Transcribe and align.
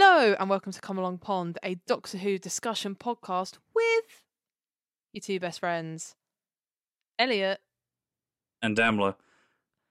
Hello, 0.00 0.36
and 0.38 0.48
welcome 0.48 0.70
to 0.70 0.80
Come 0.80 0.96
Along 0.96 1.18
Pond, 1.18 1.58
a 1.64 1.74
Doctor 1.88 2.18
Who 2.18 2.38
discussion 2.38 2.94
podcast 2.94 3.58
with 3.74 4.22
your 5.12 5.20
two 5.20 5.40
best 5.40 5.58
friends, 5.58 6.14
Elliott. 7.18 7.58
and 8.62 8.76
Damla. 8.76 9.16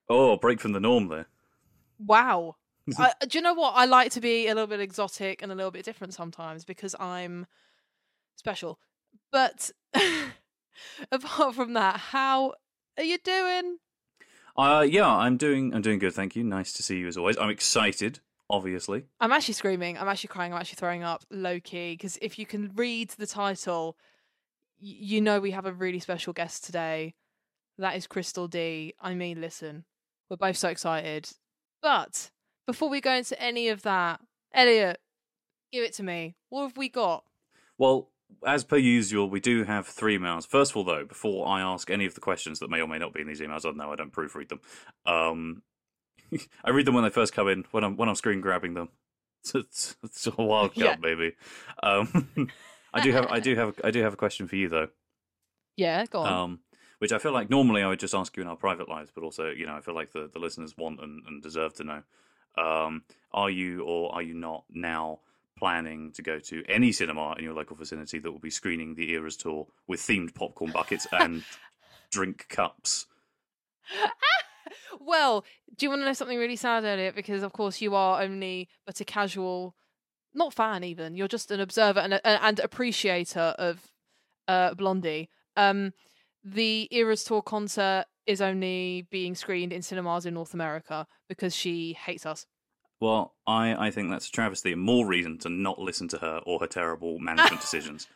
Oh, 0.08 0.38
break 0.38 0.62
from 0.62 0.72
the 0.72 0.80
norm 0.80 1.10
there. 1.10 1.26
Wow. 2.00 2.56
I, 2.98 3.12
do 3.28 3.38
you 3.38 3.42
know 3.42 3.54
what? 3.54 3.74
I 3.76 3.84
like 3.84 4.12
to 4.12 4.22
be 4.22 4.48
a 4.48 4.54
little 4.56 4.68
bit 4.68 4.80
exotic 4.80 5.42
and 5.42 5.52
a 5.52 5.56
little 5.56 5.72
bit 5.72 5.84
different 5.84 6.14
sometimes 6.14 6.64
because 6.64 6.96
I'm 6.98 7.46
special. 8.38 8.80
But 9.30 9.72
apart 11.12 11.54
from 11.54 11.74
that, 11.74 11.98
how 11.98 12.54
are 12.98 13.04
you 13.04 13.18
doing? 13.18 13.80
Uh, 14.56 14.88
yeah, 14.90 15.14
I'm 15.14 15.36
doing. 15.36 15.74
I'm 15.74 15.82
doing 15.82 16.00
good. 16.00 16.14
Thank 16.14 16.38
you. 16.38 16.46
Nice 16.46 16.72
to 16.72 16.82
see 16.82 16.98
you 17.00 17.08
as 17.08 17.18
always. 17.18 17.38
I'm 17.38 17.50
excited. 17.50 18.22
Obviously, 18.50 19.06
I'm 19.20 19.32
actually 19.32 19.56
screaming. 19.56 19.98
I'm 19.98 20.08
actually 20.08 20.30
crying. 20.30 20.54
I'm 20.54 20.60
actually 20.60 20.78
throwing 20.78 21.04
up 21.04 21.24
low 21.30 21.60
key 21.60 21.94
because 21.94 22.18
if 22.22 22.40
you 22.40 22.46
can 22.46 22.72
read 22.76 23.10
the 23.12 23.28
title, 23.28 23.98
you 24.80 25.22
know 25.22 25.40
we 25.40 25.52
have 25.52 25.66
a 25.66 25.74
really 25.74 26.00
special 26.00 26.34
guest 26.34 26.64
today. 26.64 27.14
That 27.78 27.96
is 27.96 28.08
Christel 28.08 28.50
Dee. 28.50 28.94
I 29.00 29.14
mean, 29.14 29.42
listen, 29.42 29.84
we're 30.30 30.38
both 30.38 30.58
so 30.58 30.70
excited. 30.70 31.30
But 31.82 32.32
before 32.66 32.90
we 32.90 33.02
go 33.02 33.12
into 33.12 33.40
any 33.42 33.68
of 33.70 33.84
that, 33.84 34.22
Elliott, 34.54 35.00
give 35.72 35.84
it 35.84 35.94
to 35.94 36.04
me. 36.04 36.36
What 36.50 36.64
have 36.64 36.78
we 36.78 36.90
got? 36.90 37.24
well, 37.78 38.10
as 38.46 38.64
per 38.64 38.78
usual, 38.78 39.30
we 39.30 39.40
do 39.40 39.64
have 39.64 39.88
three 39.88 40.18
emails. 40.18 40.46
First 40.46 40.72
of 40.72 40.78
all, 40.78 40.84
though, 40.84 41.06
before 41.06 41.48
I 41.48 41.62
ask 41.62 41.90
any 41.90 42.06
of 42.06 42.14
the 42.14 42.22
questions 42.22 42.60
that 42.60 42.70
may 42.70 42.82
or 42.82 42.88
may 42.88 42.98
not 42.98 43.14
be 43.14 43.22
in 43.22 43.28
these 43.28 43.42
emails, 43.42 43.60
I 43.60 43.70
don't 43.70 43.78
know. 43.78 43.92
I 43.92 43.96
don't 43.96 44.12
proofread 44.12 44.50
them. 44.50 44.60
Um, 45.06 45.62
I 46.64 46.70
read 46.72 46.86
them 46.86 46.94
when 46.96 47.04
they 47.04 47.10
first 47.10 47.34
come 47.34 47.48
in. 47.48 47.66
When 47.72 47.84
I'm 47.84 47.98
when 47.98 48.10
I'm 48.10 48.16
screen 48.16 48.42
grabbing 48.42 48.74
them. 48.74 48.90
It's, 49.42 49.56
it's, 49.56 49.96
it's 50.04 50.28
a 50.28 50.32
wild 50.42 50.74
card, 50.76 50.86
Yeah. 50.86 50.96
baby. 50.96 51.34
Um, 51.84 52.50
I 52.94 53.02
do 53.02 53.12
have 53.12 53.28
I 53.28 53.40
do 53.40 53.56
have 53.56 53.80
I 53.84 53.92
do 53.92 54.02
have 54.02 54.14
a 54.14 54.18
question 54.18 54.48
for 54.48 54.56
you 54.56 54.70
though. 54.70 54.88
Yeah, 55.76 56.06
go 56.08 56.20
on. 56.22 56.34
um, 56.34 56.60
which 57.00 57.12
I 57.12 57.20
feel 57.20 57.32
like 57.32 57.50
normally 57.50 57.84
I 57.84 57.88
would 57.88 58.00
just 58.00 58.16
ask 58.16 58.36
you 58.36 58.42
in 58.42 58.50
our 58.50 58.56
private 58.56 58.90
lives, 58.90 59.12
but 59.14 59.24
also 59.24 59.50
you 59.50 59.66
know 59.66 59.76
I 59.76 59.82
feel 59.82 59.94
like 59.96 60.12
the, 60.12 60.30
the 60.34 60.40
listeners 60.40 60.76
want 60.78 61.00
and, 61.02 61.22
and 61.28 61.42
deserve 61.44 61.74
to 61.76 61.84
know. 61.84 62.04
Um, 62.58 63.04
are 63.32 63.50
you 63.52 63.84
or 63.84 64.14
are 64.16 64.22
you 64.24 64.34
not 64.34 64.64
now 64.72 65.20
planning 65.60 66.12
to 66.14 66.22
go 66.24 66.40
to 66.40 66.64
any 66.68 66.92
cinema 66.92 67.36
in 67.38 67.44
your 67.44 67.54
local 67.54 67.76
vicinity 67.76 68.18
that 68.20 68.32
will 68.32 68.40
be 68.40 68.50
screening 68.50 68.96
the 68.96 69.12
Eras 69.12 69.38
tour 69.38 69.68
with 69.88 70.00
themed 70.00 70.34
popcorn 70.34 70.72
buckets 70.72 71.06
and 71.12 71.44
drink 72.12 72.48
cups? 72.50 73.06
Well, 75.00 75.46
do 75.76 75.86
you 75.86 75.90
want 75.90 76.02
to 76.02 76.06
know 76.06 76.14
something 76.14 76.38
really 76.38 76.56
sad, 76.56 76.86
Elliott? 76.86 77.16
Because 77.16 77.44
of 77.44 77.54
course 77.54 77.82
you 77.82 77.96
are 77.96 78.22
only 78.22 78.70
but 78.86 79.00
a 79.02 79.06
casual, 79.06 79.76
not 80.34 80.54
fan 80.54 80.84
even. 80.84 81.16
You're 81.16 81.28
just 81.28 81.52
an 81.52 81.60
observer 81.60 82.00
and 82.00 82.14
a, 82.14 82.28
and 82.28 82.60
appreciator 82.60 83.56
of 83.58 83.92
uh, 84.48 84.74
Blondie. 84.74 85.30
Um, 85.56 85.94
the 86.44 86.88
Eras 86.92 87.24
Tour 87.24 87.42
concert 87.42 88.06
is 88.26 88.42
only 88.42 89.08
being 89.10 89.36
screened 89.36 89.74
in 89.74 89.82
cinemas 89.82 90.26
in 90.26 90.34
North 90.34 90.54
America 90.54 91.08
because 91.28 91.56
she 91.56 91.94
hates 91.94 92.26
us. 92.26 92.46
Well, 93.00 93.36
I, 93.46 93.88
I 93.88 93.92
think 93.92 94.10
that's 94.10 94.28
a 94.28 94.32
travesty 94.32 94.74
and 94.74 94.82
more 94.82 95.06
reason 95.06 95.38
to 95.40 95.50
not 95.50 95.80
listen 95.80 96.08
to 96.10 96.18
her 96.18 96.42
or 96.46 96.60
her 96.60 96.68
terrible 96.68 97.20
management 97.20 97.62
decisions. 97.62 98.08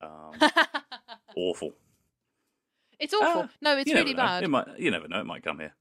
Um, 0.00 0.32
awful. 1.36 1.72
It's 3.00 3.14
awful. 3.14 3.42
Ah, 3.42 3.50
no, 3.60 3.76
it's 3.76 3.92
really 3.92 4.12
know. 4.12 4.22
bad. 4.22 4.44
It 4.44 4.48
might, 4.48 4.66
you 4.78 4.90
never 4.90 5.08
know. 5.08 5.20
It 5.20 5.26
might 5.26 5.42
come 5.42 5.58
here. 5.58 5.74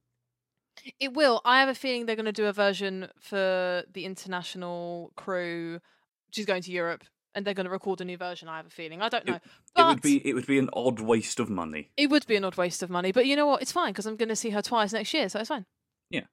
It 1.00 1.14
will. 1.14 1.42
I 1.46 1.60
have 1.60 1.70
a 1.70 1.76
feeling 1.76 2.06
they're 2.06 2.16
going 2.16 2.26
to 2.26 2.32
do 2.32 2.46
a 2.46 2.54
version 2.54 3.10
for 3.20 3.84
the 3.92 4.06
international 4.06 5.12
crew, 5.16 5.80
which 6.28 6.38
is 6.38 6.46
going 6.46 6.62
to 6.64 6.72
Europe, 6.72 7.04
and 7.36 7.46
they're 7.46 7.54
going 7.54 7.66
to 7.66 7.72
record 7.72 8.02
a 8.02 8.06
new 8.06 8.18
version. 8.18 8.48
I 8.48 8.58
have 8.58 8.68
a 8.68 8.72
feeling. 8.72 9.02
I 9.02 9.10
don't 9.10 9.26
know. 9.26 9.36
It, 9.36 9.42
it 9.76 9.86
would 9.86 10.02
be 10.02 10.28
it 10.28 10.34
would 10.34 10.48
be 10.48 10.60
an 10.60 10.70
odd 10.74 11.00
waste 11.00 11.40
of 11.40 11.50
money. 11.50 11.92
It 11.98 12.10
would 12.10 12.26
be 12.26 12.36
an 12.36 12.44
odd 12.44 12.58
waste 12.58 12.84
of 12.84 12.90
money, 12.90 13.12
but 13.12 13.26
you 13.26 13.36
know 13.36 13.48
what? 13.48 13.62
It's 13.62 13.72
fine 13.72 13.92
because 13.92 14.06
I'm 14.06 14.16
going 14.16 14.30
to 14.30 14.36
see 14.36 14.50
her 14.52 14.62
twice 14.62 14.94
next 14.94 15.14
year, 15.14 15.30
so 15.30 15.40
it's 15.40 15.50
fine. 15.50 15.66
Yeah, 16.10 16.26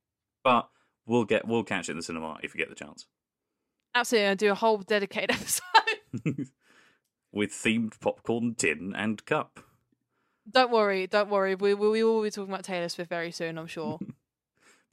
but 0.43 0.69
we'll 1.07 1.25
get 1.25 1.47
we'll 1.47 1.65
catch 1.65 1.89
it 1.89 1.93
in 1.93 1.97
the 1.99 2.03
cinema 2.03 2.39
if 2.43 2.55
you 2.55 2.59
get 2.59 2.69
the 2.69 2.75
chance. 2.75 3.07
Absolutely, 3.95 4.29
I'll 4.29 4.37
do 4.37 4.51
a 4.51 4.55
whole 4.55 4.79
dedicated 4.79 5.31
episode. 5.33 5.65
With 7.33 7.51
themed 7.51 7.99
popcorn 8.01 8.55
tin 8.55 8.93
and 8.97 9.25
cup. 9.27 9.59
don't 10.49 10.71
worry, 10.71 11.09
don't 11.09 11.31
worry. 11.31 11.57
We, 11.57 11.75
we, 11.75 11.89
we 11.89 12.05
will 12.05 12.23
be 12.23 12.31
talking 12.31 12.53
about 12.53 12.65
Taylor 12.65 12.89
Swift 12.89 13.11
very 13.11 13.33
soon, 13.33 13.59
I'm 13.59 13.67
sure. 13.67 13.99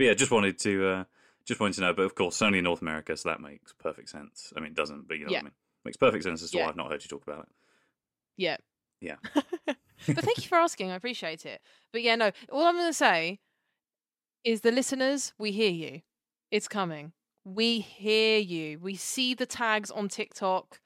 But 0.01 0.05
yeah, 0.07 0.13
just 0.15 0.31
wanted 0.31 0.57
to 0.61 0.87
uh, 0.87 1.03
just 1.45 1.59
wanted 1.59 1.75
to 1.75 1.81
know. 1.81 1.93
But 1.93 2.03
of 2.03 2.15
course, 2.15 2.41
only 2.41 2.57
in 2.57 2.63
North 2.63 2.81
America, 2.81 3.15
so 3.15 3.29
that 3.29 3.39
makes 3.39 3.71
perfect 3.73 4.09
sense. 4.09 4.51
I 4.57 4.59
mean, 4.59 4.71
it 4.71 4.75
doesn't, 4.75 5.07
but 5.07 5.19
you 5.19 5.25
know 5.25 5.31
Yeah. 5.31 5.37
what 5.37 5.41
I 5.41 5.45
mean. 5.45 5.53
Makes 5.85 5.97
perfect 5.97 6.23
sense 6.23 6.41
as 6.41 6.49
to 6.49 6.57
Yeah. 6.57 6.63
why 6.63 6.69
I've 6.69 6.75
not 6.75 6.89
heard 6.91 7.03
you 7.03 7.07
talk 7.07 7.21
about 7.21 7.41
it. 7.41 7.49
yeah. 8.35 8.57
Yeah. 8.99 9.17
but 9.65 9.75
thank 10.25 10.37
you 10.39 10.47
for 10.47 10.55
asking. 10.57 10.89
I 10.89 10.95
appreciate 10.95 11.45
it. 11.45 11.61
But 11.91 12.01
yeah, 12.01 12.15
no, 12.15 12.31
all 12.51 12.65
I'm 12.65 12.75
going 12.75 12.89
to 12.89 12.93
say 12.93 13.39
is 14.43 14.61
the 14.61 14.71
listeners, 14.71 15.33
we 15.37 15.51
hear 15.51 15.69
you. 15.71 16.01
It's 16.49 16.67
coming. 16.67 17.13
We 17.43 17.79
hear 17.79 18.39
you. 18.39 18.79
We 18.79 18.95
see 18.95 19.35
the 19.35 19.45
tags 19.45 19.91
on 19.91 20.07
TikTok. 20.09 20.79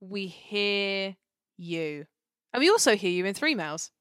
We 0.00 0.26
hear 0.26 1.14
you. 1.56 2.06
And 2.52 2.60
we 2.60 2.68
also 2.70 2.96
hear 2.96 3.10
you 3.10 3.24
in 3.24 3.34
three 3.34 3.54
mails. 3.54 3.92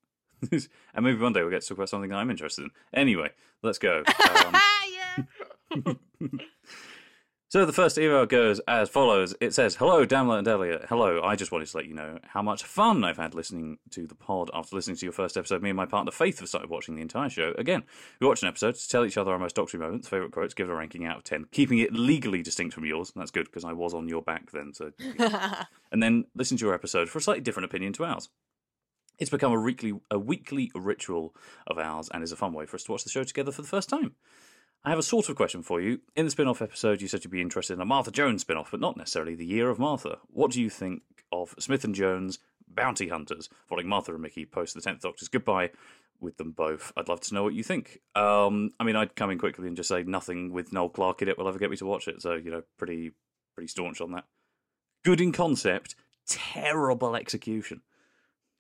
and 0.52 1.06
maybe 1.06 1.18
one 1.18 1.34
day 1.34 1.42
we'll 1.42 1.50
get 1.50 1.62
to 1.62 1.68
talk 1.68 1.78
about 1.78 1.90
something 1.90 2.14
I'm 2.14 2.30
interested 2.30 2.64
in. 2.64 2.72
Anyway, 2.94 3.30
let's 3.64 3.80
go. 3.80 4.04
Um. 5.76 6.00
So 7.50 7.66
the 7.66 7.72
first 7.72 7.98
email 7.98 8.26
goes 8.26 8.60
as 8.68 8.90
follows. 8.90 9.34
It 9.40 9.54
says, 9.54 9.76
Hello, 9.76 10.06
Damla 10.06 10.40
and 10.40 10.48
Elliott. 10.50 10.88
Hello, 10.90 11.22
I 11.24 11.38
just 11.38 11.50
wanted 11.50 11.70
to 11.70 11.78
let 11.78 11.86
you 11.86 11.94
know 11.94 12.20
how 12.26 12.42
much 12.42 12.64
fun 12.64 13.06
I've 13.06 13.16
had 13.16 13.34
listening 13.34 13.78
to 13.92 14.06
the 14.06 14.16
pod 14.16 14.52
after 14.54 14.76
listening 14.76 14.98
to 14.98 15.06
your 15.06 15.14
first 15.14 15.38
episode. 15.38 15.62
Me 15.62 15.70
and 15.70 15.78
my 15.78 15.86
partner 15.86 16.12
Faith 16.12 16.40
have 16.40 16.50
started 16.50 16.70
watching 16.70 16.96
the 16.96 17.02
entire 17.02 17.30
show 17.30 17.54
again. 17.58 17.84
We 18.20 18.28
watch 18.28 18.42
an 18.42 18.50
episode 18.50 18.76
to 18.76 18.90
tell 18.90 19.06
each 19.06 19.18
other 19.18 19.32
our 19.32 19.40
most 19.40 19.56
doctory 19.56 19.80
moments, 19.80 20.10
favourite 20.10 20.34
quotes, 20.34 20.54
give 20.54 20.68
it 20.68 20.74
a 20.74 20.76
ranking 20.76 21.06
out 21.06 21.20
of 21.20 21.24
10, 21.24 21.46
keeping 21.54 21.80
it 21.80 21.94
legally 21.94 22.42
distinct 22.42 22.74
from 22.74 22.84
yours. 22.84 23.14
That's 23.16 23.32
good 23.32 23.46
because 23.46 23.64
I 23.64 23.72
was 23.72 23.94
on 23.94 24.10
your 24.10 24.22
back 24.22 24.52
then. 24.52 24.74
So, 24.74 24.92
And 25.94 26.04
then 26.04 26.26
listen 26.36 26.58
to 26.58 26.66
your 26.66 26.74
episode 26.74 27.08
for 27.08 27.20
a 27.20 27.22
slightly 27.22 27.42
different 27.42 27.64
opinion 27.66 27.94
to 27.94 28.04
ours. 28.04 28.28
It's 29.20 29.32
become 29.32 29.52
a 29.52 29.60
weekly, 29.60 29.94
a 30.12 30.20
weekly 30.20 30.72
ritual 30.76 31.36
of 31.66 31.78
ours 31.78 32.10
and 32.14 32.24
is 32.24 32.32
a 32.32 32.36
fun 32.36 32.54
way 32.54 32.66
for 32.66 32.76
us 32.76 32.84
to 32.84 32.92
watch 32.92 33.04
the 33.04 33.10
show 33.10 33.24
together 33.24 33.52
for 33.52 33.62
the 33.62 33.68
first 33.68 33.90
time. 33.90 34.16
I 34.84 34.90
have 34.90 35.00
a 35.00 35.04
sort 35.04 35.28
of 35.28 35.36
question 35.36 35.64
for 35.64 35.82
you. 35.82 36.02
In 36.16 36.26
the 36.26 36.32
spin 36.32 36.48
off 36.48 36.62
episode, 36.62 37.02
you 37.02 37.08
said 37.08 37.24
you'd 37.24 37.32
be 37.32 37.42
interested 37.42 37.74
in 37.74 37.82
a 37.82 37.86
Martha 37.86 38.12
Jones 38.12 38.42
spin 38.42 38.58
off, 38.58 38.72
but 38.72 38.80
not 38.80 38.96
necessarily 38.96 39.36
the 39.36 39.46
year 39.46 39.70
of 39.70 39.80
Martha. 39.80 40.20
What 40.28 40.52
do 40.52 40.62
you 40.62 40.70
think 40.70 41.02
of 41.32 41.56
Smith 41.60 41.84
and 41.84 41.96
Jones 41.96 42.40
Bounty 42.68 43.10
Hunters, 43.10 43.50
following 43.68 43.88
Martha 43.88 44.14
and 44.14 44.22
Mickey 44.22 44.46
post 44.46 44.76
the 44.76 44.82
10th 44.82 45.02
Doctor's 45.02 45.28
goodbye 45.28 45.72
with 46.22 46.38
them 46.38 46.52
both? 46.52 46.94
I'd 46.96 47.10
love 47.10 47.22
to 47.22 47.34
know 47.34 47.44
what 47.44 47.54
you 47.54 47.64
think. 47.64 48.02
Um, 48.16 48.72
I 48.80 48.84
mean, 48.84 48.96
I'd 48.96 49.16
come 49.16 49.32
in 49.32 49.40
quickly 49.40 49.68
and 49.68 49.76
just 49.76 49.90
say 49.90 50.04
nothing 50.04 50.54
with 50.54 50.72
Noel 50.72 50.90
Clarke 50.90 51.24
in 51.24 51.28
it 51.28 51.38
will 51.38 51.48
ever 51.48 51.60
get 51.60 51.72
me 51.72 51.78
to 51.78 51.86
watch 51.86 52.08
it, 52.08 52.22
so, 52.22 52.36
you 52.36 52.52
know, 52.52 52.62
pretty, 52.78 53.12
pretty 53.56 53.68
staunch 53.68 54.00
on 54.00 54.12
that. 54.12 54.26
Good 55.04 55.20
in 55.20 55.32
concept, 55.32 55.96
terrible 56.28 57.16
execution. 57.16 57.82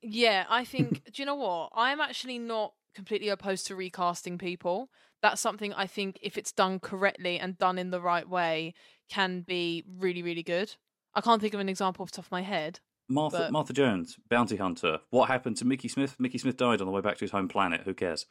Yeah, 0.08 0.46
I 0.50 0.64
think. 0.66 1.04
do 1.14 1.22
you 1.22 1.26
know 1.26 1.36
what? 1.36 1.70
I'm 1.76 2.00
actually 2.02 2.40
not 2.40 2.74
completely 2.96 3.30
opposed 3.30 3.68
to 3.68 3.76
recasting 3.76 4.38
people. 4.38 4.90
That's 5.22 5.42
something 5.42 5.74
I 5.74 5.88
think, 5.88 6.20
if 6.22 6.38
it's 6.38 6.52
done 6.52 6.80
correctly 6.80 7.40
and 7.40 7.58
done 7.58 7.78
in 7.78 7.90
the 7.92 8.00
right 8.02 8.28
way, 8.28 8.74
can 9.10 9.42
be 9.42 9.84
really, 10.00 10.22
really 10.22 10.44
good. 10.44 10.76
I 11.16 11.22
can't 11.22 11.42
think 11.42 11.54
of 11.54 11.60
an 11.60 11.70
example 11.70 12.04
off 12.04 12.12
the 12.12 12.18
top 12.18 12.26
of 12.26 12.32
my 12.32 12.42
head. 12.44 12.80
Martha 13.10 13.38
But- 13.38 13.52
Martha 13.52 13.74
Jones, 13.74 14.18
bounty 14.30 14.58
hunter. 14.58 15.00
What 15.10 15.28
happened 15.28 15.58
to 15.58 15.66
Mickey 15.66 15.88
Smith? 15.88 16.16
Mickey 16.20 16.38
Smith 16.38 16.58
died 16.58 16.82
on 16.82 16.88
the 16.88 16.92
way 16.94 17.02
back 17.02 17.16
to 17.18 17.22
his 17.26 17.32
home 17.32 17.48
planet. 17.48 17.82
Who 17.86 17.94
cares? 17.94 18.26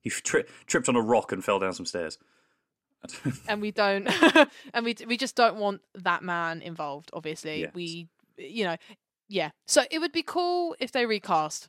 He 0.00 0.10
tri- 0.10 0.44
tripped 0.66 0.88
on 0.88 0.96
a 0.96 1.00
rock 1.00 1.32
and 1.32 1.44
fell 1.44 1.58
down 1.58 1.72
some 1.72 1.86
stairs. 1.86 2.18
and 3.48 3.60
we 3.60 3.70
don't 3.70 4.08
and 4.74 4.84
we 4.84 4.96
we 5.06 5.16
just 5.16 5.36
don't 5.36 5.56
want 5.56 5.80
that 5.94 6.22
man 6.24 6.60
involved 6.62 7.10
obviously 7.12 7.60
Yes. 7.60 7.70
we 7.74 8.08
you 8.36 8.64
know 8.64 8.76
yeah 9.28 9.50
so 9.66 9.82
it 9.90 9.98
would 9.98 10.12
be 10.12 10.22
cool 10.22 10.74
if 10.78 10.92
they 10.92 11.06
recast 11.06 11.68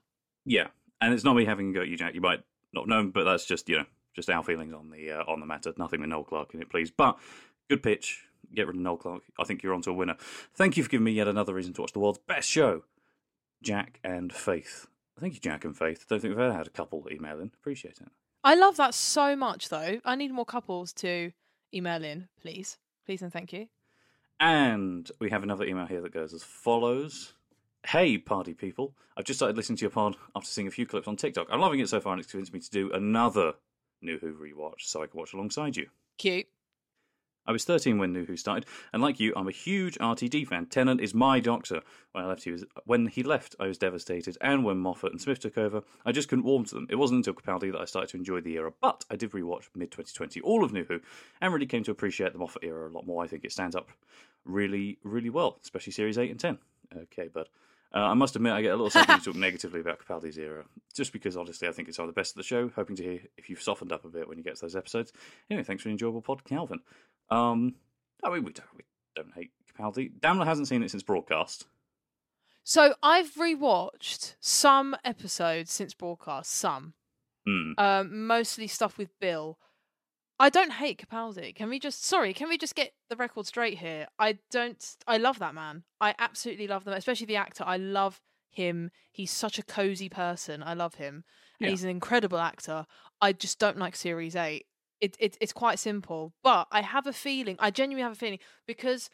yeah, 0.50 0.68
and 1.02 1.14
it's 1.14 1.26
not 1.26 1.36
me 1.36 1.44
having 1.44 1.72
a 1.72 1.74
go 1.74 1.82
at 1.82 1.90
you, 1.90 1.98
Jack. 1.98 2.16
You 2.16 2.22
might 2.22 2.42
not 2.72 2.88
know, 2.88 3.04
but 3.14 3.26
that's 3.26 3.46
just 3.46 3.68
you 3.68 3.80
know 3.80 3.86
just 4.16 4.30
our 4.30 4.42
feelings 4.42 4.74
on 4.74 4.90
the 4.92 5.12
uh, 5.12 5.24
on 5.28 5.42
the 5.42 5.46
matter. 5.46 5.74
Nothing 5.78 6.00
with 6.00 6.10
Noel 6.10 6.24
Clarke 6.24 6.54
in 6.54 6.62
it, 6.62 6.70
please. 6.70 6.90
But 6.90 7.20
good 7.70 7.84
pitch. 7.84 8.24
Get 8.56 8.66
rid 8.66 8.78
of 8.78 8.82
Noel 8.82 8.96
Clarke. 8.96 9.24
I 9.38 9.44
think 9.44 9.62
you're 9.62 9.74
onto 9.74 9.92
a 9.92 9.94
winner. 9.94 10.16
Thank 10.56 10.78
you 10.78 10.84
for 10.84 10.90
giving 10.90 11.04
me 11.04 11.12
yet 11.12 11.28
another 11.28 11.54
reason 11.54 11.74
to 11.74 11.82
watch 11.82 11.92
the 11.92 12.00
world's 12.00 12.20
best 12.20 12.48
show, 12.50 12.84
Jack 13.62 14.00
and 14.06 14.32
Faith. 14.32 14.88
Thank 15.20 15.34
you, 15.34 15.42
Jack 15.42 15.66
and 15.66 15.78
Faith. 15.78 16.06
Don't 16.08 16.22
think 16.22 16.32
we've 16.34 16.40
ever 16.46 16.54
had 16.54 16.68
a 16.68 16.70
couple 16.70 17.06
email 17.12 17.42
in. 17.42 17.52
Appreciate 17.60 18.00
it. 18.00 18.08
i 18.46 18.56
love 18.56 18.78
that 18.78 18.94
so 18.94 19.36
much 19.36 19.68
though 19.68 20.00
i 20.06 20.16
need 20.16 20.32
more 20.32 20.46
couples 20.46 20.94
to 20.94 21.32
email 21.74 22.04
in 22.06 22.30
please 22.42 22.78
please 23.06 23.22
and 23.22 23.34
thank 23.34 23.52
you 23.52 23.68
And 24.40 25.12
we 25.20 25.30
have 25.32 25.44
another 25.44 25.66
email 25.66 25.88
here 25.88 26.02
that 26.02 26.14
goes 26.14 26.34
as 26.34 26.44
follows. 26.44 27.34
Hey, 27.86 28.18
party 28.18 28.54
people. 28.54 28.96
I've 29.16 29.24
just 29.24 29.40
started 29.40 29.56
listening 29.56 29.78
to 29.78 29.82
your 29.84 29.92
pod 29.92 30.18
after 30.36 30.50
seeing 30.50 30.68
a 30.68 30.72
few 30.72 30.86
clips 30.86 31.08
on 31.08 31.16
TikTok. 31.16 31.48
I'm 31.50 31.62
loving 31.62 31.80
it 31.80 31.88
so 31.88 32.02
far, 32.02 32.14
and 32.14 32.20
it's 32.20 32.30
convinced 32.30 32.54
me 32.54 32.60
to 32.60 32.70
do 32.70 32.92
another 32.92 33.54
New 34.02 34.18
Who 34.20 34.34
rewatch 34.34 34.82
so 34.82 35.02
I 35.02 35.08
can 35.08 35.18
watch 35.18 35.34
alongside 35.34 35.78
you. 35.78 35.88
cute 36.18 36.48
I 37.46 37.54
was 37.54 37.64
13 37.64 37.98
when 37.98 38.12
New 38.12 38.26
Who 38.26 38.36
started, 38.36 38.66
and 38.92 39.02
like 39.02 39.22
you, 39.22 39.32
I'm 39.34 39.48
a 39.48 39.52
huge 39.52 39.98
RTD 40.00 40.48
fan. 40.48 40.66
Tennant 40.66 41.00
is 41.00 41.14
my 41.14 41.40
doctor. 41.40 41.82
When 42.12 42.26
I 42.26 42.28
left, 42.28 42.44
he 42.44 42.52
was 42.52 42.66
when 42.84 43.08
he 43.08 43.24
left, 43.24 43.56
I 43.58 43.68
was 43.68 43.78
devastated, 43.78 44.38
and 44.42 44.66
when 44.66 44.80
Moffat 44.80 45.14
and 45.14 45.22
Smith 45.22 45.40
took 45.40 45.58
over, 45.58 45.82
I 46.06 46.12
just 46.12 46.28
couldn't 46.28 46.44
warm 46.44 46.66
to 46.66 46.76
them. 46.76 46.88
It 46.90 46.98
wasn't 46.98 47.26
until 47.26 47.36
Capaldi 47.36 47.72
that 47.72 47.80
I 47.80 47.86
started 47.86 48.10
to 48.10 48.18
enjoy 48.18 48.42
the 48.42 48.56
era, 48.56 48.74
but 48.82 49.06
I 49.10 49.16
did 49.16 49.32
rewatch 49.32 49.70
mid 49.76 49.92
2020 49.92 50.42
all 50.42 50.66
of 50.66 50.74
New 50.74 50.84
Who, 50.84 51.00
and 51.40 51.54
really 51.54 51.66
came 51.66 51.84
to 51.84 51.92
appreciate 51.92 52.34
the 52.34 52.40
Moffat 52.40 52.66
era 52.66 52.90
a 52.90 52.92
lot 52.92 53.08
more. 53.08 53.24
I 53.24 53.28
think 53.28 53.46
it 53.46 53.54
stands 53.54 53.78
up 53.78 53.88
really, 54.44 54.98
really 55.04 55.30
well, 55.30 55.58
especially 55.64 55.94
series 55.94 56.18
8 56.18 56.32
and 56.32 56.40
10. 56.40 56.58
Okay, 57.04 57.30
bud. 57.30 57.48
Uh, 57.96 58.00
I 58.00 58.14
must 58.14 58.36
admit, 58.36 58.52
I 58.54 58.62
get 58.62 58.74
a 58.74 58.76
little 58.76 58.90
sad 58.90 59.08
to 59.08 59.20
talk 59.24 59.36
negatively 59.40 59.80
about 59.80 60.00
Capaldi's 60.00 60.38
era, 60.38 60.66
just 60.94 61.14
because 61.14 61.38
honestly, 61.38 61.68
I 61.68 61.72
think 61.72 61.88
it's 61.88 61.98
of 62.00 62.08
the 62.08 62.14
best 62.14 62.32
of 62.34 62.38
the 62.38 62.44
show. 62.44 62.70
Hoping 62.76 62.96
to 62.98 63.04
hear 63.04 63.20
if 63.38 63.50
you've 63.50 63.62
softened 63.62 63.92
up 63.94 64.04
a 64.06 64.10
bit 64.10 64.28
when 64.28 64.38
you 64.38 64.44
get 64.44 64.56
to 64.56 64.62
those 64.62 64.76
episodes. 64.76 65.14
Anyway, 65.50 65.64
thanks 65.64 65.84
for 65.84 65.90
an 65.90 65.94
enjoyable 65.94 66.22
pod, 66.22 66.44
Calvin. 66.44 66.80
Um, 67.30 67.76
I 68.24 68.30
mean, 68.30 68.44
we 68.44 68.52
don't, 68.52 68.68
we 68.76 68.84
don't 69.16 69.34
hate 69.34 69.52
Capaldi. 69.78 70.12
Damla 70.20 70.46
hasn't 70.46 70.68
seen 70.68 70.84
it 70.84 70.92
since 70.92 71.04
broadcast. 71.04 71.66
so 72.64 72.94
i've 73.02 73.34
rewatched 73.36 74.36
some 74.42 74.96
episodes 75.06 75.72
since 75.72 75.94
broadcast 75.94 76.52
some 76.52 76.94
Hmm. 77.46 77.72
um 77.78 78.28
mostly 78.28 78.68
stuff 78.68 78.98
with 78.98 79.18
bill 79.22 79.58
I 80.40 80.50
don't 80.50 80.74
hate 80.74 81.00
Capaldi. 81.04 81.56
Can 81.56 81.70
we 81.70 81.80
just 81.80 82.06
sorry? 82.06 82.34
Can 82.34 82.48
we 82.50 82.58
just 82.58 82.76
get 82.76 82.94
the 83.10 83.16
record 83.16 83.48
straight 83.48 83.80
here? 83.80 84.08
I 84.20 84.38
don't. 84.52 84.84
I 85.08 85.18
love 85.18 85.40
that 85.40 85.56
man. 85.56 85.84
I 86.00 86.14
absolutely 86.20 86.68
love 86.68 86.84
them, 86.84 86.94
especially 86.94 87.26
the 87.26 87.38
actor. 87.38 87.64
I 87.66 87.78
love 87.78 88.22
him. 88.52 88.92
He's 89.12 89.32
such 89.32 89.58
a 89.58 89.64
cozy 89.64 90.10
person. 90.10 90.62
I 90.64 90.74
love 90.76 90.96
him, 90.96 91.24
and 91.60 91.66
Yeah. 91.68 91.70
he's 91.72 91.84
an 91.84 91.90
incredible 91.90 92.38
actor. 92.38 92.86
I 93.20 93.34
just 93.34 93.58
don't 93.58 93.78
like 93.80 93.96
Series 93.96 94.36
Eight. 94.36 94.68
It, 95.02 95.16
it 95.20 95.38
it's 95.42 95.54
quite 95.54 95.80
simple, 95.80 96.34
but 96.44 96.68
I 96.72 96.82
have 96.82 97.08
a 97.08 97.14
feeling. 97.14 97.56
I 97.60 97.72
genuinely 97.72 98.04
have 98.04 98.12
a 98.14 98.16
feeling 98.16 98.40
because 98.68 99.10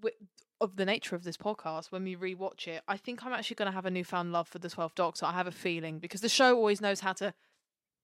wi- 0.00 0.16
of 0.60 0.76
the 0.76 0.84
nature 0.84 1.16
of 1.16 1.24
this 1.24 1.36
podcast. 1.36 1.90
When 1.90 2.04
we 2.04 2.14
rewatch 2.16 2.68
it, 2.68 2.82
I 2.86 2.96
think 2.96 3.24
I'm 3.24 3.32
actually 3.32 3.56
going 3.56 3.66
to 3.70 3.74
have 3.74 3.86
a 3.86 3.90
newfound 3.90 4.32
love 4.32 4.46
for 4.48 4.58
the 4.60 4.70
Twelfth 4.70 4.94
Doctor. 4.94 5.26
I 5.26 5.32
have 5.32 5.46
a 5.48 5.52
feeling 5.52 5.98
because 5.98 6.20
the 6.20 6.28
show 6.28 6.54
always 6.56 6.80
knows 6.80 7.00
how 7.00 7.12
to 7.14 7.34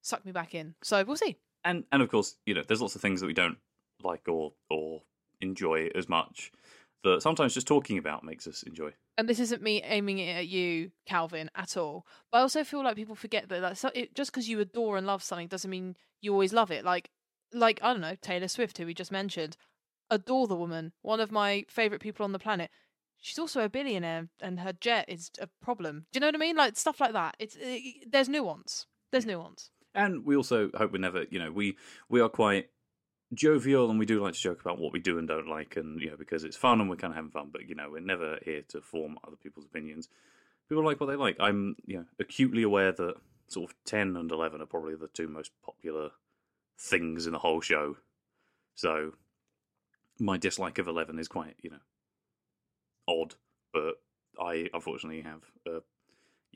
suck 0.03 0.25
me 0.25 0.33
back 0.33 0.53
in. 0.55 0.75
So 0.83 1.05
we'll 1.05 1.17
see. 1.17 1.37
And 1.65 1.85
and 1.93 2.03
of 2.03 2.11
course, 2.11 2.37
you 2.47 2.55
know, 2.55 2.63
there's 2.67 2.81
lots 2.81 2.95
of 2.95 3.01
things 3.01 3.21
that 3.21 3.27
we 3.27 3.35
don't 3.35 3.59
like 4.03 4.29
or 4.29 4.53
or 4.69 5.03
enjoy 5.41 5.91
as 5.95 6.09
much 6.09 6.53
that 7.03 7.23
sometimes 7.23 7.55
just 7.55 7.67
talking 7.67 7.99
about 7.99 8.25
makes 8.25 8.47
us 8.47 8.63
enjoy. 8.63 8.93
and 9.17 9.29
this 9.29 9.41
isn't 9.41 9.63
me 9.63 9.83
aiming 9.85 10.19
it 10.19 10.37
at 10.37 10.49
you, 10.49 10.91
Calvin, 11.07 11.51
at 11.55 11.77
all. 11.77 12.07
But 12.31 12.39
I 12.39 12.41
also 12.43 12.65
feel 12.65 12.85
like 12.85 12.97
people 12.97 13.15
forget 13.15 13.49
that 13.49 13.61
that's 13.61 13.85
it, 13.95 14.15
just 14.15 14.33
because 14.33 14.49
you 14.49 14.61
adore 14.61 14.97
and 14.97 15.07
love 15.07 15.23
something 15.23 15.49
doesn't 15.49 15.71
mean 15.71 15.97
you 16.21 16.33
always 16.33 16.53
love 16.53 16.71
it. 16.71 16.85
Like, 16.85 17.11
like 17.53 17.81
I 17.83 17.93
don't 17.93 18.01
know, 18.01 18.17
Taylor 18.21 18.49
Swift, 18.49 18.79
who 18.79 18.87
we 18.87 18.95
just 18.95 19.13
mentioned, 19.13 19.57
adore 20.11 20.47
the 20.47 20.57
woman, 20.57 20.93
one 21.03 21.21
of 21.21 21.31
my 21.31 21.65
favorite 21.69 22.01
people 22.01 22.25
on 22.25 22.33
the 22.33 22.39
planet. 22.39 22.71
She's 23.19 23.39
also 23.39 23.63
a 23.63 23.69
billionaire, 23.69 24.29
and 24.41 24.61
her 24.61 24.73
jet 24.73 25.05
is 25.09 25.31
a 25.39 25.49
problem. 25.63 26.07
Do 26.13 26.17
you 26.17 26.21
know 26.21 26.29
what 26.29 26.37
I 26.37 26.39
mean? 26.39 26.57
Like 26.57 26.77
stuff 26.77 27.01
like 27.01 27.13
that. 27.13 27.37
It's 27.39 27.57
it, 27.61 28.11
there's 28.11 28.29
nuance. 28.29 28.87
There's 29.13 29.25
mm. 29.25 29.29
nuance. 29.29 29.71
And 29.95 30.25
we 30.25 30.37
also 30.37 30.71
hope 30.75 30.93
we're 30.93 30.99
never, 30.99 31.25
you 31.31 31.39
know, 31.39 31.51
we 31.51 31.77
we 32.09 32.21
are 32.21 32.29
quite 32.29 32.71
jovial 33.33 33.91
and 33.91 33.99
we 33.99 34.07
do 34.07 34.23
like 34.23 34.35
to 34.35 34.41
joke 34.41 34.61
about 34.61 34.79
what 34.79 34.93
we 34.93 34.99
do 34.99 35.19
and 35.19 35.29
don't 35.29 35.49
like, 35.49 35.77
and 35.77 36.01
you 36.01 36.11
know, 36.11 36.17
because 36.17 36.45
it's 36.45 36.57
fun 36.57 36.81
and 36.81 36.89
we're 36.89 36.97
kind 36.97 37.13
of 37.13 37.17
having 37.17 37.31
fun. 37.31 37.51
But 37.53 37.69
you 37.69 37.75
know, 37.75 37.91
we're 37.91 38.01
never 38.01 38.39
here 38.45 38.63
to 38.69 38.81
form 38.81 39.19
other 39.27 39.37
people's 39.37 39.67
opinions. 39.67 40.09
People 40.69 40.85
like 40.85 41.01
what 41.01 41.07
they 41.07 41.17
like. 41.17 41.37
I'm, 41.41 41.77
you 41.87 41.99
know, 41.99 42.05
acutely 42.19 42.63
aware 42.63 42.93
that 42.93 43.15
sort 43.49 43.71
of 43.71 43.77
ten 43.85 44.17
and 44.17 44.31
eleven 44.31 44.61
are 44.61 44.67
probably 44.67 44.95
the 44.95 45.09
two 45.09 45.29
most 45.29 45.51
popular 45.65 46.11
things 46.79 47.27
in 47.27 47.33
the 47.33 47.39
whole 47.39 47.61
show. 47.61 47.97
So 48.75 49.15
my 50.19 50.37
dislike 50.37 50.79
of 50.79 50.87
eleven 50.87 51.19
is 51.19 51.29
quite, 51.29 51.57
you 51.63 51.71
know, 51.71 51.81
odd. 53.09 53.35
But 53.73 53.95
I 54.41 54.69
unfortunately 54.73 55.23
have 55.23 55.43
a 55.67 55.81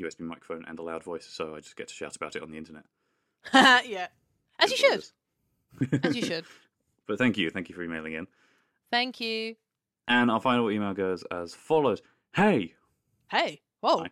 USB 0.00 0.20
microphone 0.20 0.64
and 0.66 0.78
a 0.78 0.82
loud 0.82 1.04
voice, 1.04 1.26
so 1.26 1.54
I 1.54 1.60
just 1.60 1.76
get 1.76 1.88
to 1.88 1.94
shout 1.94 2.16
about 2.16 2.36
it 2.36 2.42
on 2.42 2.50
the 2.50 2.58
internet. 2.58 2.84
yeah, 3.54 4.06
as 4.58 4.70
you 4.70 4.76
should. 4.76 5.04
As 6.04 6.14
you 6.14 6.22
should. 6.24 6.44
But 7.08 7.18
thank 7.18 7.36
you, 7.36 7.50
thank 7.50 7.68
you 7.68 7.74
for 7.74 7.82
emailing 7.82 8.12
in. 8.12 8.26
Thank 8.92 9.20
you. 9.20 9.56
And 10.06 10.30
our 10.30 10.40
final 10.40 10.70
email 10.70 10.94
goes 10.94 11.24
as 11.30 11.52
follows: 11.54 12.00
Hey, 12.34 12.74
Hey. 13.28 13.60
Whoa. 13.80 14.02
Hi. 14.02 14.10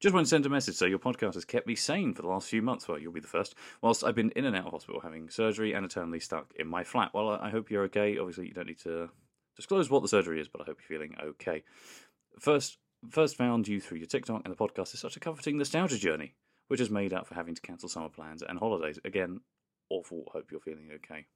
just 0.00 0.12
want 0.14 0.26
to 0.26 0.28
send 0.28 0.44
a 0.44 0.48
message. 0.48 0.74
So 0.74 0.86
your 0.86 0.98
podcast 0.98 1.34
has 1.34 1.44
kept 1.44 1.66
me 1.68 1.74
sane 1.76 2.14
for 2.14 2.22
the 2.22 2.28
last 2.28 2.48
few 2.48 2.62
months. 2.62 2.88
Well, 2.88 2.98
you'll 2.98 3.12
be 3.12 3.20
the 3.20 3.28
first. 3.28 3.54
Whilst 3.80 4.02
I've 4.02 4.14
been 4.16 4.30
in 4.32 4.44
and 4.44 4.56
out 4.56 4.66
of 4.66 4.72
hospital 4.72 5.00
having 5.00 5.30
surgery 5.30 5.72
and 5.72 5.84
eternally 5.86 6.18
stuck 6.20 6.52
in 6.58 6.66
my 6.66 6.82
flat. 6.82 7.12
Well, 7.14 7.28
I 7.30 7.46
I 7.46 7.50
hope 7.50 7.70
you're 7.70 7.84
okay. 7.84 8.18
Obviously, 8.18 8.48
you 8.48 8.54
don't 8.54 8.66
need 8.66 8.80
to 8.80 9.08
disclose 9.54 9.88
what 9.88 10.02
the 10.02 10.08
surgery 10.08 10.40
is, 10.40 10.48
but 10.48 10.60
I 10.60 10.64
hope 10.64 10.78
you're 10.80 10.98
feeling 10.98 11.16
okay. 11.22 11.62
First, 12.40 12.78
first 13.08 13.36
found 13.36 13.68
you 13.68 13.80
through 13.80 13.98
your 13.98 14.06
TikTok, 14.08 14.42
and 14.44 14.52
the 14.52 14.58
podcast 14.58 14.94
is 14.94 15.00
such 15.00 15.16
a 15.16 15.20
comforting 15.20 15.58
nostalgia 15.58 15.98
journey, 15.98 16.34
which 16.68 16.80
has 16.80 16.90
made 16.90 17.12
up 17.12 17.26
for 17.26 17.34
having 17.34 17.54
to 17.54 17.62
cancel 17.62 17.88
summer 17.88 18.08
plans 18.08 18.42
and 18.42 18.58
holidays. 18.58 18.98
Again, 19.04 19.40
awful. 19.90 20.24
Hope 20.32 20.50
you're 20.50 20.60
feeling 20.60 20.90
okay. 20.94 21.26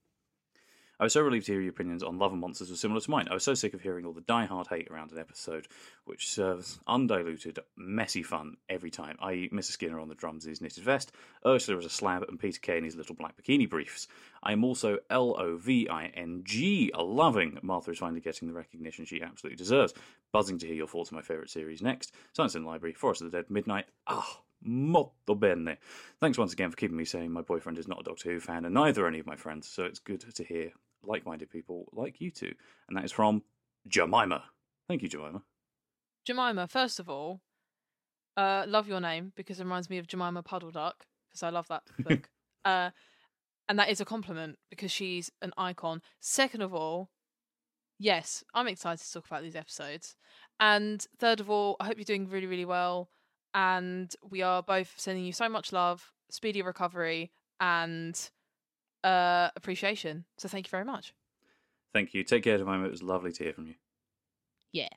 I 1.01 1.05
was 1.05 1.15
so 1.15 1.23
relieved 1.23 1.47
to 1.47 1.53
hear 1.53 1.61
your 1.61 1.73
opinions 1.73 2.05
on 2.05 2.19
Love 2.19 2.31
and 2.31 2.41
Monsters 2.41 2.71
were 2.71 2.77
similar 2.77 3.01
to 3.01 3.11
mine. 3.11 3.27
I 3.29 3.35
was 3.35 3.43
so 3.43 3.55
sick 3.55 3.75
of 3.75 3.81
hearing 3.81 4.05
all 4.07 4.13
the 4.13 4.21
die-hard 4.21 4.69
hate 4.69 4.89
around 4.89 5.11
an 5.11 5.19
episode, 5.19 5.67
which 6.05 6.29
serves 6.29 6.79
undiluted, 6.87 7.59
messy 7.77 8.23
fun 8.23 8.57
every 8.69 8.91
time. 8.91 9.17
I.e., 9.21 9.51
Mr. 9.53 9.73
Skinner 9.73 9.99
on 9.99 10.09
the 10.09 10.15
drums 10.15 10.45
in 10.45 10.51
his 10.51 10.61
knitted 10.61 10.85
vest, 10.85 11.11
Ursula 11.45 11.79
as 11.79 11.87
a 11.87 11.91
slab, 11.91 12.23
and 12.29 12.39
Peter 12.39 12.61
Kay 12.61 12.79
in 12.79 12.85
his 12.85 12.95
little 12.95 13.17
black 13.17 13.35
bikini 13.37 13.69
briefs. 13.69 14.07
I 14.45 14.53
am 14.53 14.63
also 14.63 14.99
L-O-V-I-N-G, 15.11 16.93
loving 16.97 17.59
Martha 17.63 17.91
is 17.91 17.99
finally 17.99 18.21
getting 18.21 18.47
the 18.47 18.55
recognition 18.55 19.05
she 19.05 19.23
absolutely 19.23 19.57
deserves. 19.57 19.95
Buzzing 20.31 20.59
to 20.59 20.67
hear 20.69 20.77
your 20.77 20.87
thoughts 20.87 21.11
on 21.11 21.17
my 21.17 21.23
favourite 21.23 21.51
series 21.51 21.83
next. 21.83 22.15
Silence 22.33 22.55
in 22.55 22.63
the 22.63 22.69
Library, 22.69 22.95
Forest 22.95 23.23
of 23.23 23.33
the 23.33 23.39
Dead, 23.39 23.51
Midnight. 23.51 23.87
Ah, 24.07 24.43
molto 24.65 25.35
bene. 25.35 25.79
Thanks 26.21 26.39
once 26.39 26.53
again 26.53 26.71
for 26.71 26.77
keeping 26.77 26.97
me 26.97 27.05
sane. 27.05 27.33
My 27.33 27.43
boyfriend 27.43 27.79
is 27.79 27.89
not 27.89 28.01
a 28.01 28.05
Doctor 28.05 28.33
Who 28.33 28.41
fan, 28.41 28.65
and 28.65 28.75
neither 28.75 29.05
are 29.05 29.09
any 29.09 29.19
of 29.19 29.27
my 29.27 29.37
friends, 29.37 29.69
so 29.69 29.85
it's 29.85 29.99
good 29.99 30.21
to 30.35 30.45
hear 30.45 30.73
like-minded 31.05 31.51
people 31.51 31.87
like 31.93 32.21
you 32.21 32.31
two. 32.31 32.55
And 32.89 32.97
that 32.97 33.05
is 33.05 33.13
from 33.13 33.43
Jemima. 33.89 34.45
Thank 34.89 35.03
you, 35.03 35.09
Jemima. 35.09 35.43
Jemima, 36.25 36.69
first 36.69 37.01
of 37.01 37.09
all, 37.09 37.41
uh, 38.37 38.65
love 38.67 38.89
your 38.89 39.01
name 39.01 39.33
because 39.37 39.61
it 39.61 39.65
reminds 39.65 39.91
me 39.91 39.99
of 39.99 40.07
Jemima 40.07 40.43
Puddle 40.43 40.71
Duck 40.71 41.05
because 41.29 41.43
I 41.43 41.51
love 41.51 41.67
that 41.69 41.83
book. 41.99 42.29
uh, 42.65 42.91
and 43.69 43.79
that 43.79 43.91
is 43.91 44.01
a 44.01 44.05
compliment 44.05 44.59
because 44.71 44.91
she's 44.91 45.31
an 45.41 45.53
icon. 45.57 46.03
Second 46.21 46.63
of 46.63 46.75
all, 46.75 47.11
yes, 47.99 48.45
I'm 48.55 48.69
excited 48.69 49.05
to 49.05 49.13
talk 49.13 49.27
about 49.27 49.43
these 49.43 49.57
episodes. 49.57 50.15
And 50.61 51.05
third 51.19 51.41
of 51.41 51.51
all, 51.51 51.77
I 51.81 51.87
hope 51.87 51.97
you're 51.97 52.05
doing 52.05 52.29
really, 52.29 52.47
really 52.47 52.65
well. 52.65 53.09
And 53.55 54.15
we 54.29 54.43
are 54.43 54.63
both 54.63 54.95
sending 54.97 55.25
you 55.25 55.33
so 55.33 55.49
much 55.49 55.73
love, 55.73 56.13
speedy 56.31 56.63
recovery, 56.63 57.33
and 57.61 58.19
uh, 59.05 59.51
appreciation. 59.57 60.25
So 60.39 60.49
thank 60.49 60.67
you 60.67 60.71
very 60.71 60.85
much. 60.85 61.15
Thank 61.93 62.15
you. 62.15 62.25
Take 62.25 62.45
care, 62.45 62.57
Jemima. 62.57 62.87
It 62.87 62.91
was 62.91 63.03
lovely 63.03 63.33
to 63.33 63.45
hear 63.45 63.53
from 63.53 63.67
you. 63.67 63.75
Yeah. 64.73 64.89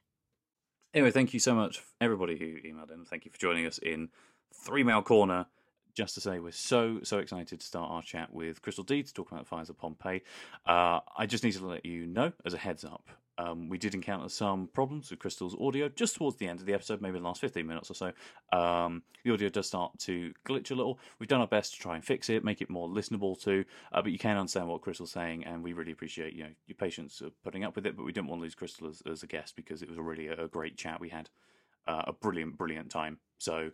Anyway, 0.94 1.12
thank 1.12 1.34
you 1.34 1.40
so 1.42 1.54
much, 1.54 1.82
everybody 2.00 2.38
who 2.38 2.56
emailed 2.66 2.92
in. 2.92 3.04
Thank 3.04 3.26
you 3.26 3.32
for 3.32 3.38
joining 3.38 3.66
us 3.66 3.78
in 3.80 4.08
Three 4.54 4.84
Mail 4.84 5.02
Corner. 5.02 5.48
Just 5.94 6.16
to 6.16 6.22
say, 6.22 6.40
we're 6.40 6.52
so, 6.52 7.00
so 7.04 7.20
excited 7.20 7.60
to 7.60 7.66
start 7.66 7.92
our 7.92 8.02
chat 8.02 8.34
with 8.34 8.62
Christel 8.62 8.86
Dee 8.86 9.04
to 9.04 9.14
talk 9.14 9.32
about 9.32 9.44
the 9.44 9.50
fires 9.50 9.70
of 9.70 9.78
Pompeii. 9.78 10.22
Uh, 10.66 11.00
I 11.18 11.26
just 11.26 11.44
need 11.44 11.54
to 11.54 11.66
let 11.66 11.86
you 11.86 12.06
know, 12.06 12.32
as 12.46 12.54
a 12.54 12.58
heads 12.58 12.86
up, 12.86 13.10
um, 13.38 13.68
we 13.68 13.78
did 13.78 13.94
encounter 13.94 14.30
some 14.30 14.68
problems 14.74 15.12
with 15.12 15.20
Christel's 15.20 15.56
audio 15.60 15.90
just 15.90 16.16
towards 16.16 16.38
the 16.38 16.48
end 16.48 16.62
of 16.62 16.66
the 16.66 16.74
episode, 16.74 17.02
maybe 17.02 17.18
the 17.18 17.26
last 17.26 17.42
15 17.42 17.68
minutes 17.68 17.92
or 17.92 17.94
so. 17.94 18.12
Um, 18.58 19.04
the 19.24 19.34
audio 19.34 19.50
does 19.50 19.68
start 19.68 19.98
to 20.00 20.34
glitch 20.48 20.72
a 20.72 20.76
little. 20.76 21.00
We've 21.20 21.28
done 21.28 21.42
our 21.42 21.48
best 21.48 21.74
to 21.74 21.80
try 21.80 21.96
and 21.96 22.06
fix 22.06 22.30
it, 22.30 22.46
make 22.46 22.62
it 22.62 22.70
more 22.70 22.88
listenable 22.88 23.40
too, 23.40 23.66
uh, 23.92 24.02
but 24.02 24.12
you 24.12 24.20
can 24.20 24.38
understand 24.38 24.70
what 24.70 24.82
Christel's 24.82 25.12
saying, 25.12 25.44
and 25.44 25.64
we 25.64 25.74
really 25.74 25.92
appreciate 25.92 26.34
you 26.34 26.44
know 26.44 26.50
your 26.68 26.76
patience 26.76 27.22
of 27.22 27.32
putting 27.44 27.64
up 27.64 27.76
with 27.76 27.86
it. 27.86 27.98
But 27.98 28.06
we 28.06 28.14
didn't 28.14 28.28
want 28.28 28.40
to 28.40 28.44
lose 28.44 28.56
Christel 28.56 28.90
as, 28.90 29.02
as 29.10 29.24
a 29.24 29.28
guest 29.28 29.56
because 29.56 29.82
it 29.82 29.90
was 29.90 29.98
really 29.98 30.28
a, 30.28 30.46
a 30.46 30.48
great 30.48 30.78
chat. 30.78 31.02
We 31.02 31.10
had 31.10 31.30
uh, 31.88 32.04
a 32.08 32.14
brilliant, 32.14 32.58
brilliant 32.58 32.90
time. 32.90 33.20
So, 33.38 33.72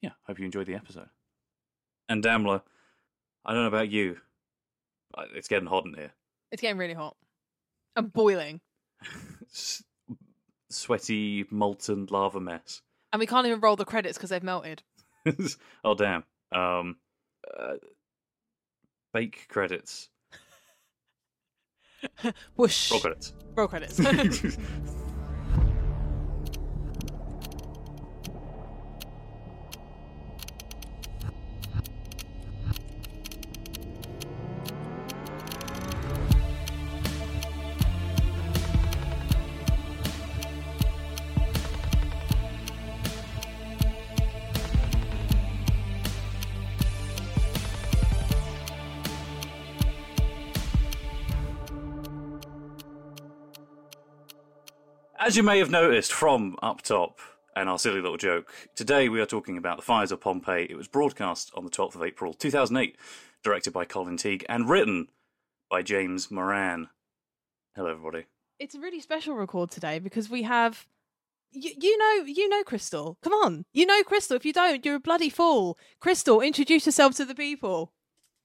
yeah, 0.00 0.10
hope 0.26 0.38
you 0.38 0.44
enjoyed 0.44 0.66
the 0.66 0.74
episode. 0.74 1.08
And 2.08 2.24
Damla, 2.24 2.62
I 3.44 3.52
don't 3.52 3.62
know 3.62 3.68
about 3.68 3.90
you, 3.90 4.18
but 5.14 5.28
it's 5.34 5.48
getting 5.48 5.68
hot 5.68 5.84
in 5.86 5.94
here. 5.94 6.12
It's 6.50 6.62
getting 6.62 6.78
really 6.78 6.94
hot. 6.94 7.16
I'm 7.96 8.08
boiling. 8.08 8.60
Sweaty, 10.68 11.46
molten 11.50 12.06
lava 12.10 12.40
mess. 12.40 12.82
And 13.12 13.20
we 13.20 13.26
can't 13.26 13.46
even 13.46 13.60
roll 13.60 13.76
the 13.76 13.84
credits 13.84 14.18
because 14.18 14.30
they've 14.30 14.42
melted. 14.42 14.82
oh 15.84 15.94
damn. 15.94 16.24
Um, 16.52 16.96
uh, 17.58 17.74
bake 19.12 19.46
credits. 19.48 20.08
Whoosh. 22.56 22.90
Roll 22.90 23.00
credits. 23.00 23.32
Roll 23.54 23.68
credits. 23.68 24.00
As 55.26 55.36
you 55.36 55.42
may 55.42 55.58
have 55.58 55.72
noticed 55.72 56.12
from 56.12 56.56
up 56.62 56.82
top 56.82 57.18
and 57.56 57.68
our 57.68 57.80
silly 57.80 58.00
little 58.00 58.16
joke, 58.16 58.48
today 58.76 59.08
we 59.08 59.20
are 59.20 59.26
talking 59.26 59.58
about 59.58 59.76
the 59.76 59.82
fires 59.82 60.12
of 60.12 60.20
Pompeii. 60.20 60.68
It 60.70 60.76
was 60.76 60.86
broadcast 60.86 61.50
on 61.56 61.64
the 61.64 61.70
12th 61.70 61.96
of 61.96 62.02
April 62.04 62.32
2008, 62.32 62.96
directed 63.42 63.72
by 63.72 63.86
Colin 63.86 64.16
Teague 64.18 64.46
and 64.48 64.70
written 64.70 65.08
by 65.68 65.82
James 65.82 66.30
Moran. 66.30 66.90
Hello, 67.74 67.90
everybody. 67.90 68.26
it's 68.60 68.76
a 68.76 68.78
really 68.78 69.00
special 69.00 69.34
record 69.34 69.72
today 69.72 69.98
because 69.98 70.30
we 70.30 70.44
have 70.44 70.86
you, 71.50 71.72
you 71.76 71.98
know 71.98 72.24
you 72.24 72.48
know 72.48 72.62
Christel 72.62 73.16
come 73.20 73.32
on 73.32 73.64
you 73.72 73.84
know 73.84 74.04
Christel 74.04 74.36
if 74.36 74.46
you 74.46 74.52
don't 74.52 74.84
you're 74.84 74.94
a 74.94 75.00
bloody 75.00 75.28
fool 75.28 75.76
Christel 76.00 76.40
introduce 76.40 76.86
yourself 76.86 77.16
to 77.16 77.24
the 77.24 77.34
people 77.34 77.92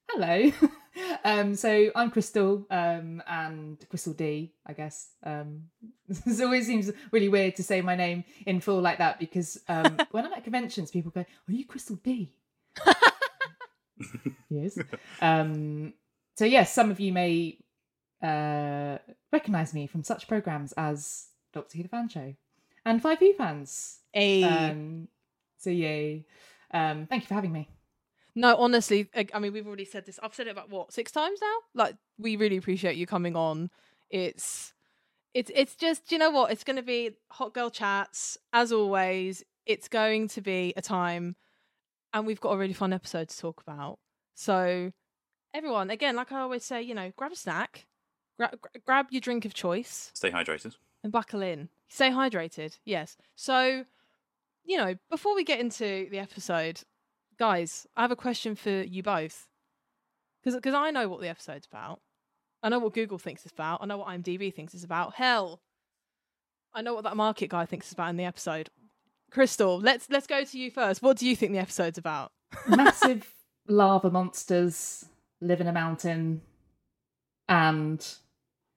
Hello. 0.10 0.52
um, 1.24 1.56
so 1.56 1.92
I'm 1.96 2.12
Christel 2.12 2.66
um, 2.70 3.24
and 3.28 3.78
Christel 3.90 4.16
Dee, 4.16 4.54
I 4.66 4.74
guess. 4.74 5.10
Um, 5.24 5.64
it 6.10 6.42
always 6.42 6.68
seems 6.68 6.92
really 7.12 7.30
weird 7.30 7.56
to 7.58 7.64
say 7.64 7.82
my 7.82 7.96
name 7.96 8.24
in 8.46 8.62
full 8.62 8.82
like 8.82 8.98
that 8.98 9.20
because 9.20 9.60
um, 9.68 9.98
when 10.12 10.26
I'm 10.26 10.34
at 10.34 10.44
conventions, 10.44 10.92
people 10.92 11.12
go, 11.12 11.22
Are 11.22 11.54
you 11.54 11.66
Christel 11.66 12.02
Dee? 12.04 12.34
yes. 14.50 14.78
Um, 15.22 15.94
so, 16.36 16.46
yes, 16.46 16.74
some 16.74 16.92
of 16.92 17.00
you 17.00 17.14
may 17.14 17.58
uh, 18.22 18.98
recognize 19.32 19.74
me 19.74 19.88
from 19.88 20.04
such 20.04 20.28
programs 20.28 20.72
as 20.74 21.28
Doctor 21.54 21.78
Who 21.78 21.84
The 21.84 21.90
Fan 21.90 22.10
Show 22.10 22.36
and 22.86 23.02
Five 23.02 23.20
Who 23.20 23.34
fans. 23.34 24.00
a 24.16 24.44
Um, 24.44 25.08
so, 25.58 25.70
yay. 25.70 26.26
Um, 26.74 27.06
thank 27.08 27.24
you 27.24 27.28
for 27.28 27.36
having 27.36 27.52
me. 27.52 27.70
No 28.36 28.56
honestly 28.56 29.10
I, 29.16 29.28
I 29.34 29.40
mean 29.40 29.54
we've 29.54 29.68
already 29.68 29.86
said 29.86 30.06
this 30.06 30.20
i've 30.24 30.34
said 30.34 30.48
it 30.48 30.52
about 30.52 30.70
what 30.70 30.94
six 30.94 31.12
times 31.12 31.40
now 31.42 31.56
like 31.74 31.96
we 32.18 32.36
really 32.36 32.58
appreciate 32.58 32.96
you 32.96 33.06
coming 33.08 33.36
on 33.36 33.70
it's 34.10 34.74
it's 35.34 35.52
it's 35.56 35.76
just 35.76 36.12
you 36.12 36.18
know 36.18 36.30
what 36.30 36.52
it's 36.52 36.64
going 36.64 36.76
to 36.78 36.82
be 36.84 37.12
hot 37.32 37.54
girl 37.54 37.70
chats 37.70 38.38
as 38.54 38.72
always 38.72 39.44
it's 39.66 39.88
going 39.88 40.28
to 40.30 40.42
be 40.42 40.74
a 40.78 40.82
time 40.82 41.36
and 42.14 42.26
we've 42.26 42.42
got 42.42 42.52
a 42.52 42.58
really 42.58 42.74
fun 42.74 42.94
episode 42.94 43.30
to 43.30 43.38
talk 43.38 43.62
about 43.62 44.00
so 44.34 44.92
everyone 45.54 45.90
again 45.90 46.16
like 46.16 46.32
i 46.32 46.40
always 46.40 46.64
say 46.64 46.82
you 46.82 46.94
know 46.96 47.12
grab 47.16 47.32
a 47.32 47.36
snack 47.36 47.86
gra- 48.38 48.52
gra- 48.62 48.82
grab 48.86 49.08
your 49.12 49.22
drink 49.22 49.46
of 49.46 49.54
choice 49.54 50.12
Stay 50.14 50.32
hydrated. 50.32 50.76
and 51.04 51.12
buckle 51.12 51.42
in. 51.42 51.70
Stay 51.90 52.10
hydrated. 52.10 52.78
Yes. 52.86 53.18
So, 53.36 53.84
you 54.64 54.78
know, 54.78 54.96
before 55.10 55.36
we 55.36 55.44
get 55.44 55.60
into 55.60 56.08
the 56.10 56.20
episode, 56.20 56.80
guys, 57.38 57.88
I 57.96 58.02
have 58.02 58.12
a 58.12 58.16
question 58.16 58.56
for 58.56 58.70
you 58.70 59.04
both. 59.04 59.48
Because 60.44 60.74
I 60.74 60.92
know 60.92 61.08
what 61.08 61.22
the 61.22 61.28
episode's 61.28 61.68
about. 61.68 62.02
I 62.64 62.70
know 62.70 62.80
what 62.80 62.94
Google 62.94 63.18
thinks 63.18 63.44
it's 63.44 63.54
about. 63.54 63.80
I 63.82 63.86
know 63.86 63.98
what 63.98 64.08
IMDb 64.08 64.54
thinks 64.54 64.74
it's 64.74 64.84
about. 64.84 65.16
Hell, 65.16 65.62
I 66.74 66.82
know 66.82 66.94
what 66.94 67.04
that 67.04 67.18
market 67.18 67.50
guy 67.50 67.66
thinks 67.66 67.88
it's 67.88 67.94
about 67.94 68.10
in 68.10 68.18
the 68.18 68.24
episode. 68.24 68.70
Christel, 69.32 69.82
let's 69.82 70.10
let's 70.10 70.28
go 70.28 70.44
to 70.44 70.60
you 70.60 70.72
first. 70.72 71.02
What 71.02 71.18
do 71.18 71.28
you 71.28 71.36
think 71.36 71.54
the 71.54 71.60
episode's 71.60 71.98
about? 71.98 72.32
massive 72.68 73.34
lava 73.68 74.12
monsters 74.12 75.06
live 75.40 75.62
in 75.62 75.68
a 75.68 75.72
mountain 75.72 76.42
and 77.48 78.16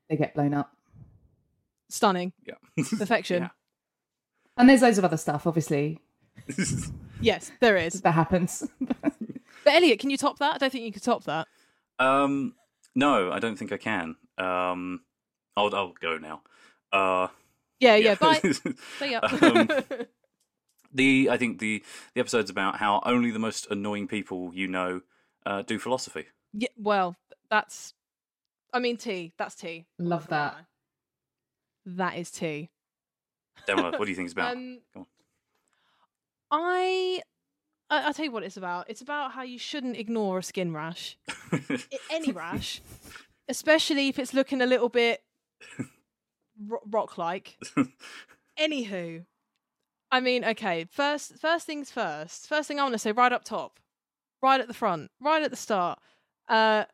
they 0.09 0.17
get 0.17 0.35
blown 0.35 0.55
up. 0.55 0.73
Stunning. 1.89 2.33
Yeah. 2.47 2.85
Perfection. 2.99 3.51
And 4.57 4.69
there's 4.69 4.83
loads 4.83 4.99
of 4.99 5.05
other 5.05 5.17
stuff, 5.17 5.49
obviously, 5.49 5.99
Yes, 7.25 7.51
there 7.61 7.77
is. 7.77 8.01
that 8.03 8.13
happens. 8.13 8.69
But 9.65 9.77
Elliott, 9.77 9.99
can 9.99 10.11
you 10.11 10.19
top 10.19 10.39
that? 10.41 10.57
I 10.57 10.59
don't 10.59 10.71
think 10.71 10.85
you 10.85 10.93
could 10.93 11.03
top 11.03 11.25
that. 11.25 11.49
Um, 11.99 12.55
no, 12.95 13.33
I 13.33 13.39
don't 13.39 13.57
think 13.57 13.73
I 13.73 13.79
can. 13.79 14.17
Um, 14.37 15.01
I'll 15.57 15.75
I'll 15.75 15.95
go 15.99 16.19
now. 16.19 16.43
Uh, 16.93 17.29
Yeah, 17.81 17.97
yeah. 17.97 18.15
Bye. 18.15 18.41
See 18.99 19.13
ya. 19.13 19.21
Um, 19.41 19.69
the 20.93 21.31
I 21.31 21.39
think 21.39 21.61
the 21.61 21.83
the 22.15 22.21
episode's 22.21 22.51
about 22.51 22.77
how 22.77 23.01
only 23.07 23.31
the 23.31 23.39
most 23.39 23.67
annoying 23.71 24.07
people 24.07 24.51
you 24.55 24.69
know 24.69 25.01
uh, 25.47 25.63
do 25.63 25.79
philosophy. 25.79 26.27
Yeah, 26.53 26.69
well, 26.77 27.17
that's. 27.49 27.95
I 28.73 28.81
mean, 28.81 28.99
tea. 28.99 29.33
That's 29.39 29.55
tea. 29.55 29.87
Love 29.99 30.29
that. 30.29 30.57
That 31.87 32.19
is 32.19 32.31
tea. 32.31 32.69
Damla, 33.67 33.99
what 33.99 34.05
do 34.05 34.11
you 34.11 34.15
think 34.15 34.27
it's 34.27 34.35
about? 34.35 34.53
Um, 34.57 34.81
Go 34.95 35.07
I, 36.57 37.21
I, 37.91 38.03
I'll 38.03 38.15
tell 38.15 38.25
you 38.25 38.31
what 38.31 38.45
it's 38.45 38.57
about. 38.57 38.89
It's 38.89 39.01
about 39.01 39.33
how 39.33 39.43
you 39.43 39.59
shouldn't 39.59 39.97
ignore 39.97 40.39
a 40.39 40.43
skin 40.43 40.73
rash, 40.73 41.17
any 42.11 42.31
rash, 42.31 42.81
especially 43.49 44.09
if 44.09 44.19
it's 44.21 44.33
looking 44.33 44.63
a 44.63 44.67
little 44.67 44.89
bit 44.89 45.23
rock-like. 46.91 47.59
Anywho, 48.59 49.25
I 50.13 50.21
mean, 50.21 50.45
okay. 50.45 50.87
First, 50.91 51.39
first 51.41 51.67
things 51.67 51.91
first. 51.91 52.47
First 52.47 52.69
thing 52.69 52.79
I 52.79 52.83
want 52.85 52.93
to 52.95 52.99
say, 53.01 53.11
right 53.11 53.33
up 53.33 53.43
top, 53.45 53.81
right 54.41 54.61
at 54.61 54.69
the 54.69 54.75
front, 54.75 55.11
right 55.21 55.43
at 55.43 55.51
the 55.51 55.57
start. 55.57 55.99
Uh, 56.49 56.85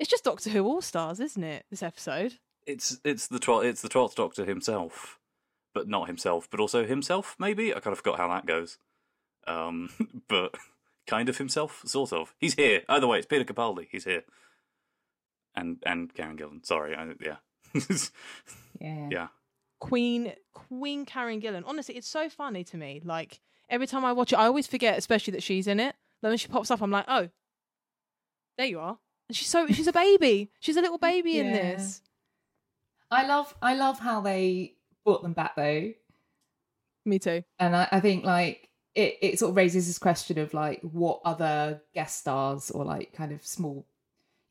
it's 0.00 0.10
just 0.10 0.24
Doctor 0.24 0.50
Who 0.50 0.64
All 0.66 0.82
Stars, 0.82 1.20
isn't 1.20 1.44
it? 1.44 1.64
This 1.70 1.82
episode. 1.82 2.34
it's 2.66 2.98
it's 3.04 3.28
the 3.28 3.38
twelfth 3.38 3.66
it's 3.66 3.82
the 3.82 3.88
twelfth 3.88 4.16
Doctor 4.16 4.44
himself, 4.44 5.20
but 5.74 5.86
not 5.86 6.08
himself, 6.08 6.48
but 6.50 6.58
also 6.58 6.84
himself. 6.84 7.36
Maybe 7.38 7.72
I 7.72 7.78
kind 7.78 7.92
of 7.92 7.98
forgot 7.98 8.18
how 8.18 8.26
that 8.28 8.46
goes. 8.46 8.78
Um, 9.46 9.90
but 10.28 10.54
kind 11.06 11.28
of 11.28 11.38
himself, 11.38 11.82
sort 11.86 12.12
of. 12.12 12.34
He's 12.38 12.54
here. 12.54 12.82
Either 12.88 13.06
way, 13.06 13.18
it's 13.18 13.26
Peter 13.26 13.44
Capaldi. 13.44 13.86
He's 13.90 14.04
here, 14.04 14.24
and 15.54 15.78
and 15.86 16.12
Karen 16.14 16.36
Gillan. 16.36 16.64
Sorry, 16.64 16.94
I, 16.94 17.12
yeah, 17.20 17.36
Yeah. 18.80 19.08
yeah. 19.10 19.26
Queen 19.78 20.32
Queen 20.54 21.04
Karen 21.04 21.40
Gillan. 21.40 21.62
Honestly, 21.66 21.96
it's 21.96 22.08
so 22.08 22.28
funny 22.28 22.64
to 22.64 22.76
me. 22.76 23.00
Like 23.04 23.40
every 23.68 23.86
time 23.86 24.04
I 24.04 24.12
watch 24.12 24.32
it, 24.32 24.36
I 24.38 24.46
always 24.46 24.66
forget, 24.66 24.98
especially 24.98 25.32
that 25.32 25.42
she's 25.42 25.66
in 25.66 25.80
it. 25.80 25.94
Then 26.22 26.30
when 26.30 26.38
she 26.38 26.48
pops 26.48 26.70
up, 26.70 26.80
I'm 26.80 26.90
like, 26.90 27.04
oh, 27.08 27.28
there 28.56 28.66
you 28.66 28.80
are. 28.80 28.98
And 29.28 29.36
She's 29.36 29.48
so 29.48 29.66
she's 29.68 29.86
a 29.86 29.92
baby. 29.92 30.50
She's 30.60 30.76
a 30.76 30.80
little 30.80 30.98
baby 30.98 31.38
in 31.38 31.52
this. 31.52 32.00
I 33.10 33.26
love 33.26 33.54
I 33.60 33.74
love 33.74 33.98
how 33.98 34.20
they 34.20 34.74
brought 35.04 35.22
them 35.22 35.32
back 35.34 35.56
though. 35.56 35.92
Me 37.04 37.18
too. 37.18 37.44
And 37.58 37.76
I, 37.76 37.88
I 37.92 38.00
think 38.00 38.24
like 38.24 38.65
it, 38.96 39.18
it 39.20 39.38
sort 39.38 39.50
of 39.50 39.56
raises 39.56 39.86
this 39.86 39.98
question 39.98 40.38
of 40.38 40.54
like 40.54 40.80
what 40.80 41.20
other 41.24 41.82
guest 41.94 42.18
stars 42.18 42.70
or 42.70 42.84
like 42.84 43.12
kind 43.12 43.30
of 43.30 43.46
small 43.46 43.86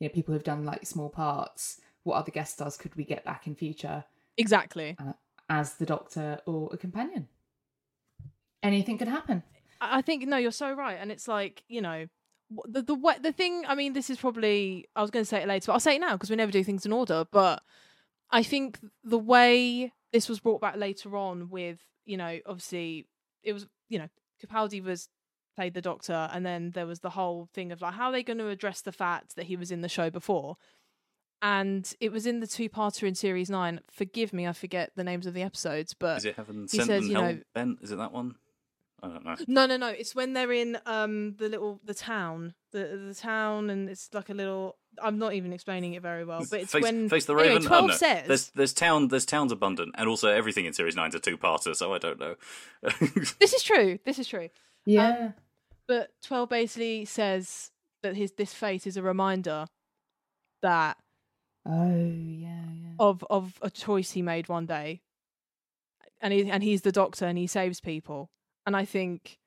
you 0.00 0.08
know, 0.08 0.14
people 0.14 0.32
who've 0.32 0.44
done 0.44 0.64
like 0.64 0.86
small 0.86 1.08
parts, 1.08 1.80
what 2.04 2.14
other 2.14 2.30
guest 2.30 2.54
stars 2.54 2.76
could 2.76 2.94
we 2.94 3.04
get 3.04 3.24
back 3.24 3.46
in 3.46 3.54
future 3.54 4.04
Exactly. 4.36 4.96
Uh, 4.98 5.12
as 5.48 5.74
the 5.74 5.86
doctor 5.86 6.40
or 6.46 6.68
a 6.72 6.76
companion? 6.76 7.28
Anything 8.62 8.98
could 8.98 9.08
happen. 9.08 9.42
I 9.80 10.02
think 10.02 10.26
no, 10.26 10.36
you're 10.36 10.52
so 10.52 10.72
right, 10.72 10.98
and 11.00 11.12
it's 11.12 11.28
like 11.28 11.62
you 11.68 11.80
know 11.80 12.06
the 12.66 12.82
the 12.82 12.94
way 12.94 13.14
the 13.20 13.32
thing. 13.32 13.64
I 13.66 13.74
mean, 13.74 13.92
this 13.92 14.10
is 14.10 14.18
probably 14.18 14.88
I 14.96 15.02
was 15.02 15.10
going 15.10 15.24
to 15.24 15.28
say 15.28 15.42
it 15.42 15.48
later, 15.48 15.66
but 15.66 15.74
I'll 15.74 15.80
say 15.80 15.96
it 15.96 16.00
now 16.00 16.14
because 16.14 16.30
we 16.30 16.36
never 16.36 16.52
do 16.52 16.64
things 16.64 16.86
in 16.86 16.92
order. 16.92 17.26
But 17.30 17.62
I 18.30 18.42
think 18.42 18.78
the 19.04 19.18
way 19.18 19.92
this 20.12 20.28
was 20.28 20.40
brought 20.40 20.60
back 20.60 20.76
later 20.76 21.16
on, 21.16 21.50
with 21.50 21.78
you 22.04 22.16
know, 22.16 22.38
obviously 22.46 23.06
it 23.42 23.52
was 23.52 23.66
you 23.88 23.98
know 23.98 24.08
Capaldi 24.44 24.82
was 24.82 25.08
played 25.54 25.74
the 25.74 25.80
Doctor, 25.82 26.28
and 26.32 26.44
then 26.44 26.72
there 26.72 26.86
was 26.86 27.00
the 27.00 27.10
whole 27.10 27.48
thing 27.54 27.72
of 27.72 27.80
like 27.80 27.94
how 27.94 28.06
are 28.06 28.12
they 28.12 28.22
going 28.22 28.38
to 28.38 28.48
address 28.48 28.82
the 28.82 28.92
fact 28.92 29.36
that 29.36 29.46
he 29.46 29.56
was 29.56 29.70
in 29.70 29.80
the 29.80 29.88
show 29.88 30.10
before. 30.10 30.56
And 31.42 31.92
it 32.00 32.12
was 32.12 32.26
in 32.26 32.40
the 32.40 32.46
two-parter 32.46 33.06
in 33.06 33.14
series 33.14 33.50
nine. 33.50 33.80
Forgive 33.90 34.32
me, 34.32 34.46
I 34.46 34.52
forget 34.52 34.92
the 34.96 35.04
names 35.04 35.26
of 35.26 35.34
the 35.34 35.42
episodes, 35.42 35.92
but 35.94 36.18
Is 36.18 36.24
it 36.24 36.36
Heaven 36.36 36.62
he 36.70 36.78
Sent 36.78 36.86
says, 36.88 37.02
and 37.02 37.08
you 37.10 37.14
Hell 37.16 37.32
know- 37.34 37.40
Bent? 37.54 37.78
Is 37.82 37.92
it 37.92 37.96
that 37.98 38.12
one? 38.12 38.36
I 39.02 39.08
don't 39.08 39.24
know. 39.24 39.36
No, 39.46 39.66
no, 39.66 39.76
no. 39.76 39.88
It's 39.88 40.14
when 40.14 40.32
they're 40.32 40.52
in 40.52 40.78
um 40.86 41.34
the 41.36 41.48
little 41.50 41.80
the 41.84 41.92
town, 41.94 42.54
the 42.72 43.00
the 43.08 43.14
town, 43.14 43.68
and 43.68 43.88
it's 43.90 44.08
like 44.14 44.30
a 44.30 44.34
little. 44.34 44.78
I'm 45.02 45.18
not 45.18 45.34
even 45.34 45.52
explaining 45.52 45.94
it 45.94 46.02
very 46.02 46.24
well, 46.24 46.44
but 46.50 46.60
it's 46.60 46.72
face, 46.72 46.82
when 46.82 47.08
face 47.08 47.24
the 47.24 47.34
anyway, 47.34 47.60
Twelve 47.60 47.84
oh, 47.84 47.88
no. 47.88 47.94
says 47.94 48.26
There's 48.26 48.50
there's 48.50 48.72
town 48.72 49.08
there's 49.08 49.26
towns 49.26 49.52
abundant, 49.52 49.94
and 49.96 50.08
also 50.08 50.28
everything 50.28 50.66
in 50.66 50.72
series 50.72 50.96
nine's 50.96 51.14
a 51.14 51.20
two 51.20 51.36
parter, 51.36 51.74
so 51.74 51.92
I 51.94 51.98
don't 51.98 52.18
know. 52.18 52.34
this 53.40 53.52
is 53.52 53.62
true. 53.62 53.98
This 54.04 54.18
is 54.18 54.28
true. 54.28 54.48
Yeah. 54.84 55.08
Um, 55.08 55.34
but 55.88 56.10
twelve 56.22 56.48
basically 56.48 57.04
says 57.04 57.70
that 58.02 58.16
his 58.16 58.32
this 58.32 58.52
fate 58.52 58.86
is 58.86 58.96
a 58.96 59.02
reminder 59.02 59.66
that 60.62 60.96
oh 61.66 61.94
yeah, 61.94 62.48
yeah. 62.48 62.90
of 62.98 63.24
of 63.30 63.58
a 63.62 63.70
choice 63.70 64.12
he 64.12 64.22
made 64.22 64.48
one 64.48 64.66
day, 64.66 65.00
and 66.20 66.32
he 66.32 66.50
and 66.50 66.62
he's 66.62 66.82
the 66.82 66.92
doctor 66.92 67.26
and 67.26 67.38
he 67.38 67.46
saves 67.46 67.80
people, 67.80 68.30
and 68.64 68.76
I 68.76 68.84
think. 68.84 69.38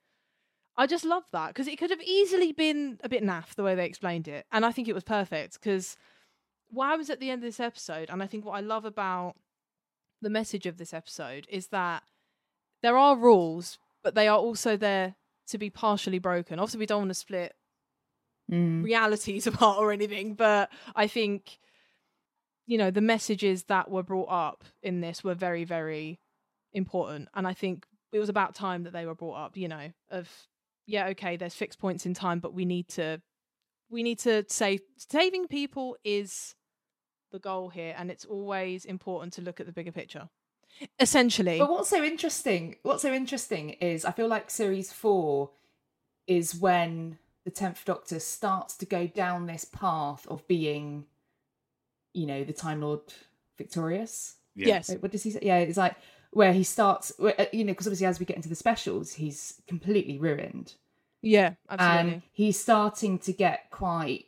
I 0.80 0.88
just 0.88 1.04
love 1.04 1.26
that 1.34 1.50
because 1.50 1.68
it 1.68 1.78
could 1.78 1.90
have 1.90 2.02
easily 2.02 2.54
been 2.54 3.00
a 3.04 3.10
bit 3.10 3.22
naff 3.22 3.54
the 3.54 3.64
way 3.64 3.76
they 3.76 3.86
explained 3.86 4.30
it, 4.30 4.46
and 4.50 4.66
I 4.66 4.72
think 4.72 4.88
it 4.88 4.96
was 4.96 5.04
perfect 5.04 5.56
because 5.56 5.98
what 6.70 6.98
was 6.98 7.10
at 7.10 7.20
the 7.20 7.30
end 7.30 7.44
of 7.44 7.48
this 7.48 7.60
episode, 7.60 8.10
and 8.10 8.24
I 8.24 8.28
think 8.28 8.46
what 8.46 8.54
I 8.56 8.62
love 8.62 8.86
about 8.86 9.36
the 10.22 10.30
message 10.30 10.66
of 10.66 10.78
this 10.78 10.94
episode 10.94 11.46
is 11.50 11.68
that 11.68 12.04
there 12.82 12.98
are 12.98 13.18
rules, 13.18 13.78
but 14.04 14.16
they 14.16 14.28
are 14.30 14.38
also 14.38 14.78
there 14.78 15.16
to 15.48 15.58
be 15.58 15.70
partially 15.70 16.20
broken. 16.20 16.60
Obviously, 16.60 16.80
we 16.80 16.86
don't 16.86 17.02
want 17.02 17.10
to 17.10 17.16
split 17.16 17.56
Mm. 18.50 18.84
realities 18.84 19.46
apart 19.52 19.78
or 19.80 19.92
anything, 19.92 20.34
but 20.34 20.72
I 20.96 21.08
think 21.08 21.60
you 22.66 22.78
know 22.78 22.90
the 22.90 23.02
messages 23.02 23.64
that 23.66 23.92
were 23.92 24.02
brought 24.02 24.30
up 24.30 24.64
in 24.82 25.02
this 25.02 25.24
were 25.26 25.36
very, 25.36 25.66
very 25.66 26.20
important, 26.72 27.28
and 27.36 27.46
I 27.46 27.54
think 27.54 27.86
it 28.14 28.20
was 28.20 28.30
about 28.30 28.56
time 28.56 28.84
that 28.84 28.94
they 28.94 29.06
were 29.06 29.14
brought 29.14 29.36
up. 29.36 29.58
You 29.58 29.68
know, 29.68 29.92
of 30.10 30.30
yeah, 30.90 31.08
okay, 31.10 31.38
there's 31.38 31.54
fixed 31.54 31.80
points 31.80 32.06
in 32.06 32.14
time, 32.14 32.40
but 32.40 32.54
we 32.54 32.66
need 32.66 32.88
to 32.90 33.22
we 33.90 34.04
need 34.04 34.20
to 34.20 34.44
save 34.50 34.82
saving 34.98 35.48
people 35.48 35.96
is 36.04 36.56
the 37.32 37.40
goal 37.40 37.70
here, 37.70 37.96
and 37.98 38.10
it's 38.10 38.26
always 38.26 38.86
important 38.86 39.34
to 39.34 39.42
look 39.42 39.60
at 39.60 39.66
the 39.66 39.72
bigger 39.72 39.92
picture. 39.92 40.30
Essentially, 41.00 41.60
But 41.60 41.70
what's 41.70 41.90
so 41.90 42.04
interesting? 42.04 42.76
What's 42.84 43.02
so 43.02 43.14
interesting 43.14 43.72
is 43.72 44.06
I 44.06 44.12
feel 44.12 44.28
like 44.28 44.50
series 44.50 44.92
four 44.92 45.52
is 46.28 46.56
when 46.56 47.18
the 47.46 47.52
tenth 47.52 47.84
Doctor 47.86 48.20
starts 48.20 48.76
to 48.78 48.86
go 48.86 49.08
down 49.08 49.46
this 49.46 49.66
path 49.66 50.26
of 50.28 50.48
being, 50.48 51.06
you 52.14 52.26
know, 52.26 52.44
the 52.44 52.54
Time 52.54 52.82
Lord 52.82 53.02
victorious. 53.58 54.36
Yeah. 54.56 54.68
yes, 54.68 54.96
what 55.00 55.12
does 55.12 55.24
he 55.24 55.32
say? 55.32 55.40
Yeah, 55.42 55.58
it's 55.58 55.78
like 55.78 55.96
where 56.32 56.54
he 56.54 56.64
starts. 56.64 57.12
uh, 57.20 57.46
You 57.52 57.64
know, 57.66 57.72
because 57.74 57.88
obviously 57.88 58.06
as 58.08 58.20
we 58.20 58.26
get 58.26 58.36
into 58.38 58.50
the 58.50 58.56
specials, 58.56 59.14
he's 59.14 59.62
completely 59.68 60.18
ruined, 60.18 60.76
yeah, 61.22 61.54
absolutely. 61.70 62.12
and 62.14 62.22
he's 62.32 62.60
starting 62.60 63.20
to 63.20 63.34
get 63.34 63.70
quite 63.72 64.26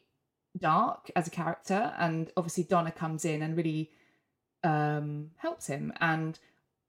dark 0.58 1.10
as 1.16 1.28
a 1.28 1.32
character. 1.32 1.94
And 1.98 2.32
obviously 2.36 2.64
Donna 2.64 2.92
comes 2.92 3.26
in 3.26 3.42
and 3.42 3.56
really 3.56 3.92
um 4.64 5.32
helps 5.38 5.66
him 5.66 5.92
and 6.00 6.38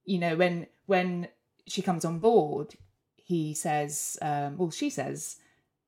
you 0.04 0.18
know 0.18 0.36
when 0.36 0.66
when 0.86 1.26
she 1.66 1.80
comes 1.80 2.04
on 2.04 2.18
board 2.18 2.74
he 3.16 3.54
says 3.54 4.18
um 4.20 4.58
well 4.58 4.70
she 4.70 4.90
says 4.90 5.36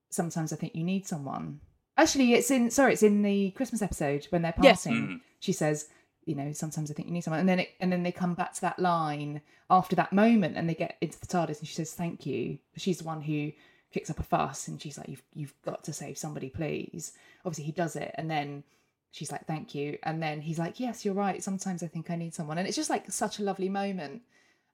sometimes 0.09 0.51
i 0.51 0.57
think 0.57 0.75
you 0.75 0.83
need 0.83 1.07
someone 1.07 1.61
actually 1.99 2.33
it's 2.33 2.51
in 2.51 2.71
sorry 2.71 2.95
it's 2.95 3.03
in 3.03 3.21
the 3.21 3.51
christmas 3.51 3.83
episode 3.83 4.27
when 4.31 4.41
they're 4.41 4.55
Yes. 4.63 4.85
passing 4.85 4.95
Mhm. 5.09 5.21
she 5.41 5.53
says 5.53 5.89
you 6.27 6.35
know 6.35 6.53
sometimes 6.53 6.91
i 6.91 6.95
think 6.95 7.09
you 7.09 7.15
need 7.15 7.25
someone. 7.25 7.41
And 7.41 7.49
then 7.49 7.61
it, 7.61 7.71
and 7.81 7.93
then 7.93 8.03
they 8.03 8.13
come 8.13 8.35
back 8.35 8.55
to 8.55 8.61
that 8.63 8.79
line 8.79 9.41
after 9.71 9.97
that 9.97 10.13
moment 10.13 10.57
and 10.57 10.69
they 10.69 10.75
get 10.75 10.97
into 11.01 11.19
the 11.21 11.27
tardis 11.27 11.59
and 11.59 11.69
she 11.69 11.75
says 11.75 11.93
thank 11.93 12.27
you. 12.27 12.59
She's 12.77 12.99
the 12.99 13.05
one 13.05 13.23
who 13.23 13.53
kicks 13.93 14.11
up 14.11 14.19
a 14.19 14.23
fuss 14.23 14.69
and 14.69 14.81
she's 14.81 14.99
like 14.99 15.09
you've 15.09 15.23
you've 15.35 15.55
got 15.63 15.85
to 15.85 15.93
save 15.93 16.19
somebody 16.19 16.51
please. 16.51 17.13
Obviously 17.45 17.65
he 17.65 17.73
does 17.73 17.97
it 17.97 18.15
and 18.17 18.31
then 18.31 18.65
she's 19.11 19.33
like 19.33 19.47
thank 19.47 19.75
you. 19.75 19.99
And 20.03 20.23
then 20.23 20.41
he's 20.41 20.59
like 20.59 20.81
yes 20.81 21.05
you're 21.05 21.15
right. 21.15 21.43
Sometimes 21.43 21.83
i 21.83 21.87
think 21.87 22.11
i 22.11 22.17
need 22.17 22.35
someone. 22.35 22.59
And 22.59 22.67
it's 22.67 22.77
just 22.77 22.91
like 22.91 23.11
such 23.11 23.39
a 23.39 23.43
lovely 23.43 23.69
moment. 23.69 24.23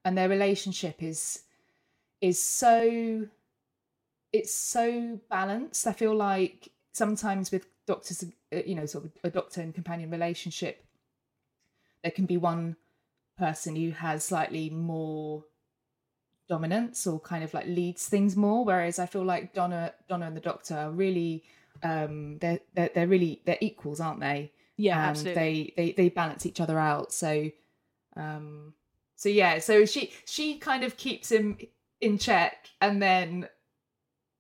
And 0.05 0.17
their 0.17 0.29
relationship 0.29 1.03
is 1.03 1.43
is 2.21 2.43
so 2.43 3.27
it's 4.33 4.55
so 4.55 5.19
balanced. 5.29 5.87
I 5.87 5.93
feel 5.93 6.15
like 6.15 6.71
sometimes 6.93 7.51
with 7.51 7.67
doctors 7.87 8.25
uh, 8.53 8.59
you 8.65 8.75
know 8.75 8.87
sort 8.87 9.05
of 9.05 9.11
a 9.25 9.31
doctor 9.31 9.61
and 9.61 9.75
companion 9.75 10.11
relationship 10.11 10.85
there 12.03 12.13
can 12.13 12.27
be 12.27 12.37
one 12.37 12.77
person 13.39 13.77
who 13.77 13.91
has 13.91 14.25
slightly 14.25 14.69
more 14.71 15.45
dominance 16.49 17.07
or 17.07 17.21
kind 17.21 17.45
of 17.45 17.55
like 17.55 17.67
leads 17.67 18.09
things 18.09 18.37
more 18.37 18.65
whereas 18.65 18.99
i 18.99 19.07
feel 19.07 19.25
like 19.25 19.55
donna 19.55 19.93
donna 20.09 20.27
and 20.27 20.37
the 20.37 20.41
doctor 20.41 20.75
are 20.77 20.91
really 20.91 21.45
um 21.85 22.39
they're 22.41 22.59
they're, 22.75 22.91
they're 22.95 23.07
really 23.07 23.41
they're 23.47 23.57
equals 23.61 24.01
aren't 24.01 24.21
they 24.21 24.51
yeah, 24.77 24.99
and 25.01 25.11
absolutely. 25.11 25.73
they, 25.77 25.83
they 25.87 25.93
they 25.93 26.09
balance 26.09 26.47
each 26.47 26.59
other 26.61 26.79
out 26.79 27.13
so 27.13 27.51
um 28.17 28.73
so 29.15 29.29
yeah 29.29 29.59
so 29.59 29.85
she 29.85 30.11
she 30.25 30.57
kind 30.59 30.83
of 30.83 30.97
keeps 30.97 31.31
him 31.31 31.57
in 32.01 32.19
check 32.19 32.69
and 32.81 33.01
then 33.01 33.47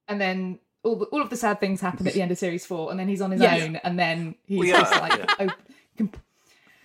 and 0.09 0.21
then 0.21 0.59
all 0.83 0.97
the, 0.97 1.05
all 1.07 1.21
of 1.23 1.29
the 1.31 1.37
sad 1.37 1.61
things 1.61 1.81
happen 1.81 2.07
at 2.07 2.15
the 2.15 2.23
end 2.23 2.31
of 2.33 2.39
series 2.39 2.65
four 2.67 2.91
and 2.91 2.99
then 2.99 3.07
he's 3.07 3.21
on 3.21 3.31
his 3.31 3.41
Yes. 3.43 3.63
own 3.63 3.77
and 3.77 3.99
then 3.99 4.35
he's 4.47 4.59
Well, 4.59 4.69
yeah, 4.69 4.81
just 4.81 4.93
like 5.01 5.13
yeah. 5.19 5.27
oh, 5.41 5.49
com- 5.99 6.13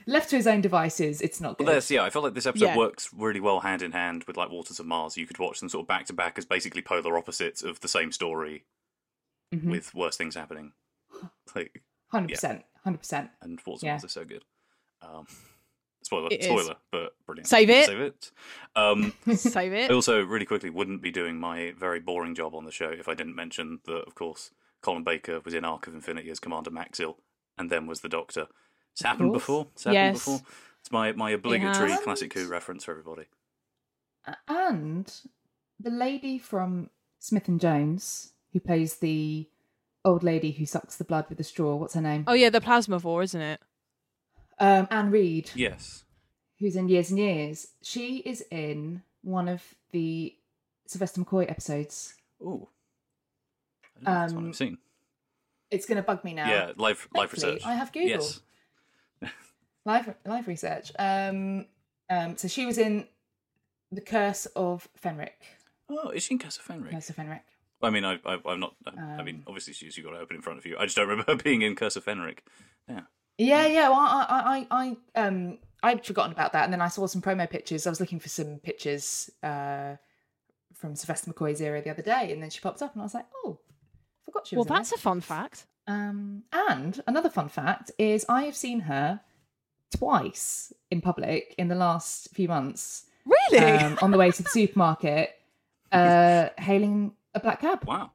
left 0.06 0.30
to 0.30 0.36
his 0.36 0.48
own 0.48 0.62
devices 0.62 1.22
it's 1.22 1.42
not 1.42 1.58
good 1.58 1.68
Well, 1.68 1.82
yeah. 1.90 2.04
I 2.04 2.10
feel 2.10 2.22
like 2.22 2.34
this 2.34 2.46
episode 2.46 2.66
Yeah. 2.66 2.78
works 2.78 3.10
really 3.14 3.40
well 3.40 3.60
hand 3.62 3.82
in 3.82 3.92
hand 3.92 4.24
with 4.26 4.38
like 4.38 4.50
Waters 4.50 4.80
of 4.80 4.86
Mars. 4.86 5.18
You 5.18 5.26
could 5.28 5.40
watch 5.40 5.60
them 5.60 5.70
sort 5.70 5.84
of 5.84 5.88
back 5.88 6.06
to 6.08 6.14
back 6.14 6.38
as 6.38 6.46
basically 6.46 6.82
polar 6.82 7.18
opposites 7.18 7.64
of 7.64 7.80
the 7.82 7.88
same 7.88 8.12
story, 8.12 8.66
Mhm. 9.54 9.70
with 9.72 9.94
worse 9.96 10.18
things 10.18 10.36
happening. 10.36 10.74
Like, 11.56 11.84
100% 12.14 12.64
100% 12.86 13.30
and 13.42 13.62
Waters 13.66 13.84
Yeah. 13.84 13.90
of 13.96 14.02
Mars 14.02 14.04
is 14.06 14.12
so 14.12 14.26
good. 14.26 14.44
Um, 15.02 15.26
spoiler, 16.04 16.28
It 16.32 16.42
is. 16.42 16.46
spoiler, 16.46 16.76
but 16.92 17.16
brilliant. 17.26 17.48
Save 17.48 17.70
it. 17.70 17.86
Save 17.86 18.00
it. 18.00 18.32
Um, 18.76 19.14
Save 19.36 19.74
it. 19.74 19.90
I 19.90 19.94
also, 19.94 20.24
really 20.24 20.46
quickly, 20.46 20.70
wouldn't 20.70 21.02
be 21.02 21.12
doing 21.12 21.40
my 21.40 21.72
very 21.78 22.00
boring 22.00 22.36
job 22.36 22.54
on 22.54 22.66
the 22.66 22.72
show 22.72 22.90
if 22.90 23.08
I 23.08 23.14
didn't 23.14 23.36
mention 23.36 23.80
that, 23.86 24.04
of 24.06 24.14
course, 24.16 24.52
Colin 24.82 25.04
Baker 25.04 25.40
was 25.44 25.54
in 25.54 25.66
Arc 25.66 25.88
of 25.88 25.96
Infinity 25.96 26.30
as 26.30 26.40
Commander 26.40 26.70
Maxil, 26.72 27.18
and 27.58 27.70
then 27.72 27.88
was 27.88 28.02
the 28.02 28.10
Doctor. 28.10 28.48
It's 28.96 29.04
happened 29.04 29.34
before. 29.34 29.68
It's 29.74 29.84
happened 29.84 29.94
Yes. 29.96 30.14
before. 30.14 30.42
It's 30.80 30.90
my, 30.92 31.12
my 31.12 31.32
obligatory 31.32 31.92
has. 31.92 32.00
classic 32.02 32.34
Who 32.34 32.48
reference 32.48 32.86
for 32.86 32.92
everybody. 32.92 33.26
and 34.48 35.12
the 35.80 35.90
lady 35.90 36.38
from 36.40 36.90
Smith 37.20 37.48
and 37.50 37.60
Jones 37.60 38.32
who 38.54 38.60
plays 38.62 38.96
the 38.98 39.50
old 40.06 40.24
lady 40.24 40.52
who 40.52 40.66
sucks 40.66 40.96
the 40.96 41.04
blood 41.04 41.26
with 41.28 41.38
the 41.38 41.44
straw 41.44 41.76
what's 41.76 41.94
her 41.96 42.02
name 42.02 42.24
Oh 42.28 42.34
yeah, 42.34 42.50
the 42.50 42.62
plasmavore, 42.62 43.24
isn't 43.24 43.42
it? 43.42 43.62
um 44.60 44.88
Anne 44.90 45.12
Reid 45.12 45.52
Yes. 45.56 46.06
who's 46.60 46.76
in 46.78 46.88
Years 46.88 47.10
and 47.10 47.20
Years 47.20 47.68
she 47.82 48.18
is 48.18 48.44
in 48.50 49.02
one 49.22 49.50
of 49.50 49.62
the 49.92 50.36
Sylvester 50.88 51.22
McCoy 51.22 51.50
episodes 51.52 52.14
Oh. 52.42 52.70
I 53.98 54.00
don't 54.00 54.04
know 54.04 54.12
if 54.12 54.18
that's 54.22 54.34
one 54.34 54.44
Um, 54.44 54.50
I've 54.50 54.56
seen. 54.56 54.78
it's 55.72 55.86
going 55.86 55.98
to 55.98 56.04
bug 56.04 56.24
me 56.24 56.34
now 56.34 56.50
Yeah, 56.50 56.72
life 56.78 57.08
live 57.14 57.30
Thankfully, 57.32 57.54
research. 57.56 57.66
I 57.68 57.74
have 57.76 57.92
Google. 57.92 58.08
Yes. 58.10 58.40
Live 59.86 60.14
live 60.26 60.48
research 60.48 60.92
um 61.00 61.66
um 62.10 62.38
so 62.38 62.48
she 62.48 62.66
was 62.66 62.78
in 62.78 63.08
The 63.92 64.02
Curse 64.02 64.46
of 64.56 64.88
Fenric 65.02 65.30
Oh, 65.90 66.10
is 66.10 66.24
she 66.24 66.34
in 66.34 66.40
Casa 66.40 66.62
Fenric? 66.62 66.90
Curse 66.92 67.10
of 67.12 67.16
Fenric 67.18 67.42
I 67.84 67.90
mean, 67.92 68.04
I, 68.06 68.14
I, 68.26 68.40
I'm 68.48 68.60
not. 68.62 68.74
I 68.88 69.22
mean, 69.22 69.36
Um. 69.36 69.44
obviously, 69.48 69.74
she's 69.74 69.96
you 69.98 70.04
got 70.04 70.12
to 70.12 70.18
open 70.18 70.38
in 70.38 70.42
front 70.42 70.58
of 70.58 70.66
you. 70.66 70.76
I 70.80 70.86
just 70.86 70.96
don't 70.96 71.08
remember 71.08 71.32
her 71.34 71.38
being 71.38 71.62
in 71.62 71.76
Curse 71.76 71.98
of 71.98 72.06
Fenric. 72.06 72.40
Yeah. 72.88 73.02
Yeah, 73.38 73.68
yeah. 73.68 73.90
Well, 73.90 74.00
I, 74.00 74.26
I, 74.30 74.68
I, 74.80 74.98
I, 75.16 75.28
um, 75.28 75.60
I'd 75.84 76.04
forgotten 76.04 76.32
about 76.32 76.54
that, 76.54 76.64
and 76.64 76.74
then 76.74 76.82
I 76.82 76.88
saw 76.88 77.06
some 77.06 77.22
promo 77.22 77.48
pictures. 77.48 77.86
I 77.86 77.90
was 77.92 78.00
looking 78.00 78.20
for 78.20 78.30
some 78.30 78.58
pictures 78.64 79.30
uh, 79.44 79.98
from 80.74 80.96
Sylvester 80.96 81.32
McCoy's 81.32 81.62
era 81.62 81.82
the 81.84 81.92
other 81.92 82.02
day, 82.02 82.32
and 82.32 82.42
then 82.42 82.50
she 82.50 82.62
popped 82.62 82.82
up, 82.82 82.94
and 82.94 83.02
I 83.02 83.06
was 83.06 83.14
like, 83.14 83.28
oh, 83.44 83.60
forgot 84.24 84.48
she 84.48 84.56
Well, 84.56 84.64
was. 84.64 84.70
in 84.70 84.74
that's 84.76 84.92
it. 84.94 84.98
a 84.98 85.02
fun 85.02 85.22
fact. 85.22 85.68
Um, 85.86 86.44
and 86.54 87.04
another 87.06 87.30
fun 87.30 87.50
fact 87.50 87.92
is 88.00 88.26
I 88.28 88.44
have 88.44 88.56
seen 88.56 88.80
her 88.80 89.20
twice 89.96 90.74
in 90.92 91.02
public 91.02 91.56
in 91.58 91.68
the 91.68 91.76
last 91.76 92.30
few 92.34 92.48
months 92.48 93.06
Really? 93.26 93.64
um, 93.66 93.98
on 94.02 94.12
the 94.12 94.18
way 94.18 94.32
to 94.32 94.44
the 94.44 94.50
supermarket, 94.54 95.32
uh, 95.92 96.50
hailing 96.58 97.14
a 97.34 97.40
black 97.40 97.62
cab. 97.62 97.84
Wow. 97.86 98.12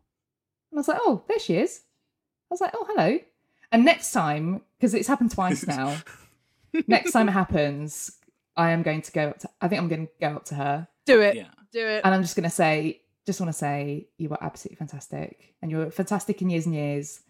And 0.71 0.79
I 0.79 0.81
was 0.81 0.89
like, 0.89 0.99
oh, 1.01 1.23
there 1.29 1.39
she 1.39 1.57
is. 1.57 1.81
I 2.51 2.55
was 2.55 2.61
like, 2.61 2.73
oh, 2.75 2.87
hello. 2.89 3.19
And 3.73 3.85
next 3.85 4.13
time, 4.13 4.63
because 4.79 4.95
it's 4.95 5.09
happened 5.09 5.33
twice 5.33 5.67
now, 5.67 5.97
next 6.87 7.13
time 7.13 7.29
it 7.29 7.33
happens, 7.33 8.13
I 8.57 8.71
am 8.71 8.83
going 8.83 9.03
to 9.03 9.13
go 9.13 9.29
up 9.31 9.39
to, 9.41 9.51
I 9.61 9.69
think 9.69 9.81
I'm 9.81 9.89
going 9.89 10.07
to 10.07 10.13
go 10.21 10.29
up 10.37 10.45
to 10.47 10.55
her 10.55 10.89
do 11.07 11.21
it. 11.21 11.37
Yeah. 11.37 11.49
Do 11.73 11.87
it. 11.87 12.03
and 12.05 12.15
I'm 12.15 12.23
just 12.23 12.37
going 12.37 12.45
to 12.45 12.51
say, 12.55 13.01
just 13.27 13.41
want 13.41 13.53
to 13.53 13.59
say, 13.59 14.09
you 14.19 14.29
were 14.29 14.43
absolutely 14.43 14.77
fantastic. 14.77 15.55
And 15.63 15.71
you 15.71 15.79
were 15.79 15.91
fantastic 15.91 16.41
in 16.43 16.51
years 16.51 16.67
and 16.67 16.75
years. 16.75 17.21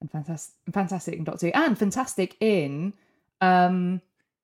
And 0.00 0.10
fantastic, 0.10 0.54
fantastic 0.72 1.14
in 1.14 1.24
Doctor 1.24 1.46
Who. 1.46 1.52
And 1.52 1.78
fantastic 1.78 2.36
in, 2.40 2.92
um, 3.42 4.00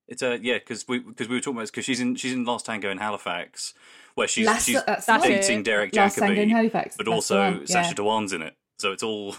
It's 0.07 0.23
a 0.23 0.39
yeah 0.43 0.55
because 0.59 0.87
we 0.89 0.99
because 0.99 1.29
we 1.29 1.37
were 1.37 1.41
talking 1.41 1.57
about 1.59 1.67
because 1.69 1.85
she's 1.85 2.01
in 2.01 2.15
she's 2.17 2.33
in 2.33 2.45
Last 2.45 2.67
Tango 2.67 2.91
in 2.91 2.99
Halifax 2.99 3.75
where 4.15 4.27
she's 4.29 4.47
Last- 4.47 4.67
she's 4.67 4.83
that's 4.85 5.07
That's 5.07 5.23
dating 5.25 5.61
it. 5.61 5.65
Derek 5.65 5.95
Last 5.95 6.19
Tango 6.19 6.41
in 6.41 6.49
Jacobi, 6.49 6.53
Halifax. 6.53 6.97
but 6.97 7.07
That's 7.07 7.15
also 7.15 7.41
one, 7.59 7.67
Sacha 7.67 7.89
yeah. 7.89 7.95
Dhawan's 7.95 8.33
in 8.33 8.43
it. 8.43 8.55
So 8.79 8.93
it's 8.93 9.03
all 9.03 9.37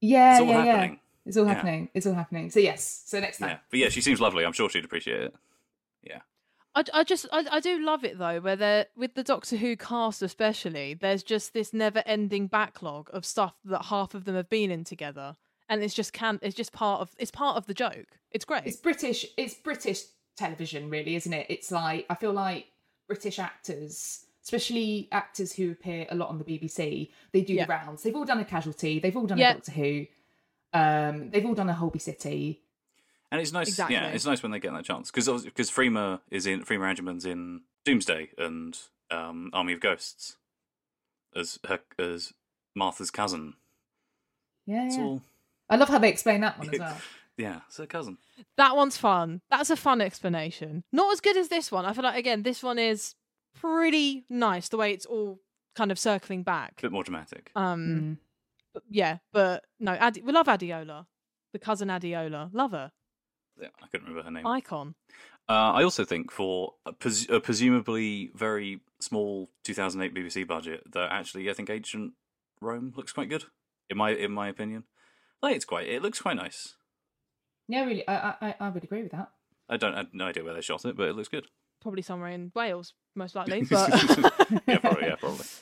Yeah, 0.00 0.32
it's 0.32 0.40
all 0.40 0.46
yeah, 0.48 0.64
yeah. 0.64 0.74
happening. 0.76 1.00
It's 1.26 1.36
all 1.36 1.46
Yeah. 1.46 1.54
happening. 1.54 1.88
It's 1.94 2.06
all 2.06 2.14
happening. 2.14 2.50
So 2.50 2.60
yes. 2.60 3.02
So 3.06 3.20
next 3.20 3.38
time. 3.38 3.50
Yeah, 3.50 3.58
but 3.70 3.78
yeah, 3.78 3.88
she 3.90 4.00
seems 4.00 4.20
lovely. 4.20 4.44
I'm 4.44 4.52
sure 4.52 4.68
she'd 4.68 4.84
appreciate 4.84 5.20
it. 5.20 5.34
Yeah. 6.02 6.20
I, 6.74 6.84
I 6.94 7.04
just 7.04 7.26
I, 7.30 7.44
I 7.50 7.60
do 7.60 7.78
love 7.84 8.02
it 8.04 8.18
though 8.18 8.40
where 8.40 8.56
there 8.56 8.86
with 8.96 9.14
the 9.14 9.22
Doctor 9.22 9.56
Who 9.56 9.76
cast 9.76 10.22
especially 10.22 10.94
there's 10.94 11.22
just 11.22 11.52
this 11.52 11.72
never 11.74 12.02
ending 12.06 12.46
backlog 12.46 13.10
of 13.12 13.26
stuff 13.26 13.54
that 13.66 13.84
half 13.86 14.14
of 14.14 14.24
them 14.24 14.34
have 14.34 14.48
been 14.48 14.70
in 14.70 14.82
together 14.84 15.36
and 15.72 15.82
it's 15.82 15.94
just 15.94 16.12
can 16.12 16.38
it's 16.42 16.54
just 16.54 16.72
part 16.72 17.00
of 17.00 17.10
it's 17.18 17.30
part 17.30 17.56
of 17.56 17.66
the 17.66 17.74
joke 17.74 18.18
it's 18.30 18.44
great 18.44 18.62
It's 18.66 18.76
British. 18.76 19.26
It's 19.36 19.54
British 19.54 20.02
television, 20.36 20.88
really, 20.90 21.14
isn't 21.16 21.32
it? 21.32 21.46
It's 21.50 21.70
like 21.70 22.06
I 22.08 22.14
feel 22.14 22.32
like 22.32 22.66
British 23.06 23.38
actors, 23.38 24.24
especially 24.42 25.08
actors 25.12 25.52
who 25.54 25.70
appear 25.72 26.06
a 26.10 26.14
lot 26.14 26.28
on 26.30 26.38
the 26.38 26.44
BBC, 26.44 27.10
they 27.32 27.42
do 27.42 27.52
Yeah. 27.54 27.66
the 27.66 27.70
rounds. 27.70 28.02
They've 28.02 28.16
all 28.16 28.24
done 28.24 28.40
a 28.40 28.44
Casualty. 28.44 28.98
They've 29.00 29.16
all 29.16 29.26
done 29.26 29.38
Yeah. 29.38 29.50
a 29.50 29.54
Doctor 29.54 29.72
Who. 29.72 30.06
Um, 30.72 31.28
they've 31.30 31.44
all 31.44 31.54
done 31.54 31.68
a 31.68 31.74
Holby 31.74 31.98
City. 31.98 32.62
And 33.30 33.40
it's 33.40 33.52
nice, 33.52 33.78
yeah, 33.78 34.08
it's 34.08 34.24
nice 34.26 34.42
when 34.42 34.52
they 34.52 34.58
get 34.58 34.72
that 34.72 34.84
chance 34.84 35.10
because 35.10 35.44
because 35.44 35.70
Freema 35.70 36.20
is 36.30 36.46
in 36.46 36.62
Freema 36.64 36.94
Agyeman's 36.94 37.24
in 37.26 37.62
Doomsday 37.84 38.30
and 38.38 38.78
um, 39.10 39.50
Army 39.52 39.72
of 39.74 39.80
Ghosts 39.80 40.36
as 41.36 41.58
her 41.66 41.80
as 41.98 42.32
Martha's 42.74 43.10
cousin. 43.10 43.54
Yeah, 44.66 44.86
It's 44.86 44.96
yeah. 44.96 45.02
all 45.02 45.22
I 45.70 45.76
love 45.76 45.88
how 45.88 45.98
they 45.98 46.08
explain 46.08 46.40
that 46.42 46.58
one 46.58 46.70
as 46.72 46.78
well. 46.84 46.96
yeah, 47.36 47.60
it's 47.66 47.76
her 47.78 47.86
cousin. 47.86 48.18
that 48.56 48.76
one's 48.76 48.96
fun 48.96 49.40
that's 49.50 49.70
a 49.70 49.76
fun 49.76 50.00
explanation 50.00 50.84
not 50.92 51.12
as 51.12 51.20
good 51.20 51.36
as 51.36 51.48
this 51.48 51.70
one 51.72 51.84
I 51.84 51.92
feel 51.92 52.04
like 52.04 52.18
again 52.18 52.42
this 52.42 52.62
one 52.62 52.78
is 52.78 53.14
pretty 53.54 54.24
nice 54.28 54.68
the 54.68 54.76
way 54.76 54.92
it's 54.92 55.06
all 55.06 55.40
kind 55.74 55.90
of 55.92 55.98
circling 55.98 56.42
back 56.42 56.74
A 56.78 56.82
bit 56.82 56.92
more 56.92 57.04
dramatic. 57.04 57.50
um 57.54 57.80
Mm. 57.80 58.18
but 58.74 58.82
yeah 58.90 59.18
but 59.32 59.64
no 59.80 59.96
Adi- 60.00 60.22
we 60.22 60.32
love 60.32 60.46
Adeola 60.46 61.06
the 61.52 61.58
cousin 61.58 61.88
Adeola 61.88 62.50
love 62.52 62.72
her 62.72 62.92
yeah, 63.60 63.68
I 63.82 63.86
couldn't 63.88 64.06
remember 64.08 64.24
her 64.24 64.30
name. 64.30 64.46
icon 64.46 64.94
Uh, 65.48 65.72
I 65.78 65.82
also 65.82 66.04
think 66.04 66.30
for 66.30 66.74
a, 66.86 66.92
pres- 66.92 67.28
a 67.28 67.40
presumably 67.40 68.30
very 68.34 68.80
small 69.00 69.50
2008 69.64 70.14
BBC 70.14 70.46
budget, 70.46 70.80
that 70.92 71.10
actually 71.10 71.50
I 71.50 71.52
think 71.52 71.68
Ancient 71.68 72.12
Rome 72.60 72.92
looks 72.96 73.12
quite 73.12 73.28
good 73.28 73.44
in 73.90 73.96
my 73.98 74.10
in 74.10 74.30
my 74.32 74.48
opinion. 74.48 74.84
Like 75.42 75.56
it's 75.56 75.64
quite, 75.64 75.88
it 75.88 76.02
looks 76.02 76.20
quite 76.20 76.36
nice. 76.36 76.74
Yeah, 77.68 77.84
really, 77.84 78.06
I, 78.06 78.34
I 78.40 78.54
I 78.60 78.68
would 78.68 78.84
agree 78.84 79.02
with 79.02 79.12
that. 79.12 79.30
I 79.68 79.76
don't 79.76 79.94
I 79.94 79.98
have 79.98 80.08
no 80.12 80.26
idea 80.26 80.44
where 80.44 80.54
they 80.54 80.60
shot 80.60 80.84
it, 80.84 80.96
but 80.96 81.08
it 81.08 81.16
looks 81.16 81.28
good. 81.28 81.46
probably 81.80 82.02
somewhere 82.02 82.30
in 82.30 82.52
Wales 82.54 82.94
most 83.14 83.34
likely 83.34 83.62
but 83.70 83.90
yeah, 84.66 84.78
probably. 84.78 85.06
Yeah, 85.06 85.16
probably. 85.16 85.46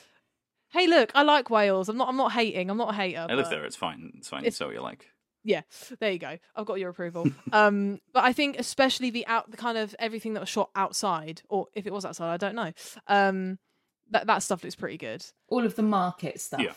Hey, 0.73 0.87
look, 0.87 1.11
I 1.13 1.23
like 1.23 1.49
Wales. 1.49 1.89
I'm 1.89 1.97
not. 1.97 2.07
I'm 2.07 2.15
not 2.15 2.31
hating. 2.31 2.69
I'm 2.69 2.77
not 2.77 2.91
a 2.91 2.95
hater. 2.95 3.27
I 3.29 3.33
live 3.33 3.49
there. 3.49 3.65
It's 3.65 3.75
fine. 3.75 4.13
It's 4.17 4.29
fine. 4.29 4.45
If- 4.45 4.53
so 4.53 4.69
you 4.69 4.79
like. 4.79 5.09
Yeah, 5.43 5.63
there 5.99 6.11
you 6.11 6.17
go. 6.19 6.37
I've 6.55 6.65
got 6.65 6.79
your 6.79 6.89
approval. 6.89 7.27
um, 7.51 7.99
but 8.13 8.23
I 8.23 8.31
think 8.31 8.57
especially 8.57 9.09
the 9.09 9.27
out, 9.27 9.51
the 9.51 9.57
kind 9.57 9.77
of 9.77 9.93
everything 9.99 10.33
that 10.35 10.39
was 10.39 10.47
shot 10.47 10.69
outside, 10.73 11.41
or 11.49 11.67
if 11.73 11.85
it 11.87 11.91
was 11.91 12.05
outside, 12.05 12.31
I 12.31 12.37
don't 12.37 12.55
know. 12.55 12.71
Um, 13.07 13.59
that 14.11 14.27
that 14.27 14.43
stuff 14.43 14.63
looks 14.63 14.75
pretty 14.75 14.97
good. 14.97 15.25
All 15.49 15.65
of 15.65 15.75
the 15.75 15.81
market 15.83 16.39
stuff. 16.39 16.61
Yeah. 16.61 16.71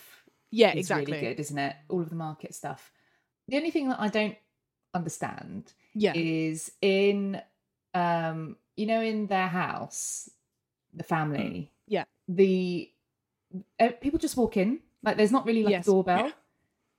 Yeah, 0.54 0.70
is 0.72 0.78
exactly. 0.78 1.12
really 1.12 1.26
good, 1.26 1.40
isn't 1.40 1.58
it? 1.58 1.74
All 1.88 2.00
of 2.00 2.10
the 2.10 2.16
market 2.16 2.54
stuff. 2.54 2.92
The 3.48 3.56
only 3.56 3.70
thing 3.70 3.88
that 3.88 4.00
I 4.00 4.08
don't 4.08 4.36
understand 4.94 5.72
Yeah, 5.94 6.12
is 6.14 6.70
in 6.80 7.40
um 7.94 8.56
you 8.76 8.86
know 8.86 9.00
in 9.00 9.26
their 9.26 9.48
house 9.48 10.30
the 10.92 11.02
family 11.02 11.72
Yeah. 11.86 12.04
the 12.28 12.90
uh, 13.80 13.90
people 14.00 14.18
just 14.18 14.36
walk 14.36 14.56
in 14.56 14.80
like 15.02 15.16
there's 15.16 15.32
not 15.32 15.46
really 15.46 15.62
like 15.64 15.72
Yes. 15.72 15.86
a 15.86 15.90
doorbell 15.90 16.26
Yeah. 16.26 16.32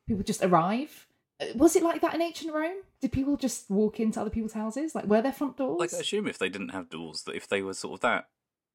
people 0.07 0.23
just 0.23 0.43
arrive 0.43 1.07
Uh, 1.41 1.45
was 1.55 1.75
it 1.75 1.83
like 1.83 2.01
that 2.01 2.13
in 2.15 2.21
ancient 2.21 2.53
rome 2.53 2.79
did 3.01 3.11
people 3.11 3.35
just 3.37 3.69
walk 3.69 3.99
into 3.99 4.19
other 4.21 4.29
people's 4.29 4.53
houses 4.53 4.93
like 4.95 5.05
were 5.05 5.21
there 5.21 5.33
front 5.33 5.55
doors 5.57 5.79
Like 5.79 5.93
I 5.93 5.99
assume 5.99 6.27
if 6.27 6.37
they 6.37 6.49
didn't 6.49 6.69
have 6.69 6.89
doors, 6.89 7.23
that 7.23 7.35
if 7.35 7.47
they 7.47 7.61
were 7.61 7.73
sort 7.73 7.93
of 7.95 7.99
that 8.01 8.27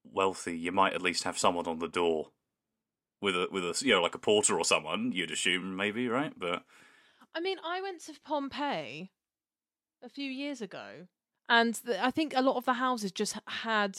wealthy, 0.04 0.58
you 0.58 0.72
might 0.72 0.94
at 0.94 1.02
least 1.02 1.24
have 1.24 1.38
someone 1.38 1.66
on 1.66 1.78
the 1.78 1.88
door 1.88 2.32
with 3.20 3.36
a 3.36 3.48
with 3.50 3.64
a 3.64 3.82
you 3.84 3.92
know 3.92 4.02
like 4.02 4.14
a 4.14 4.18
porter 4.18 4.58
or 4.58 4.64
someone. 4.64 5.12
You'd 5.12 5.30
assume 5.30 5.76
maybe 5.76 6.08
right, 6.08 6.32
but 6.36 6.64
I 7.34 7.40
mean, 7.40 7.58
I 7.64 7.80
went 7.80 8.00
to 8.02 8.12
Pompeii 8.24 9.10
a 10.02 10.08
few 10.08 10.30
years 10.30 10.60
ago, 10.60 11.06
and 11.48 11.74
the, 11.74 12.04
I 12.04 12.10
think 12.10 12.32
a 12.34 12.42
lot 12.42 12.56
of 12.56 12.64
the 12.64 12.74
houses 12.74 13.12
just 13.12 13.36
had 13.46 13.98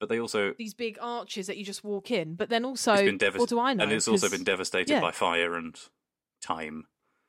but 0.00 0.08
they 0.08 0.20
also 0.20 0.54
these 0.58 0.74
big 0.74 0.98
arches 1.00 1.46
that 1.46 1.56
you 1.56 1.64
just 1.64 1.84
walk 1.84 2.10
in. 2.10 2.34
But 2.34 2.50
then 2.50 2.64
also, 2.64 2.94
been 2.94 3.18
what 3.36 3.48
do 3.48 3.58
I 3.58 3.74
know? 3.74 3.84
and 3.84 3.92
it's 3.92 4.08
also 4.08 4.28
been 4.28 4.44
devastated 4.44 4.92
yeah. 4.92 5.00
by 5.00 5.12
fire 5.12 5.54
and 5.54 5.78
time. 6.42 6.84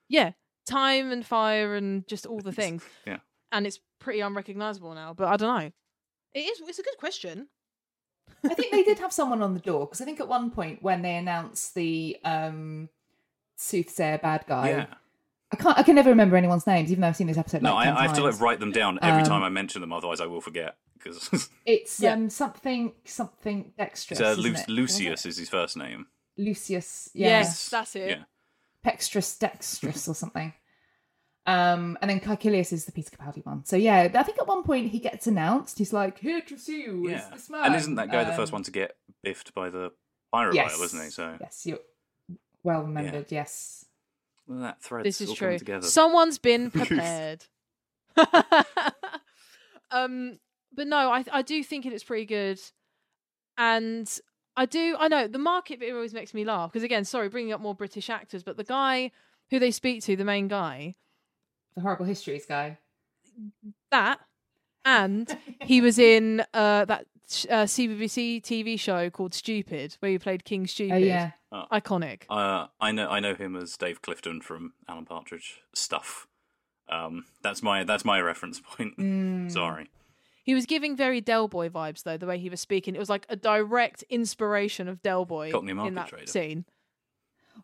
yeah, 0.10 0.32
time 0.68 1.12
and 1.12 1.26
fire 1.26 1.76
and 1.76 2.08
just 2.08 2.26
all 2.26 2.42
the 2.42 2.52
things. 2.62 2.84
Yeah. 3.06 3.20
and 3.52 3.66
it's 3.66 3.80
pretty 4.00 4.20
unrecognizable 4.20 4.94
now. 4.94 5.14
But 5.14 5.28
I 5.28 5.38
don't 5.38 5.58
know. 5.58 5.72
It 6.34 6.40
is. 6.40 6.62
It's 6.68 6.80
a 6.80 6.84
good 6.84 6.98
question. 6.98 7.48
I 8.44 8.54
think 8.54 8.72
they 8.72 8.84
did 8.84 9.00
have 9.00 9.12
someone 9.14 9.42
on 9.42 9.54
the 9.54 9.60
door 9.60 9.86
because 9.86 10.02
i 10.02 10.06
think 10.06 10.20
at 10.20 10.28
one 10.28 10.52
point 10.52 10.82
when 10.84 11.02
they 11.02 11.16
announced 11.16 11.74
the 11.76 12.18
um 12.24 12.90
soothsayer 13.58 14.18
bad 14.20 14.44
guy 14.48 14.70
yeah, 14.70 14.86
i 15.52 15.56
can't 15.56 15.78
i 15.78 15.84
can 15.84 15.96
never 15.96 16.10
remember 16.10 16.36
anyone's 16.36 16.68
names 16.68 16.92
even 16.92 17.02
though 17.02 17.08
i've 17.08 17.16
seen 17.16 17.28
this 17.28 17.38
episode 17.38 17.62
no, 17.62 17.74
like 17.74 17.88
I, 17.88 17.92
10 17.92 17.98
I 17.98 18.02
have 18.04 18.14
to 18.18 18.24
like 18.24 18.40
write 18.42 18.60
them 18.60 18.72
down 18.72 19.00
every 19.02 19.22
Um, 19.22 19.28
time 19.28 19.44
I 19.44 19.50
mention 19.50 19.82
them, 19.82 19.94
otherwise 19.94 20.20
I 20.22 20.26
will 20.26 20.42
forget. 20.42 20.76
Because 20.98 21.50
It's 21.66 22.00
Yeah. 22.00 22.14
um 22.14 22.30
something 22.30 22.94
something 23.06 23.74
dexterous. 23.78 24.20
uh, 24.22 24.26
isn't 24.38 24.44
Lu- 24.44 24.52
it? 24.54 24.70
Lucius 24.70 25.26
it? 25.26 25.30
is 25.30 25.38
his 25.38 25.50
first 25.50 25.78
name. 25.78 26.08
Lucius, 26.38 27.10
yeah. 27.14 27.28
Yes, 27.40 27.70
that's 27.70 27.96
it. 27.96 28.10
Yeah, 28.10 28.24
Pextrus 28.86 29.38
dextrous 29.40 30.08
or 30.08 30.16
something. 30.16 30.54
Um, 31.48 31.98
and 32.02 32.10
then 32.10 32.20
Caecilius 32.20 32.74
is 32.74 32.86
the 32.86 32.92
Peter 32.92 33.16
Capaldi 33.16 33.46
one. 33.46 33.66
So 33.66 33.76
yeah, 33.76 34.10
I 34.16 34.24
think 34.24 34.40
at 34.40 34.48
one 34.48 34.64
point 34.64 34.90
he 34.90 35.00
gets 35.00 35.28
announced. 35.28 35.78
He's 35.78 35.94
like, 35.94 36.18
"Here 36.18 36.42
to 36.42 36.58
see 36.58 36.82
you 36.84 37.06
is 37.06 37.12
yeah. 37.12 37.30
this 37.32 37.50
man." 37.50 37.66
And 37.66 37.76
isn't 37.76 37.96
that 37.96 38.12
guy 38.12 38.24
the 38.24 38.34
first 38.34 38.52
Um, 38.52 38.58
one 38.58 38.64
to 38.64 38.72
get 38.72 38.96
biffed 39.24 39.54
by 39.54 39.70
the 39.70 39.92
pyrovile, 40.34 40.56
Yes, 40.56 40.80
wasn't 40.80 41.04
he? 41.04 41.10
So 41.12 41.38
yes, 41.40 41.66
you're 41.66 41.80
well 42.64 42.82
remembered. 42.82 43.32
Yes, 43.32 43.86
that 44.48 44.82
thread 44.82 45.06
This 45.06 45.22
is 45.22 45.30
all 45.30 45.36
true. 45.36 45.60
together. 45.60 45.86
Someone's 45.86 46.40
been 46.40 46.72
prepared. 46.72 47.46
um, 49.92 50.40
but 50.74 50.88
no, 50.88 51.12
I 51.12 51.24
I 51.32 51.42
do 51.44 51.64
think 51.64 51.86
it 51.86 51.94
is 51.94 52.04
pretty 52.04 52.26
good, 52.26 52.60
and 53.56 54.12
I 54.58 54.66
do 54.66 54.96
I 54.98 55.08
know 55.10 55.28
the 55.28 55.38
market 55.38 55.80
bit 55.80 55.94
always 55.94 56.14
makes 56.14 56.34
me 56.34 56.44
laugh 56.44 56.72
because 56.72 56.84
again, 56.84 57.06
sorry, 57.06 57.30
bringing 57.30 57.54
up 57.54 57.62
more 57.62 57.76
British 57.76 58.10
actors, 58.10 58.42
but 58.42 58.58
the 58.58 58.64
guy 58.64 59.12
who 59.52 59.60
they 59.60 59.70
speak 59.70 60.02
to, 60.04 60.16
the 60.16 60.26
main 60.26 60.48
guy, 60.48 60.96
the 61.76 61.82
horrible 61.82 62.06
histories 62.06 62.46
guy. 62.46 62.78
that, 63.92 64.20
and 64.84 65.38
he 65.62 65.82
was 65.82 66.00
in 66.00 66.42
uh 66.54 66.86
that 66.86 67.06
uh, 67.50 67.66
CBBC 67.66 68.42
TV 68.44 68.80
show 68.80 69.10
called 69.10 69.34
Stupid, 69.34 69.98
where 70.00 70.12
he 70.12 70.20
played 70.20 70.46
King 70.46 70.68
Stupid. 70.68 70.94
Oh 70.94 70.98
yeah, 70.98 71.32
iconic. 71.72 72.24
Uh, 72.30 72.68
I 72.80 72.92
know 72.92 73.10
I 73.10 73.20
know 73.20 73.34
him 73.36 73.56
as 73.56 73.76
Dave 73.78 74.02
Clifton 74.02 74.42
from 74.42 74.74
Alan 74.88 75.06
Partridge 75.06 75.62
stuff. 75.74 76.28
Um, 76.90 77.26
that's 77.42 77.64
my 77.64 77.84
that's 77.84 78.06
my 78.06 78.20
reference 78.22 78.60
point. 78.60 78.98
Mm. 79.00 79.52
Sorry. 79.52 79.90
He 80.44 80.54
was 80.54 80.68
giving 80.68 80.96
very 80.96 81.22
Del 81.22 81.48
Boy 81.48 81.70
vibes 81.70 82.04
though, 82.04 82.18
the 82.18 82.28
way 82.28 82.38
he 82.38 82.50
was 82.50 82.62
speaking. 82.62 82.94
It 82.96 83.00
was 83.00 83.10
like 83.10 83.26
a 83.30 83.36
direct 83.36 84.04
inspiration 84.12 84.88
of 84.88 85.02
Del 85.02 85.26
Boy 85.26 85.52
in 85.52 85.96
that 85.96 86.10
trader. 86.10 86.28
scene. 86.28 86.66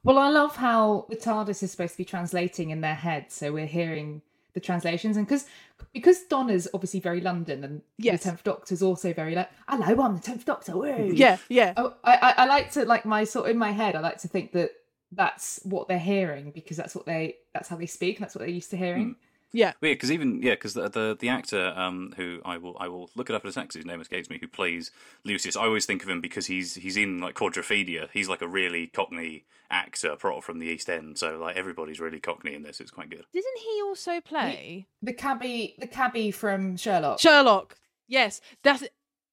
Well, 0.04 0.18
I 0.18 0.30
love 0.30 0.56
how 0.56 1.06
the 1.10 1.16
TARDIS 1.16 1.62
is 1.64 1.72
supposed 1.72 1.94
to 1.94 1.98
be 1.98 2.06
translating 2.06 2.72
in 2.72 2.82
their 2.82 2.96
head, 2.96 3.32
so 3.32 3.52
we're 3.54 3.68
hearing 3.68 4.22
the 4.54 4.60
translations, 4.60 5.16
and 5.16 5.26
because 5.26 5.46
because 5.94 6.24
Donna's 6.24 6.68
obviously 6.74 7.00
very 7.00 7.22
London, 7.22 7.64
and 7.64 7.82
Yes. 7.98 8.24
the 8.24 8.30
Tenth 8.30 8.44
Doctor's 8.44 8.82
also 8.82 9.14
very 9.14 9.36
like, 9.36 9.50
"Hello, 9.68 10.04
I'm 10.04 10.16
the 10.16 10.22
Tenth 10.22 10.46
Doctor." 10.46 10.76
Woo. 10.76 10.88
Mm-hmm. 10.92 11.16
Yeah, 11.16 11.38
yeah. 11.50 11.74
Oh, 11.78 11.94
I, 12.04 12.16
I 12.18 12.34
I 12.44 12.46
like 12.46 12.72
to 12.72 12.86
like 12.86 13.06
my 13.06 13.24
sort 13.24 13.50
in 13.50 13.58
my 13.58 13.72
head. 13.72 13.96
I 13.96 14.00
like 14.00 14.18
to 14.20 14.28
think 14.28 14.52
that 14.54 14.72
that's 15.14 15.60
what 15.64 15.88
they're 15.88 16.00
hearing 16.00 16.52
because 16.52 16.78
that's 16.78 16.96
what 16.96 17.06
they 17.06 17.38
that's 17.54 17.70
how 17.70 17.76
they 17.78 17.86
speak. 17.86 18.18
and 18.18 18.24
That's 18.24 18.36
what 18.36 18.40
they're 18.40 18.50
used 18.50 18.72
to 18.72 18.78
hearing. 18.78 19.10
Mm. 19.12 19.16
Yeah. 19.54 19.74
Yeah, 19.82 19.94
because 19.94 20.12
even 20.12 20.42
yeah, 20.42 20.52
because 20.54 20.74
the, 20.74 20.88
the 20.90 21.18
the 21.20 21.30
actor 21.30 21.74
um 21.76 22.14
who 22.16 22.40
I 22.46 22.58
will 22.58 22.78
I 22.80 22.88
will 22.88 23.10
look 23.16 23.30
it 23.30 23.36
up 23.36 23.44
in 23.44 23.50
a 23.50 23.52
second 23.52 23.68
'cause 23.70 23.76
his 23.76 23.86
name 23.86 24.00
escapes 24.00 24.30
me 24.30 24.38
who 24.40 24.48
plays 24.48 24.92
Lucius. 25.26 25.58
I 25.58 25.66
always 25.66 25.86
think 25.86 26.04
of 26.04 26.10
him 26.10 26.22
because 26.22 26.46
he's 26.48 26.76
he's 26.76 26.96
in 26.98 27.20
like 27.20 27.36
Quadrophenia. 27.36 28.10
He's 28.14 28.30
like 28.30 28.42
a 28.42 28.48
really 28.48 28.88
Cockney 28.88 29.46
actor, 29.70 30.16
pro 30.18 30.42
from 30.42 30.60
the 30.60 30.68
East 30.68 30.90
End. 30.90 31.18
So 31.18 31.38
like 31.38 31.56
everybody's 31.58 32.00
really 32.00 32.20
Cockney 32.20 32.54
in 32.56 32.64
this. 32.64 32.80
It's 32.80 32.92
quite 32.92 33.10
good. 33.10 33.26
Didn't 33.34 33.58
he 33.58 33.82
also 33.84 34.22
play 34.22 34.88
The 35.02 35.14
cabbie, 35.14 35.76
the 35.80 35.88
cabbie 35.88 36.32
from 36.32 36.78
Sherlock. 36.78 37.20
Sherlock? 37.20 37.78
Yes, 38.08 38.42
that's 38.64 38.84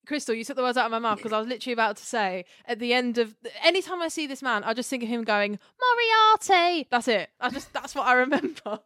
Christel. 0.07 0.35
You 0.37 0.44
took 0.44 0.57
the 0.57 0.62
words 0.62 0.78
out 0.78 0.87
of 0.87 0.90
my 0.92 0.98
mouth 0.98 1.18
because 1.18 1.33
I 1.33 1.38
was 1.38 1.48
literally 1.48 1.72
about 1.74 1.96
to 1.96 2.04
say 2.04 2.44
at 2.64 2.78
the 2.78 2.92
end 2.94 3.18
of 3.18 3.35
anytime 3.62 4.00
I 4.00 4.09
see 4.09 4.26
this 4.26 4.42
man, 4.42 4.64
I 4.64 4.74
just 4.74 4.88
think 4.90 5.02
of 5.02 5.09
him 5.09 5.22
going 5.22 5.59
Moriarty. 5.81 6.88
That's 6.90 7.09
it. 7.09 7.31
I 7.40 7.50
just 7.50 7.72
that's 7.72 7.94
what 7.94 8.07
I 8.07 8.14
remember. 8.14 8.81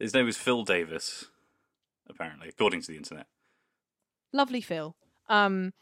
His 0.00 0.14
name 0.14 0.26
is 0.28 0.36
Phil 0.36 0.64
Davis, 0.64 1.26
apparently, 2.08 2.48
according 2.48 2.80
to 2.82 2.88
the 2.88 2.96
internet. 2.96 3.26
Lovely 4.32 4.60
Phil. 4.60 4.96
Um, 5.28 5.72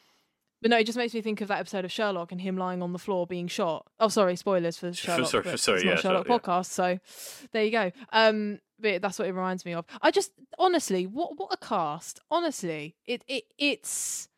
but 0.61 0.73
no, 0.73 0.79
it 0.79 0.87
just 0.87 0.99
makes 0.99 1.15
me 1.15 1.21
think 1.21 1.41
of 1.41 1.49
that 1.49 1.61
episode 1.61 1.85
of 1.85 1.93
Sherlock 1.93 2.33
and 2.33 2.41
him 2.41 2.57
lying 2.57 2.83
on 2.83 2.93
the 2.93 2.99
floor 2.99 3.27
being 3.27 3.47
shot. 3.47 3.87
Oh, 4.01 4.09
sorry, 4.09 4.35
spoilers 4.35 4.77
for 4.77 4.93
Sherlock. 4.93 5.31
sorry, 5.31 5.45
but 5.45 5.61
sorry, 5.61 5.79
it's 5.79 5.85
not 5.85 5.91
yeah, 5.95 6.01
Sherlock 6.01 6.27
podcast. 6.27 6.67
So 6.67 6.99
there 7.53 7.65
you 7.65 7.71
go. 7.71 7.93
Um, 8.13 8.59
but 8.81 9.03
that's 9.03 9.19
what 9.19 9.29
it 9.29 9.33
reminds 9.33 9.65
me 9.65 9.75
of. 9.75 9.85
I 10.03 10.11
just 10.11 10.33
honestly, 10.59 11.07
what 11.07 11.39
what 11.39 11.53
a 11.53 11.57
cast! 11.57 12.21
Honestly, 12.31 12.97
it 13.07 13.23
it 13.29 13.45
it's 13.57 14.29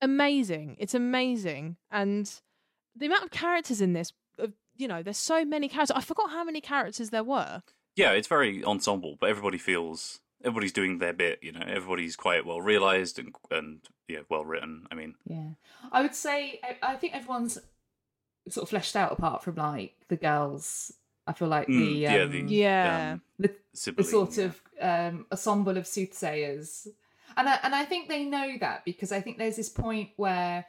amazing. 0.00 0.76
It's 0.78 0.94
amazing, 0.94 1.76
and 1.90 2.30
the 2.94 3.06
amount 3.06 3.24
of 3.24 3.30
characters 3.30 3.80
in 3.80 3.92
this. 3.92 4.12
You 4.78 4.88
know, 4.88 5.02
there's 5.02 5.16
so 5.16 5.42
many 5.42 5.68
characters. 5.68 5.96
I 5.96 6.02
forgot 6.02 6.30
how 6.30 6.44
many 6.44 6.60
characters 6.60 7.08
there 7.08 7.24
were. 7.24 7.62
Yeah, 7.96 8.12
it's 8.12 8.28
very 8.28 8.62
ensemble, 8.64 9.16
but 9.18 9.30
everybody 9.30 9.58
feels 9.58 10.20
everybody's 10.44 10.72
doing 10.72 10.98
their 10.98 11.12
bit. 11.14 11.40
You 11.42 11.52
know, 11.52 11.64
everybody's 11.66 12.14
quite 12.14 12.46
well 12.46 12.60
realized 12.60 13.18
and 13.18 13.34
and 13.50 13.80
yeah, 14.06 14.20
well 14.28 14.44
written. 14.44 14.86
I 14.90 14.94
mean, 14.94 15.14
Yeah, 15.26 15.50
I 15.90 16.02
would 16.02 16.14
say 16.14 16.60
I, 16.62 16.92
I 16.92 16.96
think 16.96 17.14
everyone's 17.14 17.58
sort 18.48 18.62
of 18.62 18.68
fleshed 18.68 18.94
out 18.96 19.12
apart 19.12 19.42
from 19.42 19.56
like 19.56 19.94
the 20.08 20.16
girls. 20.16 20.92
I 21.26 21.32
feel 21.32 21.48
like 21.48 21.66
mm, 21.66 21.78
the 21.78 21.92
yeah, 21.92 22.22
um, 22.22 22.30
the 22.30 22.54
Yeah. 22.54 23.12
um, 23.14 23.22
the, 23.38 23.52
the 23.92 24.04
sort 24.04 24.38
yeah. 24.38 24.44
of 24.44 24.62
um, 24.80 25.26
ensemble 25.32 25.76
of 25.76 25.86
soothsayers, 25.86 26.86
and 27.36 27.48
I, 27.48 27.58
and 27.62 27.74
I 27.74 27.84
think 27.84 28.08
they 28.08 28.24
know 28.24 28.52
that 28.60 28.84
because 28.84 29.10
I 29.10 29.20
think 29.20 29.38
there's 29.38 29.56
this 29.56 29.68
point 29.68 30.10
where 30.16 30.66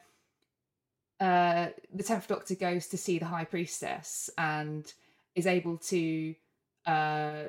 uh, 1.20 1.68
the 1.94 2.04
tenth 2.04 2.28
Doctor 2.28 2.56
goes 2.56 2.88
to 2.88 2.98
see 2.98 3.20
the 3.20 3.26
High 3.26 3.46
Priestess 3.46 4.30
and 4.38 4.92
is 5.36 5.46
able 5.46 5.78
to 5.78 6.34
uh, 6.88 7.44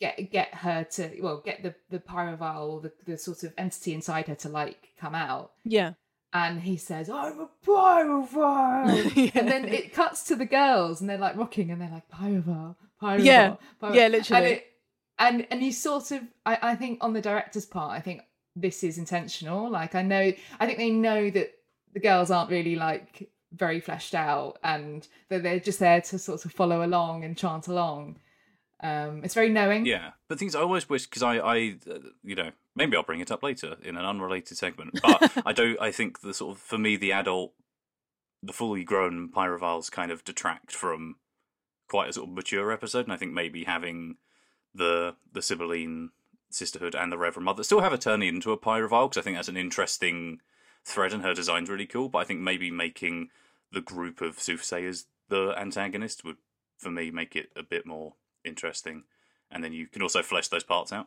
get 0.00 0.30
get 0.32 0.54
her 0.54 0.84
to 0.84 1.10
well 1.20 1.42
get 1.44 1.62
the 1.62 1.74
the 1.90 1.98
pyrovile 2.00 2.82
the 2.82 2.92
the 3.06 3.16
sort 3.18 3.42
of 3.44 3.52
entity 3.58 3.94
inside 3.94 4.26
her 4.28 4.34
to 4.36 4.48
like 4.48 4.88
come 4.98 5.14
out, 5.14 5.52
Yeah. 5.64 5.92
and 6.32 6.60
he 6.60 6.76
says, 6.76 7.08
"I'm 7.08 7.38
a 7.40 7.48
pyrovile," 7.64 9.14
Yeah. 9.16 9.30
and 9.34 9.48
then 9.48 9.64
it 9.66 9.92
cuts 9.92 10.24
to 10.24 10.36
the 10.36 10.46
girls 10.46 11.00
and 11.00 11.08
they're 11.08 11.18
like 11.18 11.36
rocking 11.36 11.70
and 11.70 11.80
they're 11.80 11.90
like 11.90 12.08
pyrovile, 12.10 12.76
pyrovile, 13.00 13.24
Yeah. 13.24 13.56
pyrovile." 13.80 13.94
Yeah, 13.96 14.08
literally. 14.08 14.44
And, 14.44 14.52
it, 14.56 14.66
and 15.18 15.46
and 15.50 15.62
you 15.62 15.72
sort 15.72 16.10
of, 16.10 16.22
I, 16.46 16.58
I 16.62 16.74
think 16.74 16.98
on 17.02 17.12
the 17.12 17.20
director's 17.20 17.66
part, 17.66 17.92
I 17.92 18.00
think 18.00 18.22
this 18.56 18.82
is 18.82 18.98
intentional. 18.98 19.70
Like 19.70 19.94
I 19.94 20.02
know, 20.02 20.32
I 20.60 20.66
think 20.66 20.78
they 20.78 20.90
know 20.90 21.30
that 21.30 21.50
the 21.94 22.00
girls 22.00 22.30
aren't 22.30 22.50
really 22.50 22.74
like 22.76 23.30
very 23.54 23.80
fleshed 23.80 24.14
out, 24.14 24.58
and 24.62 25.06
that 25.28 25.42
they're 25.42 25.60
just 25.60 25.78
there 25.78 26.00
to 26.00 26.18
sort 26.18 26.44
of 26.44 26.52
follow 26.52 26.84
along 26.84 27.24
and 27.24 27.36
chant 27.36 27.68
along. 27.68 28.18
Um, 28.82 29.22
it's 29.22 29.34
very 29.34 29.48
knowing. 29.48 29.86
Yeah, 29.86 30.12
but 30.28 30.38
things 30.38 30.56
I 30.56 30.60
always 30.60 30.88
wish 30.88 31.06
because 31.06 31.22
I, 31.22 31.36
I, 31.36 31.76
uh, 31.88 31.98
you 32.24 32.34
know, 32.34 32.50
maybe 32.74 32.96
I'll 32.96 33.04
bring 33.04 33.20
it 33.20 33.30
up 33.30 33.42
later 33.42 33.76
in 33.82 33.96
an 33.96 34.04
unrelated 34.04 34.58
segment. 34.58 35.00
But 35.00 35.32
I 35.46 35.52
don't. 35.52 35.80
I 35.80 35.92
think 35.92 36.20
the 36.20 36.34
sort 36.34 36.56
of 36.56 36.62
for 36.62 36.78
me, 36.78 36.96
the 36.96 37.12
adult, 37.12 37.52
the 38.42 38.52
fully 38.52 38.82
grown 38.82 39.30
Pyroviles 39.30 39.90
kind 39.90 40.10
of 40.10 40.24
detract 40.24 40.72
from 40.72 41.16
quite 41.88 42.08
a 42.08 42.12
sort 42.12 42.28
of 42.28 42.34
mature 42.34 42.72
episode, 42.72 43.06
and 43.06 43.12
I 43.12 43.16
think 43.16 43.32
maybe 43.32 43.64
having 43.64 44.16
the 44.74 45.14
the 45.32 45.42
Sibylline 45.42 46.10
sisterhood 46.50 46.94
and 46.94 47.12
the 47.12 47.18
Reverend 47.18 47.44
Mother 47.44 47.62
still 47.62 47.80
have 47.80 47.92
her 47.92 47.98
turn 47.98 48.22
into 48.22 48.52
a 48.52 48.58
Pyrovile 48.58 49.08
because 49.08 49.20
I 49.20 49.24
think 49.24 49.36
that's 49.36 49.48
an 49.48 49.56
interesting 49.56 50.40
thread, 50.84 51.12
and 51.12 51.22
her 51.22 51.34
design's 51.34 51.70
really 51.70 51.86
cool. 51.86 52.08
But 52.08 52.18
I 52.18 52.24
think 52.24 52.40
maybe 52.40 52.70
making 52.70 53.28
the 53.72 53.80
group 53.80 54.20
of 54.20 54.38
soothsayers 54.40 55.06
the 55.28 55.54
antagonist 55.56 56.24
would, 56.24 56.36
for 56.78 56.90
me, 56.90 57.10
make 57.10 57.34
it 57.36 57.50
a 57.56 57.62
bit 57.62 57.86
more 57.86 58.14
interesting 58.44 59.04
and 59.52 59.62
then 59.62 59.72
you 59.72 59.86
can 59.86 60.02
also 60.02 60.22
flesh 60.22 60.48
those 60.48 60.64
parts 60.64 60.92
out. 60.92 61.06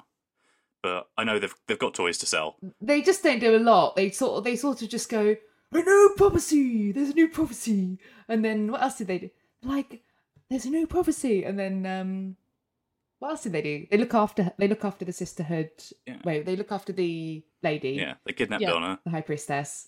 But 0.82 1.10
I 1.18 1.24
know 1.24 1.40
they've 1.40 1.56
they've 1.68 1.80
got 1.80 1.96
toys 1.96 2.20
to 2.20 2.26
sell. 2.28 2.58
They 2.80 3.02
just 3.02 3.24
don't 3.24 3.40
do 3.40 3.56
a 3.56 3.60
lot. 3.60 3.96
They 3.96 4.12
sort 4.12 4.38
of 4.38 4.44
they 4.44 4.56
sort 4.56 4.84
of 4.84 4.90
just 4.90 5.10
go, 5.10 5.36
a 5.74 5.78
new 5.82 6.14
prophecy. 6.16 6.92
There's 6.92 7.10
a 7.10 7.14
new 7.14 7.28
prophecy, 7.28 7.98
and 8.28 8.46
then 8.46 8.72
what 8.72 8.84
else 8.84 9.00
did 9.00 9.08
they 9.08 9.18
do? 9.18 9.30
Like, 9.64 10.04
there's 10.50 10.66
a 10.66 10.70
new 10.70 10.86
prophecy, 10.86 11.44
and 11.44 11.58
then 11.58 11.86
um, 11.88 12.36
what 13.18 13.32
else 13.32 13.44
did 13.44 13.54
they 13.54 13.64
do? 13.64 13.88
They 13.90 13.98
look 13.98 14.14
after 14.14 14.52
they 14.60 14.68
look 14.68 14.86
after 14.86 15.06
the 15.06 15.12
sisterhood. 15.12 15.72
Yeah. 16.06 16.18
Wait, 16.24 16.46
they 16.46 16.56
look 16.56 16.72
after 16.72 16.94
the 16.94 17.44
lady, 17.64 17.90
Yeah, 17.92 18.14
they 18.26 18.34
kidnap 18.34 18.62
Yeah. 18.62 18.70
Donna. 18.70 19.00
the 19.04 19.10
high 19.10 19.22
priestess, 19.22 19.88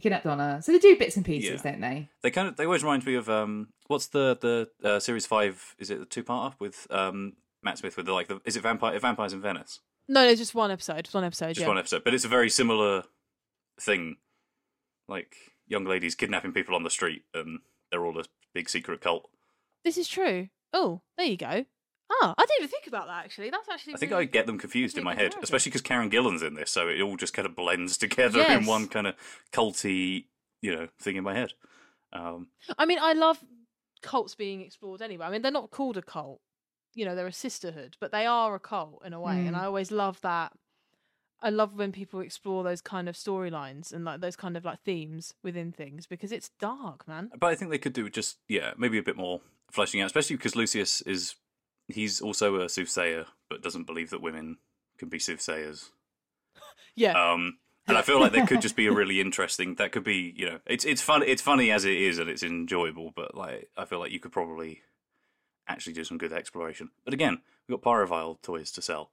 kidnapped 0.00 0.24
Donna. 0.24 0.60
So 0.62 0.72
they 0.72 0.78
do 0.78 0.96
bits 0.96 1.16
and 1.16 1.24
pieces, 1.24 1.62
Yeah. 1.64 1.70
don't 1.70 1.80
they? 1.80 2.08
They 2.22 2.30
kind 2.30 2.48
of 2.48 2.56
they 2.56 2.64
always 2.64 2.82
remind 2.82 3.04
me 3.06 3.14
of 3.14 3.28
um 3.28 3.68
what's 3.86 4.06
the 4.08 4.36
the 4.40 4.88
uh, 4.88 5.00
series 5.00 5.26
five? 5.26 5.74
Is 5.78 5.90
it 5.90 6.00
the 6.00 6.06
two 6.06 6.24
parter 6.24 6.54
with 6.58 6.86
um 6.90 7.34
Matt 7.62 7.78
Smith 7.78 7.96
with 7.96 8.06
the 8.06 8.12
like 8.12 8.28
the 8.28 8.40
is 8.44 8.56
it 8.56 8.62
vampire 8.62 8.98
vampires 8.98 9.32
in 9.32 9.40
Venice? 9.40 9.80
No, 10.08 10.24
it's 10.26 10.40
just 10.40 10.54
one 10.54 10.70
episode. 10.70 11.04
Just 11.04 11.14
one 11.14 11.24
episode. 11.24 11.48
Just 11.48 11.60
yeah. 11.60 11.68
one 11.68 11.78
episode, 11.78 12.04
but 12.04 12.14
it's 12.14 12.24
a 12.24 12.28
very 12.28 12.50
similar 12.50 13.04
thing. 13.80 14.16
Like 15.08 15.36
young 15.66 15.84
ladies 15.84 16.14
kidnapping 16.14 16.52
people 16.52 16.74
on 16.74 16.82
the 16.82 16.90
street, 16.90 17.22
and 17.34 17.60
they're 17.90 18.04
all 18.04 18.18
a 18.18 18.24
big 18.54 18.68
secret 18.68 19.00
cult. 19.00 19.28
This 19.84 19.96
is 19.96 20.08
true. 20.08 20.48
Oh, 20.72 21.02
there 21.16 21.26
you 21.26 21.36
go. 21.36 21.66
Ah, 22.20 22.34
I 22.36 22.42
didn't 22.46 22.58
even 22.64 22.68
think 22.70 22.86
about 22.88 23.06
that 23.06 23.24
actually. 23.24 23.50
That's 23.50 23.68
actually. 23.68 23.94
I 23.94 23.96
think 23.96 24.12
really... 24.12 24.22
I 24.22 24.26
get 24.26 24.46
them 24.46 24.58
confused 24.58 24.98
in 24.98 25.04
my 25.04 25.12
head, 25.14 25.32
comparison. 25.32 25.44
especially 25.44 25.70
because 25.70 25.82
Karen 25.82 26.10
Gillan's 26.10 26.42
in 26.42 26.54
this, 26.54 26.70
so 26.70 26.88
it 26.88 27.00
all 27.00 27.16
just 27.16 27.32
kind 27.32 27.46
of 27.46 27.56
blends 27.56 27.96
together 27.96 28.42
in 28.42 28.66
one 28.66 28.86
kind 28.88 29.06
of 29.06 29.14
culty, 29.52 30.26
you 30.60 30.74
know, 30.74 30.88
thing 31.00 31.16
in 31.16 31.24
my 31.24 31.34
head. 31.34 31.52
Um, 32.12 32.48
I 32.76 32.84
mean, 32.84 32.98
I 33.00 33.14
love 33.14 33.38
cults 34.02 34.34
being 34.34 34.60
explored 34.60 35.00
anyway. 35.00 35.26
I 35.26 35.30
mean, 35.30 35.42
they're 35.42 35.50
not 35.50 35.70
called 35.70 35.96
a 35.96 36.02
cult. 36.02 36.40
You 36.94 37.06
know, 37.06 37.14
they're 37.14 37.26
a 37.26 37.32
sisterhood, 37.32 37.96
but 38.00 38.12
they 38.12 38.26
are 38.26 38.54
a 38.54 38.60
cult 38.60 39.02
in 39.06 39.14
a 39.14 39.20
way, 39.20 39.46
and 39.46 39.56
Mm. 39.56 39.60
I 39.60 39.64
always 39.64 39.90
love 39.90 40.20
that. 40.20 40.52
I 41.40 41.48
love 41.50 41.74
when 41.74 41.90
people 41.90 42.20
explore 42.20 42.62
those 42.62 42.80
kind 42.80 43.08
of 43.08 43.16
storylines 43.16 43.92
and 43.92 44.04
like 44.04 44.20
those 44.20 44.36
kind 44.36 44.56
of 44.56 44.64
like 44.64 44.80
themes 44.84 45.34
within 45.42 45.72
things 45.72 46.06
because 46.06 46.30
it's 46.30 46.50
dark, 46.60 47.08
man. 47.08 47.30
but 47.36 47.46
I 47.48 47.54
think 47.56 47.70
they 47.70 47.78
could 47.78 47.94
do 47.94 48.08
just 48.10 48.38
yeah, 48.46 48.74
maybe 48.76 48.98
a 48.98 49.02
bit 49.02 49.16
more 49.16 49.40
fleshing 49.70 50.00
out, 50.02 50.06
especially 50.06 50.36
because 50.36 50.54
Lucius 50.54 51.00
is 51.02 51.34
he's 51.94 52.20
also 52.20 52.56
a 52.60 52.68
soothsayer, 52.68 53.26
but 53.48 53.62
doesn't 53.62 53.84
believe 53.84 54.10
that 54.10 54.20
women 54.22 54.58
can 54.98 55.08
be 55.08 55.18
soothsayers. 55.18 55.90
Yeah, 56.94 57.32
Um, 57.32 57.56
and 57.88 57.96
I 57.96 58.02
feel 58.02 58.20
like 58.20 58.32
there 58.32 58.46
could 58.46 58.60
just 58.60 58.76
be 58.76 58.86
a 58.86 58.92
really 59.00 59.18
interesting. 59.20 59.76
That 59.76 59.92
could 59.92 60.04
be 60.04 60.34
you 60.36 60.44
know, 60.46 60.58
it's 60.66 60.84
it's 60.84 61.00
fun. 61.00 61.22
It's 61.22 61.40
funny 61.40 61.70
as 61.70 61.84
it 61.86 61.96
is, 61.96 62.18
and 62.18 62.28
it's 62.28 62.42
enjoyable. 62.42 63.12
But 63.16 63.34
like, 63.34 63.70
I 63.78 63.86
feel 63.86 63.98
like 63.98 64.12
you 64.12 64.20
could 64.20 64.30
probably 64.32 64.82
actually 65.66 65.94
do 65.94 66.04
some 66.04 66.18
good 66.18 66.32
exploration. 66.34 66.90
But 67.04 67.14
again, 67.14 67.40
we've 67.66 67.80
got 67.80 67.90
Pyrovile 67.90 68.42
toys 68.42 68.70
to 68.72 68.82
sell, 68.82 69.10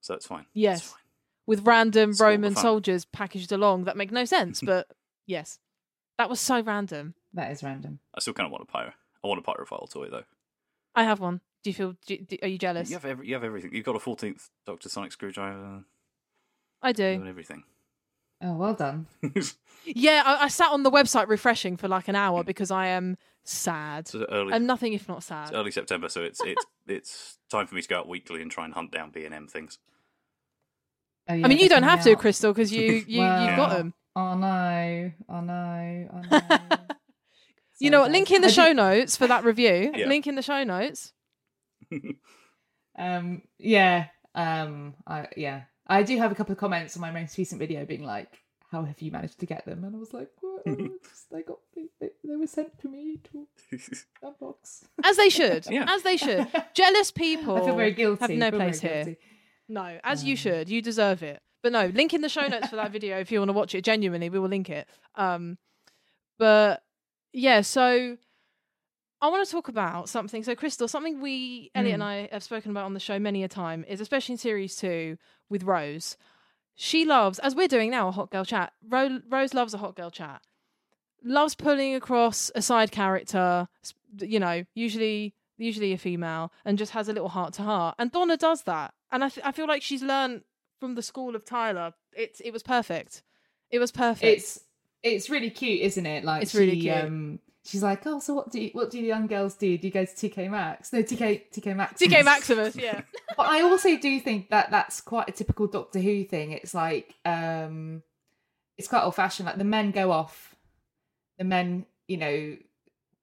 so 0.00 0.14
that's 0.14 0.26
fine. 0.26 0.40
It's 0.42 0.48
Yes. 0.54 0.90
fine. 0.90 1.00
with 1.46 1.64
random 1.64 2.10
It's 2.10 2.20
Roman 2.20 2.56
soldiers 2.56 3.04
packaged 3.04 3.52
along 3.52 3.84
that 3.84 3.96
make 3.96 4.10
no 4.10 4.24
sense, 4.24 4.60
but 4.64 4.88
yes, 5.26 5.60
that 6.18 6.28
was 6.28 6.40
so 6.40 6.60
random. 6.60 7.14
That 7.34 7.52
is 7.52 7.62
random. 7.62 8.00
I 8.16 8.20
still 8.20 8.34
kind 8.34 8.46
of 8.46 8.50
want 8.52 8.64
a 8.68 8.72
pyro. 8.72 8.92
I 9.22 9.28
want 9.28 9.38
a 9.38 9.42
pyrovile 9.48 9.88
toy 9.88 10.08
though. 10.10 10.24
I 10.96 11.04
have 11.04 11.20
one. 11.20 11.40
Do 11.66 11.70
you 11.70 11.74
feel? 11.74 11.96
Do, 12.06 12.16
do, 12.18 12.36
are 12.42 12.48
you 12.48 12.58
jealous? 12.58 12.90
You 12.90 12.94
have 12.94 13.04
every, 13.04 13.26
you 13.26 13.34
have 13.34 13.42
everything. 13.42 13.74
You've 13.74 13.84
got 13.84 13.96
a 13.96 13.98
fourteenth 13.98 14.50
Doctor 14.66 14.88
Sonic 14.88 15.10
screwdriver. 15.10 15.82
I 16.80 16.92
do. 16.92 17.02
have 17.02 17.26
everything. 17.26 17.64
Oh, 18.40 18.54
well 18.54 18.74
done. 18.74 19.08
Yeah, 19.84 20.22
I, 20.24 20.44
I 20.44 20.48
sat 20.48 20.70
on 20.72 20.82
the 20.84 20.90
website 20.92 21.26
refreshing 21.28 21.76
for 21.76 21.86
like 21.86 22.06
an 22.08 22.16
hour 22.16 22.42
because 22.44 22.72
I 22.72 22.86
am 22.86 23.16
sad. 23.44 24.06
So 24.08 24.26
early, 24.30 24.52
I'm 24.52 24.66
nothing 24.66 24.92
if 24.92 25.08
not 25.08 25.18
it's 25.18 25.26
sad. 25.26 25.52
early 25.54 25.72
September, 25.72 26.08
so 26.08 26.22
it's 26.22 26.40
it's 26.44 26.64
it's 26.86 27.38
time 27.50 27.66
for 27.66 27.74
me 27.74 27.82
to 27.82 27.88
go 27.88 27.98
out 27.98 28.08
weekly 28.08 28.42
and 28.42 28.50
try 28.50 28.64
and 28.64 28.74
hunt 28.74 28.92
down 28.92 29.10
B 29.10 29.24
and 29.24 29.34
M 29.34 29.48
things. 29.48 29.78
Oh, 31.28 31.34
yeah, 31.34 31.46
I 31.46 31.48
mean, 31.48 31.58
you 31.58 31.68
don't 31.68 31.82
have 31.82 32.00
coming 32.00 32.14
to, 32.14 32.18
out. 32.18 32.22
Christel, 32.24 32.52
because 32.52 32.72
you 32.72 32.82
you 33.08 33.22
you've 33.24 33.56
got 33.56 33.70
them. 33.70 33.92
Oh 34.14 34.36
no! 34.36 35.10
Oh 35.28 35.40
no! 35.40 36.08
Oh 36.12 36.22
no! 36.30 36.40
You 37.80 37.90
know 37.90 38.02
what? 38.02 38.12
Link 38.12 38.30
in 38.30 38.40
the 38.42 38.48
I 38.48 38.52
show 38.52 38.68
did- 38.68 38.76
notes 38.76 39.16
for 39.16 39.26
that 39.26 39.44
review. 39.44 39.92
Yeah. 39.94 40.06
Link 40.06 40.28
in 40.28 40.36
the 40.36 40.42
show 40.42 40.62
notes. 40.62 41.12
Um, 42.98 43.42
yeah, 43.58 44.06
um, 44.34 44.94
I 45.06 45.28
yeah, 45.36 45.62
I 45.86 46.02
do 46.02 46.16
have 46.16 46.32
a 46.32 46.34
couple 46.34 46.52
of 46.52 46.58
comments 46.58 46.96
on 46.96 47.02
my 47.02 47.10
most 47.10 47.36
recent 47.36 47.58
video 47.58 47.84
being 47.84 48.04
like, 48.04 48.42
"How 48.70 48.84
have 48.84 49.02
you 49.02 49.10
managed 49.10 49.38
to 49.40 49.46
get 49.46 49.66
them?" 49.66 49.84
And 49.84 49.94
I 49.94 49.98
was 49.98 50.14
like, 50.14 50.30
well, 50.42 50.60
just, 51.04 51.30
"They 51.30 51.42
got 51.42 51.58
they, 51.74 51.88
they, 52.00 52.08
they 52.24 52.36
were 52.36 52.46
sent 52.46 52.78
to 52.80 52.88
me 52.88 53.18
to 53.24 53.46
unbox." 54.24 54.84
As 55.04 55.16
they 55.18 55.28
should. 55.28 55.66
Yeah. 55.70 55.84
As 55.88 56.02
they 56.02 56.16
should. 56.16 56.46
Jealous 56.74 57.10
people 57.10 57.56
I 57.56 57.66
feel 57.66 57.76
very 57.76 57.92
guilty. 57.92 58.20
have 58.22 58.30
no 58.30 58.50
feel 58.50 58.58
very 58.58 58.70
place 58.70 58.80
here. 58.80 59.04
guilty. 59.04 59.18
No, 59.68 59.98
as 60.02 60.24
you 60.24 60.32
Um, 60.32 60.36
should. 60.36 60.68
You 60.70 60.80
deserve 60.80 61.22
it. 61.22 61.42
But 61.62 61.72
no, 61.72 61.86
link 61.88 62.14
in 62.14 62.20
the 62.22 62.28
show 62.30 62.46
notes 62.46 62.68
for 62.68 62.76
that 62.76 62.92
video 62.92 63.18
if 63.18 63.30
you 63.30 63.40
want 63.40 63.50
to 63.50 63.52
watch 63.52 63.74
it. 63.74 63.84
Genuinely, 63.84 64.30
we 64.30 64.38
will 64.38 64.48
link 64.48 64.70
it. 64.70 64.88
Um, 65.16 65.58
but 66.38 66.82
yeah, 67.34 67.60
so 67.60 68.16
I 69.26 69.30
want 69.30 69.44
to 69.44 69.50
talk 69.52 69.68
about 69.68 70.08
something. 70.08 70.42
So, 70.44 70.54
Christel, 70.54 70.88
something 70.88 71.20
we 71.20 71.70
Elliott 71.74 71.94
and 71.94 72.02
Mm. 72.02 72.06
I 72.06 72.28
have 72.32 72.42
spoken 72.42 72.70
about 72.70 72.84
on 72.84 72.94
the 72.94 73.00
show 73.00 73.18
many 73.18 73.42
a 73.44 73.48
time 73.48 73.84
is, 73.88 74.00
especially 74.00 74.34
in 74.34 74.38
series 74.38 74.76
two 74.76 75.18
with 75.48 75.62
Rose. 75.64 76.16
She 76.74 77.04
loves, 77.04 77.38
as 77.40 77.54
we're 77.54 77.68
doing 77.68 77.90
now, 77.90 78.08
a 78.08 78.12
hot 78.12 78.30
girl 78.30 78.44
chat. 78.44 78.72
Ro- 78.88 79.20
Rose 79.28 79.54
loves 79.54 79.74
a 79.74 79.78
hot 79.78 79.96
girl 79.96 80.10
chat. 80.10 80.42
Loves 81.24 81.54
pulling 81.54 81.94
across 81.94 82.50
a 82.54 82.62
side 82.62 82.92
character, 82.92 83.68
you 84.20 84.38
know, 84.38 84.64
usually 84.74 85.34
usually 85.58 85.92
a 85.94 85.98
female, 85.98 86.52
and 86.66 86.76
just 86.78 86.92
has 86.92 87.08
a 87.08 87.12
little 87.12 87.30
heart 87.30 87.54
to 87.54 87.62
heart. 87.62 87.94
And 87.98 88.12
Donna 88.12 88.36
does 88.36 88.62
that, 88.64 88.92
and 89.10 89.24
I, 89.24 89.28
th- 89.30 89.44
I 89.46 89.52
feel 89.52 89.66
like 89.66 89.82
she's 89.82 90.02
learned 90.02 90.42
from 90.78 90.94
the 90.94 91.02
school 91.02 91.34
of 91.34 91.44
Tyler. 91.44 91.94
It 92.12 92.40
it 92.44 92.52
was 92.52 92.62
perfect. 92.62 93.22
It 93.70 93.78
was 93.78 93.90
perfect. 93.90 94.24
It's 94.24 94.60
it's 95.02 95.30
really 95.30 95.50
cute, 95.50 95.80
isn't 95.80 96.06
it? 96.06 96.24
Like 96.24 96.42
It's 96.42 96.54
really 96.54 96.74
she, 96.74 96.80
cute. 96.82 96.94
Um, 96.94 97.40
she's 97.66 97.82
like, 97.82 98.06
"Oh, 98.06 98.20
so 98.20 98.34
what 98.34 98.50
do 98.50 98.60
you, 98.60 98.70
what 98.72 98.90
do 98.90 99.00
the 99.00 99.06
young 99.06 99.26
girls 99.26 99.54
do? 99.54 99.76
Do 99.76 99.86
you 99.86 99.92
go 99.92 100.04
to 100.04 100.12
TK 100.12 100.50
Maxx? 100.50 100.92
No, 100.92 101.02
TK 101.02 101.42
TK 101.52 101.76
Maxx. 101.76 102.00
TK 102.00 102.24
Maximus, 102.24 102.76
yeah. 102.76 103.02
but 103.36 103.46
I 103.46 103.62
also 103.62 103.96
do 103.96 104.20
think 104.20 104.50
that 104.50 104.70
that's 104.70 105.00
quite 105.00 105.28
a 105.28 105.32
typical 105.32 105.66
Doctor 105.66 105.98
Who 105.98 106.24
thing. 106.24 106.52
It's 106.52 106.74
like 106.74 107.14
um 107.24 108.02
it's 108.78 108.88
quite 108.88 109.02
old 109.02 109.14
fashioned. 109.14 109.46
Like 109.46 109.58
the 109.58 109.64
men 109.64 109.90
go 109.90 110.12
off, 110.12 110.54
the 111.38 111.44
men, 111.44 111.86
you 112.08 112.16
know, 112.16 112.56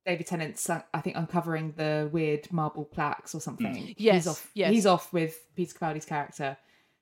David 0.06 0.28
Tennant's 0.28 0.70
I 0.70 1.02
think 1.02 1.16
uncovering 1.16 1.74
the 1.78 2.10
weird 2.12 2.52
marble 2.52 2.86
plaques 2.86 3.34
or 3.34 3.40
something. 3.40 3.96
Yes, 3.98 4.16
he's 4.16 4.28
off. 4.28 4.50
yes. 4.54 4.72
he's 4.72 4.86
off 4.86 5.14
with 5.14 5.40
Peter 5.56 5.78
Capaldi's 5.78 6.06
character 6.06 6.58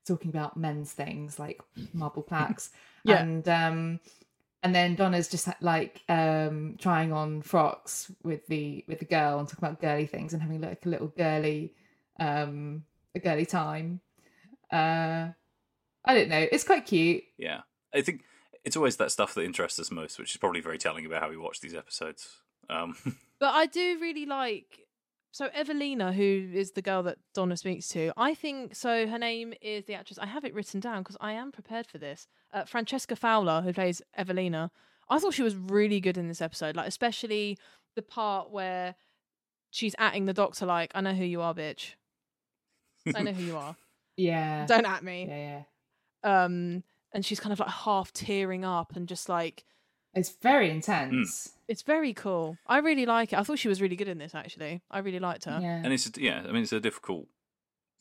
talking 0.06 0.30
about 0.30 0.58
men's 0.58 0.92
things 0.92 1.40
like 1.40 1.62
marble 1.94 2.24
plaques. 2.24 2.70
Yeah. 3.04 3.24
and 3.24 3.50
um 3.50 4.00
and 4.64 4.74
then 4.76 4.96
Donna's 4.96 5.28
just 5.28 5.48
like 5.62 6.02
um 6.10 6.76
trying 6.80 7.12
on 7.12 7.42
frocks 7.42 8.12
with 8.24 8.46
the 8.48 8.84
with 8.88 9.00
the 9.00 9.06
girl 9.06 9.40
and 9.40 9.48
talking 9.48 9.66
about 9.66 9.82
girly 9.82 10.06
things 10.06 10.34
and 10.34 10.42
having 10.42 10.62
like 10.62 10.86
a 10.86 10.90
little 10.90 11.08
girly 11.08 11.74
um 12.20 12.84
a 13.16 13.20
girly 13.20 13.46
time. 13.46 14.02
Uh 14.72 15.30
I 16.04 16.16
don't 16.16 16.30
know. 16.30 16.48
It's 16.52 16.64
quite 16.64 16.86
cute. 16.86 17.24
Yeah, 17.38 17.62
I 17.94 18.02
think 18.02 18.24
it's 18.64 18.76
always 18.76 18.98
that 18.98 19.12
stuff 19.12 19.34
that 19.36 19.44
interests 19.44 19.80
us 19.80 19.92
most, 19.92 20.18
which 20.20 20.32
is 20.32 20.38
probably 20.38 20.62
very 20.62 20.78
telling 20.78 21.06
about 21.06 21.22
how 21.22 21.30
we 21.30 21.38
watch 21.38 21.60
these 21.60 21.76
episodes. 21.76 22.38
Um, 22.70 22.96
But 23.40 23.56
I 23.56 23.66
do 23.66 23.98
really 24.00 24.28
like. 24.28 24.88
So 25.34 25.50
Evelina, 25.54 26.12
who 26.12 26.50
is 26.54 26.72
the 26.72 26.82
girl 26.82 27.04
that 27.04 27.18
Donna 27.34 27.56
speaks 27.56 27.88
to, 27.90 28.12
I 28.18 28.34
think 28.34 28.76
so. 28.76 29.08
Her 29.08 29.18
name 29.18 29.54
is 29.62 29.86
the 29.86 29.94
actress. 29.94 30.20
I 30.20 30.26
have 30.26 30.44
it 30.44 30.54
written 30.54 30.82
down 30.82 31.04
because 31.04 31.16
I 31.22 31.32
am 31.34 31.52
prepared 31.54 31.88
for 31.88 31.98
this. 31.98 32.28
Uh, 32.54 32.66
Francesca 32.66 33.16
Fowler, 33.16 33.62
who 33.62 33.72
plays 33.72 34.02
Evelina. 34.18 34.72
I 35.10 35.20
thought 35.20 35.34
she 35.34 35.44
was 35.44 35.56
really 35.56 36.02
good 36.02 36.18
in 36.18 36.28
this 36.28 36.42
episode, 36.42 36.76
like 36.76 36.88
especially 36.88 37.58
the 37.96 38.02
part 38.02 38.52
where 38.52 38.96
she's 39.70 39.96
atting 39.96 40.26
the 40.26 40.34
doctor, 40.34 40.66
like, 40.66 40.92
"I 40.94 41.02
know 41.02 41.14
who 41.14 41.24
you 41.24 41.42
are, 41.42 41.54
bitch. 41.54 41.94
I 43.16 43.24
know 43.24 43.32
who 43.32 43.44
you 43.44 43.58
are. 43.58 43.76
Yeah. 44.18 44.66
Don't 44.68 44.86
at 44.86 45.04
me." 45.04 45.26
Yeah, 45.28 45.64
yeah. 46.24 46.44
Um, 46.44 46.84
and 47.14 47.26
she's 47.26 47.40
kind 47.40 47.54
of 47.54 47.60
like 47.60 47.70
half 47.70 48.12
tearing 48.12 48.64
up 48.66 48.96
and 48.96 49.08
just 49.08 49.30
like 49.30 49.64
It's 50.14 50.30
very 50.30 50.70
intense. 50.70 51.54
It's 51.72 51.82
very 51.82 52.14
cool. 52.14 52.58
I 52.68 52.78
really 52.80 53.06
like 53.06 53.34
it. 53.34 53.40
I 53.40 53.44
thought 53.44 53.60
she 53.60 53.68
was 53.68 53.82
really 53.82 53.96
good 53.96 54.08
in 54.08 54.18
this. 54.18 54.36
Actually, 54.36 54.82
I 54.92 55.00
really 55.00 55.20
liked 55.20 55.46
her. 55.46 55.60
Yeah. 55.62 55.82
and 55.84 55.92
it's 55.94 56.10
yeah, 56.18 56.44
I 56.48 56.52
mean 56.52 56.64
it's 56.64 56.74
a 56.74 56.80
difficult 56.80 57.28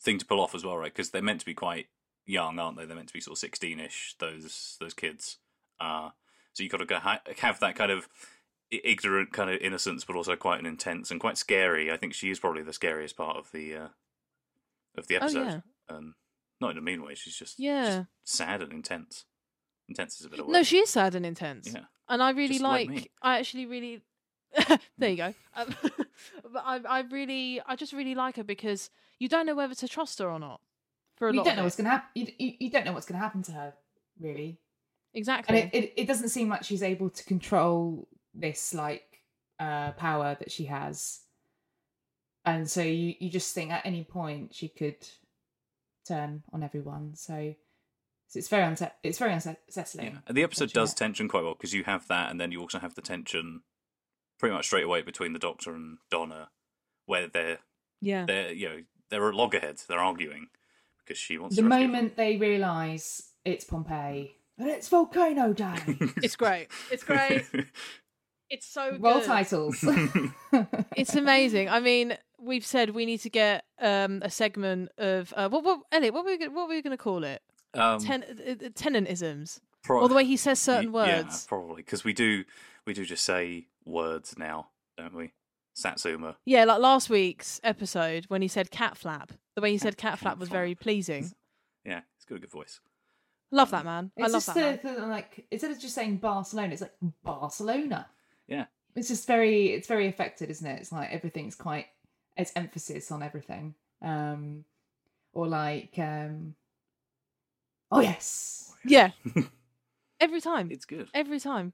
thing 0.01 0.17
to 0.19 0.25
pull 0.25 0.39
off 0.39 0.53
as 0.55 0.63
well, 0.65 0.77
right? 0.77 0.93
Because 0.93 1.11
they're 1.11 1.21
meant 1.21 1.39
to 1.39 1.45
be 1.45 1.53
quite 1.53 1.87
young, 2.25 2.59
aren't 2.59 2.77
they? 2.77 2.85
They're 2.85 2.95
meant 2.95 3.07
to 3.09 3.13
be 3.13 3.21
sort 3.21 3.35
of 3.35 3.39
sixteen-ish. 3.39 4.15
Those 4.19 4.77
those 4.79 4.93
kids. 4.93 5.37
Uh, 5.79 6.09
so 6.53 6.63
you've 6.63 6.71
got 6.71 6.87
to 6.87 6.99
have 7.39 7.59
that 7.59 7.75
kind 7.75 7.91
of 7.91 8.07
ignorant 8.71 9.33
kind 9.33 9.49
of 9.49 9.59
innocence, 9.61 10.03
but 10.05 10.15
also 10.15 10.35
quite 10.35 10.59
an 10.59 10.65
intense 10.65 11.11
and 11.11 11.19
quite 11.19 11.37
scary. 11.37 11.91
I 11.91 11.97
think 11.97 12.13
she 12.13 12.29
is 12.29 12.39
probably 12.39 12.63
the 12.63 12.73
scariest 12.73 13.17
part 13.17 13.37
of 13.37 13.51
the 13.51 13.75
uh, 13.75 13.87
of 14.97 15.07
the 15.07 15.15
Oh, 15.15 15.19
episode. 15.25 15.45
yeah. 15.89 15.95
Um, 15.95 16.15
not 16.59 16.71
in 16.71 16.77
a 16.77 16.81
mean 16.81 17.03
way. 17.03 17.15
She's 17.15 17.35
just 17.35 17.59
Yeah. 17.59 17.83
just 18.25 18.37
sad 18.37 18.61
and 18.61 18.71
intense. 18.73 19.25
Intense 19.87 20.19
is 20.19 20.25
a 20.25 20.29
bit 20.29 20.39
of 20.39 20.47
a 20.47 20.51
No, 20.51 20.59
word. 20.59 20.65
she 20.67 20.77
is 20.79 20.89
sad 20.89 21.15
and 21.15 21.25
intense. 21.25 21.71
Yeah. 21.73 21.81
And 22.09 22.21
I 22.23 22.31
really 22.31 22.49
Just 22.55 22.61
like 22.61 22.87
like. 22.87 22.95
me. 22.97 23.11
I 23.21 23.39
actually 23.39 23.65
really. 23.65 24.01
there 24.97 25.09
you 25.09 25.17
go. 25.17 25.33
Um, 25.55 25.73
but 26.51 26.63
I, 26.65 26.79
I 26.87 26.99
really, 27.01 27.61
I 27.65 27.75
just 27.75 27.93
really 27.93 28.15
like 28.15 28.35
her 28.35 28.43
because 28.43 28.89
you 29.19 29.29
don't 29.29 29.45
know 29.45 29.55
whether 29.55 29.75
to 29.75 29.87
trust 29.87 30.19
her 30.19 30.29
or 30.29 30.39
not. 30.39 30.59
For 31.15 31.29
a 31.29 31.31
you 31.31 31.37
lot 31.37 31.45
don't 31.45 31.51
of 31.53 31.57
know 31.57 31.61
it. 31.63 31.65
what's 31.65 31.75
gonna 31.77 31.89
happen. 31.89 32.09
You, 32.15 32.27
you, 32.37 32.53
you 32.61 32.69
don't 32.71 32.85
know 32.85 32.93
what's 32.93 33.05
gonna 33.05 33.19
happen 33.19 33.43
to 33.43 33.51
her, 33.53 33.73
really. 34.19 34.59
exactly. 35.13 35.61
And 35.61 35.73
it, 35.73 35.77
it, 35.83 35.93
it 36.01 36.07
doesn't 36.07 36.29
seem 36.29 36.49
like 36.49 36.63
she's 36.63 36.83
able 36.83 37.09
to 37.11 37.23
control 37.25 38.07
this 38.33 38.73
like 38.73 39.03
uh 39.59 39.91
power 39.91 40.35
that 40.39 40.51
she 40.51 40.65
has. 40.65 41.19
And 42.43 42.69
so 42.69 42.81
you, 42.81 43.13
you 43.19 43.29
just 43.29 43.53
think 43.53 43.71
at 43.71 43.85
any 43.85 44.03
point 44.03 44.53
she 44.55 44.67
could 44.67 44.97
turn 46.07 46.43
on 46.51 46.63
everyone. 46.63 47.15
So, 47.15 47.53
so 48.31 48.37
it's 48.37 48.47
very 48.47 48.63
unse- 48.63 48.91
it's 49.03 49.19
very 49.19 49.33
unsettling. 49.33 50.05
Yeah, 50.05 50.19
and 50.25 50.37
the 50.37 50.43
episode 50.43 50.71
does 50.71 50.93
it. 50.93 50.95
tension 50.95 51.27
quite 51.27 51.43
well 51.43 51.53
because 51.53 51.73
you 51.73 51.83
have 51.83 52.07
that, 52.07 52.31
and 52.31 52.39
then 52.39 52.53
you 52.53 52.61
also 52.61 52.79
have 52.79 52.95
the 52.95 53.01
tension 53.01 53.63
pretty 54.39 54.55
much 54.55 54.67
straight 54.67 54.85
away 54.85 55.01
between 55.01 55.33
the 55.33 55.39
Doctor 55.39 55.75
and 55.75 55.97
Donna, 56.09 56.49
where 57.05 57.27
they're 57.27 57.59
yeah. 57.99 58.23
they're 58.25 58.53
you 58.53 58.69
know 58.69 58.81
they're 59.09 59.27
at 59.27 59.35
loggerheads, 59.35 59.85
they're 59.85 59.99
arguing 59.99 60.47
because 60.99 61.17
she 61.17 61.37
wants 61.37 61.57
The 61.57 61.61
to 61.61 61.67
rescue 61.67 61.87
moment 61.87 62.15
they 62.15 62.37
realise 62.37 63.33
it's 63.43 63.65
Pompeii 63.65 64.37
and 64.57 64.69
it's 64.69 64.87
Volcano 64.87 65.51
Day. 65.51 65.75
It's 66.23 66.37
great. 66.37 66.67
It's 66.89 67.03
great. 67.03 67.43
It's 68.49 68.67
so 68.67 68.97
Roll 68.99 69.19
good. 69.19 69.25
titles. 69.25 69.81
It's 70.97 71.15
amazing. 71.15 71.69
I 71.69 71.79
mean, 71.79 72.17
we've 72.37 72.65
said 72.65 72.89
we 72.89 73.05
need 73.05 73.19
to 73.19 73.29
get 73.29 73.63
um, 73.79 74.21
a 74.23 74.29
segment 74.29 74.89
of 74.97 75.33
uh, 75.37 75.47
what, 75.47 75.63
what 75.63 75.79
Elliott, 75.89 76.13
what 76.13 76.25
were 76.25 76.31
we 76.31 76.37
gonna, 76.37 76.51
what 76.51 76.67
were 76.67 76.75
we 76.75 76.81
going 76.81 76.91
to 76.91 77.01
call 77.01 77.23
it? 77.23 77.41
Um, 77.73 77.99
Ten, 77.99 78.23
uh, 78.23 78.51
uh, 78.51 78.69
Tennantisms. 78.69 79.59
pro- 79.83 80.01
or 80.01 80.09
the 80.09 80.15
way 80.15 80.25
he 80.25 80.37
says 80.37 80.59
certain 80.59 80.91
y- 80.91 81.07
yeah, 81.07 81.21
words. 81.21 81.45
probably 81.45 81.77
because 81.83 82.03
we 82.03 82.13
do 82.13 82.43
we 82.85 82.93
do 82.93 83.05
just 83.05 83.23
say 83.23 83.67
words 83.85 84.35
now, 84.37 84.69
don't 84.97 85.13
we? 85.15 85.31
Satsuma. 85.73 86.35
Yeah, 86.45 86.65
like 86.65 86.79
last 86.79 87.09
week's 87.09 87.61
episode 87.63 88.25
when 88.27 88.41
he 88.41 88.47
said 88.47 88.71
cat 88.71 88.97
flap. 88.97 89.31
The 89.55 89.61
way 89.61 89.71
he 89.71 89.77
said 89.77 89.97
cat 89.97 90.19
flap 90.19 90.37
was 90.37 90.49
very 90.49 90.75
pleasing. 90.75 91.31
Yeah, 91.85 92.01
he's 92.17 92.25
got 92.25 92.35
a 92.35 92.39
good 92.39 92.51
voice. 92.51 92.79
Love 93.51 93.71
that 93.71 93.85
man. 93.85 94.11
I 94.17 94.23
love 94.23 94.31
just 94.33 94.53
that 94.53 94.81
the, 94.81 94.87
man. 94.87 95.01
the, 95.01 95.07
like 95.07 95.45
instead 95.51 95.71
of 95.71 95.79
just 95.79 95.95
saying 95.95 96.17
Barcelona, 96.17 96.73
it's 96.73 96.81
like 96.81 96.93
Barcelona. 97.23 98.07
Yeah. 98.47 98.65
It's 98.95 99.07
just 99.07 99.25
very 99.27 99.67
it's 99.71 99.87
very 99.87 100.07
affected, 100.07 100.49
isn't 100.49 100.65
it? 100.67 100.79
It's 100.81 100.91
like 100.91 101.09
everything's 101.11 101.55
quite 101.55 101.87
it's 102.37 102.51
emphasis 102.55 103.11
on 103.11 103.23
everything. 103.23 103.75
Um 104.01 104.65
or 105.33 105.47
like 105.47 105.93
um 105.97 106.55
Oh 107.91 107.99
yes. 107.99 108.73
Yeah. 108.85 109.11
Every 110.19 110.41
time. 110.41 110.69
It's 110.71 110.85
good. 110.85 111.09
Every 111.13 111.39
time. 111.39 111.73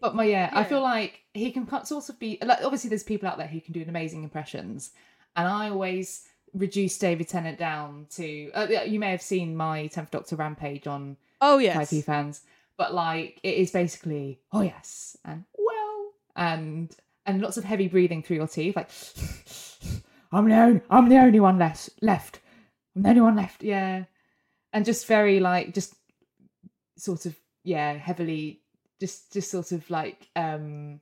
But 0.00 0.14
my 0.14 0.24
yeah, 0.24 0.50
I 0.52 0.64
feel 0.64 0.82
like 0.82 1.20
he 1.34 1.50
can 1.50 1.66
cut- 1.66 1.88
sort 1.88 2.08
of 2.08 2.18
be 2.18 2.38
like 2.44 2.62
obviously 2.62 2.88
there's 2.88 3.02
people 3.02 3.28
out 3.28 3.38
there 3.38 3.46
who 3.46 3.60
can 3.60 3.72
do 3.72 3.84
amazing 3.86 4.22
impressions, 4.22 4.92
and 5.34 5.48
I 5.48 5.70
always 5.70 6.24
reduce 6.54 6.98
David 6.98 7.28
Tennant 7.28 7.58
down 7.58 8.06
to. 8.10 8.50
Uh, 8.52 8.66
you 8.86 9.00
may 9.00 9.10
have 9.10 9.22
seen 9.22 9.56
my 9.56 9.86
Tenth 9.88 10.10
Doctor 10.10 10.36
rampage 10.36 10.86
on 10.86 11.16
Oh 11.40 11.58
yes. 11.58 11.76
5p 11.76 12.04
fans, 12.04 12.42
but 12.76 12.94
like 12.94 13.38
it 13.42 13.54
is 13.54 13.70
basically 13.70 14.40
oh 14.52 14.62
yes 14.62 15.16
and 15.24 15.44
well 15.58 16.12
and 16.36 16.94
and 17.26 17.42
lots 17.42 17.58
of 17.58 17.64
heavy 17.64 17.88
breathing 17.88 18.22
through 18.22 18.36
your 18.36 18.48
teeth 18.48 18.76
like 18.76 18.88
I'm 20.32 20.48
the 20.48 20.56
only 20.56 20.80
I'm 20.88 21.08
the 21.08 21.18
only 21.18 21.40
one 21.40 21.58
left 21.58 21.90
left 22.00 22.40
I'm 22.96 23.02
the 23.02 23.08
only 23.10 23.20
one 23.20 23.36
left 23.36 23.62
yeah 23.62 24.04
and 24.72 24.84
just 24.84 25.06
very 25.06 25.40
like 25.40 25.74
just 25.74 25.94
sort 26.96 27.26
of 27.26 27.36
yeah 27.64 27.92
heavily 27.94 28.60
just 29.00 29.32
just 29.32 29.50
sort 29.50 29.72
of 29.72 29.88
like 29.90 30.28
um 30.36 31.00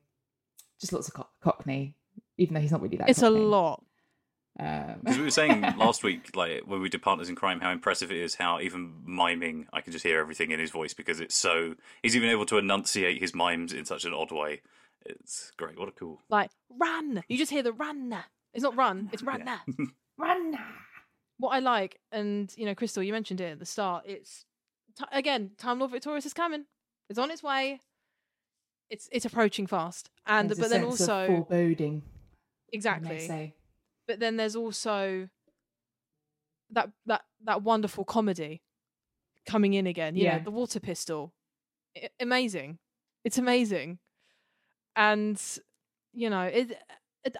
just 0.80 0.92
lots 0.92 1.08
of 1.08 1.14
cock- 1.14 1.32
cockney 1.40 1.94
even 2.38 2.54
though 2.54 2.60
he's 2.60 2.72
not 2.72 2.82
really 2.82 2.96
that 2.98 3.08
It's 3.08 3.22
a 3.22 3.30
lot. 3.30 3.82
Um, 4.58 4.96
Because 5.02 5.18
we 5.18 5.24
were 5.24 5.30
saying 5.30 5.60
last 5.78 6.02
week, 6.02 6.34
like 6.34 6.62
when 6.66 6.80
we 6.80 6.88
did 6.88 7.02
Partners 7.02 7.28
in 7.28 7.34
Crime, 7.34 7.60
how 7.60 7.70
impressive 7.70 8.10
it 8.10 8.18
is 8.18 8.34
how 8.34 8.60
even 8.60 8.94
miming, 9.06 9.66
I 9.72 9.80
can 9.80 9.92
just 9.92 10.04
hear 10.04 10.18
everything 10.18 10.50
in 10.50 10.60
his 10.60 10.70
voice 10.70 10.94
because 10.94 11.20
it's 11.20 11.34
so. 11.34 11.74
He's 12.02 12.16
even 12.16 12.30
able 12.30 12.46
to 12.46 12.58
enunciate 12.58 13.20
his 13.20 13.34
mimes 13.34 13.72
in 13.72 13.84
such 13.84 14.04
an 14.04 14.12
odd 14.14 14.32
way. 14.32 14.62
It's 15.04 15.52
great. 15.56 15.78
What 15.78 15.88
a 15.88 15.92
cool. 15.92 16.20
Like 16.28 16.50
run. 16.70 17.22
You 17.28 17.36
just 17.38 17.50
hear 17.50 17.62
the 17.62 17.72
run. 17.72 18.14
It's 18.54 18.62
not 18.62 18.76
run. 18.76 19.10
It's 19.12 19.22
run. 19.22 19.48
Run! 20.18 20.58
what 21.38 21.50
I 21.50 21.58
like, 21.60 21.98
and 22.12 22.52
you 22.56 22.64
know, 22.66 22.74
Christel, 22.74 23.04
you 23.04 23.12
mentioned 23.12 23.40
it 23.40 23.52
at 23.52 23.58
the 23.58 23.66
start. 23.66 24.04
It's 24.06 24.44
t- 24.98 25.04
again, 25.12 25.50
Time 25.58 25.78
Lord 25.78 25.90
Victorious 25.92 26.26
is 26.26 26.32
coming. 26.34 26.64
It's 27.08 27.18
on 27.18 27.30
its 27.30 27.42
way. 27.42 27.80
It's 28.90 29.08
it's 29.12 29.24
approaching 29.24 29.66
fast, 29.66 30.10
and 30.26 30.48
There's 30.48 30.58
but 30.58 30.70
then 30.70 30.84
also 30.84 31.26
foreboding. 31.26 32.02
exactly. 32.72 33.20
say. 33.20 33.54
But 34.06 34.20
then 34.20 34.36
there's 34.36 34.56
also 34.56 35.28
that 36.70 36.90
that 37.06 37.22
that 37.44 37.62
wonderful 37.62 38.04
comedy 38.04 38.62
coming 39.46 39.74
in 39.74 39.86
again. 39.86 40.16
You 40.16 40.24
Yeah. 40.24 40.38
know, 40.38 40.44
the 40.44 40.50
water 40.50 40.80
pistol, 40.80 41.32
I- 41.96 42.10
amazing. 42.20 42.78
It's 43.24 43.38
amazing, 43.38 43.98
and 44.94 45.40
you 46.12 46.30
know 46.30 46.42
it. 46.44 46.80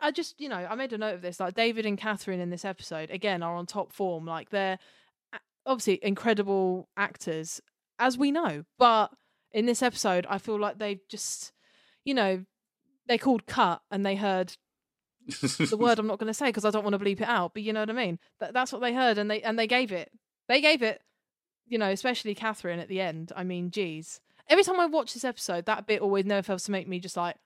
I 0.01 0.11
just, 0.11 0.41
you 0.41 0.49
know, 0.49 0.67
I 0.69 0.75
made 0.75 0.93
a 0.93 0.99
note 0.99 1.15
of 1.15 1.23
this. 1.23 1.41
Like 1.41 1.55
David 1.55 1.87
and 1.87 1.99
Catherine 1.99 2.41
in 2.41 2.51
this 2.51 2.65
episode 2.65 3.11
again 3.11 3.43
are 3.43 3.57
on 3.57 3.67
top 3.67 3.93
form. 3.93 4.27
Like 4.27 4.51
they're 4.51 4.79
obviously 5.65 5.99
incredible 6.03 6.89
actors, 6.97 7.61
as 7.99 8.17
we 8.17 8.31
know. 8.31 8.65
But 8.79 9.11
in 9.53 9.67
this 9.67 9.83
episode, 9.83 10.27
I 10.29 10.39
feel 10.39 10.59
like 10.59 10.79
they 10.79 11.01
just, 11.09 11.53
you 12.05 12.15
know, 12.15 12.45
they 13.09 13.19
called 13.19 13.47
cut 13.47 13.83
and 13.91 14.05
they 14.05 14.17
heard 14.17 14.57
the 15.27 15.77
word 15.81 15.99
I'm 15.99 16.07
not 16.07 16.19
going 16.19 16.29
to 16.29 16.35
say 16.35 16.47
because 16.47 16.65
I 16.65 16.71
don't 16.71 16.85
want 16.85 16.95
to 16.99 17.05
bleep 17.05 17.21
it 17.21 17.29
out. 17.29 17.55
But 17.55 17.63
you 17.63 17.73
know 17.73 17.81
what 17.81 17.91
I 17.91 17.95
mean. 17.95 18.19
That, 18.41 18.53
that's 18.55 18.73
what 18.73 18.81
they 18.81 18.95
heard, 18.95 19.19
and 19.19 19.31
they 19.31 19.43
and 19.43 19.59
they 19.59 19.67
gave 19.67 19.93
it. 19.93 20.11
They 20.49 20.61
gave 20.61 20.83
it. 20.83 21.03
You 21.67 21.79
know, 21.79 21.91
especially 21.91 22.35
Catherine 22.35 22.79
at 22.79 22.89
the 22.89 23.01
end. 23.01 23.33
I 23.35 23.43
mean, 23.43 23.71
geez. 23.71 24.21
Every 24.49 24.63
time 24.63 24.79
I 24.79 24.87
watch 24.87 25.15
this 25.15 25.25
episode, 25.25 25.67
that 25.67 25.89
bit 25.89 26.01
always 26.01 26.25
never 26.25 26.43
fails 26.43 26.65
to 26.65 26.71
make 26.71 26.89
me 26.89 27.01
just 27.01 27.17
like. 27.17 27.37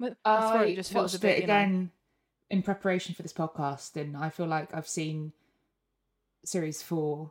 My 0.00 0.08
throat 0.08 0.66
I 0.68 0.74
just 0.74 0.92
feels 0.92 1.12
watched 1.12 1.14
a 1.16 1.20
bit. 1.20 1.30
it 1.38 1.40
you 1.42 1.46
know- 1.46 1.54
again 1.54 1.90
in 2.50 2.62
preparation 2.62 3.14
for 3.14 3.22
this 3.22 3.32
podcast, 3.32 3.94
and 3.94 4.16
I 4.16 4.30
feel 4.30 4.46
like 4.46 4.74
I've 4.74 4.88
seen 4.88 5.32
series 6.44 6.82
four. 6.82 7.30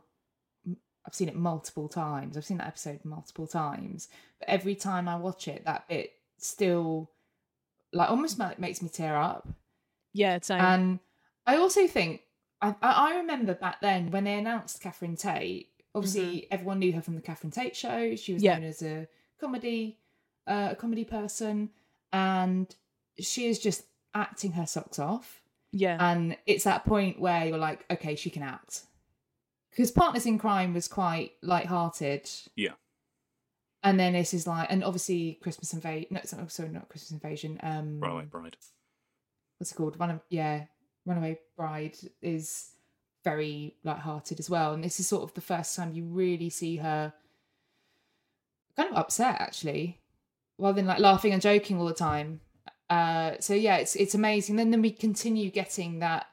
I've 1.06 1.14
seen 1.14 1.28
it 1.28 1.34
multiple 1.36 1.88
times. 1.88 2.36
I've 2.36 2.44
seen 2.44 2.58
that 2.58 2.66
episode 2.68 3.04
multiple 3.04 3.46
times, 3.46 4.08
but 4.38 4.48
every 4.48 4.74
time 4.74 5.08
I 5.08 5.16
watch 5.16 5.48
it, 5.48 5.64
that 5.64 5.88
bit 5.88 6.12
still, 6.38 7.10
like, 7.92 8.10
almost 8.10 8.38
makes 8.58 8.80
me 8.82 8.88
tear 8.88 9.16
up. 9.16 9.48
Yeah, 10.12 10.38
same. 10.42 10.60
And 10.60 10.98
I 11.46 11.56
also 11.56 11.86
think 11.86 12.22
I, 12.62 12.74
I 12.82 13.12
I 13.12 13.16
remember 13.16 13.54
back 13.54 13.80
then 13.80 14.10
when 14.10 14.24
they 14.24 14.34
announced 14.38 14.80
Catherine 14.80 15.16
Tate. 15.16 15.68
Obviously, 15.94 16.46
everyone 16.52 16.78
knew 16.78 16.92
her 16.92 17.02
from 17.02 17.16
the 17.16 17.20
Catherine 17.22 17.50
Tate 17.50 17.74
show. 17.74 18.14
She 18.14 18.32
was 18.34 18.42
Mm-hmm. 18.42 18.44
Yeah. 18.46 18.58
known 18.58 18.68
as 18.68 18.82
a 18.82 19.08
comedy, 19.40 19.98
uh, 20.46 20.68
a 20.72 20.76
comedy 20.76 21.04
person, 21.04 21.70
and 22.12 22.74
she 23.18 23.46
is 23.46 23.58
just 23.58 23.84
acting 24.14 24.52
her 24.52 24.66
socks 24.66 24.98
off. 24.98 25.42
yeah, 25.72 25.96
And 26.00 26.36
it's 26.46 26.64
that 26.64 26.84
point 26.84 27.20
where 27.20 27.46
you're 27.46 27.58
like, 27.58 27.84
okay, 27.90 28.14
she 28.16 28.30
can 28.30 28.42
act. 28.42 28.82
Because 29.70 29.90
Partners 29.90 30.26
in 30.26 30.38
Crime 30.38 30.74
was 30.74 30.88
quite 30.88 31.32
light-hearted, 31.42 32.28
yeah. 32.56 32.72
and 33.84 34.00
then 34.00 34.14
this 34.14 34.34
is 34.34 34.46
like, 34.46 34.66
and 34.70 34.82
obviously 34.82 35.38
Christmas 35.40 35.72
Invasion. 35.72 36.08
No, 36.10 36.20
sorry, 36.24 36.44
sorry, 36.48 36.68
not 36.70 36.88
Christmas 36.88 37.12
Invasion. 37.12 37.60
Um, 37.62 38.00
Runaway 38.00 38.24
Bride. 38.24 38.56
what's 39.58 39.70
it 39.70 39.76
called? 39.76 39.98
Run, 40.00 40.20
yeah, 40.28 40.64
Runaway 41.06 41.38
Bride 41.56 41.96
is 42.20 42.70
very 43.22 43.76
light-hearted 43.84 44.40
as 44.40 44.50
well, 44.50 44.72
and 44.72 44.82
this 44.82 44.98
is 44.98 45.06
sort 45.06 45.22
of 45.22 45.34
the 45.34 45.40
first 45.40 45.76
time 45.76 45.92
you 45.92 46.04
really 46.04 46.50
see 46.50 46.76
her 46.78 47.12
kind 48.76 48.90
of 48.90 48.96
upset 48.96 49.40
actually, 49.40 49.99
rather 50.60 50.76
than 50.76 50.86
like 50.86 50.98
laughing 51.00 51.32
and 51.32 51.42
joking 51.42 51.78
all 51.78 51.86
the 51.86 51.94
time. 51.94 52.40
Uh, 52.88 53.34
so 53.40 53.54
yeah, 53.54 53.76
it's 53.76 53.96
it's 53.96 54.14
amazing. 54.14 54.56
Then 54.56 54.70
then 54.70 54.82
we 54.82 54.90
continue 54.90 55.50
getting 55.50 56.00
that 56.00 56.26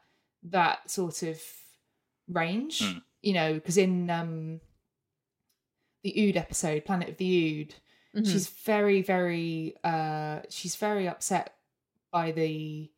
that 0.44 0.90
sort 0.90 1.24
of 1.24 1.40
range, 2.28 2.82
Mm. 2.82 3.02
you 3.22 3.34
know, 3.34 3.54
because 3.56 3.78
in 3.78 4.10
um 4.10 4.62
the 6.04 6.14
Ood 6.30 6.38
episode, 6.38 6.86
Planet 6.86 7.10
of 7.10 7.18
the 7.18 7.62
Ood, 7.62 7.76
Mhm. 8.22 8.32
she's 8.32 8.48
very 8.48 9.02
very 9.02 9.76
uh 9.84 10.42
she's 10.50 10.76
very 10.76 11.08
upset 11.08 11.56
by 12.12 12.32
the 12.32 12.90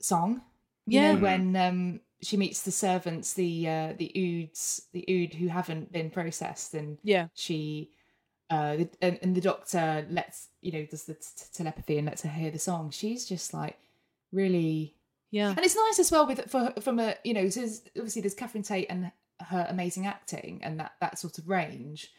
song 0.00 0.42
you 0.86 1.00
Yeah. 1.00 1.12
know 1.14 1.20
when 1.20 1.56
um 1.56 2.00
she 2.22 2.36
meets 2.36 2.62
the 2.62 2.70
servants 2.70 3.34
the 3.34 3.68
uh 3.68 3.92
the 3.98 4.10
oods 4.16 4.82
the 4.92 5.04
ood 5.08 5.34
who 5.34 5.48
haven't 5.48 5.90
been 5.92 6.10
processed 6.10 6.74
and 6.74 6.98
yeah, 7.02 7.28
she 7.34 7.90
uh 8.50 8.76
and, 9.02 9.18
and 9.22 9.34
the 9.34 9.40
doctor 9.40 10.06
lets 10.10 10.48
you 10.60 10.72
know 10.72 10.84
does 10.86 11.04
the 11.04 11.14
t- 11.14 11.20
telepathy 11.52 11.98
and 11.98 12.06
lets 12.06 12.22
her 12.22 12.28
hear 12.28 12.50
the 12.50 12.58
song 12.58 12.90
she's 12.90 13.26
just 13.26 13.52
like 13.52 13.76
really 14.32 14.96
yeah, 15.30 15.50
and 15.50 15.58
it's 15.58 15.76
nice 15.76 15.98
as 15.98 16.10
well 16.10 16.26
with 16.26 16.50
for 16.50 16.72
from 16.80 16.98
a 16.98 17.16
you 17.24 17.34
know 17.34 17.48
so 17.48 17.60
there's, 17.60 17.82
obviously 17.96 18.22
there's 18.22 18.34
Catherine 18.34 18.62
Tate 18.62 18.86
and 18.88 19.10
her 19.40 19.66
amazing 19.68 20.06
acting 20.06 20.60
and 20.62 20.78
that 20.80 20.92
that 21.00 21.18
sort 21.18 21.38
of 21.38 21.48
range, 21.48 22.10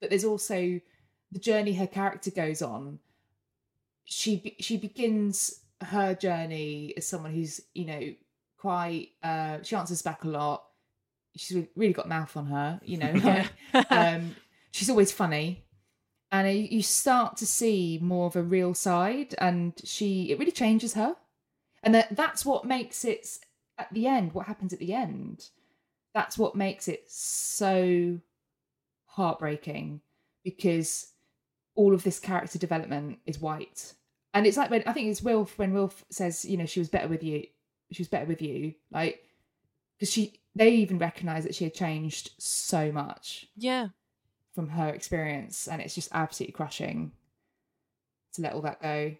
but 0.00 0.10
there's 0.10 0.24
also 0.24 0.80
the 1.32 1.38
journey 1.38 1.74
her 1.74 1.86
character 1.86 2.30
goes 2.30 2.62
on. 2.62 2.98
She 4.04 4.56
she 4.58 4.76
begins 4.76 5.60
her 5.80 6.14
journey 6.14 6.92
as 6.96 7.06
someone 7.06 7.32
who's 7.32 7.60
you 7.74 7.86
know 7.86 8.14
quite 8.58 9.10
uh 9.22 9.58
she 9.62 9.76
answers 9.76 10.02
back 10.02 10.24
a 10.24 10.28
lot. 10.28 10.64
She's 11.36 11.66
really 11.76 11.92
got 11.92 12.08
mouth 12.08 12.36
on 12.36 12.46
her, 12.46 12.80
you 12.84 12.98
know. 12.98 13.12
Like, 13.72 13.90
um, 13.92 14.34
she's 14.70 14.90
always 14.90 15.12
funny 15.12 15.65
and 16.32 16.52
you 16.56 16.82
start 16.82 17.36
to 17.38 17.46
see 17.46 17.98
more 18.02 18.26
of 18.26 18.36
a 18.36 18.42
real 18.42 18.74
side 18.74 19.34
and 19.38 19.74
she 19.84 20.30
it 20.30 20.38
really 20.38 20.52
changes 20.52 20.94
her. 20.94 21.16
And 21.82 21.94
that 21.94 22.16
that's 22.16 22.44
what 22.44 22.64
makes 22.64 23.04
it 23.04 23.38
at 23.78 23.92
the 23.92 24.06
end 24.06 24.32
what 24.32 24.46
happens 24.46 24.72
at 24.72 24.78
the 24.78 24.92
end. 24.92 25.48
That's 26.14 26.38
what 26.38 26.56
makes 26.56 26.88
it 26.88 27.04
so 27.08 28.18
heartbreaking 29.06 30.00
because 30.42 31.12
all 31.74 31.94
of 31.94 32.02
this 32.02 32.18
character 32.18 32.58
development 32.58 33.18
is 33.26 33.38
white. 33.38 33.94
And 34.34 34.46
it's 34.46 34.56
like 34.56 34.70
when 34.70 34.82
i 34.86 34.92
think 34.92 35.08
it's 35.08 35.22
wilf 35.22 35.58
when 35.58 35.72
wilf 35.72 36.04
says 36.10 36.44
you 36.44 36.58
know 36.58 36.66
she 36.66 36.80
was 36.80 36.90
better 36.90 37.08
with 37.08 37.22
you 37.22 37.44
she 37.90 38.02
was 38.02 38.08
better 38.08 38.26
with 38.26 38.42
you 38.42 38.74
like 38.90 39.22
because 39.96 40.12
she 40.12 40.40
they 40.56 40.70
even 40.70 40.98
recognize 40.98 41.44
that 41.44 41.54
she 41.54 41.64
had 41.64 41.74
changed 41.74 42.30
so 42.38 42.90
much. 42.90 43.46
Yeah. 43.56 43.88
From 44.56 44.70
her 44.70 44.88
experience 44.88 45.68
and 45.68 45.80
it's 45.80 45.94
just 45.94 46.08
absolutely 46.12 46.54
crushing 46.54 47.12
to 48.34 48.42
let 48.42 48.54
all 48.54 48.62
that 48.62 48.82
go 48.82 49.14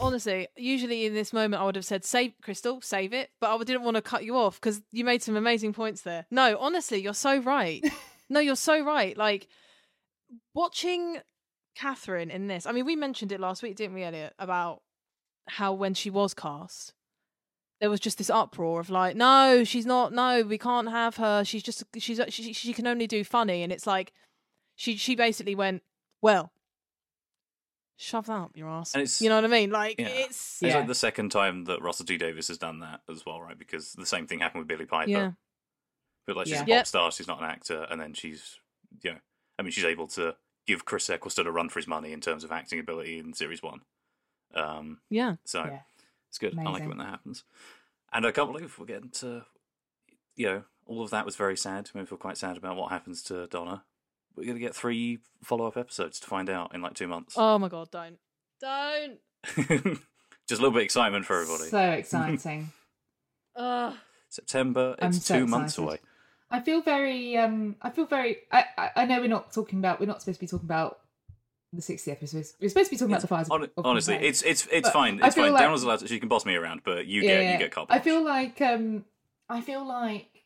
Honestly, 0.00 0.48
usually 0.56 1.06
in 1.06 1.14
this 1.14 1.32
moment, 1.32 1.62
I 1.62 1.64
would 1.64 1.76
have 1.76 1.84
said, 1.84 2.04
"Save 2.04 2.34
Christel, 2.42 2.80
save 2.82 3.12
it," 3.12 3.30
but 3.40 3.54
I 3.54 3.64
didn't 3.64 3.82
want 3.82 3.96
to 3.96 4.02
cut 4.02 4.24
you 4.24 4.36
off 4.36 4.60
because 4.60 4.82
you 4.92 5.04
made 5.04 5.22
some 5.22 5.36
amazing 5.36 5.72
points 5.72 6.02
there. 6.02 6.26
No, 6.30 6.56
honestly, 6.58 7.00
you're 7.00 7.14
so 7.14 7.38
right. 7.38 7.84
no, 8.28 8.40
you're 8.40 8.56
so 8.56 8.84
right. 8.84 9.16
Like 9.16 9.48
watching 10.54 11.18
Catherine 11.74 12.30
in 12.30 12.46
this. 12.46 12.66
I 12.66 12.72
mean, 12.72 12.86
we 12.86 12.96
mentioned 12.96 13.32
it 13.32 13.40
last 13.40 13.62
week, 13.62 13.76
didn't 13.76 13.94
we, 13.94 14.04
Elliott? 14.04 14.34
About 14.38 14.82
how 15.46 15.72
when 15.72 15.94
she 15.94 16.10
was 16.10 16.34
cast, 16.34 16.94
there 17.80 17.90
was 17.90 18.00
just 18.00 18.18
this 18.18 18.30
uproar 18.30 18.80
of 18.80 18.90
like, 18.90 19.16
"No, 19.16 19.62
she's 19.64 19.86
not. 19.86 20.12
No, 20.12 20.42
we 20.42 20.58
can't 20.58 20.88
have 20.90 21.16
her. 21.16 21.44
She's 21.44 21.62
just 21.62 21.84
she's 21.98 22.20
she, 22.28 22.52
she 22.52 22.72
can 22.72 22.86
only 22.86 23.06
do 23.06 23.22
funny." 23.24 23.62
And 23.62 23.72
it's 23.72 23.86
like 23.86 24.12
she 24.76 24.96
she 24.96 25.14
basically 25.16 25.54
went, 25.54 25.82
"Well." 26.22 26.52
Shove 28.00 28.26
that 28.26 28.32
up 28.34 28.56
your 28.56 28.68
ass. 28.68 28.94
And 28.94 29.00
it's- 29.02 29.20
you 29.20 29.28
know 29.28 29.34
what 29.34 29.44
I 29.44 29.48
mean? 29.48 29.70
Like 29.70 29.98
Yeah. 29.98 30.06
it's 30.06 30.62
It's 30.62 30.70
Yeah. 30.72 30.78
like 30.78 30.86
the 30.86 30.94
second 30.94 31.30
time 31.32 31.64
that 31.64 31.82
Russell 31.82 32.06
T 32.06 32.16
Davies 32.16 32.46
has 32.46 32.56
done 32.56 32.78
that 32.78 33.00
as 33.10 33.26
well, 33.26 33.40
right? 33.42 33.58
Because 33.58 33.92
the 33.94 34.06
same 34.06 34.28
thing 34.28 34.38
happened 34.38 34.60
with 34.60 34.68
Billie 34.68 34.86
Piper. 34.86 35.10
Yeah. 35.10 35.32
But 36.24 36.36
like 36.36 36.46
she's 36.46 36.52
Yeah. 36.52 36.58
a 36.58 36.62
pop 36.62 36.68
Yep. 36.68 36.86
star, 36.86 37.10
she's 37.10 37.26
not 37.26 37.38
an 37.42 37.50
actor, 37.50 37.82
and 37.90 38.00
then 38.00 38.14
she's 38.14 38.60
you 39.02 39.12
know, 39.14 39.18
I 39.58 39.62
mean, 39.62 39.72
she's 39.72 39.84
able 39.84 40.06
to 40.08 40.36
give 40.66 40.84
Chris 40.84 41.10
Eccleston 41.10 41.46
a 41.48 41.50
run 41.50 41.68
for 41.70 41.78
his 41.80 41.88
money 41.88 42.12
in 42.12 42.20
terms 42.20 42.44
of 42.44 42.52
acting 42.52 42.78
ability 42.78 43.18
in 43.18 43.32
series 43.34 43.62
one. 43.64 43.80
Um, 44.54 45.00
yeah. 45.10 45.36
so 45.44 45.64
Yeah. 45.64 45.82
It's 46.28 46.38
good. 46.38 46.58
I 46.58 46.62
like 46.64 46.82
it 46.82 46.88
when 46.88 46.98
that 46.98 47.08
happens. 47.08 47.44
And 48.12 48.26
I 48.26 48.30
can't 48.30 48.50
believe 48.50 48.78
we're 48.78 48.86
getting 48.86 49.10
to, 49.10 49.44
you 50.34 50.46
know, 50.46 50.62
all 50.86 51.02
of 51.02 51.10
that 51.10 51.26
was 51.26 51.36
very 51.36 51.56
sad. 51.56 51.90
I 51.94 52.04
feel 52.04 52.18
quite 52.18 52.38
sad 52.38 52.56
about 52.56 52.76
what 52.76 52.90
happens 52.90 53.22
to 53.24 53.46
Donna. 53.48 53.84
We're 54.36 54.44
going 54.44 54.56
to 54.56 54.60
get 54.60 54.74
three 54.74 55.18
follow 55.42 55.66
up 55.66 55.76
episodes 55.76 56.20
to 56.20 56.26
find 56.26 56.48
out 56.48 56.74
in 56.74 56.80
like 56.80 56.94
two 56.94 57.08
months. 57.08 57.34
Oh 57.36 57.58
my 57.58 57.68
god, 57.68 57.90
don't. 57.90 58.18
Don't. 58.60 59.18
Just 60.48 60.60
a 60.60 60.62
little 60.62 60.70
bit 60.70 60.78
of 60.78 60.84
excitement 60.84 61.26
for 61.26 61.42
everybody. 61.42 61.68
so 61.68 61.90
exciting 61.90 62.72
Ugh. 63.56 63.94
September, 64.30 64.94
I'm 65.00 65.08
it's 65.10 65.24
so 65.24 65.40
two 65.40 65.46
months 65.46 65.78
away. 65.78 65.98
I 66.50 66.60
feel 66.60 66.80
very 66.80 67.36
um 67.36 67.76
I 67.82 67.90
feel 67.90 68.06
very 68.06 68.38
I 68.50 68.64
I 68.96 69.04
know 69.04 69.20
we're 69.20 69.28
not 69.28 69.52
talking 69.52 69.78
about 69.78 70.00
we're 70.00 70.06
not 70.06 70.22
supposed 70.22 70.38
to 70.38 70.44
be 70.44 70.48
talking 70.48 70.66
about 70.66 71.00
the 71.72 71.82
60th 71.82 72.08
episode. 72.10 72.46
We're 72.60 72.68
supposed 72.68 72.86
to 72.88 72.90
be 72.90 72.96
talking 72.96 73.12
about 73.12 73.20
the 73.20 73.26
fires. 73.28 73.48
Hon- 73.48 73.64
of 73.76 73.84
honestly, 73.84 74.14
it's 74.16 74.42
it's 74.42 74.66
it's 74.72 74.88
But 74.88 74.92
fine. 74.92 75.20
It's 75.22 75.34
fine. 75.34 75.52
like- 75.52 75.62
Damla's 75.64 75.82
allowed 75.82 76.00
to, 76.00 76.08
she 76.08 76.18
can 76.18 76.28
boss 76.28 76.46
me 76.46 76.54
around, 76.54 76.80
but 76.84 77.06
you 77.06 77.22
get 77.22 77.52
you 77.52 77.58
get 77.58 77.70
carte 77.72 77.88
I 77.90 77.98
feel 77.98 78.24
like 78.24 78.60
um 78.60 79.04
I 79.48 79.60
feel 79.60 79.86
like 79.86 80.44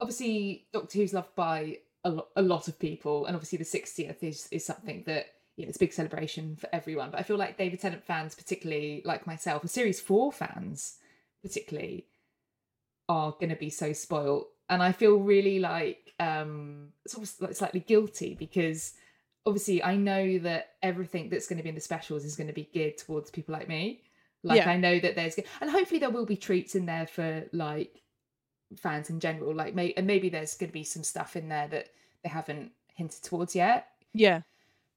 obviously 0.00 0.66
Doctor 0.72 0.98
Who's 0.98 1.12
loved 1.14 1.34
by 1.34 1.78
a, 2.04 2.10
lo- 2.10 2.28
a 2.36 2.42
lot 2.42 2.68
of 2.68 2.78
people, 2.78 3.26
and 3.26 3.34
obviously 3.34 3.58
the 3.58 3.64
60th 3.64 4.22
is 4.22 4.48
is 4.50 4.64
something 4.64 5.02
that 5.06 5.26
you 5.56 5.64
know 5.64 5.68
it's 5.68 5.76
a 5.76 5.80
big 5.80 5.92
celebration 5.92 6.56
for 6.56 6.68
everyone. 6.72 7.10
But 7.10 7.20
I 7.20 7.22
feel 7.22 7.36
like 7.36 7.56
David 7.58 7.80
Tennant 7.80 8.04
fans, 8.04 8.34
particularly 8.34 9.02
like 9.04 9.26
myself, 9.26 9.62
and 9.62 9.70
Series 9.70 10.00
Four 10.00 10.32
fans, 10.32 10.96
particularly, 11.42 12.06
are 13.08 13.32
going 13.32 13.48
to 13.50 13.56
be 13.56 13.70
so 13.70 13.92
spoilt, 13.92 14.48
and 14.68 14.82
I 14.82 14.92
feel 14.92 15.16
really 15.16 15.58
like 15.58 16.14
um 16.18 16.88
sort 17.06 17.24
of 17.28 17.32
like 17.40 17.54
slightly 17.54 17.80
guilty 17.80 18.34
because 18.34 18.94
obviously 19.46 19.82
I 19.82 19.96
know 19.96 20.38
that 20.40 20.72
everything 20.82 21.28
that's 21.28 21.46
going 21.46 21.56
to 21.58 21.62
be 21.62 21.68
in 21.68 21.74
the 21.74 21.80
specials 21.80 22.24
is 22.24 22.36
going 22.36 22.48
to 22.48 22.52
be 22.52 22.68
geared 22.72 22.98
towards 22.98 23.30
people 23.30 23.52
like 23.54 23.68
me. 23.68 24.02
Like 24.42 24.58
Yeah. 24.58 24.70
I 24.70 24.76
know 24.76 24.98
that 24.98 25.14
there's 25.14 25.38
and 25.60 25.70
hopefully 25.70 26.00
there 26.00 26.10
will 26.10 26.26
be 26.26 26.36
treats 26.36 26.74
in 26.74 26.86
there 26.86 27.06
for 27.06 27.44
like 27.52 28.02
fans 28.76 29.08
in 29.10 29.20
general. 29.20 29.54
Like 29.54 29.74
may 29.74 29.92
and 29.96 30.06
maybe 30.06 30.28
there's 30.28 30.56
going 30.56 30.68
to 30.68 30.72
be 30.72 30.84
some 30.84 31.04
stuff 31.04 31.36
in 31.36 31.48
there 31.48 31.68
that 31.68 31.90
they 32.22 32.28
haven't 32.28 32.72
hinted 32.94 33.22
towards 33.22 33.54
yet. 33.54 33.88
Yeah. 34.12 34.42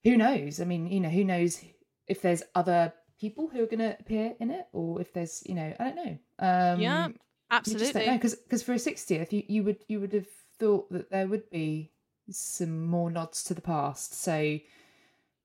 Who 0.04 0.18
knows? 0.18 0.60
I 0.60 0.66
mean, 0.66 0.88
you 0.88 1.00
know, 1.00 1.10
who 1.10 1.24
knows 1.24 1.64
if 2.08 2.22
there's 2.22 2.42
other 2.56 2.94
people 3.20 3.50
who 3.50 3.62
are 3.62 3.68
going 3.68 3.80
to 3.80 3.98
appear 4.00 4.34
in 4.40 4.50
it, 4.50 4.66
or 4.72 5.02
if 5.02 5.12
there's, 5.14 5.44
you 5.46 5.54
know, 5.54 5.74
I 5.80 5.84
don't 5.84 5.96
know. 5.96 6.18
Um, 6.40 6.80
Yeah, 6.80 7.08
you 7.08 7.14
just 7.14 7.18
don't 7.50 7.52
Absolutely. 7.52 8.06
know 8.06 8.14
because 8.14 8.64
for 8.64 8.74
a 8.74 8.80
sixtieth, 8.80 9.34
you, 9.34 9.44
you 9.48 9.64
would 9.64 9.84
you 9.88 10.00
would 10.00 10.14
have 10.14 10.28
thought 10.58 10.92
that 10.92 11.10
there 11.12 11.28
would 11.28 11.50
be 11.50 11.92
some 12.32 12.86
more 12.86 13.10
nods 13.12 13.44
to 13.46 13.54
the 13.54 13.62
past. 13.62 14.14
So, 14.14 14.60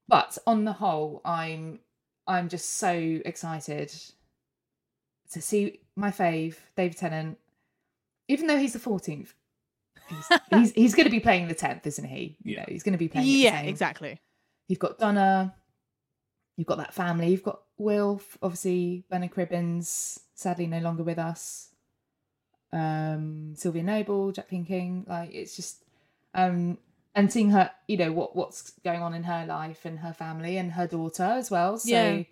but 0.08 0.38
on 0.46 0.64
the 0.64 0.72
whole, 0.74 1.20
I'm 1.24 1.80
I'm 2.26 2.48
just 2.48 2.74
so 2.78 3.20
excited 3.24 3.92
to 5.32 5.40
see 5.42 5.80
my 5.96 6.10
fave, 6.10 6.56
David 6.76 6.96
Tennant. 6.96 7.38
Even 8.28 8.46
though 8.46 8.58
he's 8.58 8.72
the 8.72 8.78
fourteenth, 8.78 9.34
he's 10.08 10.28
he's, 10.50 10.72
he's 10.72 10.94
going 10.94 11.04
to 11.06 11.10
be 11.10 11.20
playing 11.20 11.48
the 11.48 11.54
tenth, 11.54 11.86
isn't 11.86 12.04
he? 12.04 12.36
You 12.42 12.54
Yeah. 12.54 12.60
know, 12.60 12.66
he's 12.68 12.82
going 12.82 12.92
to 12.92 12.98
be 12.98 13.08
playing. 13.08 13.26
Yeah, 13.28 13.60
exactly. 13.60 14.18
You've 14.68 14.78
got 14.78 14.98
Donna. 14.98 15.54
You've 16.56 16.66
got 16.66 16.78
that 16.78 16.94
family. 16.94 17.28
You've 17.30 17.42
got 17.42 17.62
Wilf, 17.76 18.38
obviously 18.40 19.04
Bernard 19.10 19.32
Cribbins, 19.32 20.20
sadly 20.34 20.66
no 20.66 20.78
longer 20.78 21.02
with 21.02 21.18
us. 21.18 21.70
Um, 22.72 23.54
Sylvia 23.56 23.82
Noble, 23.82 24.32
Jacqueline 24.32 24.64
King. 24.64 25.04
Like 25.08 25.34
it's 25.34 25.56
just, 25.56 25.83
um, 26.34 26.78
and 27.14 27.32
seeing 27.32 27.50
her, 27.50 27.70
you 27.88 27.96
know 27.96 28.12
what 28.12 28.34
what's 28.36 28.72
going 28.84 29.00
on 29.02 29.14
in 29.14 29.22
her 29.24 29.46
life 29.46 29.84
and 29.84 30.00
her 30.00 30.12
family 30.12 30.56
and 30.56 30.72
her 30.72 30.86
daughter 30.86 31.22
as 31.22 31.50
well. 31.50 31.78
So 31.78 31.88
Yeah. 31.90 32.22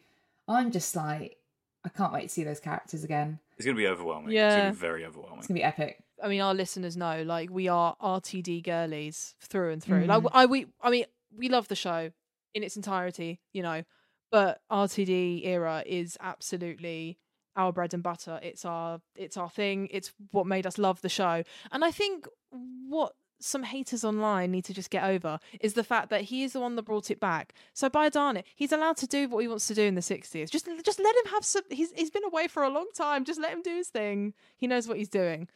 I'm 0.48 0.70
just 0.72 0.94
like, 0.96 1.36
I 1.84 1.88
can't 1.88 2.12
wait 2.12 2.22
to 2.22 2.28
see 2.28 2.44
those 2.44 2.60
characters 2.60 3.04
again. 3.04 3.38
It's 3.56 3.64
going 3.64 3.76
to 3.76 3.80
be 3.80 3.86
overwhelming. 3.86 4.28
It's 4.30 4.34
Yeah. 4.34 4.56
going 4.60 4.72
to 4.72 4.76
be 4.76 4.80
very 4.80 5.04
overwhelming. 5.04 5.38
It's 5.38 5.46
gonna 5.46 5.58
be 5.60 5.64
epic. 5.64 6.02
I 6.22 6.28
mean, 6.28 6.40
our 6.40 6.54
listeners 6.54 6.96
know, 6.96 7.22
like, 7.22 7.50
we 7.50 7.68
are 7.68 7.96
RTD 8.00 8.62
girlies 8.62 9.34
through 9.40 9.72
and 9.72 9.82
through. 9.82 10.06
Like, 10.06 10.22
Mhm. 10.22 10.30
I 10.32 10.46
we, 10.46 10.66
I 10.80 10.90
mean, 10.90 11.04
we 11.36 11.48
love 11.48 11.68
the 11.68 11.74
show 11.76 12.10
in 12.54 12.62
its 12.62 12.76
entirety, 12.76 13.40
you 13.52 13.62
know, 13.62 13.82
but 14.30 14.62
RTD 14.70 15.44
era 15.44 15.82
is 15.86 16.16
absolutely 16.20 17.18
our 17.56 17.72
bread 17.72 17.92
and 17.94 18.02
butter. 18.02 18.40
It's 18.42 18.64
our, 18.64 19.00
it's 19.14 19.36
our 19.36 19.50
thing. 19.50 19.88
It's 19.90 20.12
what 20.30 20.46
made 20.46 20.66
us 20.66 20.78
love 20.78 21.00
the 21.02 21.08
show. 21.08 21.42
And 21.70 21.84
I 21.84 21.90
think 21.90 22.26
what 22.50 23.14
some 23.42 23.64
haters 23.64 24.04
online 24.04 24.50
need 24.50 24.64
to 24.66 24.74
just 24.74 24.90
get 24.90 25.04
over 25.04 25.38
is 25.60 25.74
the 25.74 25.84
fact 25.84 26.10
that 26.10 26.22
he 26.22 26.44
is 26.44 26.52
the 26.52 26.60
one 26.60 26.76
that 26.76 26.82
brought 26.82 27.10
it 27.10 27.20
back. 27.20 27.54
So 27.74 27.88
by 27.88 28.08
darn 28.08 28.36
it, 28.36 28.46
he's 28.54 28.72
allowed 28.72 28.96
to 28.98 29.06
do 29.06 29.28
what 29.28 29.40
he 29.40 29.48
wants 29.48 29.66
to 29.68 29.74
do 29.74 29.82
in 29.82 29.94
the 29.94 30.00
60s. 30.00 30.50
Just, 30.50 30.68
just 30.84 30.98
let 30.98 31.16
him 31.16 31.32
have 31.32 31.44
some. 31.44 31.62
He's, 31.70 31.92
he's 31.92 32.10
been 32.10 32.24
away 32.24 32.48
for 32.48 32.62
a 32.62 32.68
long 32.68 32.88
time. 32.94 33.24
Just 33.24 33.40
let 33.40 33.52
him 33.52 33.62
do 33.62 33.74
his 33.74 33.88
thing. 33.88 34.34
He 34.56 34.66
knows 34.66 34.86
what 34.88 34.96
he's 34.96 35.08
doing 35.08 35.48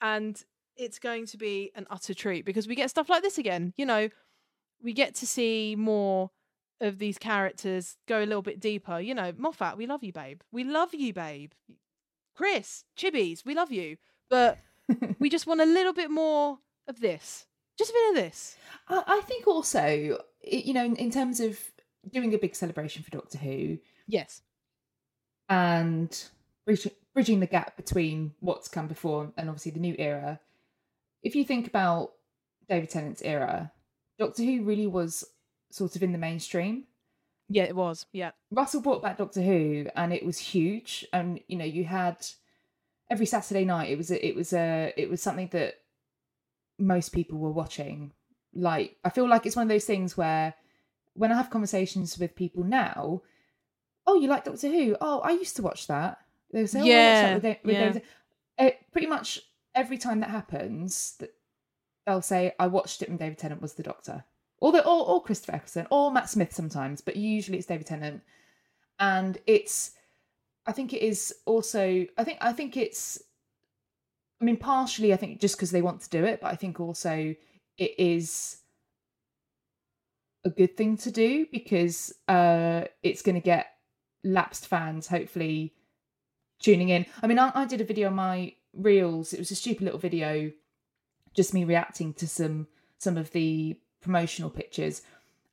and 0.00 0.44
it's 0.76 0.98
going 0.98 1.26
to 1.26 1.36
be 1.36 1.70
an 1.74 1.86
utter 1.90 2.14
treat 2.14 2.44
because 2.44 2.68
we 2.68 2.74
get 2.74 2.90
stuff 2.90 3.08
like 3.08 3.22
this 3.22 3.38
again. 3.38 3.72
You 3.76 3.86
know, 3.86 4.08
we 4.82 4.92
get 4.92 5.14
to 5.16 5.26
see 5.26 5.76
more 5.76 6.30
of 6.80 6.98
these 6.98 7.16
characters 7.18 7.96
go 8.06 8.18
a 8.18 8.26
little 8.26 8.42
bit 8.42 8.60
deeper. 8.60 9.00
You 9.00 9.14
know, 9.14 9.32
Moffat, 9.36 9.76
we 9.76 9.86
love 9.86 10.04
you, 10.04 10.12
babe. 10.12 10.40
We 10.52 10.64
love 10.64 10.92
you, 10.92 11.12
babe. 11.12 11.52
Chris, 12.34 12.84
Chibbies, 12.96 13.44
we 13.44 13.54
love 13.54 13.70
you, 13.70 13.96
but 14.28 14.58
we 15.18 15.30
just 15.30 15.46
want 15.46 15.60
a 15.60 15.66
little 15.66 15.92
bit 15.92 16.10
more 16.10 16.58
of 16.88 17.00
this. 17.00 17.46
Just 17.78 17.90
a 17.90 17.94
bit 17.94 18.08
of 18.10 18.24
this. 18.24 18.56
I, 18.88 19.02
I 19.06 19.20
think 19.22 19.46
also, 19.46 20.18
you 20.42 20.72
know, 20.74 20.84
in, 20.84 20.96
in 20.96 21.10
terms 21.10 21.40
of 21.40 21.58
doing 22.12 22.34
a 22.34 22.38
big 22.38 22.54
celebration 22.54 23.02
for 23.02 23.10
Doctor 23.10 23.38
Who, 23.38 23.78
Yes. 24.06 24.42
and 25.48 26.24
bridge, 26.66 26.86
bridging 27.14 27.40
the 27.40 27.46
gap 27.46 27.76
between 27.76 28.32
what's 28.40 28.68
come 28.68 28.86
before 28.86 29.32
and 29.36 29.48
obviously 29.48 29.72
the 29.72 29.80
new 29.80 29.94
era. 29.98 30.40
If 31.22 31.34
you 31.34 31.44
think 31.44 31.66
about 31.66 32.12
David 32.68 32.90
Tennant's 32.90 33.22
era, 33.22 33.72
Doctor 34.18 34.42
Who 34.42 34.62
really 34.62 34.86
was 34.86 35.24
sort 35.70 35.96
of 35.96 36.02
in 36.02 36.12
the 36.12 36.18
mainstream. 36.18 36.84
Yeah, 37.48 37.64
it 37.64 37.76
was. 37.76 38.06
Yeah. 38.12 38.30
Russell 38.50 38.80
brought 38.80 39.02
back 39.02 39.18
Doctor 39.18 39.42
Who, 39.42 39.86
and 39.96 40.12
it 40.12 40.24
was 40.24 40.38
huge. 40.38 41.06
And 41.12 41.40
you 41.48 41.56
know, 41.56 41.64
you 41.64 41.84
had 41.84 42.24
every 43.10 43.26
Saturday 43.26 43.64
night. 43.64 43.90
It 43.90 43.98
was 43.98 44.10
a, 44.10 44.26
it 44.26 44.34
was 44.34 44.52
a 44.52 44.92
it 44.96 45.10
was 45.10 45.20
something 45.22 45.48
that 45.52 45.74
most 46.78 47.10
people 47.10 47.38
were 47.38 47.52
watching. 47.52 48.12
Like 48.54 48.96
I 49.04 49.10
feel 49.10 49.28
like 49.28 49.46
it's 49.46 49.56
one 49.56 49.64
of 49.64 49.68
those 49.68 49.84
things 49.84 50.16
where 50.16 50.54
when 51.14 51.32
I 51.32 51.36
have 51.36 51.50
conversations 51.50 52.18
with 52.18 52.34
people 52.36 52.64
now, 52.64 53.22
oh, 54.06 54.14
you 54.20 54.28
like 54.28 54.44
Doctor 54.44 54.68
Who? 54.68 54.96
Oh, 55.00 55.20
I 55.20 55.30
used 55.32 55.56
to 55.56 55.62
watch 55.62 55.86
that. 55.86 56.18
They 56.52 56.66
say, 56.66 56.80
oh, 56.80 56.84
Yeah, 56.84 57.34
with 57.34 57.42
with 57.42 57.58
yeah. 57.64 57.84
David- 57.86 58.02
Uh, 58.58 58.70
pretty 58.92 59.06
much 59.08 59.40
every 59.74 59.98
time 59.98 60.20
that 60.20 60.30
happens, 60.30 61.16
that 61.18 61.30
they'll 62.06 62.22
say, 62.22 62.52
I 62.60 62.68
watched 62.68 63.02
it 63.02 63.08
when 63.08 63.16
David 63.18 63.38
Tennant 63.38 63.60
was 63.62 63.74
the 63.74 63.82
Doctor. 63.82 64.24
Or, 64.60 64.70
the, 64.72 64.84
or, 64.86 65.06
or 65.06 65.22
Christopher 65.22 65.56
Eccleston, 65.56 65.86
or 65.90 66.12
Matt 66.12 66.30
Smith 66.30 66.52
sometimes, 66.54 67.00
but 67.00 67.16
usually 67.16 67.58
it's 67.58 67.66
David 67.66 67.86
Tennant. 67.86 68.22
And 69.00 69.36
it's, 69.46 69.90
I 70.64 70.72
think 70.72 70.92
it 70.92 71.02
is 71.02 71.34
also, 71.44 72.06
I 72.16 72.24
think, 72.24 72.38
I 72.40 72.52
think 72.52 72.76
it's, 72.76 73.20
I 74.44 74.46
mean, 74.46 74.58
partially, 74.58 75.14
I 75.14 75.16
think 75.16 75.40
just 75.40 75.56
because 75.56 75.70
they 75.70 75.80
want 75.80 76.02
to 76.02 76.10
do 76.10 76.22
it, 76.22 76.42
but 76.42 76.52
I 76.52 76.54
think 76.54 76.78
also 76.78 77.34
it 77.78 77.94
is 77.98 78.58
a 80.44 80.50
good 80.50 80.76
thing 80.76 80.98
to 80.98 81.10
do 81.10 81.46
because 81.50 82.12
uh, 82.28 82.82
it's 83.02 83.22
going 83.22 83.36
to 83.36 83.40
get 83.40 83.68
lapsed 84.22 84.66
fans 84.66 85.06
hopefully 85.06 85.72
tuning 86.60 86.90
in. 86.90 87.06
I 87.22 87.26
mean, 87.26 87.38
I, 87.38 87.52
I 87.54 87.64
did 87.64 87.80
a 87.80 87.84
video 87.84 88.08
on 88.08 88.16
my 88.16 88.52
reels. 88.74 89.32
It 89.32 89.38
was 89.38 89.50
a 89.50 89.54
stupid 89.54 89.84
little 89.84 89.98
video, 89.98 90.52
just 91.34 91.54
me 91.54 91.64
reacting 91.64 92.12
to 92.12 92.28
some 92.28 92.66
some 92.98 93.16
of 93.16 93.30
the 93.30 93.80
promotional 94.02 94.50
pictures, 94.50 95.00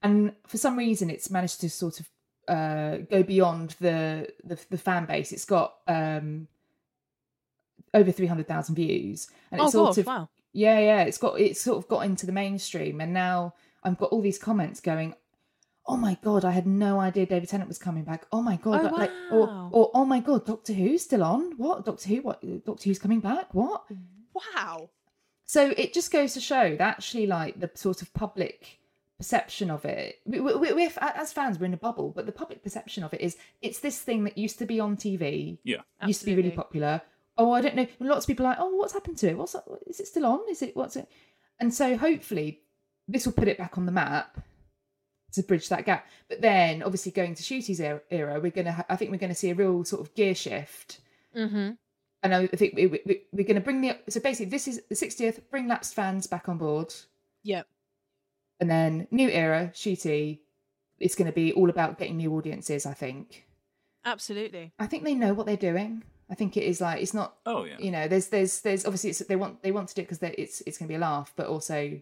and 0.03 0.33
for 0.47 0.57
some 0.57 0.77
reason, 0.77 1.09
it's 1.09 1.29
managed 1.29 1.61
to 1.61 1.69
sort 1.69 2.01
of 2.01 2.09
uh, 2.49 2.97
go 3.09 3.23
beyond 3.23 3.77
the, 3.79 4.33
the 4.43 4.59
the 4.69 4.77
fan 4.77 5.05
base. 5.05 5.31
It's 5.31 5.45
got 5.45 5.75
um, 5.87 6.49
over 7.93 8.11
three 8.11 8.27
hundred 8.27 8.47
thousand 8.47 8.75
views, 8.75 9.27
and 9.51 9.61
Oh, 9.61 9.65
it's 9.65 9.73
sort 9.73 9.95
God. 9.95 9.97
of 9.99 10.05
Wow. 10.07 10.29
yeah, 10.53 10.79
yeah. 10.79 11.01
It's 11.03 11.17
got 11.17 11.39
it's 11.39 11.61
sort 11.61 11.77
of 11.77 11.87
got 11.87 12.01
into 12.05 12.25
the 12.25 12.31
mainstream, 12.31 13.01
and 13.01 13.13
now 13.13 13.53
I've 13.83 13.97
got 13.97 14.11
all 14.11 14.21
these 14.21 14.39
comments 14.39 14.79
going. 14.79 15.15
Oh 15.87 15.97
my 15.97 16.15
god! 16.23 16.45
I 16.45 16.51
had 16.51 16.67
no 16.67 16.99
idea 16.99 17.25
David 17.25 17.49
Tennant 17.49 17.67
was 17.67 17.79
coming 17.79 18.03
back. 18.03 18.27
Oh 18.31 18.41
my 18.41 18.55
god! 18.57 18.81
Oh, 18.81 18.83
like, 18.83 18.93
like- 18.93 19.11
or, 19.31 19.69
or 19.71 19.91
oh 19.95 20.05
my 20.05 20.19
god, 20.19 20.45
Doctor 20.45 20.73
Who's 20.73 21.01
still 21.01 21.23
on? 21.23 21.57
What 21.57 21.85
Doctor 21.85 22.07
Who? 22.09 22.17
What 22.21 22.41
Doctor 22.65 22.83
Who's 22.87 22.99
coming 22.99 23.19
back? 23.19 23.53
What? 23.53 23.83
Wow. 24.33 24.91
So 25.45 25.73
it 25.75 25.91
just 25.93 26.11
goes 26.11 26.33
to 26.35 26.39
show 26.39 26.75
that 26.77 26.81
actually, 26.81 27.25
like 27.27 27.59
the 27.59 27.69
sort 27.73 28.01
of 28.03 28.13
public 28.13 28.77
perception 29.17 29.69
of 29.69 29.83
it, 29.85 30.19
we, 30.25 30.39
we, 30.39 30.55
we, 30.55 30.71
we're- 30.73 30.91
as 30.99 31.33
fans, 31.33 31.59
we're 31.59 31.65
in 31.65 31.73
a 31.73 31.77
bubble, 31.77 32.11
but 32.15 32.25
the 32.25 32.31
public 32.31 32.63
perception 32.63 33.03
of 33.03 33.13
it 33.13 33.21
is 33.21 33.35
it's 33.61 33.79
this 33.79 33.99
thing 33.99 34.23
that 34.23 34.37
used 34.37 34.59
to 34.59 34.65
be 34.65 34.79
on 34.79 34.95
TV, 34.95 35.57
Yeah. 35.63 35.81
used 36.05 36.21
to 36.21 36.25
be 36.27 36.35
really 36.35 36.51
popular. 36.51 37.01
Oh, 37.37 37.51
I 37.51 37.61
don't 37.61 37.75
know. 37.75 37.87
Lots 37.99 38.25
of 38.25 38.27
people 38.27 38.45
are 38.45 38.49
like, 38.49 38.57
oh, 38.59 38.75
what's 38.75 38.93
happened 38.93 39.17
to 39.19 39.29
it? 39.29 39.37
What's? 39.37 39.55
Is 39.87 39.99
it 39.99 40.07
still 40.07 40.25
on? 40.25 40.41
Is 40.49 40.61
it 40.61 40.75
what's 40.75 40.95
it? 40.95 41.07
And 41.59 41.73
so 41.73 41.97
hopefully 41.97 42.61
this 43.07 43.25
will 43.25 43.33
put 43.33 43.47
it 43.47 43.57
back 43.57 43.77
on 43.77 43.85
the 43.85 43.91
map 43.91 44.39
to 45.33 45.43
bridge 45.43 45.69
that 45.69 45.85
gap. 45.85 46.07
But 46.27 46.41
then, 46.41 46.83
obviously, 46.83 47.11
going 47.13 47.35
to 47.35 47.43
Ncuti's 47.43 47.79
era, 47.79 48.01
era 48.11 48.39
we're 48.39 48.51
gonna, 48.51 48.73
ha- 48.73 48.85
I 48.89 48.95
think 48.97 49.11
we're 49.11 49.17
going 49.17 49.29
to 49.31 49.35
see 49.35 49.49
a 49.49 49.55
real 49.55 49.83
sort 49.85 50.01
of 50.01 50.13
gear 50.15 50.35
shift 50.35 50.99
Mm-hmm. 51.35 51.71
and 52.23 52.35
I 52.35 52.45
think 52.47 52.73
we, 52.75 52.87
we, 52.87 53.21
we're 53.31 53.45
going 53.45 53.55
to 53.55 53.61
bring 53.61 53.79
the 53.79 53.97
so 54.09 54.19
basically 54.19 54.49
this 54.49 54.67
is 54.67 54.81
the 54.89 54.95
60th 54.95 55.39
bring 55.49 55.69
lapsed 55.69 55.93
fans 55.93 56.27
back 56.27 56.49
on 56.49 56.57
board 56.57 56.93
Yep. 57.43 57.65
and 58.59 58.69
then 58.69 59.07
new 59.11 59.29
era 59.29 59.71
Ncuti 59.73 60.39
it's 60.99 61.15
going 61.15 61.27
to 61.27 61.31
be 61.31 61.53
all 61.53 61.69
about 61.69 61.97
getting 61.97 62.17
new 62.17 62.35
audiences 62.35 62.85
i 62.85 62.93
think 62.93 63.45
Absolutely. 64.03 64.73
i 64.77 64.87
think 64.87 65.05
they 65.05 65.15
know 65.15 65.33
what 65.33 65.45
they're 65.45 65.55
doing 65.55 66.03
i 66.31 66.35
think 66.35 66.57
it 66.57 66.63
is 66.63 66.81
like 66.81 67.01
it's 67.01 67.13
not 67.13 67.35
Oh 67.45 67.65
yeah. 67.65 67.77
you 67.77 67.91
know 67.91 68.07
there's 68.07 68.27
there's 68.29 68.61
there's 68.61 68.85
obviously 68.85 69.09
it's, 69.11 69.19
they 69.19 69.35
want 69.35 69.61
they 69.61 69.71
want 69.71 69.89
to 69.89 69.95
do 69.95 70.01
it 70.01 70.09
because 70.09 70.23
it's 70.37 70.61
it's 70.65 70.77
going 70.77 70.87
to 70.87 70.91
be 70.91 70.95
a 70.95 70.99
laugh 70.99 71.31
but 71.35 71.47
also 71.47 71.99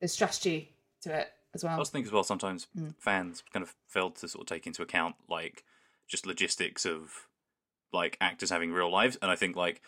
there's 0.00 0.12
strategy 0.12 0.72
to 1.02 1.12
it 1.14 1.28
as 1.54 1.62
well. 1.64 1.74
I 1.74 1.76
also 1.78 1.90
think 1.92 2.06
as 2.06 2.12
well 2.12 2.24
sometimes 2.24 2.66
Mm. 2.78 2.94
fans 2.98 3.42
kind 3.52 3.62
of 3.62 3.74
failed 3.88 4.16
to 4.16 4.28
sort 4.28 4.42
of 4.42 4.46
take 4.54 4.66
into 4.66 4.82
account 4.82 5.16
like 5.28 5.64
just 6.08 6.26
logistics 6.26 6.84
of 6.86 7.28
like 7.92 8.16
actors 8.20 8.50
having 8.50 8.72
real 8.72 8.90
lives, 8.90 9.16
and 9.20 9.30
I 9.30 9.36
think 9.36 9.54
like 9.56 9.82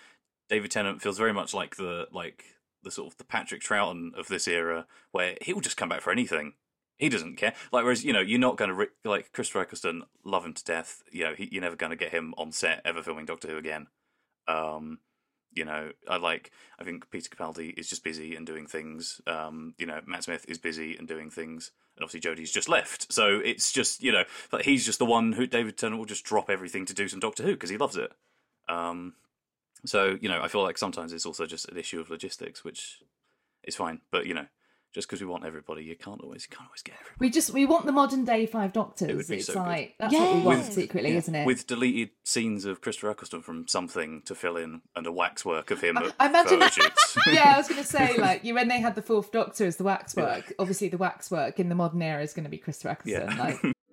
David 0.51 0.71
Tennant 0.71 1.01
feels 1.03 1.17
very 1.19 1.33
much 1.33 1.55
like 1.55 1.77
the 1.77 2.07
like 2.13 2.45
the 2.83 2.91
sort 2.91 3.11
of 3.13 3.17
the 3.17 3.25
Patrick 3.25 3.63
Troughton 3.63 4.13
of 4.15 4.29
this 4.29 4.47
era, 4.47 4.87
where 5.11 5.37
he'll 5.41 5.61
just 5.61 5.77
come 5.79 5.89
back 5.89 6.03
for 6.03 6.11
anything. 6.13 6.53
He 6.97 7.09
doesn't 7.09 7.37
care. 7.37 7.55
Like 7.73 7.85
whereas 7.85 8.05
you 8.05 8.13
know 8.13 8.21
you're 8.21 8.39
not 8.39 8.57
going 8.57 8.71
to 8.71 8.89
like 9.09 9.33
Chris 9.33 9.55
Eccleston, 9.55 10.05
love 10.25 10.45
him 10.45 10.55
to 10.55 10.65
death. 10.65 11.03
You 11.11 11.25
know 11.25 11.35
he, 11.35 11.49
you're 11.51 11.63
never 11.63 11.77
going 11.77 11.91
to 11.91 11.97
get 11.97 12.13
him 12.13 12.35
on 12.37 12.53
set 12.53 12.83
ever 12.85 13.03
filming 13.03 13.27
Doctor 13.27 13.49
Who 13.49 13.57
again. 13.57 13.89
Um, 14.47 14.99
you 15.55 15.65
know, 15.65 15.93
I 16.09 16.17
like. 16.17 16.51
I 16.79 16.85
think 16.85 17.11
Peter 17.11 17.29
Capaldi 17.29 17.77
is 17.79 17.89
just 17.89 18.05
busy 18.05 18.35
and 18.35 18.47
doing 18.47 18.67
things. 18.67 19.21
Um, 19.27 19.75
you 19.79 19.87
know, 19.87 20.01
Matt 20.07 20.25
Smith 20.25 20.45
is 20.49 20.59
busy 20.59 20.97
and 20.97 21.07
doing 21.07 21.31
things, 21.31 21.71
and 21.97 22.05
obviously 22.05 22.29
Jodie's 22.29 22.53
just 22.53 22.69
left. 22.69 23.13
So 23.13 23.41
it's 23.45 23.73
just 23.73 24.03
you 24.03 24.13
know, 24.13 24.25
like 24.53 24.65
he's 24.65 24.85
just 24.85 24.99
the 24.99 25.05
one 25.05 25.33
who 25.33 25.47
David 25.47 25.79
Tennant 25.79 25.99
will 25.99 26.07
just 26.07 26.25
drop 26.25 26.51
everything 26.51 26.87
to 26.87 26.95
do 26.95 27.09
some 27.09 27.21
Doctor 27.21 27.43
Who 27.43 27.53
because 27.53 27.71
he 27.71 27.77
loves 27.77 27.97
it. 27.97 28.13
Um, 28.69 29.15
so 29.85 30.19
you 30.21 30.29
know, 30.29 30.43
I 30.43 30.49
feel 30.49 30.63
like 30.63 30.79
sometimes 30.79 31.13
it's 31.13 31.27
also 31.27 31.47
just 31.47 31.69
an 31.69 31.79
issue 31.79 32.01
of 32.01 32.11
logistics, 32.11 32.65
which 32.65 33.03
is 33.63 33.77
fine. 33.77 34.01
But 34.11 34.27
you 34.27 34.35
know, 34.35 34.47
just 34.95 35.09
because 35.09 35.21
we 35.21 35.27
want 35.27 35.45
everybody, 35.45 35.83
you 35.83 35.97
can't 35.97 36.21
always 36.23 36.47
you 36.49 36.57
can't 36.57 36.69
always 36.69 36.83
get 36.83 36.95
everybody. 36.95 37.17
We 37.19 37.31
just 37.31 37.51
we 37.53 37.67
want 37.67 37.85
the 37.85 37.93
modern 37.93 38.25
day 38.25 38.47
Five 38.47 38.73
Doctors. 38.73 39.09
It 39.11 39.17
would 39.17 39.27
be 39.29 39.37
it's 39.39 39.47
so 39.47 39.55
good. 39.55 39.59
like 39.61 39.95
that's 39.99 40.15
what 40.15 40.35
we 40.37 40.41
want 40.43 40.59
Yes. 40.61 40.75
secretly, 40.75 41.11
Yeah, 41.13 41.19
isn't 41.19 41.35
it? 41.35 41.47
With 41.47 41.67
deleted 41.67 42.11
scenes 42.23 42.65
of 42.65 42.81
Christopher 42.81 43.11
Eccleston 43.11 43.43
from 43.43 43.67
something 43.69 44.23
to 44.27 44.35
fill 44.35 44.57
in, 44.57 44.83
and 44.95 45.07
a 45.07 45.13
waxwork 45.13 45.71
of 45.73 45.81
him 45.83 45.99
I- 45.99 46.13
I 46.21 46.29
imagine- 46.29 46.61
yeah, 47.33 47.55
I 47.55 47.59
was 47.59 47.69
going 47.69 47.83
to 47.83 47.87
say 47.87 48.17
like 48.19 48.45
you 48.45 48.55
when 48.55 48.69
they 48.69 48.81
had 48.81 48.95
the 48.95 49.03
Fourth 49.03 49.33
Doctor 49.33 49.67
as 49.67 49.77
the 49.77 49.85
waxwork. 49.85 50.53
Obviously, 50.59 50.89
the 50.89 50.99
waxwork 50.99 51.59
in 51.59 51.69
the 51.69 51.75
modern 51.75 52.01
era 52.01 52.23
is 52.23 52.33
going 52.33 52.45
to 52.45 52.51
be 52.51 52.59
Christopher 52.59 52.91
Eccleston. 52.91 53.31
Yeah. 53.37 53.45
Like, 53.45 53.75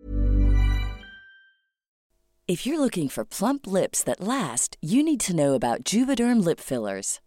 If 2.47 2.65
you're 2.65 2.79
looking 2.81 3.07
for 3.07 3.23
plump 3.23 3.65
lips 3.65 4.03
that 4.03 4.19
last, 4.19 4.75
you 4.81 5.03
need 5.03 5.21
to 5.21 5.35
know 5.35 5.53
about 5.53 5.83
Juvederm 5.85 6.43
lip 6.43 6.59
fillers. 6.59 7.21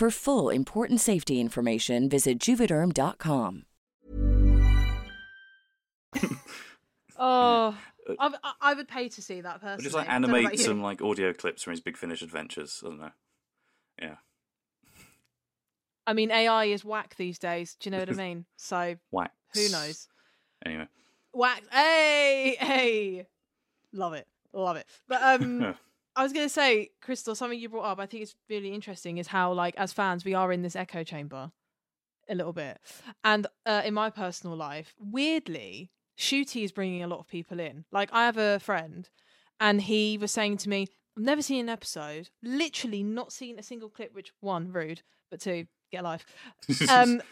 For 0.00 0.10
full 0.10 0.48
important 0.48 0.98
safety 0.98 1.40
information, 1.40 2.08
visit 2.08 2.38
juvederm.com. 2.38 3.64
Oh, 7.22 7.76
I, 8.18 8.30
I- 8.42 8.52
I 8.62 8.72
would 8.72 8.88
pay 8.88 9.10
to 9.10 9.20
see 9.20 9.42
that 9.42 9.60
person. 9.60 9.82
just 9.84 9.94
like 9.94 10.08
animate 10.08 10.58
some 10.58 10.80
like 10.80 11.02
audio 11.02 11.34
clips 11.34 11.62
from 11.62 11.72
his 11.72 11.82
Big 11.82 11.98
Finish 11.98 12.22
adventures. 12.22 12.82
I 12.82 12.88
don't 12.88 12.98
know. 12.98 13.10
Yeah, 14.00 14.14
I 16.06 16.14
mean, 16.14 16.30
AI 16.30 16.64
is 16.64 16.82
whack 16.82 17.16
these 17.18 17.38
days. 17.38 17.76
Do 17.78 17.90
you 17.90 17.92
know 17.92 17.98
what 17.98 18.08
I 18.08 18.12
mean? 18.28 18.46
So 18.56 18.96
whack. 19.10 19.32
who 19.52 19.68
knows? 19.68 20.08
Anyway, 20.64 20.88
Whack. 21.34 21.62
Hey, 21.70 22.56
hey. 22.58 23.26
Love 23.92 24.14
it. 24.14 24.26
Love 24.54 24.78
it. 24.78 24.86
But 25.08 25.20
um, 25.22 25.74
I 26.16 26.22
was 26.22 26.32
going 26.32 26.44
to 26.46 26.52
say, 26.52 26.90
Christel, 27.04 27.36
something 27.36 27.58
you 27.58 27.68
brought 27.68 27.84
up, 27.84 27.98
I 27.98 28.06
think 28.06 28.22
it's 28.22 28.34
really 28.48 28.74
interesting, 28.74 29.18
is 29.18 29.28
how, 29.28 29.52
like, 29.52 29.74
as 29.76 29.92
fans, 29.92 30.24
we 30.24 30.34
are 30.34 30.52
in 30.52 30.62
this 30.62 30.76
echo 30.76 31.04
chamber 31.04 31.52
a 32.28 32.34
little 32.34 32.52
bit. 32.52 32.78
And 33.24 33.46
uh, 33.66 33.82
in 33.84 33.94
my 33.94 34.10
personal 34.10 34.56
life, 34.56 34.94
weirdly, 34.98 35.90
Ncuti 36.18 36.64
is 36.64 36.72
bringing 36.72 37.02
a 37.02 37.08
lot 37.08 37.20
of 37.20 37.28
people 37.28 37.60
in. 37.60 37.84
Like, 37.92 38.10
I 38.12 38.26
have 38.26 38.36
a 38.36 38.58
friend, 38.58 39.08
and 39.60 39.82
he 39.82 40.18
was 40.18 40.32
saying 40.32 40.58
to 40.58 40.68
me, 40.68 40.88
I've 41.16 41.24
never 41.24 41.42
seen 41.42 41.60
an 41.60 41.68
episode, 41.68 42.30
literally 42.42 43.02
not 43.02 43.32
seen 43.32 43.58
a 43.58 43.62
single 43.62 43.88
clip, 43.88 44.14
which, 44.14 44.32
one, 44.40 44.72
rude, 44.72 45.02
but 45.30 45.40
two, 45.40 45.66
get 45.92 46.00
a 46.00 46.04
life. 46.04 46.26
Um, 46.88 47.22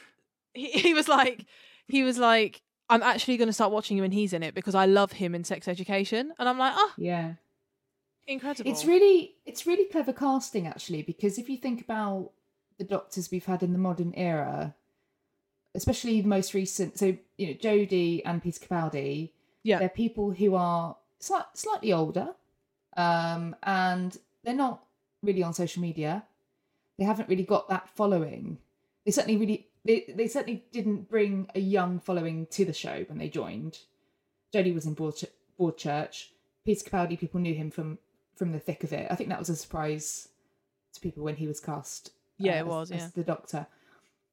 he, 0.54 0.70
he 0.70 0.94
was 0.94 1.08
like, 1.08 1.46
he 1.88 2.02
was 2.02 2.18
like, 2.18 2.62
I'm 2.88 3.02
actually 3.02 3.36
going 3.36 3.48
to 3.48 3.52
start 3.52 3.70
watching 3.70 3.98
him 3.98 4.02
when 4.02 4.12
he's 4.12 4.32
in 4.32 4.42
it 4.42 4.54
because 4.54 4.74
I 4.74 4.86
love 4.86 5.12
him 5.12 5.34
in 5.34 5.44
Sex 5.44 5.68
Education. 5.68 6.32
And 6.38 6.48
I'm 6.48 6.58
like, 6.58 6.72
oh, 6.76 6.92
yeah, 6.96 7.34
incredible. 8.28 8.70
it's 8.70 8.84
really 8.84 9.34
it's 9.44 9.66
really 9.66 9.86
clever 9.86 10.12
casting 10.12 10.66
actually 10.66 11.02
because 11.02 11.38
if 11.38 11.48
you 11.48 11.56
think 11.56 11.80
about 11.80 12.30
the 12.78 12.84
Doctors 12.84 13.30
we've 13.32 13.44
had 13.44 13.64
in 13.64 13.72
the 13.72 13.78
modern 13.78 14.14
era, 14.14 14.74
especially 15.74 16.20
the 16.20 16.28
most 16.28 16.54
recent, 16.54 16.96
so 16.96 17.16
you 17.36 17.48
know 17.48 17.54
Jodie 17.54 18.22
and 18.24 18.40
Peter 18.40 18.64
Capaldi, 18.64 19.32
yeah. 19.64 19.78
they're 19.78 19.88
people 19.88 20.30
who 20.30 20.54
are 20.54 20.96
slight, 21.18 21.44
slightly 21.54 21.92
older 21.92 22.34
um, 22.96 23.56
and 23.62 24.16
they're 24.44 24.54
not 24.54 24.84
really 25.22 25.42
on 25.42 25.52
social 25.52 25.82
media 25.82 26.24
they 26.98 27.04
haven't 27.04 27.28
really 27.28 27.44
got 27.44 27.68
that 27.68 27.88
following 27.88 28.58
they 29.04 29.10
certainly 29.10 29.36
really 29.38 29.66
they, 29.84 30.04
they 30.14 30.28
certainly 30.28 30.64
didn't 30.72 31.08
bring 31.08 31.48
a 31.54 31.60
young 31.60 31.98
following 31.98 32.46
to 32.46 32.64
the 32.64 32.72
show 32.72 33.04
when 33.08 33.18
they 33.18 33.28
joined 33.28 33.78
jodie 34.54 34.74
was 34.74 34.86
in 34.86 34.94
Broadch- 34.94 35.24
broadchurch 35.58 36.28
peter 36.64 36.88
capaldi 36.88 37.18
people 37.18 37.40
knew 37.40 37.54
him 37.54 37.70
from 37.70 37.98
from 38.38 38.52
the 38.52 38.60
thick 38.60 38.84
of 38.84 38.92
it 38.92 39.06
i 39.10 39.14
think 39.14 39.28
that 39.28 39.38
was 39.38 39.48
a 39.48 39.56
surprise 39.56 40.28
to 40.92 41.00
people 41.00 41.24
when 41.24 41.36
he 41.36 41.46
was 41.46 41.60
cast 41.60 42.12
Yeah, 42.38 42.56
uh, 42.56 42.58
it 42.60 42.66
was, 42.66 42.90
as 42.90 43.02
yeah. 43.02 43.08
the 43.14 43.24
doctor 43.24 43.66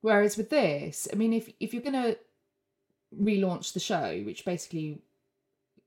whereas 0.02 0.38
with 0.38 0.50
this 0.50 1.08
i 1.12 1.16
mean 1.16 1.34
if 1.34 1.52
if 1.60 1.74
you're 1.74 1.84
gonna 1.84 2.16
relaunch 3.20 3.74
the 3.74 3.80
show 3.80 4.22
which 4.26 4.46
basically 4.46 5.00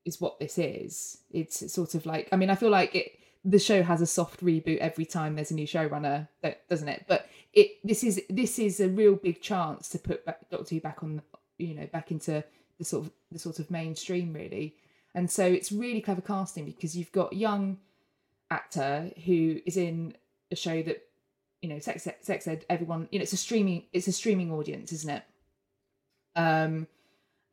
is 0.05 0.19
what 0.19 0.39
this 0.39 0.57
is. 0.57 1.19
It's 1.31 1.71
sort 1.71 1.95
of 1.95 2.05
like 2.05 2.27
I 2.31 2.35
mean, 2.35 2.49
I 2.49 2.55
feel 2.55 2.69
like 2.69 2.95
it 2.95 3.19
the 3.45 3.59
show 3.59 3.81
has 3.81 4.01
a 4.01 4.05
soft 4.05 4.43
reboot 4.43 4.79
every 4.79 5.05
time 5.05 5.35
there's 5.35 5.51
a 5.51 5.55
new 5.55 5.67
showrunner, 5.67 6.27
doesn't 6.69 6.89
it? 6.89 7.05
But 7.07 7.27
it 7.53 7.77
this 7.83 8.03
is 8.03 8.21
this 8.29 8.59
is 8.59 8.79
a 8.79 8.89
real 8.89 9.15
big 9.15 9.41
chance 9.41 9.89
to 9.89 9.99
put 9.99 10.25
back, 10.25 10.49
Doctor 10.49 10.75
Who 10.75 10.81
back 10.81 11.03
on 11.03 11.21
you 11.57 11.73
know 11.75 11.87
back 11.87 12.11
into 12.11 12.43
the 12.77 12.83
sort 12.85 13.05
of 13.05 13.11
the 13.31 13.39
sort 13.39 13.59
of 13.59 13.71
mainstream 13.71 14.33
really. 14.33 14.75
And 15.15 15.29
so 15.29 15.43
it's 15.43 15.71
really 15.71 16.01
clever 16.01 16.21
casting 16.21 16.65
because 16.65 16.95
you've 16.95 17.11
got 17.11 17.33
young 17.33 17.77
actor 18.51 19.11
who 19.25 19.59
is 19.65 19.77
in 19.77 20.15
a 20.51 20.55
show 20.55 20.81
that 20.81 21.03
you 21.61 21.69
know 21.69 21.79
sex 21.79 22.07
sex 22.21 22.47
ed 22.47 22.65
everyone 22.69 23.07
you 23.11 23.19
know 23.19 23.23
it's 23.23 23.33
a 23.33 23.37
streaming 23.37 23.83
it's 23.93 24.07
a 24.07 24.11
streaming 24.11 24.51
audience 24.51 24.91
isn't 24.91 25.09
it? 25.09 25.23
Um 26.35 26.87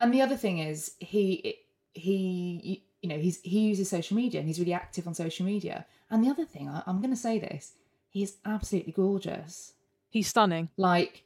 and 0.00 0.12
the 0.12 0.22
other 0.22 0.36
thing 0.36 0.58
is 0.58 0.92
he 0.98 1.56
he 1.92 2.84
you 3.02 3.08
know 3.08 3.18
he's 3.18 3.40
he 3.42 3.60
uses 3.60 3.88
social 3.88 4.16
media 4.16 4.40
and 4.40 4.48
he's 4.48 4.58
really 4.58 4.72
active 4.72 5.06
on 5.06 5.14
social 5.14 5.46
media. 5.46 5.86
And 6.10 6.22
the 6.24 6.30
other 6.30 6.44
thing 6.44 6.68
I, 6.68 6.82
i'm 6.86 7.00
going 7.00 7.10
to 7.10 7.16
say 7.16 7.38
this 7.38 7.72
he 8.08 8.22
is 8.22 8.36
absolutely 8.44 8.92
gorgeous. 8.92 9.74
He's 10.08 10.28
stunning. 10.28 10.70
like 10.76 11.24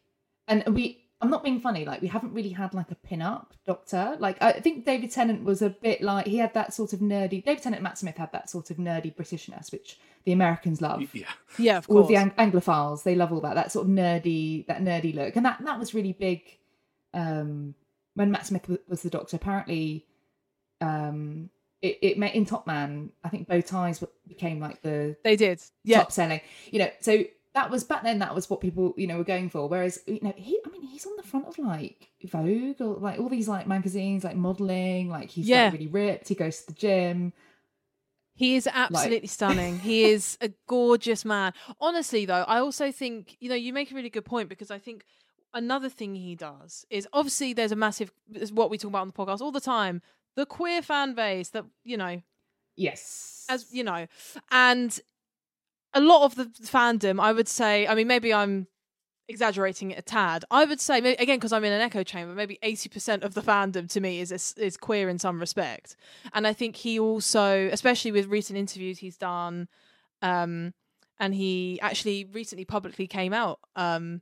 and 0.49 0.64
we 0.75 1.05
i'm 1.21 1.31
not 1.31 1.43
being 1.45 1.61
funny 1.61 1.85
like 1.85 2.01
we 2.01 2.09
haven't 2.09 2.33
really 2.33 2.51
had 2.51 2.73
like 2.75 2.91
a 2.91 2.95
pin-up 2.95 3.53
doctor 3.66 4.16
like 4.21 4.41
i 4.43 4.53
think 4.53 4.85
david 4.87 5.11
tennant 5.11 5.45
was 5.45 5.61
a 5.62 5.71
bit 5.71 6.01
like 6.03 6.27
he 6.27 6.39
had 6.39 6.53
that 6.55 6.73
sort 6.73 6.93
of 6.93 7.01
nerdy 7.01 7.45
david 7.45 7.62
tennant 7.62 7.77
and 7.77 7.83
matt 7.83 7.99
smith 7.99 8.16
had 8.16 8.33
that 8.33 8.49
sort 8.49 8.71
of 8.71 8.77
nerdy 8.79 9.14
britishness 9.14 9.71
which 9.73 9.99
the 10.25 10.33
americans 10.33 10.81
love 10.81 11.03
yeah, 11.14 11.25
Yeah, 11.59 11.79
of 11.79 11.89
all 11.89 11.97
course. 11.97 12.05
of 12.05 12.09
the 12.09 12.16
Ang- 12.16 12.51
Anglophiles, 12.53 13.03
they 13.05 13.14
love 13.14 13.33
all 13.33 13.41
that 13.41 13.55
that 13.55 13.73
sort 13.73 13.87
of 13.87 13.93
nerdy, 13.93 14.66
that 14.66 14.81
nerdy 14.83 15.14
look, 15.14 15.35
and 15.37 15.45
that 15.47 15.62
that 15.64 15.79
was 15.79 15.95
really 15.95 16.12
big. 16.12 16.43
Um, 17.14 17.75
when 18.14 18.31
Matt 18.31 18.47
Smith 18.47 18.62
w- 18.62 18.81
was 18.87 19.03
the 19.03 19.11
Doctor, 19.11 19.37
apparently, 19.37 20.05
um, 20.81 21.51
it 21.83 21.99
it 22.03 22.18
met 22.18 22.35
in 22.35 22.45
Top 22.45 22.66
Man. 22.66 23.11
I 23.25 23.29
think 23.31 23.49
bow 23.49 23.61
ties 23.61 24.03
became 24.29 24.61
like 24.61 24.83
the 24.83 25.16
they 25.25 25.37
did. 25.37 25.61
Yeah. 25.85 26.01
top 26.01 26.12
selling. 26.12 26.41
You 26.71 26.81
know, 26.81 26.91
so 27.01 27.25
that 27.55 27.70
was 27.70 27.82
back 27.84 28.03
then. 28.05 28.20
That 28.20 28.34
was 28.34 28.48
what 28.48 28.61
people 28.61 28.94
you 28.96 29.07
know 29.07 29.18
were 29.18 29.24
going 29.24 29.51
for. 29.51 29.68
Whereas 29.68 29.98
you 30.07 30.20
know, 30.22 30.32
he, 30.36 30.59
I 30.64 30.70
mean, 30.70 30.82
he's 30.82 31.07
on 31.07 31.12
the 31.16 31.22
front 31.22 31.46
of 31.46 31.59
like 31.59 32.09
Vogue 32.24 32.80
or 32.80 32.96
like 32.96 33.18
all 33.18 33.28
these 33.28 33.48
like 33.48 33.66
magazines, 33.66 34.24
like 34.24 34.36
modeling. 34.36 35.09
Like 35.09 35.30
he's 35.30 35.48
Yeah. 35.48 35.64
like 35.64 35.72
really 35.74 35.86
ripped. 35.88 36.28
He 36.28 36.34
goes 36.34 36.61
to 36.61 36.66
the 36.68 36.72
gym. 36.78 37.32
He 38.36 38.57
is 38.57 38.66
absolutely 38.72 39.26
stunning. 39.28 39.78
He 39.80 40.05
is 40.11 40.38
a 40.40 40.51
gorgeous 40.66 41.24
man. 41.24 41.53
Honestly, 41.80 42.24
though, 42.24 42.44
I 42.46 42.59
also 42.59 42.90
think 42.92 43.36
you 43.40 43.48
know 43.48 43.55
you 43.55 43.72
make 43.72 43.90
a 43.90 43.94
really 43.94 44.11
good 44.11 44.24
point 44.24 44.48
because 44.48 44.70
I 44.70 44.78
think 44.78 45.05
another 45.53 45.88
thing 45.88 46.14
he 46.14 46.36
does 46.36 46.86
is 46.90 47.09
obviously 47.12 47.53
there's 47.53 47.72
a 47.72 47.76
massive 47.76 48.12
is 48.34 48.53
what 48.53 48.70
we 48.70 48.78
talk 48.78 48.90
about 48.90 49.03
on 49.03 49.09
the 49.09 49.12
podcast 49.12 49.40
all 49.40 49.51
the 49.51 49.61
time 49.61 50.01
the 50.36 50.46
queer 50.46 50.80
fan 50.80 51.12
base 51.12 51.48
that 51.48 51.64
you 51.82 51.96
know 51.96 52.22
Yes. 52.76 53.46
as 53.48 53.66
you 53.72 53.82
know 53.82 54.07
and 54.53 55.01
a 55.95 56.01
lot 56.01 56.24
of 56.24 56.34
the 56.36 56.45
fandom 56.62 57.20
i 57.20 57.32
would 57.32 57.49
say 57.49 57.86
i 57.86 57.95
mean 57.95 58.07
maybe 58.07 58.32
i'm 58.32 58.66
exaggerating 59.30 59.93
it 59.93 59.99
a 59.99 60.03
tad. 60.03 60.45
I 60.51 60.64
would 60.64 60.80
say 60.80 60.99
again 60.99 61.36
because 61.36 61.53
i'm 61.53 61.64
in 61.64 61.72
an 61.72 61.80
echo 61.80 62.03
chamber 62.03 62.34
maybe 62.34 62.59
80% 62.62 63.22
of 63.22 63.34
the 63.34 63.41
fandom 63.41 63.88
to 63.91 64.01
me 64.01 64.20
is 64.20 64.32
is 64.32 64.55
is 64.59 64.76
queer 64.76 65.09
in 65.09 65.18
some 65.18 65.38
respect. 65.38 65.97
And 66.34 66.47
i 66.47 66.53
think 66.53 66.76
he 66.76 66.99
also 66.99 67.68
especially 67.72 68.12
with 68.12 68.26
recent 68.26 68.59
interviews 68.59 68.99
he's 68.99 69.16
done 69.16 69.68
um 70.20 70.74
and 71.18 71.34
he 71.34 71.78
actually 71.80 72.26
recently 72.32 72.64
publicly 72.64 73.07
came 73.07 73.32
out 73.32 73.61
um 73.76 74.20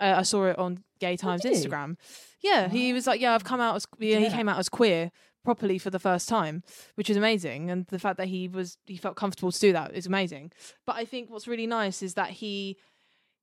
uh, 0.00 0.14
i 0.18 0.22
saw 0.22 0.46
it 0.46 0.58
on 0.58 0.82
gay 1.00 1.16
times 1.16 1.42
did 1.42 1.56
he? 1.56 1.64
instagram. 1.64 1.96
Yeah 2.40 2.68
he 2.68 2.92
was 2.92 3.06
like 3.06 3.20
yeah 3.20 3.34
i've 3.34 3.44
come 3.44 3.60
out 3.60 3.74
as 3.74 3.86
yeah, 3.98 4.18
he 4.18 4.30
came 4.30 4.48
out 4.48 4.58
as 4.58 4.68
queer 4.68 5.10
properly 5.46 5.78
for 5.84 5.90
the 5.96 6.02
first 6.08 6.26
time 6.36 6.54
which 6.96 7.08
is 7.12 7.16
amazing 7.22 7.60
and 7.72 7.80
the 7.96 7.98
fact 8.04 8.16
that 8.20 8.28
he 8.34 8.40
was 8.58 8.68
he 8.94 8.96
felt 9.04 9.16
comfortable 9.22 9.52
to 9.56 9.60
do 9.66 9.72
that 9.78 9.88
is 9.98 10.06
amazing. 10.12 10.46
But 10.88 10.96
i 11.02 11.04
think 11.12 11.22
what's 11.30 11.48
really 11.52 11.68
nice 11.80 11.98
is 12.08 12.12
that 12.20 12.30
he 12.42 12.52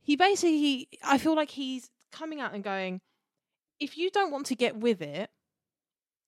he 0.07 0.13
basically 0.27 0.57
he, 0.65 0.73
i 1.13 1.17
feel 1.23 1.35
like 1.41 1.51
he's 1.61 1.83
coming 2.19 2.39
out 2.43 2.53
and 2.55 2.63
going 2.73 2.93
if 3.85 3.91
you 3.99 4.07
don't 4.17 4.31
want 4.35 4.45
to 4.51 4.55
get 4.65 4.73
with 4.87 5.01
it 5.01 5.29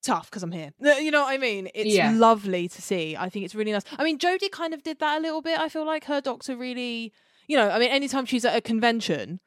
tough 0.02 0.26
because 0.30 0.42
i'm 0.46 0.52
here. 0.60 0.70
You 1.06 1.10
know 1.10 1.22
what 1.24 1.34
i 1.34 1.38
mean? 1.48 1.68
It's 1.80 1.94
Yeah. 2.00 2.10
lovely 2.28 2.64
to 2.76 2.80
see. 2.90 3.04
I 3.24 3.28
think 3.28 3.44
it's 3.44 3.54
really 3.60 3.72
nice. 3.76 3.86
I 3.98 4.02
mean 4.04 4.18
jodie 4.18 4.50
kind 4.50 4.72
of 4.76 4.80
did 4.88 4.98
that 5.00 5.18
a 5.18 5.20
little 5.26 5.42
bit 5.48 5.58
i 5.58 5.68
feel 5.68 5.86
like. 5.92 6.04
Her 6.12 6.20
doctor 6.30 6.52
really 6.56 7.12
you 7.50 7.56
know 7.58 7.68
i 7.70 7.78
mean 7.82 7.90
anytime 8.00 8.24
she's 8.30 8.44
at 8.44 8.56
a 8.56 8.60
convention 8.72 9.40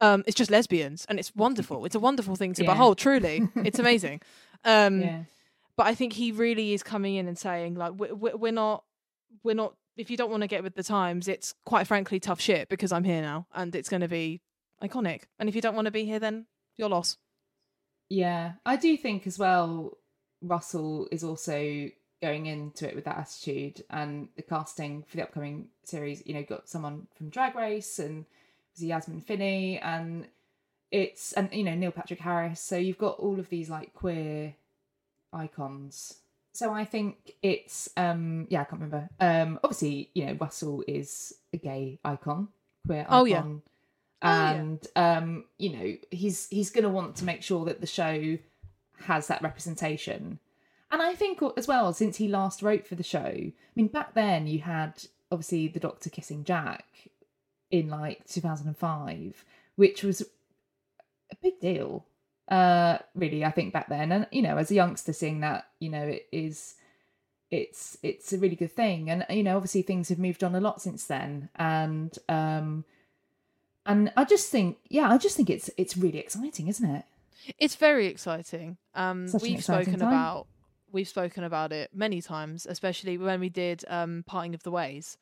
um 0.00 0.18
it's 0.26 0.36
just 0.42 0.50
lesbians 0.50 1.00
and 1.08 1.18
it's 1.20 1.32
wonderful. 1.44 1.78
It's 1.86 1.94
a 2.00 2.00
wonderful 2.08 2.36
thing 2.40 2.52
to 2.54 2.62
Yeah. 2.64 2.72
behold 2.72 2.96
truly. 2.98 3.36
It's 3.68 3.78
amazing. 3.78 4.20
Um 4.76 4.94
yeah. 5.02 5.24
But 5.76 5.86
I 5.86 5.94
think 5.94 6.12
he 6.14 6.32
really 6.32 6.72
is 6.72 6.82
coming 6.82 7.14
in 7.16 7.26
and 7.28 7.38
saying 7.38 7.74
like 7.74 7.92
we- 7.98 8.12
we- 8.12 8.34
we're 8.34 8.52
not 8.52 8.84
we're 9.42 9.54
not 9.54 9.74
if 9.96 10.10
you 10.10 10.16
don't 10.16 10.30
want 10.30 10.42
to 10.42 10.46
get 10.48 10.62
with 10.62 10.74
the 10.74 10.82
times 10.82 11.28
it's 11.28 11.54
quite 11.64 11.86
frankly 11.86 12.18
tough 12.20 12.40
shit 12.40 12.68
because 12.68 12.92
I'm 12.92 13.04
here 13.04 13.22
now 13.22 13.46
and 13.54 13.74
it's 13.74 13.88
going 13.88 14.00
to 14.02 14.08
be 14.08 14.40
iconic 14.82 15.22
and 15.38 15.48
if 15.48 15.54
you 15.54 15.60
don't 15.60 15.74
want 15.74 15.86
to 15.86 15.90
be 15.92 16.04
here 16.04 16.18
then 16.18 16.46
your 16.76 16.88
loss 16.88 17.16
Yeah, 18.08 18.52
I 18.66 18.76
do 18.76 18.96
think 18.96 19.26
as 19.26 19.38
well. 19.38 19.98
Russell 20.42 21.08
is 21.10 21.24
also 21.24 21.88
going 22.20 22.46
into 22.46 22.86
it 22.88 22.94
with 22.94 23.04
that 23.06 23.16
attitude, 23.16 23.82
and 23.88 24.28
the 24.36 24.42
casting 24.42 25.02
for 25.04 25.16
the 25.16 25.22
upcoming 25.22 25.68
series, 25.84 26.22
you 26.26 26.34
know, 26.34 26.42
got 26.42 26.68
someone 26.68 27.06
from 27.16 27.30
Drag 27.30 27.54
Race 27.54 27.98
and 27.98 28.26
was 28.74 28.84
Yasmin 28.84 29.20
Finney, 29.22 29.78
and 29.78 30.28
it's 30.90 31.32
and 31.32 31.48
you 31.52 31.64
know 31.64 31.74
Neil 31.74 31.92
Patrick 31.92 32.20
Harris. 32.20 32.60
So 32.60 32.76
you've 32.76 32.98
got 32.98 33.18
all 33.18 33.38
of 33.40 33.48
these 33.48 33.70
like 33.70 33.94
queer 33.94 34.54
icons. 35.34 36.18
So 36.52 36.72
I 36.72 36.84
think 36.84 37.34
it's 37.42 37.88
um 37.96 38.46
yeah 38.48 38.60
I 38.60 38.64
can't 38.64 38.80
remember 38.80 39.08
um 39.20 39.58
obviously 39.64 40.10
you 40.14 40.26
know 40.26 40.36
Russell 40.40 40.84
is 40.86 41.34
a 41.52 41.56
gay 41.56 41.98
icon 42.04 42.48
queer 42.86 43.00
icon 43.02 43.20
Oh, 43.20 43.24
yeah. 43.24 43.42
Oh, 43.46 43.60
yeah. 44.26 44.52
and 44.52 44.86
um 44.96 45.44
you 45.58 45.70
know 45.76 45.96
he's 46.10 46.48
he's 46.48 46.70
to 46.84 46.88
want 46.88 47.16
to 47.16 47.24
make 47.24 47.42
sure 47.42 47.64
that 47.66 47.80
the 47.80 47.86
show 47.86 48.38
has 49.00 49.26
that 49.26 49.42
representation 49.42 50.38
and 50.92 51.02
i 51.02 51.14
think 51.14 51.40
as 51.56 51.66
well 51.66 51.92
since 51.92 52.16
he 52.16 52.28
last 52.28 52.62
wrote 52.62 52.86
for 52.86 52.94
the 52.94 53.02
show 53.02 53.18
i 53.26 53.52
mean 53.74 53.88
back 53.88 54.14
then 54.14 54.46
you 54.46 54.60
had 54.60 55.04
obviously 55.32 55.66
the 55.68 55.80
doctor 55.80 56.08
kissing 56.08 56.44
jack 56.44 56.84
in 57.70 57.88
like 57.88 58.24
2005 58.28 59.44
which 59.76 60.02
was 60.04 60.22
a 61.32 61.36
big 61.42 61.58
deal 61.60 62.06
uh 62.48 62.98
really 63.14 63.44
i 63.44 63.50
think 63.50 63.72
back 63.72 63.88
then 63.88 64.12
and 64.12 64.26
you 64.30 64.42
know 64.42 64.56
as 64.58 64.70
a 64.70 64.74
youngster 64.74 65.12
seeing 65.12 65.40
that 65.40 65.66
you 65.80 65.88
know 65.88 66.02
it 66.02 66.26
is 66.30 66.74
it's 67.50 67.96
it's 68.02 68.32
a 68.32 68.38
really 68.38 68.56
good 68.56 68.72
thing 68.72 69.08
and 69.08 69.24
you 69.30 69.42
know 69.42 69.56
obviously 69.56 69.82
things 69.82 70.08
have 70.08 70.18
moved 70.18 70.44
on 70.44 70.54
a 70.54 70.60
lot 70.60 70.82
since 70.82 71.04
then 71.06 71.48
and 71.56 72.18
um 72.28 72.84
and 73.86 74.10
I 74.16 74.24
just 74.24 74.50
think, 74.50 74.78
yeah, 74.88 75.10
I 75.10 75.18
just 75.18 75.36
think 75.36 75.50
it's 75.50 75.68
it's 75.76 75.94
really 75.96 76.18
exciting, 76.18 76.68
isn't 76.68 76.88
it? 76.90 77.04
it's 77.58 77.74
very 77.76 78.06
exciting 78.06 78.78
um 78.94 79.28
Such 79.28 79.42
we've 79.42 79.58
exciting 79.58 79.84
spoken 79.84 80.00
time. 80.00 80.08
about 80.08 80.46
we've 80.90 81.08
spoken 81.08 81.44
about 81.44 81.72
it 81.72 81.90
many 81.92 82.22
times 82.22 82.64
especially 82.64 83.18
when 83.18 83.38
we 83.38 83.50
did 83.50 83.84
um 83.88 84.24
parting 84.26 84.54
of 84.54 84.62
the 84.62 84.70
ways 84.70 85.18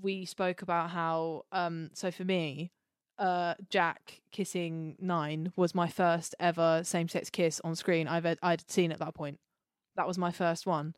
we 0.00 0.24
spoke 0.26 0.62
about 0.62 0.90
how 0.90 1.44
um 1.50 1.90
so 1.92 2.12
for 2.12 2.24
me 2.24 2.70
uh 3.18 3.54
Jack 3.70 4.20
kissing 4.32 4.96
nine 5.00 5.52
was 5.56 5.74
my 5.74 5.88
first 5.88 6.34
ever 6.40 6.82
same 6.84 7.08
sex 7.08 7.30
kiss 7.30 7.60
on 7.62 7.76
screen 7.76 8.08
I've 8.08 8.26
I'd 8.42 8.70
seen 8.70 8.92
at 8.92 8.98
that 8.98 9.14
point. 9.14 9.38
That 9.96 10.06
was 10.08 10.18
my 10.18 10.32
first 10.32 10.66
one, 10.66 10.94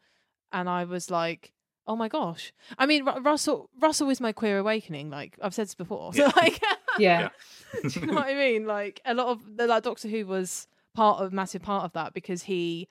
and 0.52 0.68
I 0.68 0.84
was 0.84 1.10
like, 1.10 1.52
oh 1.86 1.96
my 1.96 2.08
gosh. 2.08 2.52
I 2.78 2.86
mean, 2.86 3.04
Ru- 3.04 3.20
Russell 3.20 3.68
Russell 3.80 4.08
is 4.10 4.20
my 4.20 4.32
queer 4.32 4.58
awakening. 4.58 5.10
Like 5.10 5.38
I've 5.42 5.54
said 5.54 5.66
this 5.66 5.74
before. 5.74 6.14
So 6.14 6.24
Yeah. 6.24 6.32
like, 6.36 6.62
Yeah, 6.98 7.28
do 7.82 8.00
you 8.00 8.06
know 8.06 8.14
what 8.14 8.26
I 8.26 8.34
mean? 8.34 8.66
Like 8.66 9.02
a 9.04 9.12
lot 9.12 9.26
of 9.28 9.56
the 9.56 9.66
like 9.66 9.82
Doctor 9.82 10.08
Who 10.08 10.26
was 10.26 10.66
part 10.94 11.20
of 11.20 11.30
massive 11.32 11.60
part 11.60 11.84
of 11.84 11.92
that 11.92 12.14
because 12.14 12.42
he 12.44 12.88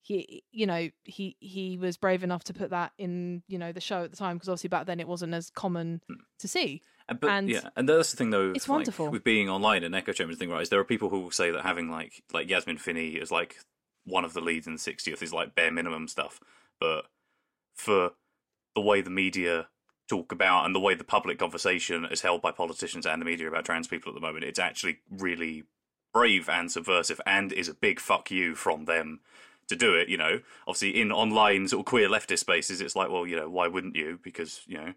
he 0.00 0.42
you 0.50 0.66
know 0.66 0.88
he 1.04 1.36
he 1.40 1.76
was 1.78 1.96
brave 1.98 2.24
enough 2.24 2.42
to 2.44 2.54
put 2.54 2.70
that 2.70 2.92
in 2.98 3.42
you 3.48 3.58
know 3.58 3.70
the 3.70 3.80
show 3.80 4.02
at 4.04 4.10
the 4.10 4.16
time 4.16 4.36
because 4.36 4.48
obviously 4.48 4.68
back 4.68 4.86
then 4.86 4.98
it 4.98 5.06
wasn't 5.06 5.32
as 5.32 5.50
common 5.50 6.00
to 6.38 6.48
see 6.48 6.80
And, 6.80 6.80
but 7.08 7.30
And 7.30 7.48
yeah, 7.48 7.68
and 7.76 7.88
that's 7.88 8.10
the 8.10 8.16
thing 8.16 8.30
though. 8.30 8.52
it's 8.54 8.68
like, 8.68 8.76
wonderful. 8.76 9.10
with 9.10 9.24
being 9.24 9.48
online 9.48 9.84
and 9.84 9.94
echo 9.94 10.12
chambers 10.12 10.38
thing, 10.38 10.50
right? 10.50 10.62
Is 10.62 10.68
there 10.68 10.80
are 10.80 10.84
people 10.84 11.08
who 11.08 11.20
will 11.20 11.30
say 11.30 11.50
that 11.50 11.62
having 11.62 11.90
like 11.90 12.22
like 12.32 12.48
Yasmin 12.48 12.78
Finney 12.78 13.20
as 13.20 13.30
like 13.30 13.58
one 14.04 14.24
of 14.24 14.34
the 14.34 14.40
leads 14.40 14.66
in 14.66 14.74
the 14.74 14.78
60th 14.78 15.22
is 15.22 15.32
like 15.32 15.54
bare 15.54 15.70
minimum 15.70 16.08
stuff, 16.08 16.40
but 16.80 17.06
for 17.74 18.12
the 18.74 18.80
way 18.80 19.00
the 19.00 19.10
media 19.10 19.68
talk 20.08 20.32
about 20.32 20.64
and 20.64 20.74
the 20.74 20.80
way 20.80 20.94
the 20.94 21.04
public 21.04 21.38
conversation 21.38 22.04
is 22.10 22.22
held 22.22 22.42
by 22.42 22.50
politicians 22.50 23.06
and 23.06 23.20
the 23.20 23.26
media 23.26 23.48
about 23.48 23.64
trans 23.64 23.88
people 23.88 24.10
at 24.10 24.14
the 24.14 24.26
moment, 24.26 24.44
it's 24.44 24.58
actually 24.58 24.98
really 25.10 25.64
brave 26.12 26.48
and 26.48 26.70
subversive 26.70 27.20
and 27.26 27.52
is 27.52 27.68
a 27.68 27.74
big 27.74 27.98
fuck 28.00 28.30
you 28.30 28.54
from 28.54 28.84
them 28.84 29.20
to 29.68 29.76
do 29.76 29.94
it, 29.94 30.08
you 30.08 30.18
know. 30.18 30.40
Obviously 30.66 31.00
in 31.00 31.12
online 31.12 31.68
sort 31.68 31.80
of 31.80 31.86
queer 31.86 32.08
leftist 32.08 32.40
spaces 32.40 32.80
it's 32.80 32.96
like, 32.96 33.10
well, 33.10 33.26
you 33.26 33.36
know, 33.36 33.48
why 33.48 33.68
wouldn't 33.68 33.96
you? 33.96 34.18
Because, 34.22 34.62
you 34.66 34.76
know, 34.76 34.92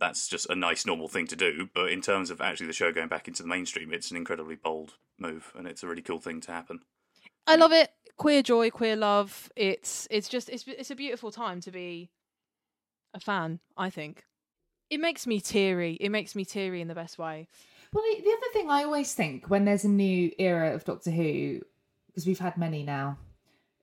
that's 0.00 0.26
just 0.28 0.48
a 0.50 0.54
nice 0.56 0.84
normal 0.86 1.08
thing 1.08 1.26
to 1.28 1.36
do. 1.36 1.68
But 1.74 1.90
in 1.92 2.00
terms 2.00 2.30
of 2.30 2.40
actually 2.40 2.66
the 2.66 2.72
show 2.72 2.92
going 2.92 3.08
back 3.08 3.28
into 3.28 3.42
the 3.42 3.48
mainstream, 3.48 3.92
it's 3.92 4.10
an 4.10 4.16
incredibly 4.16 4.56
bold 4.56 4.94
move 5.18 5.52
and 5.56 5.66
it's 5.66 5.82
a 5.82 5.86
really 5.86 6.02
cool 6.02 6.18
thing 6.20 6.40
to 6.42 6.52
happen. 6.52 6.80
I 7.46 7.56
love 7.56 7.72
it. 7.72 7.90
Queer 8.16 8.42
joy, 8.42 8.70
queer 8.70 8.96
love. 8.96 9.50
It's 9.56 10.06
it's 10.10 10.28
just 10.28 10.48
it's 10.48 10.64
it's 10.66 10.90
a 10.90 10.94
beautiful 10.96 11.30
time 11.30 11.60
to 11.62 11.70
be 11.70 12.10
a 13.14 13.20
fan. 13.20 13.60
I 13.76 13.90
think 13.90 14.24
it 14.90 15.00
makes 15.00 15.26
me 15.26 15.40
teary. 15.40 15.94
It 16.00 16.10
makes 16.10 16.34
me 16.34 16.44
teary 16.44 16.80
in 16.80 16.88
the 16.88 16.94
best 16.94 17.18
way. 17.18 17.48
Well, 17.92 18.04
the 18.04 18.22
the 18.22 18.30
other 18.30 18.52
thing 18.52 18.70
I 18.70 18.84
always 18.84 19.14
think 19.14 19.48
when 19.48 19.64
there's 19.64 19.84
a 19.84 19.88
new 19.88 20.30
era 20.38 20.74
of 20.74 20.84
Doctor 20.84 21.10
Who, 21.10 21.60
because 22.08 22.26
we've 22.26 22.38
had 22.38 22.56
many 22.56 22.82
now 22.82 23.18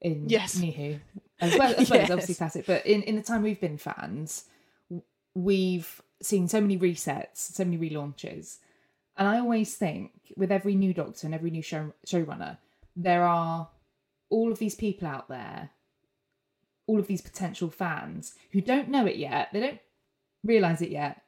in 0.01 0.29
Yes. 0.29 0.57
New 0.57 0.71
Who, 0.71 0.95
as 1.41 1.57
well, 1.57 1.73
as 1.75 1.89
well 1.89 1.99
as 2.01 2.11
obviously 2.11 2.35
classic, 2.41 2.65
but 2.67 2.85
in, 2.85 3.01
in 3.03 3.15
the 3.15 3.23
time 3.23 3.41
we've 3.41 3.59
been 3.59 3.77
fans, 3.77 4.45
we've 5.33 6.01
seen 6.21 6.47
so 6.47 6.59
many 6.61 6.77
resets, 6.77 7.37
so 7.37 7.63
many 7.65 7.77
relaunches. 7.77 8.57
And 9.17 9.27
I 9.27 9.39
always 9.39 9.75
think 9.75 10.11
with 10.35 10.51
every 10.51 10.75
new 10.75 10.93
Doctor 10.93 11.25
and 11.27 11.33
every 11.33 11.49
new 11.51 11.61
show, 11.63 11.93
showrunner, 12.05 12.57
there 12.95 13.23
are 13.23 13.69
all 14.29 14.51
of 14.51 14.59
these 14.59 14.75
people 14.75 15.07
out 15.07 15.27
there, 15.29 15.71
all 16.85 16.99
of 16.99 17.07
these 17.07 17.21
potential 17.21 17.69
fans 17.69 18.35
who 18.51 18.61
don't 18.61 18.89
know 18.89 19.05
it 19.05 19.15
yet, 19.17 19.49
they 19.53 19.59
don't 19.59 19.79
realize 20.43 20.81
it 20.81 20.89
yet, 20.91 21.21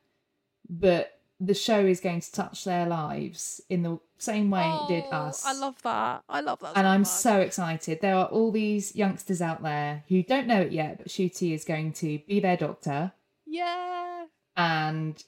but 0.70 1.20
the 1.40 1.54
show 1.54 1.80
is 1.80 2.00
going 2.02 2.20
to 2.20 2.32
touch 2.32 2.66
their 2.66 2.86
lives 2.86 3.62
in 3.70 3.82
the 3.82 3.98
same 4.18 4.50
way 4.52 4.62
it 4.84 4.88
did 4.90 5.04
Oh, 5.12 5.28
us. 5.28 5.46
I 5.46 5.54
love 5.54 5.82
that. 5.84 6.24
I 6.28 6.42
love 6.42 6.60
that. 6.60 6.74
and 6.76 6.84
so 6.86 6.90
I'm 6.90 7.02
much. 7.02 7.08
so 7.08 7.40
excited. 7.40 8.02
There 8.02 8.16
are 8.16 8.26
all 8.26 8.52
these 8.52 8.94
youngsters 8.96 9.42
out 9.42 9.64
there 9.64 10.04
who 10.10 10.22
don't 10.22 10.48
know 10.48 10.62
it 10.62 10.74
yet, 10.74 10.98
but 10.98 11.08
Ncuti 11.08 11.54
is 11.54 11.64
going 11.64 11.94
to 11.94 12.20
be 12.28 12.40
their 12.42 12.58
doctor, 12.58 13.14
yeah. 13.48 14.26
And 14.60 15.24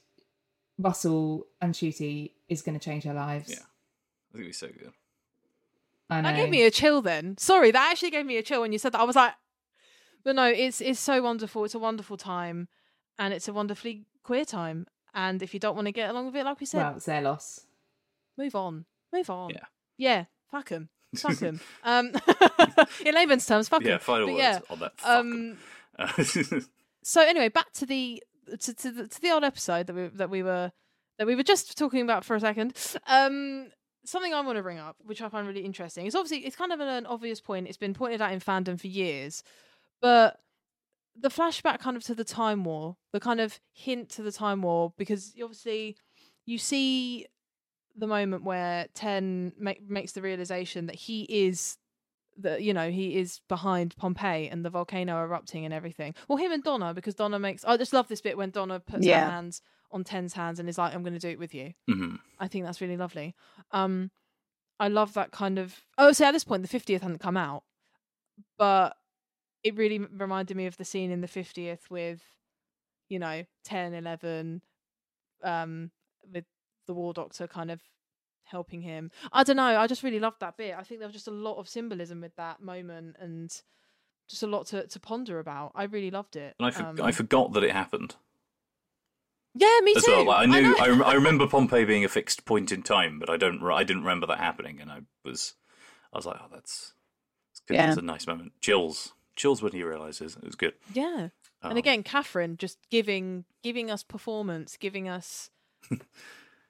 Russell 0.78 1.46
and 1.60 1.72
Ncuti 1.74 2.32
is 2.48 2.62
going 2.62 2.78
to 2.78 2.84
change 2.84 3.04
their 3.04 3.14
lives. 3.14 3.50
Yeah. 3.50 3.56
I 3.56 4.32
think 4.32 4.42
it'd 4.42 4.46
be 4.48 4.52
so 4.52 4.68
good. 4.68 4.92
I 6.10 6.20
know. 6.20 6.28
That 6.28 6.36
gave 6.36 6.50
me 6.50 6.64
a 6.64 6.70
chill. 6.70 7.00
Then 7.02 7.38
sorry, 7.38 7.70
that 7.70 7.90
actually 7.90 8.10
gave 8.10 8.26
me 8.26 8.36
a 8.36 8.42
chill 8.42 8.60
when 8.60 8.72
you 8.72 8.78
said 8.78 8.92
that. 8.92 9.00
I 9.00 9.04
was 9.04 9.16
like, 9.16 9.32
but 10.24 10.36
no, 10.36 10.44
it's 10.44 10.80
it's 10.80 11.00
so 11.00 11.22
wonderful. 11.22 11.64
It's 11.64 11.74
a 11.74 11.78
wonderful 11.78 12.16
time, 12.16 12.68
and 13.18 13.32
it's 13.32 13.48
a 13.48 13.52
wonderfully 13.52 14.04
queer 14.22 14.44
time. 14.44 14.86
And 15.14 15.42
if 15.42 15.54
you 15.54 15.60
don't 15.60 15.74
want 15.74 15.86
to 15.86 15.92
get 15.92 16.10
along 16.10 16.26
with 16.26 16.36
it, 16.36 16.44
like 16.44 16.60
we 16.60 16.66
said, 16.66 16.78
well, 16.82 16.96
it's 16.96 17.06
their 17.06 17.22
loss. 17.22 17.66
move 18.36 18.54
on, 18.54 18.84
move 19.12 19.30
on. 19.30 19.50
Yeah. 19.50 19.64
yeah, 19.96 20.24
fuck 20.50 20.68
them. 20.68 20.88
fuck 21.16 21.36
them. 21.36 21.60
Um, 21.84 22.12
in 23.06 23.14
layman's 23.14 23.46
terms, 23.46 23.68
fuck 23.68 23.82
yeah, 23.82 23.98
final 23.98 24.26
But 24.26 24.34
words 24.34 24.42
yeah, 24.42 24.58
on 24.70 24.78
that. 24.80 25.00
Fuck 25.00 25.10
'em. 25.10 25.58
um, 25.98 26.62
so 27.02 27.22
anyway, 27.22 27.48
back 27.48 27.72
to 27.74 27.86
the 27.86 28.22
to, 28.56 28.74
to 28.74 28.90
the 28.90 29.08
to 29.08 29.20
the 29.20 29.30
old 29.30 29.44
episode 29.44 29.86
that 29.86 29.94
we 29.94 30.08
that 30.08 30.30
we 30.30 30.42
were 30.42 30.72
that 31.18 31.26
we 31.26 31.34
were 31.34 31.42
just 31.42 31.76
talking 31.76 32.02
about 32.02 32.24
for 32.24 32.36
a 32.36 32.40
second. 32.40 32.74
Um, 33.06 33.68
something 34.04 34.34
I 34.34 34.40
want 34.40 34.56
to 34.56 34.62
bring 34.62 34.78
up, 34.78 34.96
which 35.04 35.22
I 35.22 35.28
find 35.28 35.46
really 35.46 35.64
interesting, 35.64 36.06
is 36.06 36.14
obviously 36.14 36.46
it's 36.46 36.56
kind 36.56 36.72
of 36.72 36.80
an 36.80 37.06
obvious 37.06 37.40
point. 37.40 37.68
It's 37.68 37.76
been 37.76 37.94
pointed 37.94 38.20
out 38.20 38.32
in 38.32 38.40
fandom 38.40 38.80
for 38.80 38.88
years, 38.88 39.42
but 40.00 40.38
the 41.14 41.28
flashback 41.28 41.78
kind 41.78 41.96
of 41.96 42.02
to 42.04 42.14
the 42.14 42.24
time 42.24 42.64
war, 42.64 42.96
the 43.12 43.20
kind 43.20 43.40
of 43.40 43.60
hint 43.72 44.08
to 44.10 44.22
the 44.22 44.32
time 44.32 44.62
war, 44.62 44.92
because 44.96 45.34
obviously 45.42 45.96
you 46.46 46.58
see 46.58 47.26
the 47.94 48.06
moment 48.06 48.44
where 48.44 48.86
Ten 48.94 49.52
make, 49.58 49.88
makes 49.88 50.12
the 50.12 50.22
realization 50.22 50.86
that 50.86 50.96
he 50.96 51.22
is 51.24 51.76
that 52.38 52.62
you 52.62 52.72
know 52.74 52.90
he 52.90 53.16
is 53.16 53.40
behind 53.48 53.96
Pompeii 53.96 54.48
and 54.48 54.64
the 54.64 54.70
volcano 54.70 55.22
erupting 55.22 55.64
and 55.64 55.74
everything. 55.74 56.14
Well, 56.28 56.38
him 56.38 56.52
and 56.52 56.62
Donna, 56.62 56.94
because 56.94 57.14
Donna 57.14 57.38
makes. 57.38 57.64
I 57.64 57.76
just 57.76 57.92
love 57.92 58.08
this 58.08 58.20
bit 58.20 58.36
when 58.36 58.50
Donna 58.50 58.80
puts 58.80 59.06
Yeah. 59.06 59.24
her 59.26 59.30
hands 59.30 59.60
on 59.90 60.04
Ten's 60.04 60.32
hands 60.34 60.58
and 60.58 60.68
is 60.68 60.78
like, 60.78 60.94
"I'm 60.94 61.02
going 61.02 61.12
to 61.14 61.18
do 61.18 61.28
it 61.28 61.38
with 61.38 61.54
you." 61.54 61.74
mhm. 61.88 62.18
I 62.38 62.48
think 62.48 62.64
that's 62.64 62.80
really 62.80 62.96
lovely. 62.96 63.34
Um, 63.70 64.10
I 64.80 64.88
love 64.88 65.14
that 65.14 65.30
kind 65.30 65.58
of. 65.58 65.78
Oh, 65.98 66.12
so 66.12 66.24
at 66.24 66.32
this 66.32 66.44
point, 66.44 66.62
the 66.62 66.68
fiftieth 66.68 67.02
hadn't 67.02 67.18
come 67.20 67.36
out, 67.36 67.64
but 68.58 68.96
it 69.62 69.76
really 69.76 69.98
reminded 69.98 70.56
me 70.56 70.66
of 70.66 70.76
the 70.76 70.84
scene 70.84 71.10
in 71.10 71.20
the 71.20 71.28
fiftieth 71.28 71.90
with, 71.90 72.22
you 73.08 73.18
know, 73.18 73.44
10, 73.64 73.94
11, 73.94 74.62
um, 75.44 75.90
with 76.32 76.44
the 76.86 76.94
War 76.94 77.12
Doctor 77.12 77.46
kind 77.46 77.70
of 77.70 77.80
helping 78.52 78.82
him. 78.82 79.10
I 79.32 79.42
don't 79.42 79.56
know. 79.56 79.80
I 79.80 79.88
just 79.88 80.04
really 80.04 80.20
loved 80.20 80.38
that 80.40 80.56
bit. 80.56 80.76
I 80.78 80.84
think 80.84 81.00
there 81.00 81.08
was 81.08 81.14
just 81.14 81.26
a 81.26 81.32
lot 81.32 81.58
of 81.58 81.68
symbolism 81.68 82.20
with 82.20 82.36
that 82.36 82.62
moment 82.62 83.16
and 83.18 83.50
just 84.30 84.44
a 84.44 84.46
lot 84.46 84.66
to, 84.68 84.86
to 84.86 85.00
ponder 85.00 85.40
about. 85.40 85.72
I 85.74 85.84
really 85.84 86.12
loved 86.12 86.36
it. 86.36 86.54
and 86.60 86.66
I, 86.68 86.70
for- 86.70 86.84
Um, 86.84 87.00
I 87.02 87.10
forgot 87.10 87.52
that 87.54 87.64
it 87.64 87.72
happened 87.72 88.14
yeah, 89.54 89.80
me 89.82 89.92
as 89.96 90.04
too. 90.04 90.12
well. 90.12 90.24
Like, 90.26 90.42
I 90.42 90.46
knew, 90.46 90.76
I, 90.78 90.86
know. 90.86 90.92
rem- 90.92 91.02
I 91.04 91.12
remember 91.22 91.46
Pompeii 91.46 91.84
being 91.84 92.04
a 92.04 92.08
fixed 92.08 92.44
point 92.46 92.72
in 92.72 92.82
time, 92.82 93.18
but 93.18 93.28
I 93.28 93.36
don't, 93.36 93.62
I 93.62 93.84
didn't 93.84 94.02
remember 94.02 94.26
that 94.28 94.38
happening, 94.38 94.80
and 94.80 94.90
I 94.90 95.00
was, 95.24 95.54
I 96.12 96.16
was 96.18 96.24
like, 96.26 96.36
oh, 96.40 96.46
that's, 96.50 96.94
that's 97.50 97.60
good. 97.68 97.74
Yeah. 97.74 97.86
That's 97.86 97.98
a 97.98 98.02
nice 98.02 98.26
moment. 98.26 98.52
Chills, 98.62 99.12
chills 99.36 99.60
when 99.62 99.72
he 99.72 99.82
realizes 99.82 100.36
it 100.36 100.44
was 100.44 100.54
good. 100.54 100.74
yeah. 100.94 101.28
Um, 101.64 101.70
and 101.72 101.78
again, 101.78 102.02
Catherine 102.02 102.56
just 102.56 102.76
giving 102.90 103.44
giving 103.62 103.88
us 103.88 104.02
performance, 104.02 104.76
giving 104.76 105.08
us 105.08 105.48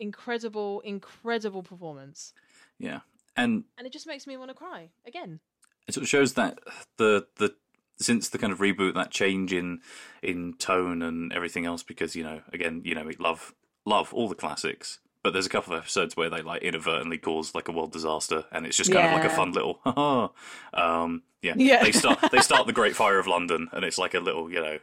incredible, 0.02 0.80
incredible 0.80 1.62
performance, 1.62 2.32
yeah, 2.78 3.00
and 3.36 3.64
and 3.78 3.86
it 3.86 3.92
just 3.92 4.06
makes 4.06 4.26
me 4.26 4.36
want 4.36 4.50
to 4.50 4.54
cry 4.54 4.90
again. 5.06 5.40
it 5.88 5.94
sort 5.94 6.02
of 6.02 6.08
shows 6.08 6.34
that 6.34 6.58
the 6.98 7.26
the 7.36 7.54
since 7.98 8.28
the 8.28 8.38
kind 8.38 8.52
of 8.52 8.58
reboot 8.58 8.94
that 8.94 9.10
change 9.10 9.52
in 9.52 9.80
in 10.22 10.54
tone 10.58 11.02
and 11.02 11.32
everything 11.32 11.64
else 11.64 11.82
because 11.82 12.16
you 12.16 12.24
know 12.24 12.40
again 12.52 12.82
you 12.84 12.94
know 12.94 13.04
we 13.04 13.14
love 13.16 13.54
love 13.86 14.12
all 14.12 14.28
the 14.28 14.34
classics 14.34 14.98
but 15.22 15.32
there's 15.32 15.46
a 15.46 15.50
couple 15.50 15.72
of 15.72 15.78
episodes 15.82 16.16
where 16.16 16.28
they 16.28 16.42
like 16.42 16.62
inadvertently 16.62 17.18
cause 17.18 17.54
like 17.54 17.68
a 17.68 17.72
world 17.72 17.92
disaster 17.92 18.44
and 18.50 18.66
it's 18.66 18.76
just 18.76 18.90
kind 18.92 19.06
of 19.06 19.12
like 19.12 19.24
a 19.24 19.30
fun 19.34 19.52
little 19.52 19.78
haha 19.84 20.28
um 20.74 21.22
yeah. 21.42 21.54
Yeah. 21.56 21.82
they 21.84 21.92
start 21.92 22.18
they 22.32 22.40
start 22.40 22.66
the 22.70 22.72
great 22.72 22.96
fire 22.96 23.18
of 23.18 23.26
london 23.28 23.68
and 23.72 23.84
it's 23.84 23.98
like 23.98 24.14
a 24.14 24.20
little 24.20 24.50
you 24.50 24.60
know 24.60 24.78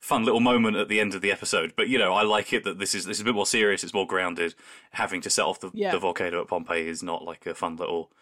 fun 0.00 0.24
little 0.24 0.40
moment 0.40 0.76
at 0.76 0.88
the 0.88 1.00
end 1.00 1.12
of 1.14 1.20
the 1.22 1.32
episode 1.32 1.72
but 1.76 1.88
you 1.88 1.98
know 1.98 2.12
i 2.14 2.22
like 2.22 2.52
it 2.52 2.62
that 2.62 2.78
this 2.78 2.94
is 2.94 3.04
this 3.04 3.16
is 3.16 3.20
a 3.20 3.24
bit 3.24 3.34
more 3.34 3.44
serious 3.46 3.82
it's 3.82 3.92
more 3.94 4.06
grounded. 4.06 4.54
Having 4.92 5.22
to 5.22 5.30
set 5.30 5.44
off 5.44 5.58
the, 5.60 5.70
Yeah. 5.74 5.90
the 5.90 5.98
volcano 5.98 6.40
at 6.42 6.48
pompeii 6.48 6.86
is 6.88 7.02
not 7.02 7.24
like 7.24 7.46
a 7.46 7.54
fun 7.54 7.76
little 7.76 8.12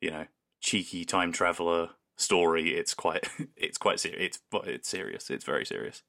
you 0.00 0.10
know 0.10 0.26
cheeky 0.60 1.04
time 1.04 1.30
traveler 1.32 1.90
story. 2.16 2.74
It's 2.74 2.94
quite 2.94 3.28
it's 3.56 3.78
quite 3.78 4.00
serious 4.00 4.20
it's 4.20 4.40
but 4.50 4.66
it's 4.66 4.88
serious 4.88 5.30
it's 5.30 5.44
very 5.44 5.64
serious. 5.64 6.02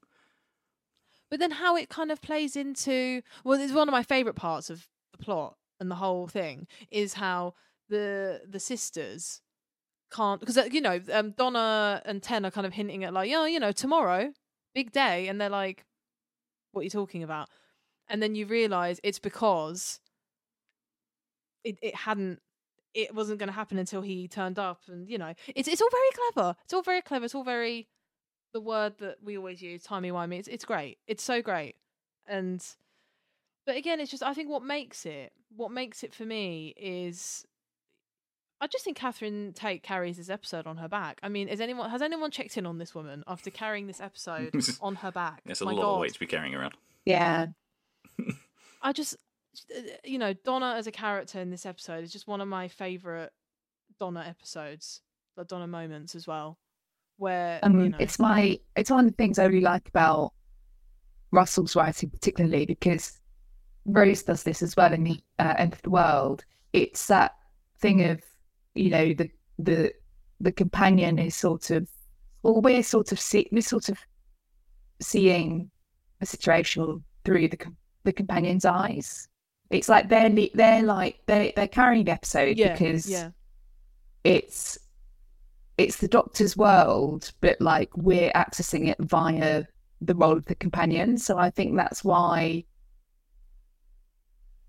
But 1.30 1.38
then 1.40 1.52
how 1.52 1.76
it 1.76 1.88
kind 1.88 2.10
of 2.12 2.20
plays 2.20 2.56
into 2.56 3.22
well, 3.44 3.58
it's 3.60 3.72
one 3.72 3.88
of 3.88 3.92
my 3.92 4.02
favorite 4.02 4.34
parts 4.36 4.68
of 4.70 4.88
the 5.12 5.18
plot 5.18 5.56
and 5.80 5.90
the 5.90 5.94
whole 5.96 6.26
thing 6.26 6.66
is 6.90 7.14
how 7.14 7.54
the 7.88 8.42
the 8.48 8.60
sisters 8.60 9.40
can't 10.12 10.40
because 10.40 10.58
you 10.72 10.80
know 10.80 11.00
um, 11.12 11.30
Donna 11.32 12.02
and 12.04 12.22
Ten 12.22 12.44
are 12.44 12.50
kind 12.50 12.66
of 12.66 12.72
hinting 12.74 13.04
at 13.04 13.14
like 13.14 13.30
yeah 13.30 13.46
you 13.46 13.58
know 13.60 13.72
tomorrow 13.72 14.32
big 14.74 14.92
day 14.92 15.28
and 15.28 15.40
they're 15.40 15.48
like 15.48 15.84
what 16.72 16.80
are 16.80 16.84
you 16.84 16.90
talking 16.90 17.22
about? 17.22 17.48
And 18.08 18.22
then 18.22 18.34
you 18.34 18.46
realize 18.46 19.00
it's 19.02 19.18
because 19.18 20.00
it 21.64 21.78
it 21.82 21.94
hadn't 21.94 22.40
it 22.94 23.14
wasn't 23.14 23.38
going 23.38 23.48
to 23.48 23.54
happen 23.54 23.78
until 23.78 24.02
he 24.02 24.28
turned 24.28 24.58
up 24.58 24.80
and 24.88 25.08
you 25.08 25.16
know 25.16 25.32
it's 25.54 25.68
it's 25.68 25.80
all 25.80 25.90
very 25.90 26.32
clever. 26.32 26.56
It's 26.64 26.72
all 26.72 26.82
very 26.82 27.02
clever. 27.02 27.24
It's 27.24 27.34
all 27.34 27.44
very 27.44 27.88
the 28.52 28.60
word 28.60 28.94
that 28.98 29.16
we 29.22 29.38
always 29.38 29.62
use 29.62 29.82
timey 29.82 30.10
wimey 30.10 30.38
it's 30.38 30.48
it's 30.48 30.64
great. 30.64 30.98
It's 31.06 31.22
so 31.22 31.40
great. 31.42 31.76
And 32.26 32.64
but 33.66 33.76
again 33.76 34.00
it's 34.00 34.10
just 34.10 34.22
i 34.22 34.34
think 34.34 34.48
what 34.48 34.64
makes 34.64 35.06
it 35.06 35.32
what 35.54 35.70
makes 35.70 36.02
it 36.02 36.12
for 36.12 36.24
me 36.24 36.74
is 36.76 37.44
I 38.62 38.68
just 38.68 38.84
think 38.84 38.96
Catherine 38.96 39.52
Tate 39.54 39.82
carries 39.82 40.16
this 40.18 40.30
episode 40.30 40.66
on 40.68 40.76
her 40.76 40.88
back. 40.88 41.18
I 41.22 41.28
mean, 41.28 41.48
is 41.48 41.60
anyone 41.60 41.90
has 41.90 42.00
anyone 42.00 42.30
checked 42.30 42.56
in 42.56 42.64
on 42.64 42.78
this 42.78 42.94
woman 42.94 43.24
after 43.26 43.50
carrying 43.50 43.88
this 43.88 44.00
episode 44.00 44.54
on 44.80 44.94
her 44.96 45.10
back? 45.10 45.42
it's 45.46 45.60
a 45.60 45.64
My 45.64 45.72
lot 45.72 45.82
God. 45.82 45.94
of 45.94 46.00
weight 46.00 46.14
to 46.14 46.20
be 46.20 46.26
carrying 46.26 46.54
around 46.54 46.74
Yeah. 47.04 47.46
I 48.80 48.92
just, 48.92 49.16
uh, 49.76 49.80
you 50.04 50.18
know, 50.18 50.32
Donna 50.32 50.74
as 50.76 50.86
a 50.86 50.92
character 50.92 51.40
in 51.40 51.50
this 51.50 51.66
episode 51.66 52.04
is 52.04 52.12
just 52.12 52.26
one 52.28 52.40
of 52.40 52.46
my 52.48 52.68
favorite 52.68 53.32
Donna 53.98 54.24
episodes, 54.28 55.00
the 55.36 55.44
Donna 55.44 55.66
moments 55.66 56.14
as 56.14 56.26
well, 56.26 56.58
where 57.16 57.58
Um, 57.64 57.80
you 57.80 57.88
know, 57.90 57.96
It's 58.00 58.18
my 58.20 58.58
it's 58.76 58.90
one 58.90 59.04
of 59.04 59.10
the 59.10 59.16
things 59.16 59.38
I 59.40 59.44
really 59.46 59.60
like 59.60 59.88
about 59.88 60.32
Russell's 61.32 61.74
writing, 61.74 62.10
particularly 62.10 62.66
because 62.66 63.20
Rose 63.86 64.22
does 64.22 64.44
this 64.44 64.62
as 64.62 64.76
well 64.76 64.92
in 64.92 65.02
the 65.02 65.20
uh, 65.40 65.54
End 65.58 65.72
of 65.72 65.82
the 65.82 65.90
World. 65.90 66.44
It's 66.72 67.06
that 67.08 67.34
thing 67.80 68.04
of 68.04 68.22
you 68.74 68.90
know 68.90 69.14
the 69.14 69.30
the 69.58 69.92
the 70.40 70.52
companion 70.52 71.18
is 71.18 71.36
sort 71.36 71.70
of, 71.70 71.88
or 72.42 72.60
we're 72.60 72.82
sort 72.82 73.12
of 73.12 73.20
see, 73.20 73.48
we're 73.52 73.62
sort 73.62 73.88
of 73.88 73.98
seeing 75.00 75.70
a 76.20 76.26
situation 76.26 77.04
through 77.24 77.48
the 77.48 77.58
the 78.04 78.12
companion's 78.12 78.64
eyes. 78.64 79.28
It's 79.70 79.88
like 79.88 80.08
they're 80.08 80.30
they're 80.54 80.82
like 80.82 81.20
they 81.26 81.52
they're 81.56 81.68
carrying 81.68 82.04
the 82.04 82.12
episode 82.12 82.58
yeah, 82.58 82.72
because 82.72 83.08
yeah, 83.08 83.30
it's 84.24 84.78
it's 85.78 85.96
the 85.96 86.08
doctor's 86.08 86.56
world, 86.56 87.32
but 87.40 87.60
like 87.60 87.96
we're 87.96 88.32
accessing 88.32 88.88
it 88.88 88.98
via 89.00 89.64
the 90.00 90.14
role 90.14 90.36
of 90.36 90.44
the 90.46 90.54
companion. 90.54 91.16
So 91.16 91.38
I 91.38 91.50
think 91.50 91.76
that's 91.76 92.04
why 92.04 92.64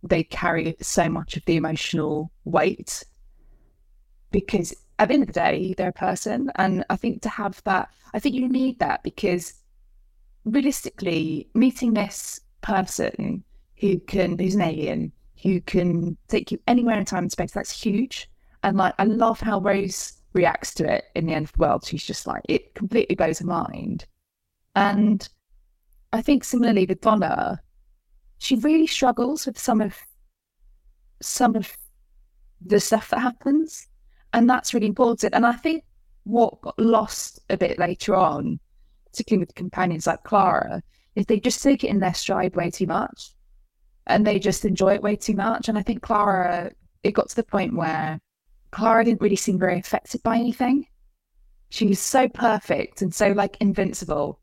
they 0.03 0.23
carry 0.23 0.75
so 0.81 1.09
much 1.09 1.37
of 1.37 1.45
the 1.45 1.55
emotional 1.55 2.31
weight 2.45 3.03
because 4.33 4.75
at 4.99 5.07
the 5.07 5.13
end 5.13 5.23
of 5.23 5.27
the 5.27 5.33
day, 5.33 5.73
they're 5.77 5.89
a 5.89 5.93
person. 5.93 6.51
And 6.55 6.83
I 6.89 6.97
think 6.97 7.21
to 7.21 7.29
have 7.29 7.63
that, 7.63 7.89
I 8.13 8.19
think 8.19 8.35
you 8.35 8.49
need 8.49 8.79
that 8.79 9.01
because 9.03 9.53
realistically, 10.43 11.47
meeting 11.53 11.93
this 11.93 12.41
person 12.61 13.45
who 13.79 13.99
can, 13.99 14.37
who's 14.37 14.55
an 14.55 14.61
alien, 14.61 15.13
who 15.41 15.61
can 15.61 16.17
take 16.27 16.51
you 16.51 16.59
anywhere 16.67 16.97
in 16.97 17.05
time 17.05 17.23
and 17.23 17.31
space, 17.31 17.51
that's 17.51 17.81
huge. 17.81 18.29
And 18.63 18.75
like, 18.77 18.95
I 18.99 19.05
love 19.05 19.39
how 19.39 19.59
Rose 19.59 20.13
reacts 20.33 20.73
to 20.75 20.91
it 20.91 21.05
in 21.15 21.27
the 21.27 21.33
end 21.33 21.45
of 21.45 21.53
the 21.53 21.59
world. 21.59 21.85
She's 21.85 22.03
just 22.03 22.27
like, 22.27 22.41
it 22.49 22.75
completely 22.75 23.15
blows 23.15 23.39
her 23.39 23.45
mind. 23.45 24.05
And 24.75 25.27
I 26.11 26.21
think 26.21 26.43
similarly 26.43 26.85
with 26.85 27.01
Donna, 27.01 27.61
she 28.39 28.55
really 28.55 28.87
struggles 28.87 29.45
with 29.45 29.57
some 29.57 29.79
of 29.79 29.95
some 31.21 31.55
of 31.55 31.71
the 32.65 32.79
stuff 32.79 33.09
that 33.09 33.19
happens. 33.19 33.87
And 34.33 34.49
that's 34.49 34.73
really 34.73 34.87
important. 34.87 35.33
And 35.33 35.45
I 35.45 35.53
think 35.53 35.83
what 36.23 36.61
got 36.61 36.77
lost 36.79 37.39
a 37.49 37.57
bit 37.57 37.77
later 37.77 38.15
on, 38.15 38.59
particularly 39.05 39.45
with 39.45 39.55
companions 39.55 40.07
like 40.07 40.23
Clara, 40.23 40.81
is 41.15 41.25
they 41.27 41.39
just 41.39 41.61
take 41.61 41.83
it 41.83 41.89
in 41.89 41.99
their 41.99 42.13
stride 42.13 42.55
way 42.55 42.71
too 42.71 42.87
much. 42.87 43.31
And 44.07 44.25
they 44.25 44.39
just 44.39 44.65
enjoy 44.65 44.95
it 44.95 45.03
way 45.03 45.15
too 45.15 45.35
much. 45.35 45.69
And 45.69 45.77
I 45.77 45.83
think 45.83 46.01
Clara, 46.01 46.71
it 47.03 47.11
got 47.11 47.29
to 47.29 47.35
the 47.35 47.43
point 47.43 47.75
where 47.75 48.19
Clara 48.71 49.05
didn't 49.05 49.21
really 49.21 49.35
seem 49.35 49.59
very 49.59 49.79
affected 49.79 50.23
by 50.23 50.37
anything. 50.37 50.87
She 51.69 51.85
was 51.85 51.99
so 51.99 52.27
perfect 52.27 53.01
and 53.01 53.13
so 53.13 53.29
like 53.29 53.57
invincible. 53.61 54.39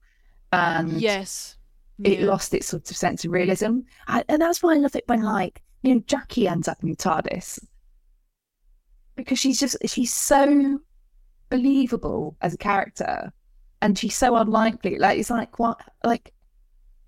And 0.52 0.92
yes, 0.92 1.56
it 2.02 2.20
yeah. 2.20 2.26
lost 2.26 2.54
its 2.54 2.68
sort 2.68 2.90
of 2.90 2.96
sense 2.96 3.24
of 3.24 3.32
realism. 3.32 3.80
I, 4.06 4.24
and 4.28 4.40
that's 4.40 4.62
why 4.62 4.74
I 4.74 4.78
love 4.78 4.96
it 4.96 5.04
when 5.06 5.22
like, 5.22 5.62
you 5.82 5.94
know, 5.94 6.02
Jackie 6.06 6.48
ends 6.48 6.68
up 6.68 6.82
in 6.82 6.90
the 6.90 6.96
TARDIS. 6.96 7.58
Because 9.20 9.38
she's 9.38 9.60
just 9.60 9.76
she's 9.86 10.12
so 10.12 10.80
believable 11.48 12.36
as 12.40 12.54
a 12.54 12.58
character. 12.58 13.32
And 13.82 13.98
she's 13.98 14.16
so 14.16 14.36
unlikely. 14.36 14.98
Like 14.98 15.18
it's 15.18 15.30
like 15.30 15.58
what 15.58 15.80
like 16.04 16.32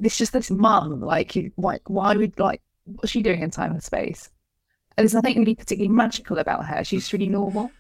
this 0.01 0.17
just 0.17 0.33
this 0.33 0.51
mum, 0.51 1.01
like 1.01 1.37
you 1.37 1.53
like 1.57 1.89
why 1.89 2.15
would 2.15 2.39
like 2.39 2.63
what's 2.85 3.11
she 3.11 3.23
doing 3.23 3.43
in 3.43 3.51
time 3.51 3.73
and 3.73 3.83
space? 3.83 4.31
And 4.97 5.05
there's 5.05 5.15
nothing 5.15 5.39
really 5.39 5.55
particularly 5.55 5.95
magical 5.95 6.39
about 6.39 6.67
her. 6.67 6.85
She's 6.85 7.13
really 7.13 7.29
normal. 7.29 7.71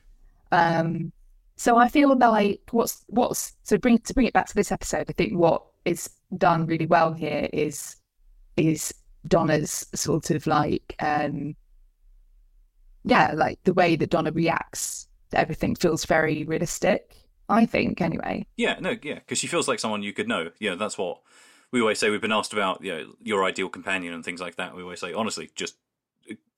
Um, 0.50 1.12
so 1.56 1.76
I 1.76 1.88
feel 1.88 2.16
like 2.16 2.60
what's 2.70 3.04
what's 3.08 3.52
to 3.66 3.78
bring 3.78 3.98
to 3.98 4.14
bring 4.14 4.26
it 4.26 4.32
back 4.32 4.46
to 4.46 4.54
this 4.54 4.72
episode. 4.72 5.06
I 5.08 5.12
think 5.12 5.38
what 5.38 5.62
is 5.84 6.10
done 6.36 6.66
really 6.66 6.86
well 6.86 7.12
here 7.12 7.48
is 7.52 7.96
is 8.56 8.94
Donna's 9.28 9.86
sort 9.94 10.30
of 10.30 10.46
like 10.46 10.94
um 11.00 11.54
yeah, 13.04 13.32
like 13.34 13.58
the 13.64 13.72
way 13.72 13.96
that 13.96 14.10
Donna 14.10 14.32
reacts 14.32 15.08
everything 15.32 15.74
feels 15.74 16.04
very 16.04 16.44
realistic. 16.44 17.16
I 17.48 17.66
think, 17.66 18.00
anyway. 18.00 18.46
Yeah, 18.56 18.78
no, 18.80 18.96
yeah, 19.02 19.16
because 19.16 19.38
she 19.38 19.46
feels 19.46 19.68
like 19.68 19.78
someone 19.78 20.02
you 20.02 20.12
could 20.14 20.28
know. 20.28 20.50
Yeah, 20.58 20.74
that's 20.74 20.96
what 20.96 21.20
we 21.70 21.80
always 21.80 21.98
say. 21.98 22.08
We've 22.08 22.20
been 22.20 22.32
asked 22.32 22.52
about, 22.54 22.82
you 22.82 22.92
know, 22.92 23.12
your 23.20 23.44
ideal 23.44 23.68
companion 23.68 24.14
and 24.14 24.24
things 24.24 24.40
like 24.40 24.56
that. 24.56 24.74
We 24.74 24.82
always 24.82 25.00
say, 25.00 25.12
honestly, 25.12 25.50
just 25.54 25.74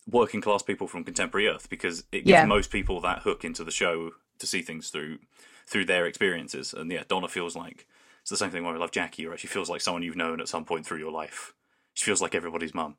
working 0.06 0.40
class 0.40 0.62
people 0.62 0.86
from 0.86 1.02
contemporary 1.02 1.48
Earth 1.48 1.68
because 1.70 2.00
it 2.12 2.18
gives 2.18 2.28
Yeah. 2.28 2.44
most 2.44 2.70
people 2.70 3.00
that 3.00 3.20
hook 3.20 3.44
into 3.44 3.64
the 3.64 3.70
show 3.70 4.12
to 4.38 4.46
see 4.46 4.62
things 4.62 4.90
through 4.90 5.18
through 5.66 5.86
their 5.86 6.06
experiences. 6.06 6.74
And 6.74 6.92
yeah, 6.92 7.04
Donna 7.08 7.26
feels 7.26 7.56
like 7.56 7.88
it's 8.20 8.30
the 8.30 8.36
same 8.36 8.50
thing 8.50 8.62
when 8.64 8.74
we 8.74 8.78
love 8.78 8.90
Jackie, 8.92 9.26
right? 9.26 9.40
She 9.40 9.46
feels 9.46 9.70
like 9.70 9.80
someone 9.80 10.02
you've 10.02 10.14
known 10.14 10.40
at 10.40 10.48
some 10.48 10.64
point 10.66 10.84
through 10.86 10.98
your 10.98 11.10
life. 11.10 11.54
She 11.94 12.04
feels 12.04 12.20
like 12.20 12.34
everybody's 12.34 12.74
mum. 12.74 12.98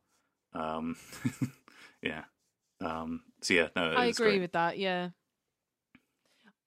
Um, 0.54 0.98
yeah. 2.02 2.24
Um, 2.82 3.22
so 3.46 3.54
yeah, 3.54 3.68
no, 3.76 3.84
I 3.84 4.06
agree 4.06 4.32
great. 4.32 4.42
with 4.42 4.54
that. 4.54 4.78
Yeah, 4.78 5.10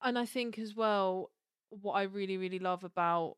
and 0.01 0.17
I 0.17 0.25
think 0.25 0.57
as 0.57 0.75
well, 0.75 1.31
what 1.69 1.93
I 1.93 2.03
really 2.03 2.37
really 2.37 2.59
love 2.59 2.83
about 2.83 3.35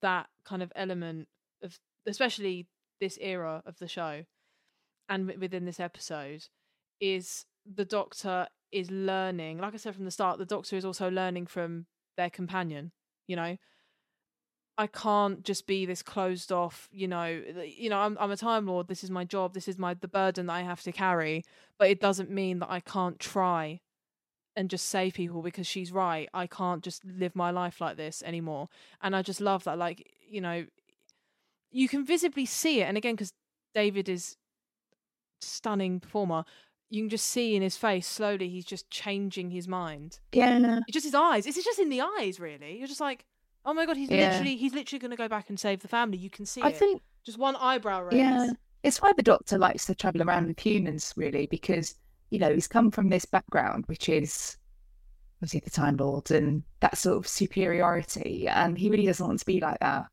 that 0.00 0.28
kind 0.44 0.62
of 0.62 0.72
element 0.74 1.28
of, 1.62 1.78
especially 2.06 2.66
this 3.00 3.18
era 3.20 3.62
of 3.66 3.78
the 3.78 3.88
show, 3.88 4.24
and 5.08 5.26
within 5.38 5.66
this 5.66 5.78
episode, 5.78 6.46
is 7.00 7.44
the 7.66 7.84
Doctor 7.84 8.48
is 8.70 8.90
learning. 8.90 9.58
Like 9.58 9.74
I 9.74 9.76
said 9.76 9.94
from 9.94 10.06
the 10.06 10.10
start, 10.10 10.38
the 10.38 10.46
Doctor 10.46 10.76
is 10.76 10.84
also 10.86 11.10
learning 11.10 11.46
from 11.46 11.86
their 12.16 12.30
companion. 12.30 12.92
You 13.26 13.36
know, 13.36 13.56
I 14.78 14.86
can't 14.86 15.44
just 15.44 15.66
be 15.66 15.84
this 15.84 16.02
closed 16.02 16.50
off, 16.50 16.88
you 16.92 17.06
know, 17.06 17.42
you 17.64 17.90
know, 17.90 17.98
I'm 17.98 18.16
I'm 18.18 18.30
a 18.30 18.36
time 18.36 18.66
lord, 18.66 18.88
this 18.88 19.04
is 19.04 19.10
my 19.10 19.24
job, 19.24 19.52
this 19.54 19.68
is 19.68 19.78
my 19.78 19.94
the 19.94 20.08
burden 20.08 20.46
that 20.46 20.54
I 20.54 20.62
have 20.62 20.82
to 20.82 20.92
carry, 20.92 21.44
but 21.78 21.90
it 21.90 22.00
doesn't 22.00 22.30
mean 22.30 22.58
that 22.60 22.70
I 22.70 22.80
can't 22.80 23.18
try 23.18 23.80
and 24.56 24.70
just 24.70 24.86
save 24.86 25.14
people 25.14 25.42
because 25.42 25.66
she's 25.66 25.92
right. 25.92 26.28
I 26.34 26.46
can't 26.46 26.82
just 26.82 27.04
live 27.04 27.34
my 27.36 27.50
life 27.50 27.80
like 27.80 27.96
this 27.96 28.22
anymore. 28.22 28.68
And 29.02 29.16
I 29.16 29.22
just 29.22 29.40
love 29.40 29.64
that 29.64 29.78
like, 29.78 30.10
you 30.28 30.40
know, 30.40 30.66
you 31.70 31.88
can 31.88 32.04
visibly 32.04 32.46
see 32.46 32.80
it 32.80 32.84
and 32.84 32.96
again 32.96 33.16
cuz 33.16 33.32
David 33.74 34.08
is 34.08 34.36
stunning 35.40 36.00
performer, 36.00 36.44
you 36.90 37.02
can 37.02 37.08
just 37.08 37.26
see 37.26 37.56
in 37.56 37.62
his 37.62 37.76
face 37.76 38.06
slowly 38.06 38.48
he's 38.48 38.66
just 38.66 38.90
changing 38.90 39.50
his 39.50 39.66
mind. 39.66 40.20
Yeah. 40.32 40.80
Just 40.90 41.06
his 41.06 41.14
eyes. 41.14 41.46
It's 41.46 41.62
just 41.62 41.78
in 41.78 41.88
the 41.88 42.02
eyes, 42.02 42.38
really. 42.38 42.78
You're 42.78 42.86
just 42.86 43.00
like, 43.00 43.24
oh 43.64 43.74
my 43.74 43.86
god, 43.86 43.96
he's 43.96 44.10
Yeah. 44.10 44.30
literally 44.30 44.56
he's 44.56 44.74
literally 44.74 44.98
going 44.98 45.10
to 45.10 45.16
go 45.16 45.28
back 45.28 45.48
and 45.48 45.58
save 45.58 45.80
the 45.80 45.88
family. 45.88 46.18
You 46.18 46.30
can 46.30 46.46
see 46.46 46.62
I 46.62 46.68
it. 46.68 46.76
think 46.76 47.02
just 47.24 47.38
one 47.38 47.56
eyebrow 47.56 48.02
raise. 48.02 48.14
Yeah, 48.14 48.50
it's 48.82 49.00
why 49.00 49.12
the 49.12 49.22
Doctor 49.22 49.58
likes 49.58 49.86
to 49.86 49.94
travel 49.94 50.22
around 50.22 50.46
with 50.48 50.58
humans, 50.58 51.12
really, 51.16 51.46
because 51.46 51.94
you 52.30 52.38
know 52.38 52.52
he's 52.52 52.68
come 52.68 52.90
from 52.90 53.08
this 53.08 53.24
background, 53.24 53.84
which 53.86 54.08
is 54.08 54.56
obviously 55.38 55.60
the 55.60 55.70
Time 55.70 55.96
Lord 55.96 56.30
and 56.30 56.62
that 56.80 56.96
sort 56.98 57.18
of 57.18 57.28
superiority, 57.28 58.48
and 58.48 58.76
he 58.78 58.90
really 58.90 59.06
doesn't 59.06 59.26
want 59.26 59.38
to 59.38 59.46
be 59.46 59.60
like 59.60 59.78
that. 59.80 60.06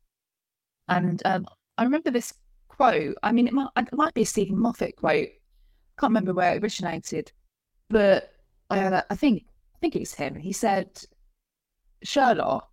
And 0.88 1.22
um, 1.24 1.46
I 1.78 1.84
remember 1.84 2.10
this 2.10 2.34
quote. 2.68 3.16
I 3.22 3.32
mean, 3.32 3.46
it 3.46 3.52
might 3.52 3.68
it 3.76 3.92
might 3.92 4.14
be 4.14 4.22
a 4.22 4.26
Steven 4.26 4.58
Moffat 4.58 4.96
quote. 4.96 5.28
I 5.28 6.00
Can't 6.00 6.10
remember 6.10 6.32
where 6.34 6.54
it 6.54 6.62
originated, 6.62 7.30
but 7.88 8.32
I, 8.70 9.02
I 9.10 9.14
think 9.16 9.44
I 9.74 9.78
think 9.80 9.96
it's 9.96 10.14
him. 10.14 10.34
He 10.36 10.52
said, 10.52 10.88
"Sherlock, 12.02 12.69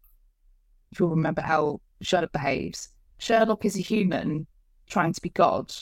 you'll 0.98 1.10
remember 1.10 1.42
how 1.42 1.82
Sherlock 2.02 2.32
behaves, 2.32 2.90
Sherlock 3.18 3.66
is 3.66 3.78
a 3.78 3.82
human 3.82 4.48
trying 4.88 5.14
to 5.14 5.22
be 5.22 5.30
God, 5.30 5.74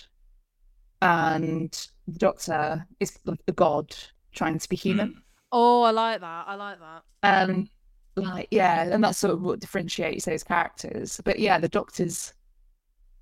and 1.02 1.72
the 2.08 2.20
Doctor 2.20 2.86
is 3.00 3.18
like 3.26 3.46
the 3.46 3.52
God 3.52 3.96
trying 4.34 4.58
to 4.58 4.70
be 4.70 4.76
human. 4.76 5.10
Mm. 5.10 5.22
Oh, 5.52 5.84
I 5.84 5.92
like 5.92 6.22
that. 6.22 6.46
I 6.48 6.56
like 6.56 6.80
that. 6.80 7.04
And 7.24 7.70
like, 8.16 8.48
yeah, 8.52 8.84
and 8.84 9.04
that's 9.04 9.18
sort 9.18 9.34
of 9.34 9.42
what 9.42 9.60
differentiates 9.60 10.26
those 10.26 10.44
characters. 10.44 11.22
But 11.24 11.40
yeah, 11.40 11.60
the 11.60 11.70
Doctor's 11.70 12.34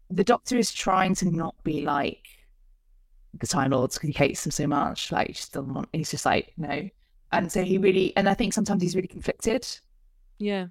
the 0.10 0.24
Doctor 0.24 0.58
is 0.58 0.72
trying 0.72 1.16
to 1.16 1.30
not 1.32 1.56
be 1.64 1.82
like 1.82 2.28
the 3.34 3.48
Time 3.48 3.72
Lords 3.72 3.96
because 3.96 4.10
he 4.10 4.14
hates 4.14 4.44
them 4.44 4.52
so 4.52 4.68
much. 4.68 5.12
Like, 5.12 5.28
he 5.28 5.34
just 5.34 5.54
doesn't 5.54 5.74
want. 5.74 5.90
He's 5.94 6.12
just 6.12 6.26
like 6.26 6.54
no. 6.58 6.88
And 7.32 7.52
so 7.52 7.64
he 7.64 7.80
really, 7.80 8.16
and 8.16 8.30
I 8.30 8.36
think 8.36 8.54
sometimes 8.54 8.84
he's 8.84 8.96
really 8.96 9.08
conflicted 9.08 9.68
Yeah. 10.38 10.68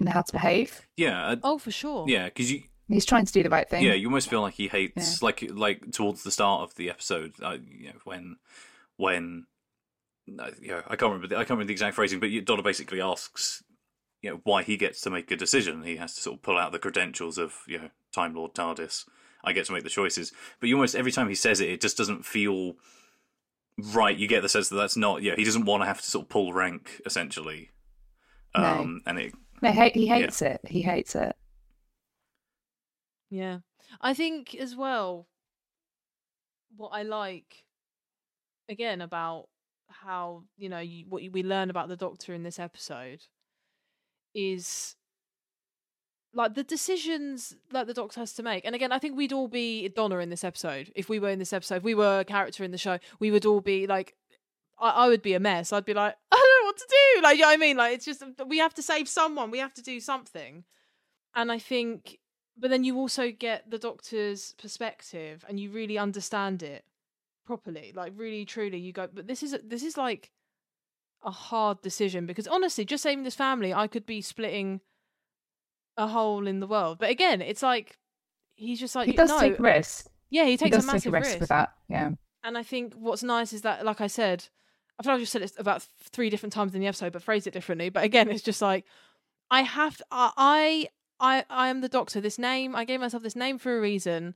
In 0.00 0.06
how 0.06 0.22
to 0.22 0.32
behave. 0.32 0.86
Yeah, 0.96 1.26
uh, 1.26 1.36
Oh, 1.42 1.58
for 1.58 1.70
sure. 1.70 2.06
yeah, 2.08 2.26
because 2.26 2.50
you 2.52 2.62
He's 2.88 3.06
trying 3.06 3.24
to 3.24 3.32
do 3.32 3.44
the 3.44 3.50
right 3.50 3.68
thing. 3.68 3.84
Yeah, 3.84 3.92
you 3.92 4.08
almost 4.08 4.28
feel 4.28 4.40
like 4.42 4.54
he 4.54 4.66
hates, 4.66 5.22
like, 5.22 5.48
like 5.52 5.92
towards 5.92 6.24
the 6.24 6.30
start 6.32 6.62
of 6.62 6.74
the 6.74 6.90
episode, 6.90 7.34
uh, 7.40 7.58
you 7.64 7.90
know, 7.90 7.98
when, 8.02 8.36
when, 8.96 9.46
uh, 10.36 10.50
you 10.60 10.70
know, 10.72 10.82
I 10.88 10.96
can't 10.96 11.12
remember, 11.12 11.28
the, 11.28 11.36
I 11.36 11.40
can't 11.40 11.50
remember 11.50 11.68
the 11.68 11.72
exact 11.74 11.94
phrasing, 11.94 12.18
but 12.18 12.30
Donna 12.44 12.62
basically 12.64 13.00
asks, 13.00 13.62
you 14.22 14.30
know, 14.30 14.40
why 14.42 14.64
he 14.64 14.76
gets 14.76 15.00
to 15.02 15.10
make 15.10 15.30
a 15.30 15.36
decision. 15.36 15.84
He 15.84 15.96
has 15.98 16.16
to 16.16 16.20
sort 16.20 16.38
of 16.38 16.42
pull 16.42 16.58
out 16.58 16.72
the 16.72 16.80
credentials 16.80 17.38
of, 17.38 17.54
you 17.68 17.78
know, 17.78 17.90
Time 18.12 18.34
Lord 18.34 18.54
TARDIS. 18.54 19.04
I 19.44 19.52
get 19.52 19.66
to 19.66 19.72
make 19.72 19.84
the 19.84 19.88
choices, 19.88 20.32
but 20.58 20.68
you 20.68 20.74
almost 20.74 20.96
every 20.96 21.12
time 21.12 21.28
he 21.28 21.34
says 21.36 21.60
it, 21.60 21.68
it 21.70 21.80
just 21.80 21.96
doesn't 21.96 22.26
feel 22.26 22.74
right. 23.94 24.16
You 24.16 24.26
get 24.28 24.42
the 24.42 24.48
sense 24.48 24.68
that 24.68 24.76
that's 24.76 24.96
not, 24.96 25.22
yeah, 25.22 25.34
he 25.36 25.44
doesn't 25.44 25.64
want 25.64 25.82
to 25.82 25.86
have 25.86 26.00
to 26.02 26.10
sort 26.10 26.24
of 26.24 26.28
pull 26.28 26.52
rank 26.52 27.00
essentially, 27.06 27.70
No. 28.56 28.64
um, 28.64 29.00
and 29.06 29.18
it, 29.18 29.32
He, 29.62 29.90
he 29.90 30.06
hates 30.06 30.42
it. 30.42 30.60
He 30.66 30.82
hates 30.82 31.14
it. 31.14 31.36
Yeah. 33.30 33.58
I 34.00 34.14
think 34.14 34.54
as 34.54 34.74
well 34.74 35.26
what 36.76 36.90
I 36.90 37.02
like 37.02 37.64
again 38.68 39.00
about 39.00 39.48
how, 39.88 40.44
you 40.56 40.68
know, 40.68 40.78
you, 40.78 41.04
what 41.08 41.22
we 41.32 41.42
learn 41.42 41.70
about 41.70 41.88
the 41.88 41.96
doctor 41.96 42.32
in 42.32 42.42
this 42.42 42.58
episode 42.58 43.24
is 44.34 44.94
like 46.32 46.54
the 46.54 46.62
decisions 46.62 47.56
that 47.72 47.86
the 47.86 47.94
doctor 47.94 48.20
has 48.20 48.32
to 48.34 48.42
make. 48.42 48.64
And 48.64 48.74
again, 48.74 48.92
I 48.92 48.98
think 48.98 49.16
we'd 49.16 49.32
all 49.32 49.48
be 49.48 49.88
Donna 49.88 50.18
in 50.18 50.30
this 50.30 50.44
episode. 50.44 50.92
If 50.94 51.08
we 51.08 51.18
were 51.18 51.30
in 51.30 51.40
this 51.40 51.52
episode, 51.52 51.76
if 51.76 51.82
we 51.82 51.94
were 51.94 52.20
a 52.20 52.24
character 52.24 52.62
in 52.62 52.70
the 52.70 52.78
show, 52.78 52.98
we 53.18 53.30
would 53.30 53.44
all 53.44 53.60
be 53.60 53.86
like 53.86 54.14
I, 54.80 54.90
I 54.90 55.08
would 55.08 55.22
be 55.22 55.34
a 55.34 55.40
mess. 55.40 55.72
I'd 55.72 55.84
be 55.84 55.94
like, 55.94 56.14
I 56.32 56.36
don't 56.36 56.62
know 56.64 56.66
what 56.68 56.76
to 56.78 56.86
do. 56.88 57.22
Like, 57.22 57.36
you 57.36 57.42
know 57.42 57.48
what 57.48 57.54
I 57.54 57.56
mean? 57.58 57.76
Like, 57.76 57.94
it's 57.94 58.04
just 58.04 58.22
we 58.46 58.58
have 58.58 58.74
to 58.74 58.82
save 58.82 59.08
someone. 59.08 59.50
We 59.50 59.58
have 59.58 59.74
to 59.74 59.82
do 59.82 60.00
something. 60.00 60.64
And 61.34 61.52
I 61.52 61.58
think, 61.58 62.18
but 62.58 62.70
then 62.70 62.82
you 62.84 62.96
also 62.96 63.30
get 63.30 63.70
the 63.70 63.78
doctor's 63.78 64.54
perspective, 64.58 65.44
and 65.48 65.60
you 65.60 65.70
really 65.70 65.96
understand 65.98 66.62
it 66.62 66.84
properly. 67.46 67.92
Like, 67.94 68.12
really, 68.16 68.44
truly, 68.44 68.78
you 68.78 68.92
go. 68.92 69.08
But 69.12 69.26
this 69.28 69.42
is 69.42 69.56
this 69.64 69.82
is 69.82 69.96
like 69.96 70.30
a 71.22 71.30
hard 71.30 71.82
decision 71.82 72.26
because 72.26 72.46
honestly, 72.48 72.84
just 72.84 73.02
saving 73.02 73.24
this 73.24 73.34
family, 73.34 73.72
I 73.74 73.86
could 73.86 74.06
be 74.06 74.20
splitting 74.22 74.80
a 75.96 76.06
hole 76.06 76.46
in 76.46 76.60
the 76.60 76.66
world. 76.66 76.98
But 76.98 77.10
again, 77.10 77.42
it's 77.42 77.62
like 77.62 77.98
he's 78.54 78.80
just 78.80 78.94
like 78.94 79.06
He 79.06 79.12
does 79.12 79.28
no. 79.30 79.38
take 79.38 79.58
risks. 79.58 80.08
Yeah, 80.30 80.44
he 80.44 80.52
He 80.52 80.56
takes 80.56 80.76
does 80.76 80.84
a 80.84 80.86
take 80.86 80.94
massive 80.94 81.14
a 81.14 81.18
risk 81.18 81.28
risk. 81.30 81.40
with 81.40 81.48
that. 81.50 81.74
Yeah. 81.88 82.10
And 82.42 82.56
I 82.56 82.62
think 82.62 82.94
what's 82.94 83.22
nice 83.22 83.52
is 83.52 83.62
that, 83.62 83.84
like 83.84 84.00
I 84.00 84.06
said, 84.06 84.48
I 85.00 85.02
feel 85.02 85.12
like 85.12 85.20
I 85.20 85.22
just 85.22 85.32
said 85.32 85.42
it 85.42 85.52
about 85.56 85.86
three 86.12 86.28
different 86.28 86.52
times 86.52 86.74
in 86.74 86.80
the 86.82 86.86
episode, 86.86 87.14
but 87.14 87.22
phrased 87.22 87.46
it 87.46 87.54
differently. 87.54 87.88
But 87.88 88.04
again, 88.04 88.30
it's 88.30 88.42
just 88.42 88.60
like 88.60 88.84
I 89.50 89.62
have, 89.62 90.02
I, 90.10 90.88
I, 91.18 91.44
I 91.48 91.68
am 91.68 91.80
the 91.80 91.88
doctor. 91.88 92.20
This 92.20 92.38
name, 92.38 92.76
I 92.76 92.84
gave 92.84 93.00
myself 93.00 93.22
this 93.22 93.34
name 93.34 93.56
for 93.58 93.78
a 93.78 93.80
reason. 93.80 94.34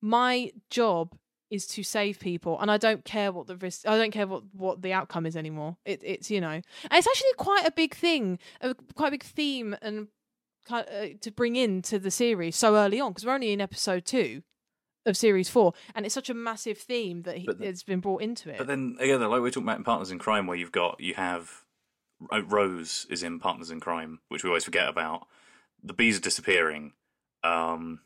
My 0.00 0.52
job 0.70 1.14
is 1.50 1.66
to 1.66 1.82
save 1.82 2.18
people, 2.18 2.58
and 2.60 2.70
I 2.70 2.78
don't 2.78 3.04
care 3.04 3.30
what 3.30 3.46
the 3.46 3.56
risk. 3.56 3.86
I 3.86 3.98
don't 3.98 4.10
care 4.10 4.26
what 4.26 4.44
what 4.54 4.80
the 4.80 4.94
outcome 4.94 5.26
is 5.26 5.36
anymore. 5.36 5.76
It, 5.84 6.00
it's 6.02 6.30
you 6.30 6.40
know, 6.40 6.48
and 6.48 6.64
it's 6.92 7.06
actually 7.06 7.32
quite 7.36 7.66
a 7.66 7.72
big 7.72 7.94
thing, 7.94 8.38
a 8.62 8.74
quite 8.94 9.08
a 9.08 9.10
big 9.10 9.24
theme, 9.24 9.76
and 9.82 10.08
uh, 10.70 10.82
to 11.20 11.30
bring 11.30 11.56
into 11.56 11.98
the 11.98 12.10
series 12.10 12.56
so 12.56 12.76
early 12.76 13.00
on 13.00 13.10
because 13.10 13.26
we're 13.26 13.34
only 13.34 13.52
in 13.52 13.60
episode 13.60 14.06
two 14.06 14.42
of 15.06 15.16
series 15.16 15.48
four, 15.48 15.72
and 15.94 16.04
it's 16.04 16.14
such 16.14 16.30
a 16.30 16.34
massive 16.34 16.78
theme 16.78 17.22
that 17.22 17.38
he, 17.38 17.46
But 17.46 17.60
it's 17.60 17.82
been 17.82 18.00
brought 18.00 18.22
into 18.22 18.50
it. 18.50 18.58
But 18.58 18.66
then 18.66 18.96
again, 19.00 19.20
like 19.20 19.40
we're 19.40 19.50
talking 19.50 19.64
about 19.64 19.78
in 19.78 19.84
Partners 19.84 20.10
in 20.10 20.18
Crime, 20.18 20.46
where 20.46 20.56
you've 20.56 20.72
got 20.72 21.00
you 21.00 21.14
have 21.14 21.64
uh, 22.32 22.42
Rose 22.44 23.06
is 23.10 23.22
in 23.22 23.38
Partners 23.40 23.70
in 23.70 23.80
Crime, 23.80 24.20
which 24.28 24.44
we 24.44 24.50
always 24.50 24.64
forget 24.64 24.88
about. 24.88 25.26
The 25.82 25.94
bees 25.94 26.18
are 26.18 26.20
disappearing. 26.20 26.92
Um, 27.42 28.00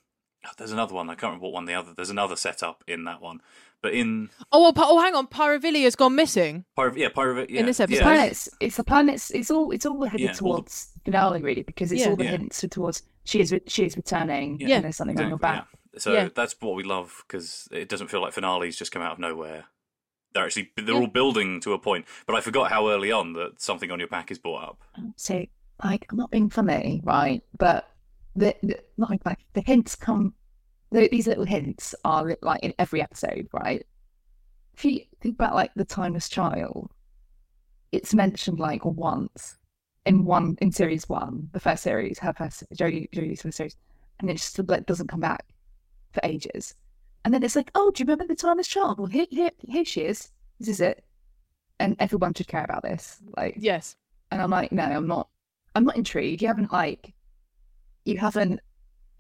oh, 0.47 0.51
there's 0.57 0.71
another 0.73 0.95
one. 0.95 1.11
I 1.11 1.15
can't 1.15 1.25
remember 1.33 1.45
what 1.47 1.53
one 1.55 1.65
the 1.65 1.75
other. 1.75 1.93
There's 1.95 2.11
another 2.11 2.37
setup 2.37 2.85
in 2.87 3.03
that 3.05 3.21
one, 3.21 3.41
but 3.83 3.93
in 3.93 4.31
oh, 4.53 4.61
well, 4.63 4.73
oh, 4.77 5.01
hang 5.03 5.17
on, 5.17 5.27
Pyrovillia's 5.27 5.97
gone 5.97 6.15
missing. 6.15 6.65
Pyro, 6.77 6.95
yeah, 6.95 7.09
Pyro, 7.09 7.45
yeah, 7.49 7.63
this 7.63 7.81
episode. 7.81 7.99
yeah. 7.99 8.03
planets 8.05 8.49
it's 8.61 8.77
the 8.77 8.85
planets 8.85 9.31
it's 9.33 9.51
all 9.51 9.73
it's 9.73 9.85
all 9.85 10.05
headed 10.05 10.21
Yeah, 10.21 10.29
all 10.29 10.33
the- 10.33 10.39
towards 10.39 10.93
finale 11.05 11.43
really 11.43 11.63
because 11.63 11.91
it's 11.91 12.03
Yeah. 12.03 12.11
all 12.11 12.17
the 12.17 12.25
Yeah. 12.25 12.31
hints 12.31 12.65
towards 12.71 13.03
she 13.25 13.41
is 13.41 13.53
she 13.67 13.85
is 13.85 13.97
returning 13.97 14.59
Yeah. 14.61 14.77
and 14.77 14.85
there's 14.85 14.97
something 14.97 15.19
on 15.19 15.27
your 15.29 15.37
Exactly, 15.37 15.59
back 15.59 15.69
So 15.99 16.13
Yeah. 16.13 16.29
that's 16.35 16.57
what 16.61 16.75
we 16.75 16.83
love 16.83 17.25
because 17.27 17.69
it 17.71 17.89
doesn't 17.89 18.09
feel 18.09 18.21
like 18.21 18.33
finales 18.33 18.77
just 18.77 18.93
come 18.93 19.03
out 19.03 19.13
of 19.13 19.19
nowhere. 19.19 19.67
They're 20.33 20.45
actually 20.45 20.73
they're 20.77 20.95
Yeah. 20.95 21.01
all 21.01 21.07
building 21.07 21.61
to 21.61 21.73
a 21.73 21.79
point. 21.79 22.07
But 22.27 22.37
I 22.37 22.41
forgot 22.41 22.71
how 22.71 22.89
early 22.89 23.13
on 23.13 23.35
that 23.35 23.61
something 23.61 23.91
on 23.91 23.99
your 23.99 24.09
back 24.09 24.31
is 24.31 24.39
brought 24.39 24.65
up. 24.65 24.83
Oh, 24.99 25.13
so, 25.17 25.45
like, 25.83 26.07
I'm 26.11 26.17
not 26.19 26.31
being 26.31 26.51
funny, 26.51 27.01
right? 27.05 27.43
But 27.59 27.89
the, 28.35 28.55
the 28.63 28.83
like, 28.97 29.25
like 29.25 29.39
the 29.53 29.61
hints 29.61 29.95
come. 29.95 30.35
The, 30.91 31.09
these 31.11 31.27
little 31.27 31.45
hints 31.45 31.95
are 32.05 32.37
like 32.43 32.63
in 32.63 32.75
every 32.79 33.01
episode, 33.03 33.49
right? 33.53 33.85
If 34.75 34.85
you 34.85 35.01
think 35.21 35.35
about 35.37 35.55
like 35.55 35.73
the 35.75 35.85
timeless 35.85 36.29
child, 36.29 36.91
it's 37.93 38.15
mentioned 38.15 38.59
like 38.59 38.85
once 38.85 39.57
in 40.07 40.25
one 40.25 40.57
in 40.61 40.71
series 40.73 41.09
one, 41.09 41.49
the 41.53 41.61
first 41.61 41.83
series, 41.85 42.19
her 42.19 42.33
first 42.33 42.65
Jodie 42.75 43.09
Jodie's 43.11 43.43
first 43.43 43.57
series, 43.57 43.77
and 44.19 44.29
it 44.29 44.35
just 44.35 44.59
like 44.69 44.87
doesn't 44.87 45.09
come 45.09 45.21
back 45.21 45.45
for 46.15 46.21
ages. 46.25 46.75
And 47.25 47.33
then 47.35 47.43
it's 47.43 47.57
like, 47.57 47.71
oh, 47.75 47.91
do 47.91 48.03
you 48.03 48.07
remember 48.07 48.27
the 48.27 48.35
time 48.35 48.51
timeless 48.51 48.69
child? 48.69 48.99
Well, 48.99 49.09
here, 49.09 49.27
here, 49.31 49.51
here 49.69 49.85
she 49.85 50.03
is. 50.03 50.31
This 50.61 50.69
is 50.69 50.81
it. 50.81 51.05
And 51.81 51.97
everyone 51.99 52.35
should 52.35 52.49
care 52.49 52.65
about 52.65 52.83
this. 52.83 53.19
Like, 53.37 53.57
Yes. 53.59 53.97
and 54.31 54.41
I'm 54.41 54.51
like, 54.51 54.73
no, 54.73 54.85
I'm 54.85 55.07
not. 55.07 55.29
I'm 55.75 55.85
not 55.85 55.97
intrigued. 55.97 56.41
You 56.43 56.49
haven't 56.49 56.73
like, 56.73 57.13
you 58.05 58.17
haven't, 58.19 58.61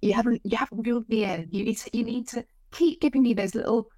you 0.02 0.12
haven't, 0.12 0.40
you 0.44 0.56
haven't 0.56 0.82
reeled 0.86 1.08
me 1.08 1.24
in. 1.24 1.48
You 1.50 1.64
need 1.64 1.78
to, 1.78 1.96
you 1.96 2.04
need 2.04 2.28
to 2.28 2.44
keep 2.70 3.00
giving 3.00 3.22
me 3.22 3.34
those 3.34 3.54
little, 3.54 3.88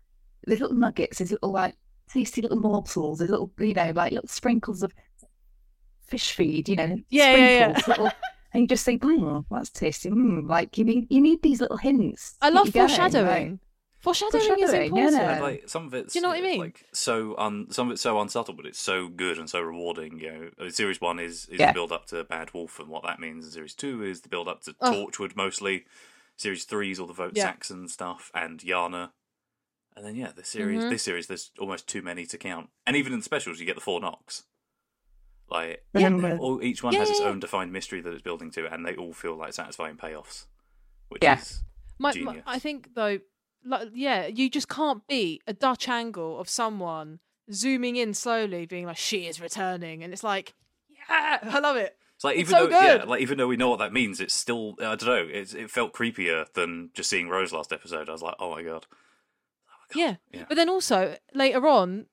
those 0.46 0.60
little 0.60 0.76
nuggets, 0.76 1.18
those 1.18 1.32
little 1.32 1.52
like 1.52 1.74
tasty 2.08 2.40
little 2.40 2.58
morsels, 2.60 3.18
those 3.18 3.28
little, 3.28 3.50
you 3.58 3.74
know, 3.74 3.92
like 3.94 4.12
little 4.12 4.28
sprinkles 4.28 4.82
of 4.82 4.92
fish 6.06 6.32
feed. 6.32 6.68
You 6.68 6.76
know, 6.76 6.96
Yeah, 7.10 7.34
yeah, 7.36 7.58
yeah. 7.58 7.80
little, 7.88 8.10
and 8.56 8.62
you 8.62 8.68
just 8.68 8.84
think, 8.84 9.02
mm, 9.02 9.44
that's 9.50 9.68
tasty. 9.70 10.08
Mm, 10.10 10.48
like 10.48 10.78
you 10.78 10.84
need, 10.84 11.06
you 11.10 11.20
need 11.20 11.42
these 11.42 11.60
little 11.60 11.76
hints. 11.76 12.36
I 12.40 12.48
love 12.48 12.64
keep 12.66 12.74
you 12.76 12.80
going, 12.80 12.88
foreshadowing. 12.88 13.50
like- 13.52 13.60
Foreshadowing, 13.98 14.42
is 14.42 14.46
Foreshadowing, 14.48 14.72
yeah, 14.96 15.02
important. 15.06 15.12
no. 15.22 15.28
And, 15.32 15.42
like 15.42 15.68
some 15.68 15.86
of 15.86 15.94
it's 15.94 16.12
Do 16.12 16.18
you 16.18 16.22
know 16.22 16.28
what 16.28 16.38
I 16.38 16.42
mean? 16.42 16.60
Like 16.60 16.84
so 16.92 17.34
un 17.38 17.66
some 17.70 17.88
of 17.88 17.92
it's 17.94 18.02
so 18.02 18.20
unsubtle, 18.20 18.54
but 18.54 18.64
it's 18.66 18.78
so 18.78 19.08
good 19.08 19.36
and 19.38 19.50
so 19.50 19.60
rewarding. 19.60 20.20
You 20.20 20.32
know, 20.58 20.66
Uh, 20.66 20.70
series 20.70 21.00
one 21.00 21.18
is 21.18 21.46
is 21.46 21.58
Yeah. 21.58 21.68
the 21.68 21.72
build 21.74 21.90
up 21.92 22.06
to 22.08 22.22
Bad 22.22 22.54
Wolf 22.54 22.78
and 22.78 22.88
what 22.88 23.02
that 23.04 23.18
means. 23.18 23.44
And 23.44 23.52
series 23.52 23.74
two 23.74 24.04
is 24.04 24.20
the 24.20 24.28
build 24.28 24.46
up 24.48 24.62
to 24.64 24.76
Oh. 24.80 24.92
Torchwood 24.92 25.34
mostly. 25.34 25.86
Series 26.36 26.64
three 26.64 26.90
is 26.92 27.00
all 27.00 27.06
the 27.08 27.14
Vote 27.14 27.32
Yeah. 27.34 27.44
Saxon 27.44 27.88
stuff 27.88 28.30
and 28.32 28.60
Yana. 28.60 29.10
And 29.96 30.04
then 30.06 30.14
yeah, 30.14 30.30
the 30.30 30.44
series 30.44 30.84
Mhm. 30.84 30.90
this 30.90 31.02
series 31.02 31.26
there's 31.26 31.50
almost 31.58 31.88
too 31.88 32.02
many 32.02 32.26
to 32.26 32.38
count. 32.38 32.70
And 32.86 32.94
even 32.96 33.12
in 33.12 33.18
the 33.20 33.24
specials, 33.24 33.58
you 33.58 33.66
get 33.66 33.74
the 33.74 33.80
four 33.80 34.00
knocks. 34.00 34.44
Like 35.48 35.84
Yeah. 35.94 36.36
All, 36.40 36.62
each 36.62 36.82
one 36.82 36.92
Yeah, 36.92 37.00
has 37.00 37.10
its 37.10 37.20
yeah, 37.20 37.26
yeah. 37.26 37.30
own 37.32 37.40
defined 37.40 37.72
mystery 37.72 38.00
that 38.00 38.12
it's 38.12 38.22
building 38.22 38.50
to, 38.52 38.66
and 38.72 38.84
they 38.84 38.96
all 38.96 39.12
feel 39.12 39.36
like 39.36 39.52
satisfying 39.52 39.96
payoffs. 39.96 40.46
Which 41.08 41.22
Yeah. 41.22 41.38
is 41.38 41.62
My, 41.98 42.08
my, 42.08 42.12
Genius. 42.12 42.42
I 42.46 42.58
think 42.58 42.90
though, 42.94 43.20
like, 43.64 43.88
yeah, 43.94 44.26
you 44.26 44.50
just 44.50 44.68
can't 44.68 45.06
beat 45.06 45.42
a 45.46 45.52
Dutch 45.52 45.88
angle 45.88 46.38
of 46.40 46.48
someone 46.48 47.20
zooming 47.52 47.96
in 47.96 48.12
slowly, 48.12 48.66
being 48.66 48.86
like, 48.86 48.96
"She 48.96 49.26
is 49.26 49.40
returning," 49.40 50.02
and 50.02 50.12
it's 50.12 50.24
like, 50.24 50.52
yeah, 50.88 51.38
I 51.42 51.58
love 51.60 51.76
it. 51.76 51.96
It's 52.16 52.24
like 52.24 52.38
It's 52.38 52.50
even 52.50 52.58
so 52.60 52.66
though 52.68 52.80
yeah, 52.80 53.04
like 53.04 53.20
even 53.20 53.38
though 53.38 53.46
we 53.46 53.56
know 53.56 53.68
what 53.70 53.78
that 53.78 53.92
means, 53.92 54.20
it's 54.20 54.34
still 54.34 54.74
I 54.80 54.96
don't 54.96 55.04
know. 55.06 55.28
It's, 55.30 55.54
it 55.54 55.70
felt 55.70 55.92
creepier 55.92 56.52
than 56.54 56.90
just 56.94 57.08
seeing 57.10 57.28
Rose 57.28 57.52
last 57.52 57.72
episode. 57.72 58.08
I 58.08 58.12
was 58.12 58.22
like, 58.22 58.34
oh 58.40 58.50
my 58.50 58.62
god. 58.62 58.86
Oh 59.70 59.94
my 59.94 60.00
Yeah. 60.00 60.08
God. 60.08 60.18
yeah. 60.32 60.44
But 60.48 60.54
then 60.56 60.68
also 60.68 61.16
later 61.34 61.66
on, 61.68 62.06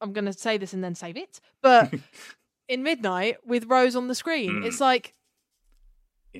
I'm 0.00 0.12
going 0.12 0.26
to 0.26 0.32
say 0.34 0.58
this 0.58 0.72
and 0.74 0.84
then 0.84 0.94
save 0.94 1.16
it. 1.16 1.40
But 1.62 1.92
in 2.68 2.82
Midnight 2.82 3.36
with 3.46 3.64
Rose 3.66 3.96
on 3.96 4.08
the 4.08 4.14
screen, 4.14 4.50
Mm. 4.62 4.66
it's 4.66 4.80
like, 4.80 5.14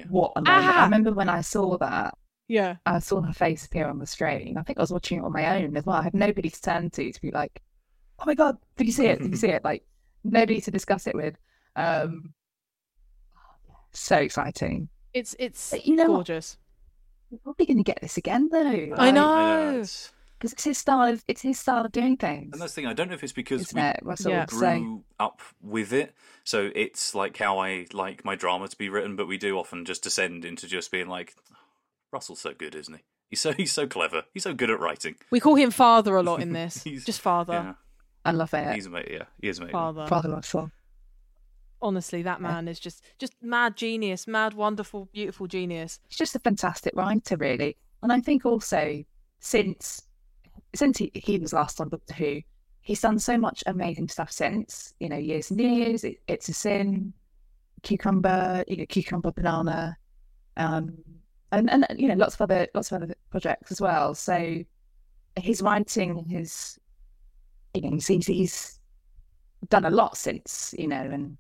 What 0.09 0.33
a 0.37 0.43
moment. 0.43 0.64
Ah! 0.64 0.81
I 0.83 0.85
remember 0.85 1.12
when 1.12 1.29
I 1.29 1.41
saw 1.41 1.76
that. 1.79 2.14
yeah, 2.47 2.76
I 2.87 2.99
saw 3.01 3.20
her 3.22 3.33
face 3.33 3.64
appear 3.66 3.89
on 3.89 3.99
the 3.99 4.07
screen. 4.07 4.57
I 4.57 4.62
think 4.62 4.79
I 4.79 4.83
was 4.83 4.93
watching 4.93 5.18
it 5.18 5.24
on 5.24 5.33
my 5.33 5.61
own 5.62 5.76
as 5.76 5.85
well. 5.87 5.97
I 5.97 6.03
had 6.03 6.14
nobody 6.14 6.51
to 6.51 6.61
turn 6.62 6.91
to 6.91 7.12
to 7.12 7.20
be 7.20 7.31
like, 7.33 7.61
"Oh 8.20 8.24
my 8.26 8.35
god, 8.35 8.59
did 8.76 8.87
you 8.87 8.93
see 8.93 9.07
it? 9.07 9.20
Did 9.20 9.31
you 9.31 9.37
see 9.45 9.49
it?" 9.49 9.64
Like 9.64 9.83
nobody 10.22 10.61
to 10.61 10.70
discuss 10.70 11.07
it 11.07 11.14
with. 11.16 11.37
Um, 11.74 12.35
so 13.93 14.16
exciting. 14.16 14.89
it's 15.14 15.35
it's 15.39 15.70
But 15.70 15.87
you 15.87 15.97
know 15.97 16.05
what? 16.11 16.16
gorgeous. 16.26 16.59
We're 17.31 17.39
probably 17.39 17.66
going 17.66 17.79
to 17.79 17.83
get 17.83 18.01
this 18.01 18.16
again 18.16 18.49
though. 18.53 18.59
I 18.61 18.87
know. 18.87 18.95
I 18.97 19.11
know, 19.11 19.70
it's- 19.72 20.12
because 20.39 20.53
it's 20.53 20.64
his 20.64 20.78
style. 20.78 21.12
Of, 21.12 21.24
it's 21.28 21.43
his 21.43 21.59
style 21.59 21.84
of 21.84 21.93
doing 21.93 22.16
things. 22.16 22.51
And 22.53 22.62
that's 22.62 22.72
the 22.74 22.82
thing. 22.82 22.86
I 22.91 22.93
don't 22.93 23.09
know 23.09 23.14
if 23.14 23.24
it's 23.24 23.32
because 23.32 23.62
isn't 23.62 23.76
we 23.80 23.82
it? 23.89 24.01
Russell? 24.03 24.30
Yeah. 24.32 24.47
grew 24.47 24.59
So 24.59 25.05
up 25.20 25.41
with 25.61 25.93
it, 25.93 26.14
so 26.45 26.70
it's 26.74 27.14
like 27.14 27.36
how 27.36 27.59
I 27.59 27.86
like 27.93 28.24
my 28.24 28.34
drama 28.36 28.68
to 28.68 28.76
be 28.76 28.89
written. 28.89 29.16
But 29.16 29.26
we 29.28 29.36
do 29.39 29.59
often 29.59 29.84
just 29.84 30.03
descend 30.03 30.45
into 30.45 30.66
just 30.66 30.91
being 30.91 31.09
like, 31.09 31.34
Russell's 32.12 32.41
so 32.41 32.53
good, 32.55 32.74
isn't 32.74 32.95
he? 32.95 33.01
He's 33.30 33.41
so 33.41 33.53
he's 33.53 33.72
so 33.72 33.86
clever. 33.86 34.22
He's 34.32 34.45
so 34.45 34.55
good 34.55 34.70
at 34.70 34.80
writing. 34.80 35.16
We 35.30 35.41
call 35.41 35.57
him 35.57 35.70
father 35.70 36.16
a 36.16 36.22
lot 36.22 36.41
in 36.41 36.53
this. 36.55 36.82
He's- 36.84 37.05
Just 37.05 37.20
father, 37.20 37.53
Yeah, 37.53 37.74
I 38.24 38.30
love 38.32 38.55
it. 38.55 38.74
he's 38.74 38.86
amazing. 38.86 39.12
Yeah, 39.12 39.24
he 39.41 39.49
is 39.49 39.59
amazing. 39.59 39.72
father. 39.72 40.07
Father 40.07 40.30
Russell. 40.30 40.70
Honestly, 41.80 42.22
that 42.22 42.41
man 42.41 42.66
is 42.66 42.80
just 42.80 43.05
just 43.20 43.34
mad 43.41 43.76
genius, 43.76 44.26
mad 44.26 44.55
wonderful, 44.55 45.09
beautiful 45.12 45.47
genius. 45.47 46.01
He's 46.09 46.18
just 46.18 46.34
a 46.34 46.41
fantastic 46.41 46.93
writer, 46.97 47.36
really. 47.36 47.76
And 48.03 48.12
I 48.12 48.18
think 48.20 48.45
also 48.45 49.05
since 49.39 50.03
since 50.74 50.98
he, 50.98 51.10
he 51.14 51.38
was 51.38 51.52
last 51.52 51.80
on 51.80 51.88
Doctor 51.88 52.14
Who, 52.14 52.40
he's 52.80 53.00
done 53.00 53.18
so 53.18 53.36
much 53.38 53.62
amazing 53.66 54.08
stuff 54.08 54.30
since. 54.30 54.94
You 55.00 55.08
know, 55.08 55.16
years 55.16 55.50
and 55.50 55.60
years. 55.60 56.04
It, 56.04 56.18
it's 56.26 56.48
a 56.48 56.52
sin, 56.52 57.12
cucumber, 57.82 58.64
you 58.66 58.78
know, 58.78 58.86
cucumber 58.86 59.32
banana, 59.32 59.96
um, 60.56 60.96
and 61.52 61.70
and 61.70 61.86
you 61.96 62.08
know, 62.08 62.14
lots 62.14 62.34
of 62.34 62.42
other 62.42 62.66
lots 62.74 62.92
of 62.92 63.02
other 63.02 63.14
projects 63.30 63.72
as 63.72 63.80
well. 63.80 64.14
So 64.14 64.62
his 65.36 65.62
writing, 65.62 66.24
his 66.28 66.78
you 67.74 67.82
know, 67.82 67.90
he's 67.90 68.26
he's 68.26 68.80
done 69.68 69.84
a 69.84 69.90
lot 69.90 70.16
since. 70.16 70.74
You 70.78 70.88
know, 70.88 70.96
and 70.96 71.38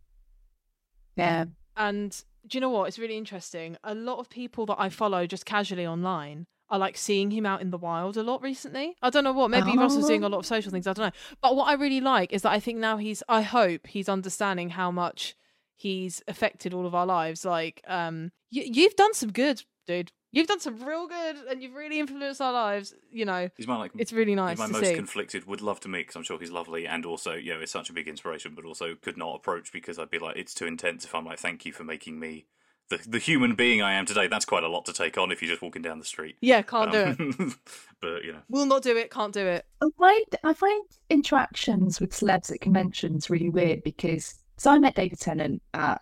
yeah, 1.16 1.46
And 1.76 2.22
do 2.46 2.56
you 2.56 2.60
know 2.60 2.70
what? 2.70 2.88
It's 2.88 2.98
really 2.98 3.16
interesting. 3.16 3.76
A 3.84 3.94
lot 3.94 4.18
of 4.18 4.30
people 4.30 4.66
that 4.66 4.76
I 4.78 4.88
follow 4.88 5.26
just 5.26 5.46
casually 5.46 5.86
online 5.86 6.46
are 6.70 6.78
like 6.78 6.96
seeing 6.96 7.30
him 7.30 7.46
out 7.46 7.60
in 7.60 7.70
the 7.70 7.78
wild 7.78 8.16
a 8.16 8.22
lot 8.22 8.42
recently. 8.42 8.96
I 9.02 9.10
don't 9.10 9.24
know 9.24 9.32
what. 9.32 9.50
Maybe 9.50 9.76
Russell's 9.76 10.06
doing 10.08 10.24
a 10.24 10.28
lot 10.28 10.38
of 10.38 10.46
social 10.46 10.70
things. 10.70 10.86
I 10.86 10.92
don't 10.92 11.06
know. 11.06 11.36
But 11.40 11.56
what 11.56 11.68
I 11.68 11.74
really 11.74 12.00
like 12.00 12.32
is 12.32 12.42
that 12.42 12.52
I 12.52 12.60
think 12.60 12.78
now 12.78 12.96
he's. 12.96 13.22
I 13.28 13.42
hope 13.42 13.86
he's 13.86 14.08
understanding 14.08 14.70
how 14.70 14.90
much 14.90 15.34
he's 15.76 16.22
affected 16.28 16.74
all 16.74 16.86
of 16.86 16.94
our 16.94 17.06
lives. 17.06 17.44
Like, 17.44 17.82
um, 17.86 18.32
you, 18.50 18.62
you've 18.66 18.96
done 18.96 19.14
some 19.14 19.32
good, 19.32 19.62
dude. 19.86 20.12
You've 20.30 20.46
done 20.46 20.60
some 20.60 20.84
real 20.84 21.08
good, 21.08 21.36
and 21.48 21.62
you've 21.62 21.74
really 21.74 21.98
influenced 21.98 22.42
our 22.42 22.52
lives. 22.52 22.94
You 23.10 23.24
know, 23.24 23.48
He's 23.56 23.66
my 23.66 23.78
like 23.78 23.92
it's 23.96 24.12
really 24.12 24.34
nice 24.34 24.58
he's 24.58 24.58
my 24.58 24.66
to 24.66 24.72
most 24.72 24.84
see. 24.84 24.94
conflicted. 24.94 25.46
Would 25.46 25.62
love 25.62 25.80
to 25.80 25.88
meet 25.88 26.00
because 26.00 26.16
I'm 26.16 26.22
sure 26.22 26.38
he's 26.38 26.50
lovely, 26.50 26.86
and 26.86 27.06
also 27.06 27.32
you 27.32 27.54
know 27.54 27.60
it's 27.60 27.72
such 27.72 27.88
a 27.88 27.94
big 27.94 28.08
inspiration. 28.08 28.52
But 28.54 28.66
also 28.66 28.94
could 28.94 29.16
not 29.16 29.36
approach 29.36 29.72
because 29.72 29.98
I'd 29.98 30.10
be 30.10 30.18
like 30.18 30.36
it's 30.36 30.52
too 30.52 30.66
intense. 30.66 31.06
If 31.06 31.14
I'm 31.14 31.24
like, 31.24 31.38
thank 31.38 31.64
you 31.64 31.72
for 31.72 31.84
making 31.84 32.20
me 32.20 32.44
the 32.88 32.98
the 33.06 33.18
human 33.18 33.54
being 33.54 33.82
I 33.82 33.94
am 33.94 34.06
today. 34.06 34.26
That's 34.28 34.44
quite 34.44 34.64
a 34.64 34.68
lot 34.68 34.86
to 34.86 34.92
take 34.92 35.18
on 35.18 35.30
if 35.30 35.42
you're 35.42 35.50
just 35.50 35.62
walking 35.62 35.82
down 35.82 35.98
the 35.98 36.04
street. 36.04 36.36
yeah, 36.40 36.62
can't 36.62 36.92
do 36.92 36.98
it. 36.98 37.20
Um, 37.20 37.54
but 38.00 38.24
you 38.24 38.32
know, 38.32 38.40
Will 38.48 38.66
not 38.66 38.82
do 38.82 38.96
it. 38.96 39.10
Can't 39.10 39.32
do 39.32 39.46
it. 39.46 39.66
I 39.82 39.88
find 39.98 40.24
I 40.44 40.52
find 40.52 40.84
interactions 41.10 42.00
with 42.00 42.10
celebs 42.10 42.50
at 42.52 42.60
conventions 42.60 43.30
really 43.30 43.50
weird 43.50 43.82
because 43.82 44.34
so 44.56 44.70
I 44.70 44.78
met 44.78 44.94
David 44.94 45.20
Tennant 45.20 45.62
at 45.74 46.00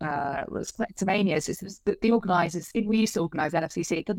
uh 0.00 0.44
was 0.48 0.72
Collectormania. 0.72 1.42
So 1.42 1.52
it 1.52 1.62
was 1.62 1.80
the, 1.84 1.96
the 2.00 2.12
organisers 2.12 2.70
we 2.74 2.98
used 2.98 3.14
to 3.14 3.20
organise 3.20 3.52
LFCC. 3.52 4.04
but 4.06 4.16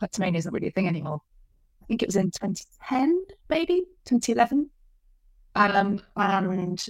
Collectormania 0.00 0.36
isn't 0.36 0.52
really 0.52 0.68
a 0.68 0.72
thing 0.72 0.88
anymore. 0.88 1.20
I 1.82 1.86
think 1.86 2.02
it 2.02 2.08
was 2.08 2.16
in 2.16 2.30
2010, 2.30 3.24
maybe 3.50 3.82
2011. 4.06 4.70
Um, 5.56 6.00
and 6.16 6.86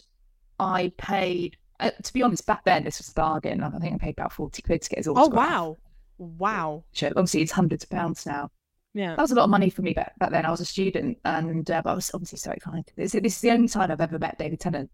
I 0.59 0.93
paid. 0.97 1.57
Uh, 1.81 1.91
to 2.03 2.13
be 2.13 2.23
honest, 2.23 2.47
back 2.47 2.65
then 2.65 2.85
this 2.85 2.99
was 2.99 3.09
a 3.09 3.15
bargain. 3.15 3.63
I 3.63 3.71
think 3.79 3.95
I 3.95 3.99
paid 3.99 4.15
about 4.17 4.33
40 4.33 4.63
quid 4.63 4.83
to 4.83 4.89
get 4.91 4.99
his 5.01 5.09
autograph. 5.09 5.33
Oh 5.33 5.37
wow, 5.37 5.77
wow. 6.19 6.85
Which, 6.91 7.03
uh, 7.03 7.09
Obviously, 7.17 7.43
it's 7.43 7.53
hundreds 7.53 7.85
of 7.85 7.91
pounds 7.91 8.25
now 8.27 8.51
Yeah. 8.95 9.11
that 9.17 9.21
was 9.23 9.33
a 9.33 9.35
lot 9.35 9.45
of 9.45 9.51
money 9.51 9.71
for 9.71 9.83
me 9.83 9.93
back, 9.93 10.17
back 10.19 10.31
then. 10.31 10.47
I 10.47 10.51
was 10.51 10.61
a 10.61 10.65
student, 10.65 11.19
and 11.25 11.69
uh, 11.71 11.83
but 11.83 11.91
I 11.91 11.95
was 11.95 12.11
obviously 12.15 12.39
so 12.39 12.53
excited. 12.53 12.93
This, 12.97 13.13
this 13.13 13.35
is 13.37 13.41
the 13.41 13.51
only 13.51 13.69
time 13.69 13.91
I've 13.91 14.01
ever 14.01 14.19
met 14.21 14.39
David 14.39 14.61
Tennant, 14.61 14.91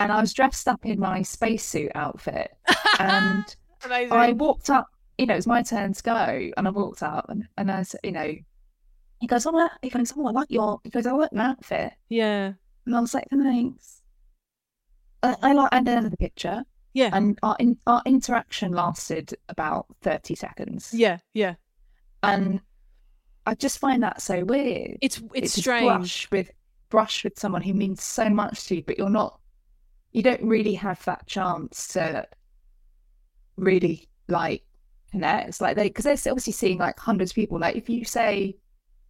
and 0.00 0.10
I 0.10 0.20
was 0.20 0.32
dressed 0.32 0.66
up 0.66 0.84
in 0.84 0.98
my 0.98 1.22
spacesuit 1.22 1.92
outfit, 1.94 2.50
and 2.98 3.44
I 4.10 4.32
walked 4.32 4.70
up. 4.70 4.88
You 5.16 5.26
know, 5.26 5.34
it 5.34 5.36
was 5.36 5.46
my 5.46 5.62
turn 5.62 5.92
to 5.92 6.02
go, 6.02 6.50
and 6.56 6.66
I 6.66 6.70
walked 6.70 7.04
up, 7.04 7.26
and, 7.28 7.46
and 7.56 7.70
I 7.70 7.84
said, 7.84 8.00
you 8.02 8.10
know, 8.10 8.34
he 9.20 9.26
goes, 9.28 9.46
"Oh, 9.46 9.68
he 9.80 9.90
goes, 9.90 10.12
oh, 10.16 10.26
I 10.26 10.30
like 10.32 10.50
your," 10.50 10.80
he 10.82 10.90
goes, 10.90 11.06
"I 11.06 11.12
like 11.12 11.30
your 11.32 11.42
outfit," 11.42 11.92
yeah. 12.08 12.52
and 12.84 12.96
I 12.96 13.00
was 13.00 13.14
like, 13.14 13.28
"Thanks." 13.30 14.02
I, 15.24 15.36
I 15.42 15.52
like, 15.52 15.68
and 15.72 15.86
then 15.86 16.08
the 16.08 16.16
picture, 16.16 16.62
Yeah. 16.92 17.10
and 17.12 17.38
our 17.42 17.56
in, 17.58 17.76
our 17.86 18.02
interaction 18.06 18.72
lasted 18.72 19.34
about 19.48 19.86
thirty 20.02 20.34
seconds, 20.34 20.92
Yeah. 20.94 21.18
Yeah. 21.32 21.54
and 22.22 22.60
I 23.46 23.54
just 23.54 23.78
find 23.78 24.02
that 24.02 24.22
so 24.22 24.44
weird. 24.44 24.98
It's 25.02 25.20
it's 25.34 25.54
to 25.54 25.60
strange. 25.60 25.86
brush 25.86 26.30
with 26.30 26.50
brush 26.90 27.24
with 27.24 27.38
someone 27.38 27.62
who 27.62 27.74
means 27.74 28.02
so 28.02 28.28
much 28.30 28.66
to 28.66 28.76
you, 28.76 28.82
but 28.86 28.98
you're 28.98 29.10
not. 29.10 29.40
You 30.12 30.22
don't 30.22 30.42
really 30.44 30.74
have 30.74 31.04
that 31.06 31.26
chance 31.26 31.88
to 31.88 32.26
really 33.56 34.08
like 34.28 34.62
connect. 35.10 35.60
Like 35.60 35.76
they, 35.76 35.88
because 35.88 36.04
they're 36.04 36.32
obviously 36.32 36.52
seeing 36.52 36.78
like 36.78 36.98
hundreds 36.98 37.32
of 37.32 37.34
people. 37.34 37.58
Like 37.58 37.76
if 37.76 37.88
you 37.88 38.04
say, 38.04 38.56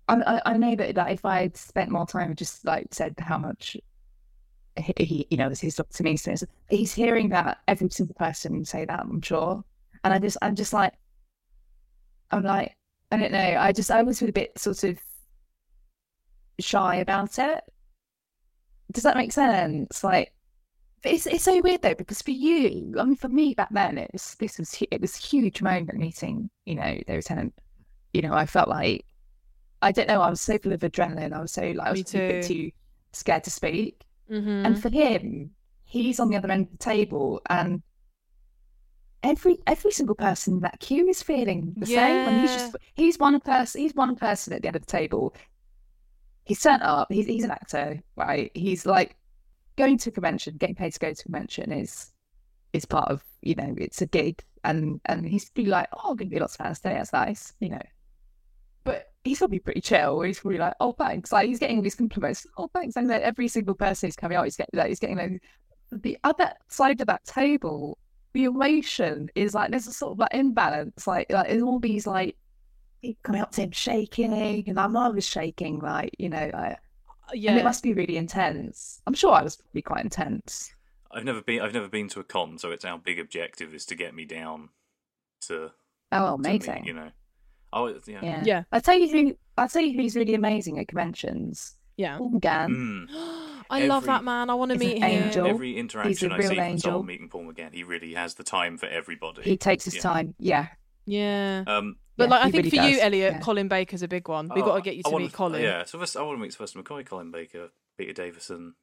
I, 0.09 0.17
I, 0.17 0.53
I 0.53 0.57
know 0.57 0.75
that 0.77 0.97
like 0.97 1.15
if 1.15 1.25
I'd 1.25 1.57
spent 1.57 1.91
more 1.91 2.07
time 2.07 2.35
just 2.35 2.65
like 2.65 2.89
said 2.93 3.15
how 3.19 3.39
much 3.39 3.77
he, 4.77 5.27
you 5.31 5.37
know, 5.37 5.49
this 5.49 5.65
is 5.65 5.77
to 5.77 6.03
me, 6.03 6.17
so 6.17 6.35
he's 6.69 6.93
hearing 6.95 7.29
that 7.31 7.59
every 7.69 7.89
single 7.91 8.15
person 8.15 8.65
say 8.65 8.85
that. 8.85 9.01
I'm 9.01 9.23
sure, 9.23 9.65
and 10.03 10.13
I 10.13 10.19
just, 10.19 10.37
I'm 10.43 10.55
just 10.55 10.73
like, 10.73 10.95
I'm 12.31 12.43
like, 12.43 12.77
I 13.11 13.17
don't 13.19 13.33
know. 13.33 13.57
I 13.59 13.73
just, 13.73 13.91
I 13.91 14.03
was 14.03 14.21
a 14.23 14.33
bit 14.33 14.59
sort 14.59 14.85
of 14.85 14.99
shy 16.61 16.97
about 16.97 17.39
it. 17.39 17.61
Does 18.93 19.05
that 19.05 19.17
make 19.17 19.33
sense? 19.33 20.05
Like, 20.05 20.33
it's 21.05 21.27
it's 21.27 21.45
so 21.45 21.61
weird 21.61 21.83
though 21.83 21.95
because 21.95 22.23
for 22.23 22.31
you, 22.31 22.95
I 22.99 23.05
mean, 23.05 23.17
for 23.17 23.29
me 23.29 23.55
back 23.55 23.69
then, 23.71 23.99
it 23.99 24.11
was 24.13 24.37
this 24.41 24.59
was 24.59 24.83
it 24.91 25.01
was 25.01 25.17
a 25.19 25.27
huge 25.27 25.63
moment 25.63 25.99
meeting. 25.99 26.51
You 26.65 26.77
know, 26.77 26.99
the 27.07 27.15
lieutenant. 27.15 27.55
You 28.13 28.23
know, 28.23 28.33
I 28.35 28.47
felt 28.47 28.69
like 28.69 29.05
I 29.83 29.93
don't 29.93 30.09
know. 30.09 30.23
I 30.23 30.31
was 30.31 30.41
so 30.41 30.57
full 30.59 30.73
of 30.73 30.81
adrenaline. 30.81 31.33
I 31.33 31.41
was 31.41 31.53
so 31.53 31.63
like 31.63 31.87
I 31.87 31.91
was 31.91 32.15
Me 32.15 32.21
a 32.21 32.29
bit 32.29 32.43
too. 32.43 32.55
too 32.55 32.71
scared 33.13 33.45
to 33.45 33.51
speak. 33.51 34.03
Mm-hmm. 34.31 34.67
And 34.67 34.81
for 34.83 34.89
him, 34.89 35.51
he's 35.85 36.21
on 36.21 36.29
the 36.29 36.37
other 36.37 36.51
end 36.51 36.67
of 36.67 36.73
the 36.73 36.79
table, 36.79 37.41
and 37.49 37.83
every 39.23 39.59
every 39.67 39.91
single 39.91 40.15
person 40.15 40.55
in 40.55 40.61
that 40.61 40.81
queue 40.81 41.09
is 41.09 41.23
feeling 41.23 41.75
the 41.77 41.87
same. 41.87 42.29
And 42.29 42.41
he's 42.41 42.53
just 42.53 42.77
he's 42.95 43.19
one 43.19 43.39
person. 43.41 43.81
He's 43.81 43.95
one 43.95 44.17
person 44.17 44.53
at 44.53 44.63
the 44.63 44.69
end 44.69 44.77
of 44.77 44.87
the 44.87 44.91
table. 44.91 45.35
He's 46.45 46.61
turned 46.61 46.83
up. 46.83 47.09
He's 47.11 47.27
he's 47.27 47.45
an 47.45 47.51
actor, 47.51 48.03
right? 48.17 48.51
He's 48.55 48.87
like 48.87 49.17
going 49.77 49.99
to 49.99 50.11
a 50.11 50.13
convention, 50.13 50.57
getting 50.57 50.75
paid 50.75 50.93
to 50.93 50.99
go 50.99 51.13
to 51.13 51.21
a 51.21 51.25
convention 51.25 51.73
is 51.73 52.13
is 52.73 52.85
part 52.85 53.11
of 53.11 53.23
you 53.43 53.55
know 53.55 53.75
it's 53.79 54.03
a 54.03 54.07
gig, 54.07 54.43
and 54.65 55.01
and 55.07 55.27
he's 55.27 55.51
be 55.51 55.67
like, 55.67 55.89
oh, 55.93 56.11
I'm 56.11 56.17
gonna 56.17 56.31
be 56.31 56.39
lots 56.39 56.55
of 56.55 56.65
fans 56.65 56.81
today. 56.81 56.95
That's 56.95 57.13
nice, 57.13 57.55
you 57.61 57.71
know. 57.71 57.83
But 59.25 59.31
he's 59.31 59.39
gonna 59.39 59.49
be 59.49 59.59
pretty 59.59 59.81
chill. 59.81 60.21
He's 60.21 60.39
probably 60.39 60.59
like, 60.59 60.75
oh, 60.81 60.93
thanks. 60.93 61.33
Like 61.33 61.49
he's 61.49 61.59
getting 61.59 61.83
these 61.83 61.95
compliments. 61.95 62.47
Oh, 62.59 62.69
thanks. 62.75 62.97
And 62.97 63.09
then 63.09 63.23
every 63.23 63.49
single 63.49 63.75
person 63.75 64.07
who's 64.07 64.17
coming 64.17 64.37
out, 64.37 64.45
he's 64.45 64.57
getting 64.57 64.79
like, 64.79 64.89
he's 64.89 65.01
getting 65.01 65.17
like, 65.17 65.43
the 65.91 66.19
other 66.25 66.53
side 66.69 67.01
of 67.01 67.07
that 67.07 67.25
table. 67.25 67.99
The 68.35 68.45
emotion 68.45 69.31
is 69.35 69.55
like 69.55 69.71
there's 69.71 69.87
a 69.87 69.93
sort 69.93 70.13
of 70.13 70.19
like 70.19 70.35
imbalance. 70.35 71.07
Like 71.07 71.31
like 71.31 71.49
there's 71.49 71.63
all 71.63 71.79
these 71.79 72.07
like 72.07 72.37
people 73.01 73.21
coming 73.23 73.41
up 73.41 73.53
to 73.53 73.63
him 73.63 73.71
shaking, 73.71 74.65
and 74.67 74.79
I'm 74.79 74.97
I 74.97 75.09
was 75.09 75.25
shaking. 75.25 75.79
Like 75.79 76.11
you 76.19 76.29
know, 76.29 76.51
like, 76.53 76.79
yeah. 77.33 77.53
and 77.53 77.61
it 77.61 77.65
must 77.65 77.83
be 77.83 77.95
really 77.95 78.17
intense. 78.17 79.01
I'm 79.07 79.15
sure 79.15 79.33
I 79.33 79.43
was 79.43 79.57
probably 79.57 79.83
quite 79.83 80.05
intense. 80.05 80.75
I've 81.13 81.25
never 81.25 81.43
been. 81.43 81.61
I've 81.61 81.73
never 81.73 81.89
been 81.89 82.09
to 82.09 82.21
a 82.21 82.25
con, 82.25 82.59
so 82.59 82.73
it's 82.73 82.85
our 82.85 82.99
big 82.99 83.21
objective 83.21 83.73
is 83.73 83.87
to 83.87 83.95
get 83.95 84.15
me 84.15 84.25
down 84.25 84.71
to. 85.43 85.71
Oh, 86.13 86.37
to 86.37 86.43
me, 86.43 86.51
amazing! 86.51 86.85
you 86.85 86.93
know. 86.93 87.11
Oh 87.75 87.87
yeah. 87.89 88.19
yeah. 88.23 88.43
Yeah. 88.45 88.63
I'll 88.73 88.81
tell 88.81 88.99
you 88.99 89.09
who. 89.11 89.37
I'll 89.59 89.69
tell 89.69 89.83
you 89.83 90.01
who's 90.01 90.17
really 90.17 90.35
amazing 90.35 90.79
at 90.79 90.89
conventions. 90.89 91.75
yeah. 91.97 92.17
Paul 92.19 92.31
McGann. 92.33 92.69
Mm. 92.71 93.07
I 93.71 93.87
love 93.87 94.05
that 94.07 94.23
man. 94.25 94.51
I 94.51 94.55
want 94.55 94.73
to 94.73 94.79
He's 94.79 94.95
an 94.95 95.01
meet 95.01 95.03
him. 95.03 95.23
angel. 95.25 95.47
Every 95.47 95.77
interaction 95.77 96.33
I 96.33 96.37
real 96.39 96.49
see 96.49 96.55
from 96.57 96.65
angel. 96.65 96.91
someone 96.91 97.07
meeting 97.07 97.29
Paul 97.29 97.45
McGann, 97.53 97.73
he 97.75 97.83
really 97.83 98.15
has 98.15 98.35
the 98.35 98.45
time 98.45 98.79
for 98.79 98.87
everybody. 98.87 99.43
He 99.43 99.57
takes 99.57 99.85
his 99.85 99.97
Yeah. 99.97 100.01
time. 100.03 100.35
Yeah. 100.39 100.67
Yeah. 101.07 101.65
Um, 101.67 101.97
But 102.17 102.25
Yeah, 102.25 102.31
like, 102.31 102.41
I 102.41 102.51
think 102.51 102.65
really 102.65 102.71
for 102.79 102.85
you, 102.89 103.01
Elliott, 103.01 103.33
yeah. 103.35 103.41
Colin 103.41 103.67
Baker's 103.69 104.03
a 104.03 104.09
big 104.09 104.29
one. 104.29 104.49
We've 104.55 104.63
oh, 104.63 104.67
got 104.69 104.77
to 104.77 104.83
get 104.83 104.97
you 104.97 105.03
to 105.03 105.11
wanna- 105.11 105.25
meet 105.25 105.33
Colin. 105.33 105.61
Yeah, 105.63 105.85
Sylvester, 105.85 106.21
I 106.21 106.23
want 106.23 106.39
to 106.39 106.43
meet 106.43 106.53
Sylvester 106.53 106.81
McCoy, 106.81 107.05
Colin 107.05 107.31
Baker, 107.33 107.71
Peter 107.99 108.13
Davison, 108.13 108.75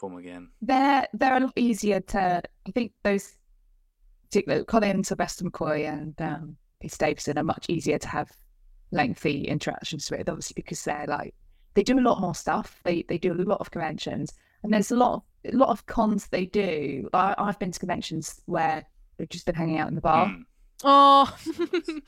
Paul 0.00 0.10
McGann. 0.10 0.48
They're 0.60 1.06
they're 1.12 1.36
a 1.36 1.40
lot 1.40 1.52
easier 1.56 2.00
to. 2.00 2.42
I 2.66 2.70
think 2.72 2.92
those, 3.04 3.36
particularly 4.24 4.64
Colin, 4.64 5.04
Sylvester 5.04 5.44
McCoy, 5.44 5.88
and 5.88 6.20
um, 6.20 6.56
Peter 6.82 6.96
Davison 6.98 7.38
are 7.38 7.44
much 7.44 7.66
easier 7.68 7.98
to 7.98 8.08
have 8.08 8.30
lengthy 8.90 9.44
interactions 9.44 10.10
with. 10.10 10.28
Obviously, 10.28 10.54
because 10.56 10.82
they're 10.84 11.06
like 11.08 11.34
they 11.74 11.82
do 11.82 11.98
a 11.98 12.00
lot 12.00 12.20
more 12.20 12.34
stuff. 12.34 12.80
They 12.84 13.02
they 13.08 13.18
do 13.18 13.32
a 13.32 13.34
lot 13.34 13.60
of 13.60 13.70
conventions, 13.70 14.32
and 14.62 14.72
there's 14.72 14.90
a 14.90 14.96
lot 14.96 15.14
of 15.14 15.22
a 15.54 15.56
lot 15.56 15.70
of 15.70 15.86
cons 15.86 16.26
they 16.26 16.46
do. 16.46 17.08
I, 17.12 17.34
I've 17.38 17.58
been 17.58 17.72
to 17.72 17.78
conventions 17.78 18.40
where 18.46 18.84
they've 19.16 19.28
just 19.28 19.46
been 19.46 19.54
hanging 19.54 19.78
out 19.78 19.88
in 19.88 19.94
the 19.94 20.00
bar. 20.00 20.26
Mm. 20.26 20.42
Oh. 20.84 21.36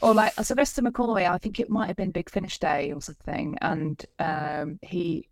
or 0.02 0.14
like 0.14 0.34
Sylvester 0.34 0.82
McCoy, 0.82 1.30
I 1.30 1.38
think 1.38 1.60
it 1.60 1.70
might 1.70 1.86
have 1.86 1.96
been 1.96 2.10
Big 2.10 2.28
Finish 2.28 2.58
Day 2.58 2.92
or 2.92 3.00
something, 3.00 3.56
and 3.62 4.04
um, 4.18 4.78
he 4.82 5.28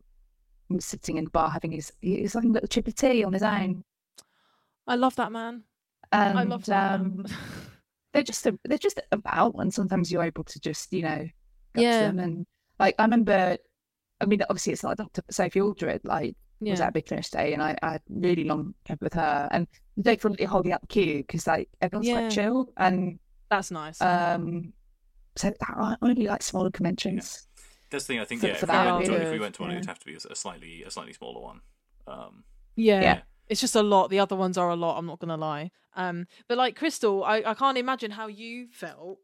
was 0.70 0.84
sitting 0.84 1.16
in 1.16 1.24
the 1.24 1.30
bar 1.30 1.50
having 1.50 1.72
his 1.72 1.92
he's 2.00 2.34
having 2.34 2.50
a 2.50 2.52
little 2.54 2.68
chip 2.68 2.86
of 2.86 2.94
tea 2.94 3.24
on 3.24 3.32
his 3.32 3.42
own. 3.42 3.82
I 4.86 4.96
love 4.96 5.16
that 5.16 5.32
man. 5.32 5.64
And, 6.12 6.38
I 6.38 6.42
love 6.42 6.64
that 6.66 7.00
um, 7.00 7.16
man. 7.16 7.26
they're 8.12 8.22
just 8.22 8.46
a, 8.46 8.58
they're 8.64 8.78
just 8.78 9.00
about, 9.12 9.54
and 9.58 9.72
sometimes 9.72 10.10
you're 10.12 10.22
able 10.22 10.44
to 10.44 10.60
just 10.60 10.92
you 10.92 11.02
know 11.02 11.26
Yeah. 11.76 12.00
them 12.02 12.18
and 12.18 12.46
like 12.78 12.94
I 12.98 13.04
remember. 13.04 13.56
I 14.20 14.24
mean, 14.24 14.40
obviously, 14.48 14.72
it's 14.72 14.84
like 14.84 14.98
Dr. 14.98 15.22
Sophie 15.30 15.60
Aldred, 15.60 16.02
like 16.04 16.36
was 16.60 16.78
yeah. 16.78 16.86
at 16.86 16.94
Big 16.94 17.08
Finish 17.08 17.30
Day, 17.30 17.54
and 17.54 17.62
I, 17.62 17.76
I 17.82 17.92
had 17.92 18.02
really 18.08 18.44
long 18.44 18.72
kept 18.84 19.02
with 19.02 19.14
her, 19.14 19.48
and 19.50 19.66
they 19.96 20.12
frequently 20.16 20.46
holding 20.46 20.72
up 20.72 20.80
the 20.82 20.86
queue 20.86 21.18
because 21.18 21.46
like 21.48 21.68
everyone's 21.80 22.06
Yeah. 22.06 22.20
quite 22.20 22.30
chill, 22.30 22.72
and 22.76 23.18
That's 23.50 23.70
nice. 23.72 24.00
um, 24.00 24.72
so 25.36 25.52
I 25.62 25.96
I 26.00 26.06
really 26.06 26.26
like 26.26 26.42
smaller 26.42 26.70
conventions. 26.70 27.48
That's 27.90 28.04
the 28.04 28.14
thing. 28.14 28.20
I 28.20 28.24
think 28.24 28.42
For- 28.42 28.46
yeah. 28.48 28.54
for 28.54 28.66
if, 28.66 28.70
we 28.70 28.74
that 28.76 28.94
went 28.94 29.04
to, 29.06 29.22
if 29.26 29.32
we 29.32 29.38
went 29.40 29.54
to 29.56 29.62
one, 29.62 29.70
yeah. 29.72 29.76
it'd 29.78 29.88
have 29.88 29.98
to 29.98 30.06
be 30.06 30.14
a, 30.14 30.18
a 30.30 30.36
slightly 30.36 30.82
a 30.84 30.90
slightly 30.90 31.12
smaller 31.14 31.40
one. 31.40 31.60
Um, 32.06 32.44
yeah. 32.76 33.22
It's 33.52 33.60
just 33.60 33.76
a 33.76 33.82
lot. 33.82 34.08
The 34.08 34.18
other 34.18 34.34
ones 34.34 34.56
are 34.56 34.70
a 34.70 34.76
lot. 34.76 34.96
I'm 34.98 35.04
not 35.06 35.18
gonna 35.20 35.36
lie. 35.36 35.70
Um, 35.94 36.26
but 36.48 36.56
like 36.56 36.74
Christel, 36.78 37.22
I, 37.22 37.42
I 37.50 37.52
can't 37.54 37.76
imagine 37.76 38.10
how 38.12 38.26
you 38.26 38.68
felt 38.72 39.18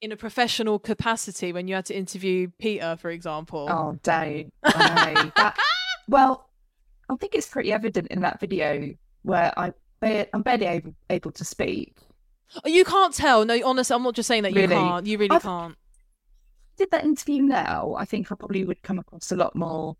in 0.00 0.10
a 0.10 0.16
professional 0.16 0.80
capacity 0.80 1.52
when 1.52 1.68
you 1.68 1.76
had 1.76 1.86
to 1.86 1.96
interview 1.96 2.48
Peter, 2.58 2.96
for 3.00 3.10
example. 3.10 3.68
Oh, 3.70 3.96
don't. 4.02 4.52
That, 4.64 5.56
well, 6.08 6.50
I 7.08 7.14
think 7.16 7.36
it's 7.36 7.46
pretty 7.48 7.72
evident 7.72 8.08
in 8.08 8.20
that 8.22 8.40
video 8.40 8.94
where 9.22 9.56
I 9.56 9.72
I'm 10.02 10.42
barely 10.42 10.66
able, 10.66 10.94
able 11.08 11.30
to 11.32 11.44
speak. 11.44 11.96
Oh, 12.64 12.68
You 12.68 12.84
can't 12.84 13.14
tell. 13.14 13.44
No, 13.44 13.56
honestly, 13.64 13.94
I'm 13.94 14.02
not 14.02 14.14
just 14.16 14.26
saying 14.26 14.42
that 14.42 14.52
you 14.54 14.62
Really? 14.62 14.74
can't. 14.74 15.06
You 15.06 15.18
really 15.18 15.36
I've- 15.36 15.42
can't. 15.42 15.76
Did 16.78 16.90
that 16.92 17.04
interview 17.04 17.42
now? 17.42 17.94
I 17.96 18.04
think 18.04 18.30
I 18.32 18.34
probably 18.34 18.64
would 18.64 18.82
come 18.82 18.98
across 19.00 19.30
a 19.32 19.36
lot 19.36 19.54
more 19.56 19.96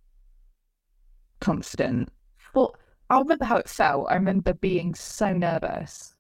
confident. 1.40 2.09
But 2.55 2.72
I 3.10 3.18
remember 3.18 3.44
how 3.44 3.56
it 3.56 3.68
felt. 3.68 4.06
I 4.10 4.14
remember 4.14 4.52
being 4.55 4.94
so 4.94 5.32
nervous, 5.32 6.14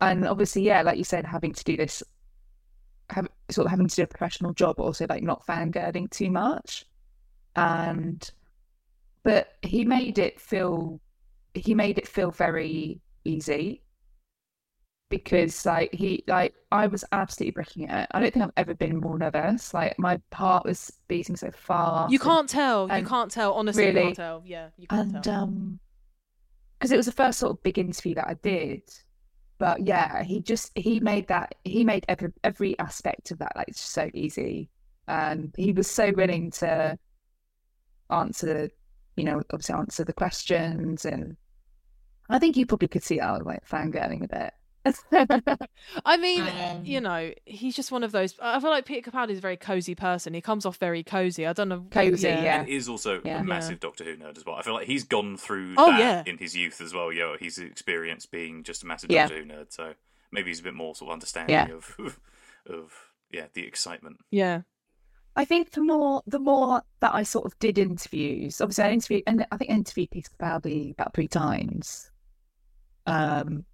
and 0.00 0.26
obviously, 0.26 0.62
yeah, 0.62 0.82
like 0.82 0.98
you 0.98 1.04
said, 1.04 1.24
having 1.24 1.52
to 1.52 1.64
do 1.64 1.76
this, 1.76 2.02
have, 3.10 3.28
sort 3.50 3.66
of 3.66 3.70
having 3.70 3.88
to 3.88 3.96
do 3.96 4.02
a 4.02 4.06
professional 4.06 4.52
job, 4.52 4.78
also 4.78 5.06
like 5.08 5.22
not 5.22 5.46
fangirling 5.46 6.10
too 6.10 6.30
much, 6.30 6.84
and 7.54 8.30
but 9.22 9.54
he 9.62 9.84
made 9.84 10.18
it 10.18 10.40
feel 10.40 11.00
he 11.54 11.74
made 11.74 11.98
it 11.98 12.06
feel 12.06 12.30
very 12.30 13.00
easy 13.24 13.82
because 15.08 15.64
like 15.64 15.94
he 15.94 16.22
like 16.26 16.54
I 16.72 16.86
was 16.86 17.04
absolutely 17.12 17.52
breaking 17.52 17.88
it. 17.88 18.08
I 18.10 18.20
don't 18.20 18.32
think 18.32 18.44
I've 18.44 18.52
ever 18.56 18.74
been 18.74 18.98
more 18.98 19.18
nervous. 19.18 19.72
Like 19.72 19.98
my 19.98 20.20
heart 20.32 20.64
was 20.64 20.92
beating 21.08 21.36
so 21.36 21.50
fast. 21.50 22.12
You 22.12 22.18
can't 22.18 22.48
tell. 22.48 22.88
You 22.94 23.04
can't 23.06 23.30
tell. 23.30 23.54
Honestly, 23.54 23.84
you 23.84 23.88
Really? 23.90 24.02
can't 24.02 24.16
tell. 24.16 24.42
Yeah, 24.44 24.68
you 24.76 24.86
can't 24.86 25.14
and 25.14 25.24
tell. 25.24 25.34
um 25.44 25.80
because 26.78 26.92
it 26.92 26.96
was 26.96 27.06
the 27.06 27.12
first 27.12 27.38
sort 27.38 27.52
of 27.52 27.62
big 27.62 27.78
interview 27.78 28.14
that 28.14 28.28
I 28.28 28.34
did. 28.34 28.82
But 29.58 29.86
yeah, 29.86 30.22
he 30.22 30.40
just 30.40 30.70
he 30.74 31.00
made 31.00 31.28
that 31.28 31.54
he 31.64 31.84
made 31.84 32.04
every 32.08 32.32
every 32.44 32.78
aspect 32.78 33.30
of 33.30 33.38
that 33.38 33.52
like 33.56 33.72
so 33.72 34.10
easy, 34.12 34.68
and 35.08 35.54
he 35.56 35.72
was 35.72 35.90
so 35.90 36.12
willing 36.14 36.50
to 36.52 36.98
answer, 38.10 38.68
you 39.16 39.24
know, 39.24 39.42
obviously 39.52 39.74
answer 39.74 40.04
the 40.04 40.12
questions, 40.12 41.06
and 41.06 41.36
I 42.28 42.38
think 42.38 42.56
you 42.56 42.66
probably 42.66 42.88
could 42.88 43.02
see 43.02 43.20
I 43.20 43.32
was 43.32 43.46
like 43.46 43.66
fangirling 43.66 44.24
a 44.24 44.28
bit. 44.28 44.52
I 46.04 46.16
mean, 46.16 46.42
Um, 46.42 46.84
you 46.84 47.00
know, 47.00 47.32
he's 47.44 47.74
just 47.74 47.90
one 47.92 48.04
of 48.04 48.12
those. 48.12 48.34
I 48.40 48.60
feel 48.60 48.70
like 48.70 48.84
Peter 48.86 49.10
Capaldi 49.10 49.30
is 49.30 49.38
a 49.38 49.40
very 49.40 49.56
cozy 49.56 49.94
person. 49.94 50.34
He 50.34 50.40
comes 50.40 50.64
off 50.66 50.76
very 50.76 51.02
cozy. 51.02 51.46
I 51.46 51.52
don't 51.52 51.68
know. 51.68 51.86
Cozy, 51.90 52.28
yeah. 52.28 52.60
and 52.60 52.68
is 52.68 52.88
also 52.88 53.20
Yeah. 53.24 53.40
a 53.40 53.44
massive 53.44 53.80
Doctor 53.80 54.04
Who 54.04 54.16
nerd 54.16 54.36
as 54.36 54.44
well. 54.44 54.56
I 54.56 54.62
feel 54.62 54.74
like 54.74 54.86
he's 54.86 55.04
gone 55.04 55.36
through 55.36 55.74
Oh, 55.76 55.90
that 55.90 55.98
yeah. 55.98 56.22
in 56.26 56.38
his 56.38 56.56
youth 56.56 56.80
as 56.80 56.92
well. 56.94 57.12
Yeah, 57.12 57.36
he's 57.38 57.58
experienced 57.58 58.30
being 58.30 58.62
just 58.62 58.82
a 58.82 58.86
massive 58.86 59.10
Yeah. 59.10 59.28
Doctor 59.28 59.42
Who 59.42 59.48
nerd, 59.48 59.72
so 59.72 59.94
maybe 60.30 60.50
he's 60.50 60.60
a 60.60 60.64
bit 60.64 60.74
more 60.74 60.94
sort 60.94 61.10
of 61.10 61.12
understanding 61.14 61.54
Yeah. 61.54 61.68
of 61.74 61.96
of 62.66 62.92
yeah 63.30 63.46
the 63.54 63.66
excitement. 63.66 64.18
Yeah. 64.30 64.62
I 65.38 65.44
think 65.44 65.72
the 65.72 65.82
more 65.82 66.22
the 66.26 66.38
more 66.38 66.82
that 67.00 67.14
I 67.14 67.22
sort 67.22 67.44
of 67.44 67.58
did 67.58 67.76
interviews, 67.78 68.60
obviously 68.60 68.84
I 68.84 68.90
interviewed 68.92 69.22
and 69.26 69.46
I 69.52 69.56
think 69.58 69.70
I 69.70 69.74
interviewed 69.74 70.10
Peter 70.10 70.30
Capaldi 70.38 70.92
about 70.92 71.12
three 71.14 71.28
times. 71.28 72.10
Um, 73.06 73.64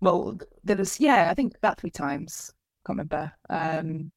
well, 0.00 0.38
there 0.64 0.76
was 0.76 1.00
yeah, 1.00 1.28
I 1.30 1.34
think 1.34 1.56
about 1.56 1.80
three 1.80 1.90
times. 1.90 2.52
Can't 2.86 2.98
remember. 2.98 3.32
Um, 3.50 4.12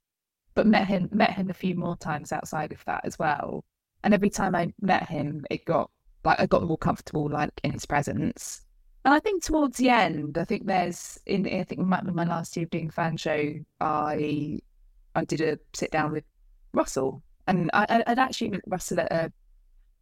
but 0.53 0.67
met 0.67 0.87
him 0.87 1.09
met 1.11 1.31
him 1.31 1.49
a 1.49 1.53
few 1.53 1.75
more 1.75 1.95
times 1.97 2.31
outside 2.31 2.71
of 2.71 2.83
that 2.85 3.01
as 3.05 3.17
well. 3.17 3.63
And 4.03 4.13
every 4.13 4.29
time 4.29 4.55
I 4.55 4.73
met 4.81 5.07
him, 5.07 5.45
it 5.49 5.65
got 5.65 5.89
like 6.23 6.39
I 6.39 6.45
got 6.45 6.63
more 6.63 6.77
comfortable 6.77 7.29
like 7.29 7.51
in 7.63 7.71
his 7.71 7.85
presence. 7.85 8.61
And 9.03 9.13
I 9.13 9.19
think 9.19 9.43
towards 9.43 9.77
the 9.77 9.89
end, 9.89 10.37
I 10.37 10.45
think 10.45 10.65
there's 10.65 11.17
in 11.25 11.47
I 11.47 11.63
think 11.63 11.81
my, 11.81 12.01
my 12.03 12.25
last 12.25 12.55
year 12.55 12.65
of 12.65 12.69
doing 12.69 12.89
fan 12.89 13.17
show, 13.17 13.53
I 13.79 14.59
I 15.15 15.25
did 15.25 15.41
a 15.41 15.57
sit 15.73 15.91
down 15.91 16.11
with 16.11 16.23
Russell, 16.73 17.23
and 17.47 17.69
I, 17.73 18.03
I'd 18.07 18.19
actually 18.19 18.51
met 18.51 18.61
Russell 18.67 18.99
at 18.99 19.11
a 19.11 19.31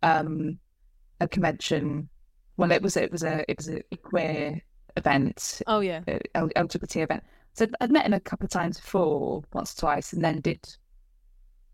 um 0.03 0.59
a 1.21 1.27
convention. 1.27 2.09
Well, 2.57 2.71
it 2.71 2.81
was 2.81 2.97
it 2.97 3.11
was 3.11 3.23
a 3.23 3.49
it 3.49 3.57
was 3.57 3.69
a 3.69 3.81
queer 4.03 4.61
event, 4.99 5.61
Oh 5.67 5.79
yeah. 5.81 6.03
L- 6.35 6.49
LGBT 6.55 7.03
event. 7.03 7.23
So 7.53 7.67
I'd 7.81 7.91
met 7.91 8.05
him 8.05 8.13
a 8.13 8.19
couple 8.19 8.45
of 8.45 8.51
times 8.51 8.79
before, 8.79 9.43
once 9.53 9.75
or 9.75 9.79
twice, 9.81 10.13
and 10.13 10.23
then 10.23 10.41
did 10.41 10.59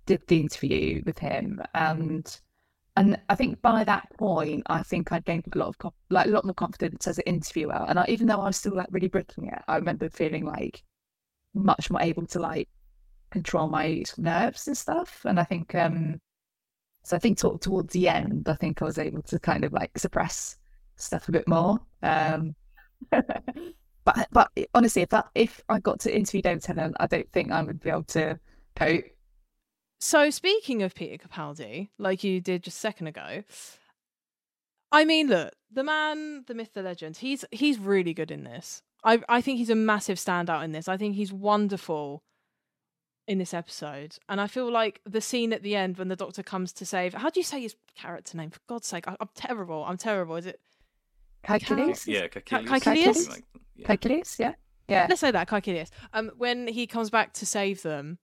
did 0.06 0.22
the 0.28 0.40
interview 0.40 1.02
with 1.06 1.20
him. 1.20 1.62
And 1.74 2.40
and 2.98 3.20
I 3.30 3.36
think 3.36 3.62
by 3.62 3.84
that 3.84 4.08
point, 4.18 4.64
I 4.68 4.82
think 4.84 5.12
I'd 5.12 5.26
gained 5.26 5.46
a 5.54 5.58
lot 5.58 5.76
of 5.84 5.94
like 6.10 6.28
a 6.28 6.30
lot 6.30 6.46
more 6.46 6.54
confidence 6.54 7.08
as 7.08 7.18
an 7.18 7.24
interviewer. 7.26 7.86
And 7.88 8.00
I, 8.00 8.06
even 8.08 8.28
though 8.28 8.40
I 8.42 8.46
was 8.48 8.58
still 8.58 8.76
like 8.76 8.88
really 8.92 9.10
bricking 9.10 9.48
it, 9.48 9.62
I 9.68 9.76
remember 9.78 10.10
feeling 10.10 10.46
like 10.46 10.84
much 11.54 11.90
more 11.92 12.02
able 12.02 12.28
to 12.28 12.40
like 12.40 12.70
control 13.32 13.68
my 13.70 14.04
nerves 14.18 14.68
and 14.68 14.78
stuff. 14.78 15.22
And 15.26 15.40
I 15.40 15.44
think 15.46 15.76
um 15.76 16.20
so 17.04 17.16
I 17.18 17.20
think 17.20 17.38
to- 17.40 17.58
towards 17.62 17.94
the 17.94 18.10
end, 18.10 18.50
I 18.50 18.56
think 18.56 18.82
I 18.82 18.86
was 18.86 18.98
able 18.98 19.22
to 19.24 19.40
kind 19.40 19.64
of 19.66 19.74
like 19.74 19.98
suppress 19.98 20.58
stuff 20.98 21.30
a 21.30 21.32
bit 21.34 21.48
more. 21.48 21.80
Um 22.04 22.56
but 23.12 24.28
but 24.32 24.52
honestly, 24.74 25.02
if 25.02 25.10
that 25.10 25.28
if 25.36 25.62
I 25.70 25.80
got 25.80 26.00
to 26.02 26.16
interview 26.16 26.42
David 26.42 26.64
Tennant, 26.64 26.96
I 27.00 27.08
don't 27.08 27.32
think 27.32 27.52
I 27.52 27.62
would 27.62 27.82
be 27.82 27.90
able 27.90 28.04
to 28.04 28.40
cope. 28.76 29.06
So 30.00 30.30
speaking 30.30 30.84
of 30.84 30.94
Peter 30.94 31.28
Capaldi, 31.28 31.90
like 31.98 32.24
you 32.24 32.42
did 32.42 32.64
just 32.64 32.78
a 32.78 32.80
second 32.80 33.08
ago, 33.08 33.44
I 34.92 35.06
mean, 35.06 35.28
look, 35.28 35.54
the 35.72 35.84
man, 35.84 36.44
the 36.48 36.54
myth, 36.54 36.72
the 36.74 36.82
legend. 36.82 37.18
He's 37.18 37.44
he's 37.52 37.80
really 37.80 38.14
good 38.14 38.32
in 38.32 38.44
this. 38.44 38.82
I 39.04 39.22
I 39.28 39.42
think 39.42 39.58
he's 39.58 39.70
a 39.70 39.76
massive 39.76 40.18
standout 40.18 40.64
in 40.64 40.72
this. 40.72 40.88
I 40.88 40.98
think 40.98 41.16
he's 41.16 41.34
wonderful 41.34 42.24
in 43.28 43.40
this 43.40 43.54
episode, 43.54 44.18
and 44.30 44.40
I 44.40 44.48
feel 44.48 44.72
like 44.72 45.02
the 45.06 45.22
scene 45.22 45.52
at 45.52 45.64
the 45.64 45.76
end 45.76 45.98
when 45.98 46.08
the 46.08 46.16
Doctor 46.16 46.44
comes 46.44 46.72
to 46.74 46.86
save. 46.86 47.14
How 47.14 47.30
do 47.30 47.40
you 47.40 47.44
say 47.44 47.62
his 47.62 47.76
character 47.96 48.38
name? 48.38 48.52
For 48.52 48.60
God's 48.68 48.88
sake, 48.88 49.08
I, 49.08 49.16
I'm 49.20 49.30
terrible. 49.36 49.84
I'm 49.84 49.98
terrible. 49.98 50.36
Is 50.36 50.46
it? 50.46 50.60
Calculus? 51.46 52.08
Yeah, 52.08 52.28
Caecilius. 52.28 52.70
Caecilius? 52.70 53.30
like. 53.30 53.44
Yeah. 53.76 53.88
Calculus, 53.88 54.40
yeah. 54.40 54.54
Yeah. 54.88 55.08
Let's 55.10 55.22
say 55.22 55.32
that 55.32 55.48
Caecilius. 55.48 55.90
Um, 56.14 56.32
when 56.38 56.68
he 56.68 56.88
comes 56.88 57.10
back 57.10 57.34
to 57.34 57.46
save 57.46 57.82
them, 57.82 58.20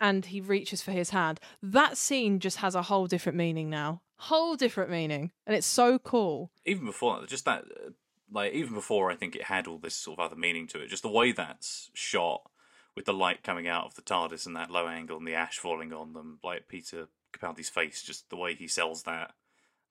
and 0.00 0.26
he 0.26 0.40
reaches 0.40 0.82
for 0.82 0.92
his 0.92 1.10
hand, 1.10 1.40
that 1.62 1.96
scene 1.96 2.40
just 2.40 2.58
has 2.58 2.74
a 2.74 2.82
whole 2.82 3.06
different 3.06 3.38
meaning 3.38 3.70
now. 3.70 4.02
Whole 4.16 4.56
different 4.56 4.90
meaning, 4.90 5.32
and 5.46 5.56
it's 5.56 5.66
so 5.66 5.98
cool. 5.98 6.50
even 6.64 6.86
before 6.86 7.20
that, 7.20 7.28
just 7.28 7.44
that, 7.44 7.64
uh, 7.64 7.90
like 8.30 8.52
even 8.52 8.74
before, 8.74 9.10
I 9.10 9.16
think 9.16 9.34
it 9.34 9.44
had 9.44 9.66
all 9.66 9.78
this 9.78 9.96
sort 9.96 10.18
of 10.18 10.24
other 10.24 10.36
meaning 10.36 10.66
to 10.68 10.80
it. 10.80 10.88
Just 10.88 11.02
the 11.02 11.08
way 11.08 11.32
that's 11.32 11.90
shot, 11.94 12.42
with 12.94 13.06
the 13.06 13.12
light 13.12 13.42
coming 13.42 13.66
out 13.66 13.86
of 13.86 13.94
the 13.94 14.02
TARDIS 14.02 14.46
and 14.46 14.54
that 14.56 14.70
low 14.70 14.86
angle 14.86 15.18
and 15.18 15.26
the 15.26 15.34
ash 15.34 15.58
falling 15.58 15.92
on 15.92 16.12
them, 16.12 16.38
like 16.44 16.68
Peter 16.68 17.08
Capaldi's 17.32 17.68
face, 17.68 18.02
just 18.02 18.30
the 18.30 18.36
way 18.36 18.54
he 18.54 18.68
sells 18.68 19.02
that 19.02 19.34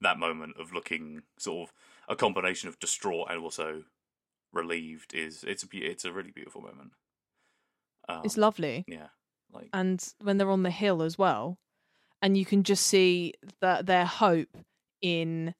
that 0.00 0.18
moment 0.18 0.56
of 0.58 0.72
looking 0.72 1.22
sort 1.38 1.68
of 1.68 1.74
a 2.08 2.16
combination 2.16 2.68
of 2.68 2.78
distraught 2.78 3.28
and 3.30 3.40
also 3.42 3.84
relieved 4.52 5.14
is 5.14 5.44
it's 5.44 5.64
a 5.64 5.68
it's 5.72 6.04
a 6.04 6.12
really 6.12 6.32
beautiful 6.32 6.62
moment. 6.62 6.92
Um, 8.08 8.24
It's 8.24 8.36
lovely, 8.36 8.86
Yeah, 8.86 9.08
like 9.50 9.72
and 9.72 10.14
when 10.20 10.38
they're 10.38 10.50
on 10.50 10.64
the 10.64 10.70
hill 10.70 11.02
as 11.02 11.18
well, 11.18 11.58
and 12.22 12.36
you 12.38 12.44
can 12.46 12.64
just 12.64 12.86
see 12.86 13.34
that 13.60 13.86
their 13.86 14.06
hope 14.06 14.56
in 15.02 15.54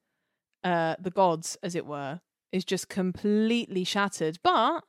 uh, 0.63 0.95
the 0.99 1.11
gods, 1.11 1.57
as 1.63 1.75
it 1.75 1.85
were, 1.85 2.21
is 2.51 2.65
just 2.65 2.89
completely 2.89 3.83
shattered. 3.83 4.39
But 4.43 4.85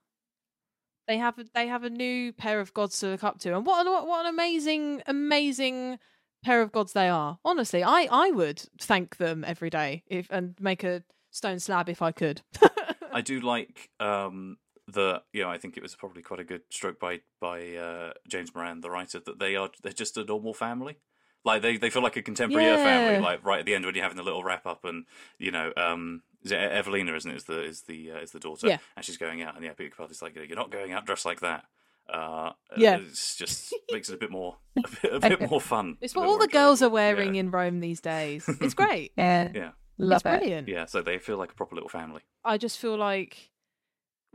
they 1.06 1.18
have 1.18 1.38
they 1.54 1.68
have 1.68 1.84
a 1.84 1.90
new 1.90 2.32
pair 2.32 2.60
of 2.60 2.74
gods 2.74 2.98
to 3.00 3.08
look 3.08 3.24
up 3.24 3.38
to, 3.40 3.54
and 3.56 3.64
what 3.64 3.86
an, 3.86 3.92
what, 3.92 4.06
what 4.06 4.26
an 4.26 4.34
amazing 4.34 5.02
amazing 5.06 5.98
pair 6.44 6.62
of 6.62 6.72
gods 6.72 6.92
they 6.92 7.08
are. 7.08 7.38
Honestly, 7.44 7.82
I 7.82 8.08
I 8.10 8.30
would 8.30 8.58
thank 8.80 9.16
them 9.16 9.44
every 9.44 9.70
day 9.70 10.02
if 10.06 10.26
and 10.30 10.58
make 10.60 10.84
a 10.84 11.04
stone 11.36 11.58
slab 11.58 11.88
if 11.88 12.00
I 12.02 12.12
could. 12.12 12.40
I 13.12 13.20
do 13.20 13.40
like 13.40 13.90
um, 14.00 14.56
the 14.88 15.22
you 15.32 15.42
know 15.42 15.50
I 15.50 15.58
think 15.58 15.76
it 15.76 15.82
was 15.82 15.94
probably 15.94 16.22
quite 16.22 16.40
a 16.40 16.44
good 16.44 16.62
stroke 16.70 16.98
by 16.98 17.20
by 17.40 17.74
uh, 17.76 18.12
James 18.28 18.54
Moran, 18.54 18.80
the 18.80 18.90
writer, 18.90 19.20
that 19.20 19.38
they 19.38 19.54
are 19.56 19.70
they're 19.82 19.92
just 19.92 20.16
a 20.16 20.24
normal 20.24 20.54
family. 20.54 20.96
Like 21.44 21.62
they, 21.62 21.76
they 21.76 21.90
feel 21.90 22.02
like 22.02 22.16
a 22.16 22.22
contemporary 22.22 22.66
Earth 22.66 22.82
family. 22.82 23.20
Like 23.20 23.44
right 23.44 23.60
at 23.60 23.66
the 23.66 23.74
end 23.76 23.84
when 23.84 23.94
you're 23.94 24.02
having 24.02 24.16
the 24.16 24.24
little 24.24 24.42
wrap 24.42 24.66
up 24.66 24.84
and 24.84 25.04
you 25.38 25.52
know 25.52 25.72
um, 25.76 26.22
is 26.42 26.50
it 26.50 26.58
Evelina 26.58 27.14
isn't 27.14 27.30
it 27.30 27.36
is 27.36 27.44
the 27.44 27.62
is 27.62 27.82
the 27.82 28.10
uh, 28.12 28.16
is 28.18 28.32
the 28.32 28.40
daughter 28.40 28.66
Yeah. 28.66 28.78
and 28.96 29.04
she's 29.04 29.16
going 29.16 29.42
out 29.42 29.54
and 29.54 29.64
yeah 29.64 29.72
Peter 29.74 29.94
Capaldi's 29.94 30.20
like 30.22 30.34
you're 30.34 30.56
not 30.56 30.72
going 30.72 30.92
out 30.92 31.06
dressed 31.06 31.24
like 31.24 31.40
that. 31.40 31.64
Uh, 32.12 32.52
Yeah. 32.76 32.98
it's 32.98 33.36
just 33.36 33.72
makes 33.92 34.08
it 34.08 34.14
a 34.14 34.18
bit 34.18 34.30
more 34.32 34.56
a 34.76 34.82
bit, 35.02 35.24
a 35.32 35.36
bit 35.38 35.50
more 35.50 35.60
fun. 35.60 35.98
it's 36.00 36.16
what 36.16 36.26
all 36.26 36.38
more 36.38 36.46
the 36.46 36.48
girls 36.52 36.82
are 36.82 36.88
wearing 36.90 37.34
yeah. 37.36 37.40
in 37.40 37.50
Rome 37.52 37.78
these 37.80 38.00
days. 38.00 38.48
It's 38.60 38.74
great. 38.74 39.12
Yeah. 39.16 39.50
Yeah, 39.54 39.70
Love 39.98 40.22
it's 40.22 40.26
it. 40.26 40.38
brilliant. 40.40 40.68
yeah. 40.68 40.84
So 40.86 41.02
they 41.02 41.18
feel 41.18 41.36
like 41.38 41.52
a 41.52 41.54
proper 41.54 41.74
little 41.74 41.88
family. 41.88 42.22
I 42.44 42.58
just 42.58 42.78
feel 42.78 42.96
like 42.96 43.50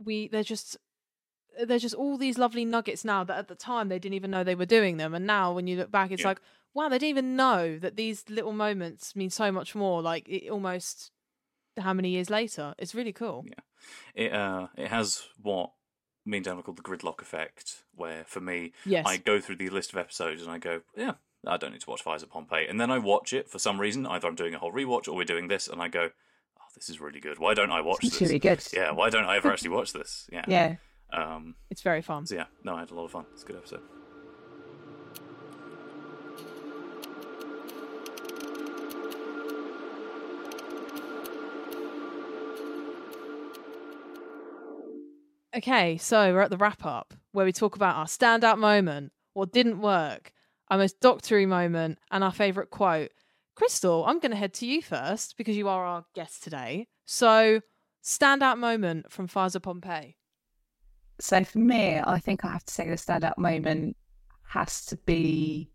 we 0.02 0.28
they're 0.28 0.42
just 0.42 0.76
there's 1.66 1.82
just 1.82 1.94
all 1.94 2.16
these 2.16 2.38
lovely 2.38 2.64
nuggets 2.64 3.04
now 3.04 3.22
that 3.24 3.36
at 3.38 3.48
the 3.48 3.54
time 3.54 3.88
they 3.88 3.98
didn't 3.98 4.14
even 4.14 4.30
know 4.30 4.42
they 4.42 4.54
were 4.54 4.66
doing 4.66 4.96
them 4.96 5.14
and 5.14 5.26
now 5.26 5.52
when 5.52 5.66
you 5.66 5.76
look 5.76 5.90
back 5.90 6.10
it's 6.10 6.22
Yeah. 6.22 6.28
like 6.28 6.40
wow 6.74 6.88
they 6.88 6.98
didn't 6.98 7.10
even 7.10 7.36
know 7.36 7.78
that 7.78 7.94
these 7.96 8.24
little 8.28 8.52
moments 8.52 9.14
mean 9.14 9.28
so 9.30 9.52
much 9.52 9.74
more 9.74 10.00
like 10.00 10.26
it 10.28 10.48
almost 10.50 11.10
how 11.78 11.92
many 11.92 12.08
years 12.08 12.30
later 12.30 12.74
it's 12.78 12.94
really 12.94 13.12
cool 13.12 13.44
Yeah. 13.46 13.60
It 14.14 14.32
uh 14.32 14.68
it 14.76 14.88
has 14.88 15.22
what 15.40 15.72
me 16.24 16.38
and 16.38 16.44
Dan 16.44 16.56
would 16.56 16.64
call 16.64 16.74
the 16.74 16.82
gridlock 16.82 17.20
effect, 17.20 17.84
where 17.94 18.24
for 18.24 18.40
me 18.40 18.72
yes 18.86 19.04
I 19.06 19.18
go 19.18 19.38
through 19.40 19.56
the 19.56 19.68
list 19.70 19.92
of 19.92 19.98
episodes 19.98 20.40
and 20.42 20.50
I 20.50 20.58
go, 20.58 20.80
yeah, 20.96 21.14
I 21.46 21.56
don't 21.56 21.72
need 21.72 21.80
to 21.80 21.90
watch 21.90 22.02
Fires 22.02 22.22
of 22.22 22.30
Pompeii, 22.30 22.66
and 22.68 22.80
then 22.80 22.90
I 22.90 22.98
watch 22.98 23.32
it 23.32 23.48
for 23.48 23.58
some 23.58 23.80
reason. 23.80 24.06
Either 24.06 24.28
I'm 24.28 24.34
doing 24.36 24.54
a 24.54 24.58
whole 24.58 24.72
rewatch 24.72 25.08
or 25.08 25.16
we're 25.16 25.24
doing 25.24 25.48
this, 25.48 25.66
and 25.68 25.82
I 25.82 25.88
go, 25.88 26.10
oh, 26.60 26.64
this 26.74 26.88
is 26.88 27.00
really 27.00 27.20
good. 27.20 27.38
Why 27.38 27.54
don't 27.54 27.70
I 27.72 27.80
watch 27.80 27.98
It's 28.04 28.18
this? 28.18 28.28
really 28.28 28.38
good. 28.38 28.64
Yeah, 28.72 28.92
why 28.92 29.10
don't 29.10 29.24
I 29.24 29.36
ever 29.36 29.50
actually 29.52 29.70
watch 29.70 29.92
this? 29.92 30.28
Yeah. 30.32 30.44
Yeah. 30.46 30.76
Um. 31.12 31.56
it's 31.70 31.82
very 31.82 32.00
fun 32.00 32.24
So 32.24 32.36
yeah, 32.36 32.46
no, 32.64 32.74
I 32.76 32.80
had 32.80 32.90
a 32.90 32.94
lot 32.94 33.04
of 33.04 33.10
fun. 33.10 33.26
It's 33.34 33.42
a 33.42 33.46
good 33.46 33.56
episode. 33.56 33.82
okay 45.56 45.96
so 45.96 46.32
we're 46.32 46.40
at 46.40 46.50
the 46.50 46.56
wrap 46.56 46.84
up 46.84 47.14
where 47.32 47.44
we 47.44 47.52
talk 47.52 47.76
about 47.76 47.96
our 47.96 48.06
standout 48.06 48.58
moment 48.58 49.12
what 49.34 49.52
didn't 49.52 49.80
work 49.80 50.32
our 50.72 50.78
most 50.78 51.00
doctory 51.00 51.46
moment 51.46 51.98
and 52.10 52.24
our 52.24 52.32
favorite 52.32 52.70
quote 52.70 53.10
Christel 53.54 54.04
i'm 54.06 54.18
going 54.18 54.30
to 54.30 54.36
head 54.36 54.54
to 54.54 54.66
you 54.66 54.82
first 54.82 55.36
because 55.36 55.56
you 55.56 55.68
are 55.68 55.84
our 55.84 56.04
guest 56.14 56.42
today 56.42 56.88
so 57.04 57.60
standout 58.02 58.58
moment 58.58 59.10
from 59.10 59.28
of 59.34 59.62
Pompeii. 59.62 60.16
So 61.20 61.44
for 61.44 61.58
me, 61.58 62.00
I 62.02 62.18
think 62.18 62.44
I 62.44 62.52
have 62.52 62.64
to 62.64 62.72
say 62.72 62.88
the 62.88 62.96
standout 62.96 63.38
moment 63.38 63.96
has 64.48 64.84
to 64.86 64.96
be 64.96 65.70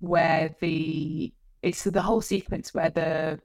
where 0.00 0.54
the 0.60 1.32
it's 1.62 1.84
the 1.84 2.02
whole 2.02 2.20
sequence 2.20 2.72
where 2.72 2.90
the 2.90 3.38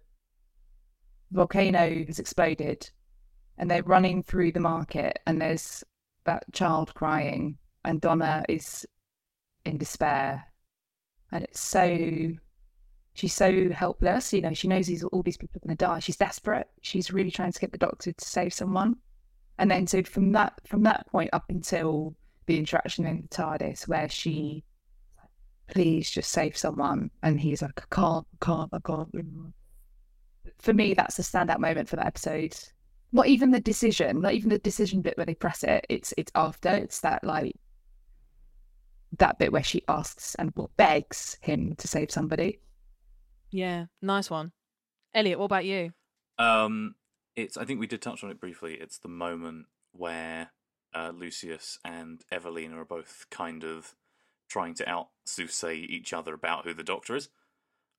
volcano 1.32 2.06
has 2.06 2.20
exploded 2.20 2.90
and 3.58 3.70
they're 3.70 3.84
running 3.84 4.24
through 4.24 4.52
the 4.52 4.60
market 4.60 5.20
and 5.26 5.42
there's 5.42 5.84
that 6.24 6.44
child 6.54 6.94
crying 6.94 7.58
and 7.84 8.00
Donna 8.00 8.44
is 8.48 8.86
in 9.66 9.78
despair 9.78 10.46
and 11.31 11.43
it's 11.43 11.60
so 11.60 12.30
she's 13.14 13.34
so 13.34 13.69
helpless 13.69 14.34
you 14.34 14.41
know 14.41 14.53
she 14.53 14.68
knows 14.68 14.88
these 14.88 15.03
all 15.03 15.23
these 15.23 15.38
people 15.38 15.57
are 15.57 15.68
going 15.68 15.76
to 15.76 15.85
die. 15.85 15.99
She's 15.99 16.18
desperate. 16.18 16.68
She's 16.81 17.11
really 17.11 17.31
trying 17.31 17.52
to 17.52 17.60
get 17.60 17.72
the 17.72 17.77
doctor 17.77 18.11
to 18.11 18.26
save 18.26 18.53
someone. 18.53 18.97
And 19.57 19.72
then 19.72 19.88
so 19.88 20.03
from 20.03 20.34
that 20.34 20.60
from 20.65 20.84
that 20.84 21.07
point 21.07 21.30
up 21.34 21.45
until 21.49 22.15
the 22.45 22.57
interaction 22.57 23.06
in 23.07 23.22
the 23.22 23.27
TARDIS 23.30 23.88
where 23.88 24.10
she 24.10 24.64
please 25.68 26.11
just 26.11 26.31
save 26.31 26.56
someone. 26.56 27.10
And 27.23 27.39
he's 27.39 27.61
like 27.61 27.81
I 27.81 27.95
can't 27.95 28.27
I 28.41 28.45
can't 28.45 28.69
I 28.73 28.80
can't. 28.85 29.10
For 30.60 30.73
me 30.73 30.93
that's 30.93 31.18
the 31.18 31.23
standout 31.23 31.60
moment 31.60 31.89
for 31.89 31.95
that 31.95 32.07
episode. 32.07 32.56
Not 33.11 33.27
even 33.27 33.52
the 33.52 33.61
decision 33.61 34.22
not 34.22 34.34
even 34.34 34.49
the 34.49 34.60
decision 34.60 35.02
bit 35.02 35.18
where 35.18 35.26
they 35.26 35.35
press 35.35 35.64
it. 35.64 35.85
It's 35.89 36.14
it's 36.18 36.31
after. 36.35 36.69
It's 36.69 36.99
that 36.99 37.23
like 37.23 37.56
that 39.18 39.40
bit 39.40 39.52
where 39.52 39.64
she 39.64 39.84
asks 39.88 40.36
and 40.36 40.52
well, 40.56 40.72
begs 40.77 41.38
him 41.41 41.76
to 41.77 41.88
save 41.88 42.11
somebody 42.11 42.60
Yeah, 43.52 43.86
nice 44.02 44.30
one. 44.30 44.52
Elliott, 45.14 45.40
what 45.40 45.45
about 45.45 45.65
you? 45.65 45.94
Um, 46.38 46.95
it's. 47.36 47.57
I 47.57 47.64
think 47.64 47.80
we 47.80 47.88
did 47.88 48.02
touch 48.02 48.23
on 48.23 48.30
it 48.30 48.40
briefly. 48.40 48.73
It's 48.73 48.98
the 48.98 49.07
moment 49.07 49.68
where 49.94 50.49
uh, 50.94 51.11
Lucius 51.15 51.80
and 51.86 52.22
Evelina 52.32 52.82
are 52.82 52.86
both 52.86 53.26
kind 53.32 53.64
of 53.64 53.95
trying 54.49 54.73
to 54.76 54.90
out 54.90 55.07
soothsay 55.27 55.77
each 55.77 56.11
other 56.11 56.34
about 56.34 56.65
who 56.65 56.73
the 56.73 56.84
Doctor 56.84 57.15
is. 57.15 57.30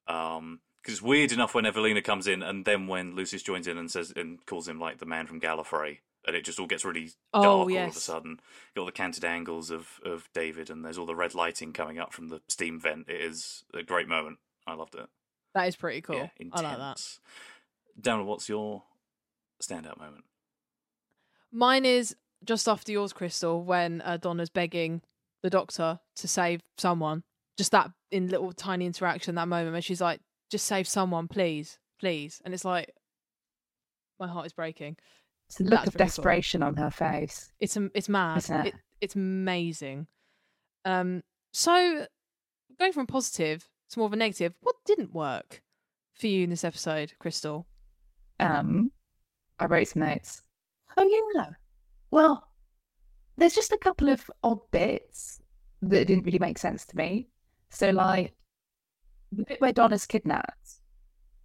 Um, 0.06 0.60
because 0.76 0.98
it's 0.98 1.02
weird 1.02 1.32
enough 1.32 1.54
when 1.54 1.66
Evelina 1.66 2.02
comes 2.02 2.28
in, 2.28 2.42
and 2.42 2.64
then 2.64 2.86
when 2.86 3.16
Lucius 3.16 3.42
joins 3.42 3.66
in 3.66 3.76
and 3.76 3.90
says 3.90 4.12
and 4.14 4.44
calls 4.46 4.68
him 4.68 4.78
like 4.78 4.98
the 4.98 5.06
man 5.06 5.26
from 5.26 5.40
Gallifrey, 5.40 5.98
and 6.26 6.34
it 6.36 6.44
just 6.44 6.58
all 6.58 6.66
gets 6.66 6.84
really 6.84 7.10
Oh, 7.32 7.42
dark 7.42 7.54
all 7.54 7.62
of 7.62 7.68
a 7.68 7.72
yes. 7.72 8.02
sudden. 8.02 8.40
Got 8.74 8.80
all 8.82 8.86
the 8.86 8.92
canted 8.92 9.24
angles 9.24 9.70
of 9.70 10.00
of 10.04 10.28
David, 10.34 10.70
and 10.70 10.84
there's 10.84 10.98
all 10.98 11.06
the 11.06 11.14
red 11.16 11.34
lighting 11.34 11.72
coming 11.72 11.98
up 11.98 12.12
from 12.12 12.28
the 12.28 12.40
steam 12.48 12.80
vent. 12.80 13.08
It 13.08 13.20
is 13.20 13.64
a 13.74 13.82
great 13.82 14.08
moment. 14.08 14.38
I 14.66 14.74
loved 14.74 14.94
it. 14.94 15.06
That 15.54 15.68
is 15.68 15.76
pretty 15.76 16.00
cool. 16.02 16.16
Yeah, 16.16 16.28
I 16.52 16.60
like 16.60 16.78
that. 16.78 17.02
Damla, 18.00 18.24
what's 18.24 18.48
your 18.48 18.82
standout 19.62 19.98
moment? 19.98 20.24
Mine 21.52 21.86
is 21.86 22.14
just 22.44 22.68
after 22.68 22.92
yours, 22.92 23.12
Christel, 23.12 23.62
when 23.64 24.02
uh, 24.02 24.18
Donna's 24.18 24.50
begging 24.50 25.00
the 25.42 25.48
doctor 25.50 26.00
to 26.16 26.28
save 26.28 26.60
someone. 26.76 27.22
Just 27.56 27.72
that 27.72 27.90
in 28.10 28.28
little 28.28 28.52
tiny 28.52 28.84
interaction, 28.84 29.34
that 29.36 29.48
moment 29.48 29.72
where 29.72 29.80
she's 29.80 30.00
like, 30.02 30.20
"Just 30.50 30.66
save 30.66 30.86
someone, 30.86 31.26
please, 31.28 31.78
please," 31.98 32.42
and 32.44 32.52
it's 32.52 32.64
like, 32.66 32.92
my 34.20 34.26
heart 34.28 34.44
is 34.46 34.52
breaking. 34.52 34.96
It's 35.48 35.58
the 35.58 35.64
look 35.64 35.72
That's 35.72 35.86
of 35.88 35.92
very 35.94 35.98
cool. 36.00 36.06
desperation 36.06 36.62
on 36.62 36.76
her 36.76 36.90
face. 36.90 37.52
It's 37.60 37.76
it's 37.94 38.08
mad. 38.08 38.38
Isn't 38.38 38.66
it? 38.66 38.74
it's 39.00 39.14
amazing. 39.14 40.06
Um, 40.84 41.22
so 41.52 42.06
going 42.78 42.92
from 42.92 43.06
positive 43.06 43.68
to 43.90 43.98
more 43.98 44.06
of 44.06 44.12
a 44.12 44.16
negative, 44.16 44.54
what 44.60 44.76
didn't 44.84 45.14
work 45.14 45.62
for 46.14 46.26
you 46.26 46.44
in 46.44 46.50
this 46.50 46.64
episode, 46.64 47.12
Christel? 47.20 47.66
Um, 48.40 48.90
I 49.58 49.66
wrote 49.66 49.88
some 49.88 50.02
notes. 50.02 50.42
Oh, 50.96 51.30
yeah. 51.34 51.50
Well, 52.10 52.48
there's 53.36 53.54
just 53.54 53.72
a 53.72 53.78
couple 53.78 54.08
of 54.08 54.30
odd 54.42 54.60
bits 54.70 55.40
that 55.82 56.06
didn't 56.06 56.24
really 56.24 56.38
make 56.38 56.58
sense 56.58 56.84
to 56.86 56.96
me. 56.96 57.28
So, 57.70 57.90
like, 57.90 58.34
the 59.32 59.44
bit 59.44 59.60
where 59.60 59.72
Donna's 59.72 60.06
kidnapped, 60.06 60.80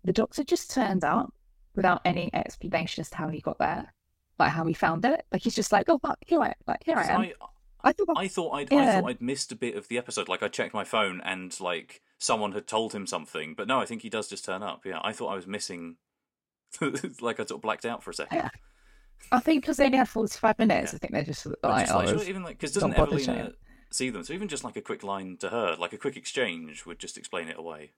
the 0.03 0.13
doctor 0.13 0.43
just 0.43 0.71
turned 0.71 1.03
up 1.03 1.33
without 1.76 2.02
any 2.06 2.30
explanation 2.34 3.02
as 3.02 3.10
to 3.11 3.18
how 3.18 3.30
he 3.30 3.39
got 3.39 3.60
there, 3.60 3.93
like 4.39 4.52
how 4.52 4.65
he 4.65 4.73
found 4.73 5.06
it. 5.06 5.26
Like 5.31 5.41
he's 5.41 5.56
just 5.56 5.72
like, 5.72 5.85
oh, 5.89 5.99
fuck, 5.99 6.18
here 6.26 6.41
I, 6.41 6.53
like 6.68 6.84
here 6.84 6.98
I 6.98 7.07
am. 7.07 7.22
I, 7.22 7.34
I 7.84 7.93
thought, 7.93 8.07
I 8.15 8.27
thought 8.27 8.52
I'd 8.52 8.73
I 8.73 8.99
thought 8.99 9.10
I'd 9.10 9.22
missed 9.22 9.52
a 9.52 9.56
bit 9.56 9.76
of 9.76 9.88
the 9.88 9.98
episode. 9.98 10.30
Like 10.30 10.43
I 10.43 10.48
checked 10.48 10.73
my 10.73 10.84
phone 10.84 11.22
and 11.23 11.57
like 11.60 12.02
someone 12.19 12.52
had 12.52 12.68
told 12.68 12.93
him 12.93 13.07
something, 13.07 13.56
but 13.56 13.68
no, 13.68 13.80
I 13.80 13.85
think 13.85 14.03
he 14.03 14.10
does 14.10 14.27
just 14.27 14.45
turn 14.45 14.61
up. 14.61 14.85
Yeah, 14.85 14.99
I 15.03 15.14
thought 15.14 15.30
I 15.30 15.35
was 15.35 15.48
missing. 15.48 15.98
like 16.81 17.39
I 17.39 17.45
sort 17.45 17.52
of 17.52 17.61
blacked 17.61 17.85
out 17.85 18.03
for 18.03 18.11
a 18.11 18.14
second. 18.14 18.38
Yeah. 18.38 18.49
I 19.31 19.39
think 19.39 19.64
because 19.64 19.77
they 19.77 19.85
only 19.85 19.98
had 19.98 20.10
45 20.10 20.60
minutes, 20.60 20.93
Yeah. 20.93 20.95
I 20.95 20.99
think 20.99 21.14
they're 21.14 21.23
just 21.23 21.45
like, 21.45 21.85
just 21.85 21.95
like, 21.95 22.10
oh, 22.10 22.23
even 22.23 22.43
like 22.43 22.57
because 22.57 22.73
doesn't 22.73 22.93
Evelina 22.98 23.53
see 23.91 24.10
them? 24.10 24.23
So 24.23 24.34
even 24.34 24.48
just 24.48 24.64
like 24.64 24.76
a 24.76 24.81
quick 24.81 25.03
line 25.03 25.38
to 25.38 25.49
her, 25.49 25.76
like 25.80 25.93
a 25.93 25.98
quick 25.98 26.18
exchange, 26.18 26.85
would 26.85 26.99
just 26.99 27.18
explain 27.18 27.48
it 27.48 27.57
away. 27.57 27.91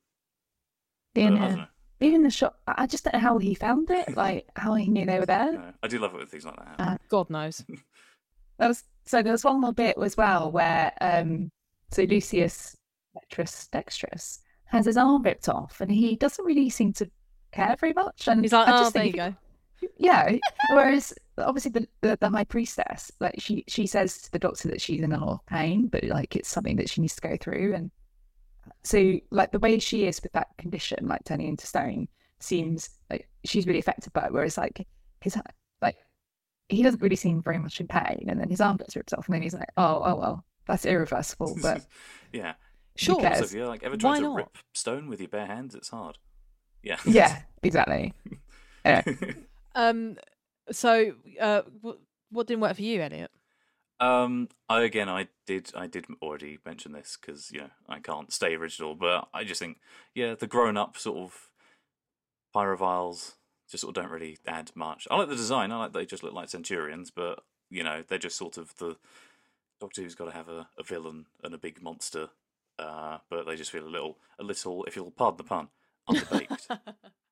you 1.16 1.66
But 2.00 2.06
know. 2.06 2.10
I 2.10 2.12
don't 2.12 2.14
know. 2.14 2.18
even 2.18 2.24
the 2.24 2.30
shot, 2.32 2.56
I 2.68 2.74
I 2.78 2.88
just 2.88 3.04
don't 3.04 3.14
know 3.14 3.20
how 3.20 3.38
he 3.38 3.54
found 3.54 3.90
it, 3.90 4.16
like 4.16 4.48
how 4.56 4.74
he 4.76 4.88
knew 4.88 5.06
they 5.06 5.20
were 5.20 5.26
there. 5.26 5.54
No, 5.54 5.74
I 5.82 5.88
do 5.88 6.00
love 6.00 6.14
it 6.14 6.18
when 6.18 6.28
things 6.28 6.46
like 6.46 6.56
that 6.56 6.68
happen. 6.68 6.86
Uh, 6.86 6.98
God 7.10 7.30
knows. 7.30 7.64
There 8.60 8.68
was 8.68 8.84
so 9.06 9.24
there 9.24 9.32
was 9.32 9.44
one 9.44 9.60
more 9.60 9.74
bit 9.74 9.98
as 10.02 10.16
well 10.16 10.52
where 10.52 10.94
um 11.02 11.52
so 11.90 12.04
Lucius 12.04 12.78
Dextrus 13.16 13.68
Dextrus 13.70 14.40
has 14.66 14.86
his 14.86 14.96
arm 14.96 15.24
ripped 15.24 15.50
off 15.50 15.82
and 15.82 15.92
he 15.92 16.16
doesn't 16.16 16.46
really 16.46 16.70
seem 16.70 16.94
to 16.94 17.10
care 17.52 17.76
very 17.80 17.94
much. 17.94 18.28
And 18.28 18.42
He's 18.42 18.54
like, 18.54 18.68
I 18.68 18.78
oh, 18.78 18.80
just 18.84 18.94
there 18.94 19.06
you 19.06 19.12
think 19.14 19.36
go. 19.82 19.88
Yeah. 19.98 20.38
Whereas 20.70 21.14
obviously 21.38 21.72
the, 21.72 21.88
the 22.02 22.18
the 22.22 22.30
high 22.30 22.46
priestess, 22.46 23.12
like 23.20 23.36
she 23.38 23.66
she 23.68 23.88
says 23.88 24.20
to 24.22 24.32
the 24.32 24.40
doctor 24.40 24.70
that 24.70 24.82
she's 24.82 25.02
in 25.02 25.12
a 25.12 25.20
lot 25.26 25.34
of 25.34 25.46
pain, 25.46 25.88
but 25.88 26.04
like 26.06 26.36
it's 26.36 26.50
something 26.50 26.78
that 26.78 26.90
she 26.90 27.02
needs 27.02 27.16
to 27.16 27.28
go 27.28 27.38
through. 27.40 27.74
And 27.76 27.92
so 28.84 29.20
like 29.32 29.52
the 29.52 29.60
way 29.60 29.80
she 29.80 30.06
is 30.06 30.22
with 30.22 30.32
that 30.34 30.50
condition, 30.58 31.08
like 31.08 31.24
turning 31.26 31.48
into 31.48 31.68
stone, 31.68 32.08
seems 32.40 32.90
like 33.10 33.28
she's 33.46 33.66
really 33.66 33.80
affected 33.80 34.14
by 34.14 34.26
it. 34.26 34.34
Whereas 34.34 34.58
like 34.58 34.86
his 35.22 35.38
like 35.82 35.98
he 36.70 36.84
doesn't 36.84 37.02
really 37.02 37.16
seem 37.16 37.42
very 37.42 37.60
much 37.60 37.80
in 37.80 37.88
pain, 37.88 38.26
and 38.28 38.40
then 38.40 38.50
his 38.50 38.62
arm 38.62 38.78
gets 38.78 38.96
ripped 38.96 39.14
off, 39.14 39.28
and 39.28 39.36
then 39.36 39.42
he's 39.42 39.54
like, 39.54 39.70
oh 39.78 40.02
oh 40.06 40.16
well, 40.16 40.46
that's 40.68 40.86
irreversible. 40.86 41.56
But 41.62 41.86
yeah. 42.32 42.54
Sure. 42.96 43.20
cares? 43.20 43.42
Also, 43.42 43.46
if 43.46 43.54
you 43.54 43.66
like 43.66 43.84
ever 43.84 43.96
Why 43.96 44.00
tried 44.00 44.16
to 44.18 44.22
not? 44.24 44.36
rip 44.36 44.58
stone 44.74 45.08
with 45.10 45.20
your 45.20 45.30
bare 45.30 45.48
hands, 45.48 45.74
it's 45.74 45.90
hard. 45.90 46.18
Yeah. 46.84 46.98
yeah, 47.06 47.42
exactly. 47.64 48.14
Anyway, 48.86 49.36
Um. 49.76 50.18
So, 50.72 51.14
uh, 51.40 51.62
what, 51.80 52.00
what 52.32 52.48
didn't 52.48 52.62
work 52.62 52.76
for 52.76 52.82
you, 52.82 53.02
Elliott? 53.02 53.32
Um, 54.00 54.50
I 54.68 54.82
again, 54.82 55.08
I 55.08 55.28
did, 55.46 55.72
I 55.76 55.88
did 55.88 56.06
already 56.22 56.60
mention 56.66 56.92
this 56.92 57.18
because 57.20 57.52
you 57.52 57.62
know 57.62 57.70
I 57.88 58.00
can't 58.00 58.32
stay 58.34 58.56
original, 58.56 58.96
but 58.96 59.28
I 59.34 59.44
just 59.44 59.60
think, 59.60 59.78
yeah, 60.14 60.36
the 60.36 60.48
grown-up 60.48 60.98
sort 60.98 61.18
of 61.18 61.50
pyroviles 62.56 63.34
just 63.70 63.82
sort 63.82 63.98
of 63.98 64.04
don't 64.04 64.12
really 64.12 64.38
add 64.46 64.72
much. 64.76 65.08
I 65.10 65.18
like 65.18 65.30
the 65.30 65.36
design. 65.36 65.72
I 65.72 65.78
like 65.78 65.94
they 65.94 66.06
just 66.06 66.24
look 66.24 66.34
like 66.34 66.50
centurions, 66.50 67.12
but 67.12 67.44
you 67.70 67.84
know 67.84 68.04
they're 68.08 68.18
just 68.18 68.38
sort 68.38 68.58
of 68.58 68.76
the 68.78 68.98
Doctor 69.80 70.02
Who's 70.02 70.16
got 70.16 70.26
to 70.26 70.32
have 70.32 70.50
a, 70.50 70.68
a 70.78 70.84
villain 70.84 71.26
and 71.44 71.54
a 71.54 71.58
big 71.58 71.82
monster, 71.82 72.30
uh, 72.80 73.18
but 73.30 73.46
they 73.46 73.56
just 73.56 73.72
feel 73.72 73.86
a 73.86 73.90
little, 73.90 74.18
a 74.40 74.44
little, 74.44 74.84
if 74.86 74.96
you'll 74.96 75.12
pardon 75.12 75.38
the 75.38 75.44
pun, 75.44 75.68
underbaked. 76.10 76.80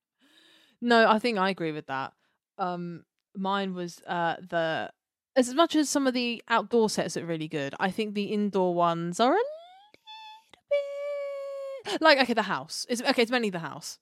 no, 0.82 1.08
I 1.08 1.20
think 1.20 1.38
I 1.38 1.50
agree 1.50 1.72
with 1.72 1.88
that. 1.88 2.14
Um, 2.58 3.06
mine 3.36 3.74
was 3.74 4.02
uh 4.08 4.36
the 4.50 4.92
as 5.36 5.54
much 5.54 5.76
as 5.76 5.90
some 5.90 6.08
of 6.08 6.14
the 6.14 6.44
outdoor 6.50 6.90
sets 6.90 7.16
are 7.18 7.26
really 7.26 7.48
good. 7.48 7.74
I 7.80 7.90
think 7.92 8.14
the 8.14 8.26
indoor 8.26 8.74
ones 8.74 9.20
are 9.20 9.32
a 9.32 9.36
little 9.36 9.44
bit 11.86 12.02
like 12.02 12.20
okay, 12.20 12.34
the 12.34 12.42
house. 12.44 12.86
It's 12.90 13.02
okay. 13.02 13.22
It's 13.24 13.32
mainly 13.32 13.50
the 13.50 13.60
house. 13.60 14.00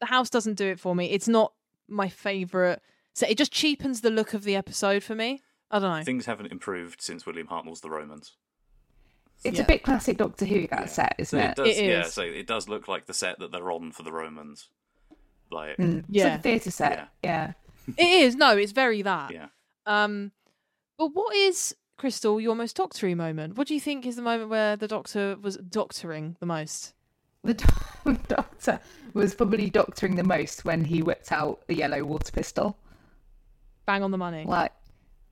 The 0.00 0.06
house 0.06 0.30
doesn't 0.30 0.54
do 0.54 0.66
it 0.66 0.80
for 0.80 0.94
me. 0.94 1.06
It's 1.10 1.28
not 1.28 1.52
my 1.88 2.08
favorite. 2.08 2.80
So 3.14 3.26
it 3.28 3.36
just 3.38 3.52
cheapens 3.52 4.00
the 4.00 4.10
look 4.10 4.34
of 4.34 4.44
the 4.44 4.56
episode 4.56 5.02
for 5.02 5.14
me. 5.14 5.42
I 5.70 5.78
don't 5.78 5.98
know. 5.98 6.04
Things 6.04 6.26
haven't 6.26 6.46
improved 6.52 7.00
since 7.00 7.24
William 7.26 7.46
Hartnell's 7.48 7.80
The 7.80 7.90
Romans. 7.90 8.36
it's 9.44 9.56
Yeah. 9.58 9.64
a 9.64 9.66
bit 9.66 9.82
classic 9.82 10.18
Doctor 10.18 10.44
Who 10.44 10.66
that 10.68 10.80
Yeah. 10.82 10.86
set, 10.86 11.14
isn't 11.18 11.38
it 11.38 11.50
it? 11.50 11.56
does, 11.56 11.78
It 11.78 11.84
yeah. 11.84 12.02
So 12.04 12.22
it 12.22 12.46
does 12.46 12.68
look 12.68 12.86
like 12.88 13.06
the 13.06 13.14
set 13.14 13.38
that 13.40 13.50
they're 13.50 13.72
on 13.72 13.90
for 13.90 14.02
the 14.04 14.12
Romans. 14.12 14.68
Like, 15.50 15.76
Mm. 15.78 15.98
It's 16.00 16.06
Yeah. 16.10 16.24
like 16.24 16.38
a 16.38 16.42
theatre 16.42 16.70
set. 16.70 17.08
Yeah. 17.24 17.52
It 17.96 18.06
is 18.06 18.36
no, 18.36 18.56
it's 18.56 18.70
very 18.72 19.02
that. 19.02 19.32
yeah. 19.32 19.48
Um, 19.86 20.32
but 20.98 21.08
what 21.08 21.34
is 21.34 21.74
Christel 21.98 22.40
your 22.40 22.54
most 22.54 22.76
doctory 22.76 23.14
moment? 23.14 23.56
What 23.56 23.68
do 23.68 23.74
you 23.74 23.80
think 23.80 24.06
is 24.06 24.16
the 24.16 24.22
moment 24.22 24.50
where 24.50 24.76
the 24.76 24.88
Doctor 24.88 25.36
was 25.40 25.56
doctoring 25.56 26.36
the 26.40 26.46
most? 26.46 26.94
The 27.44 27.54
do- 27.54 28.18
doctor 28.28 28.80
was 29.14 29.34
probably 29.34 29.68
doctoring 29.70 30.16
the 30.16 30.24
most 30.24 30.64
when 30.64 30.84
he 30.84 31.02
whipped 31.02 31.32
out 31.32 31.66
the 31.66 31.74
yellow 31.74 32.04
water 32.04 32.30
pistol. 32.32 32.78
Bang 33.86 34.02
on 34.02 34.10
the 34.12 34.18
money. 34.18 34.44
Like, 34.46 34.72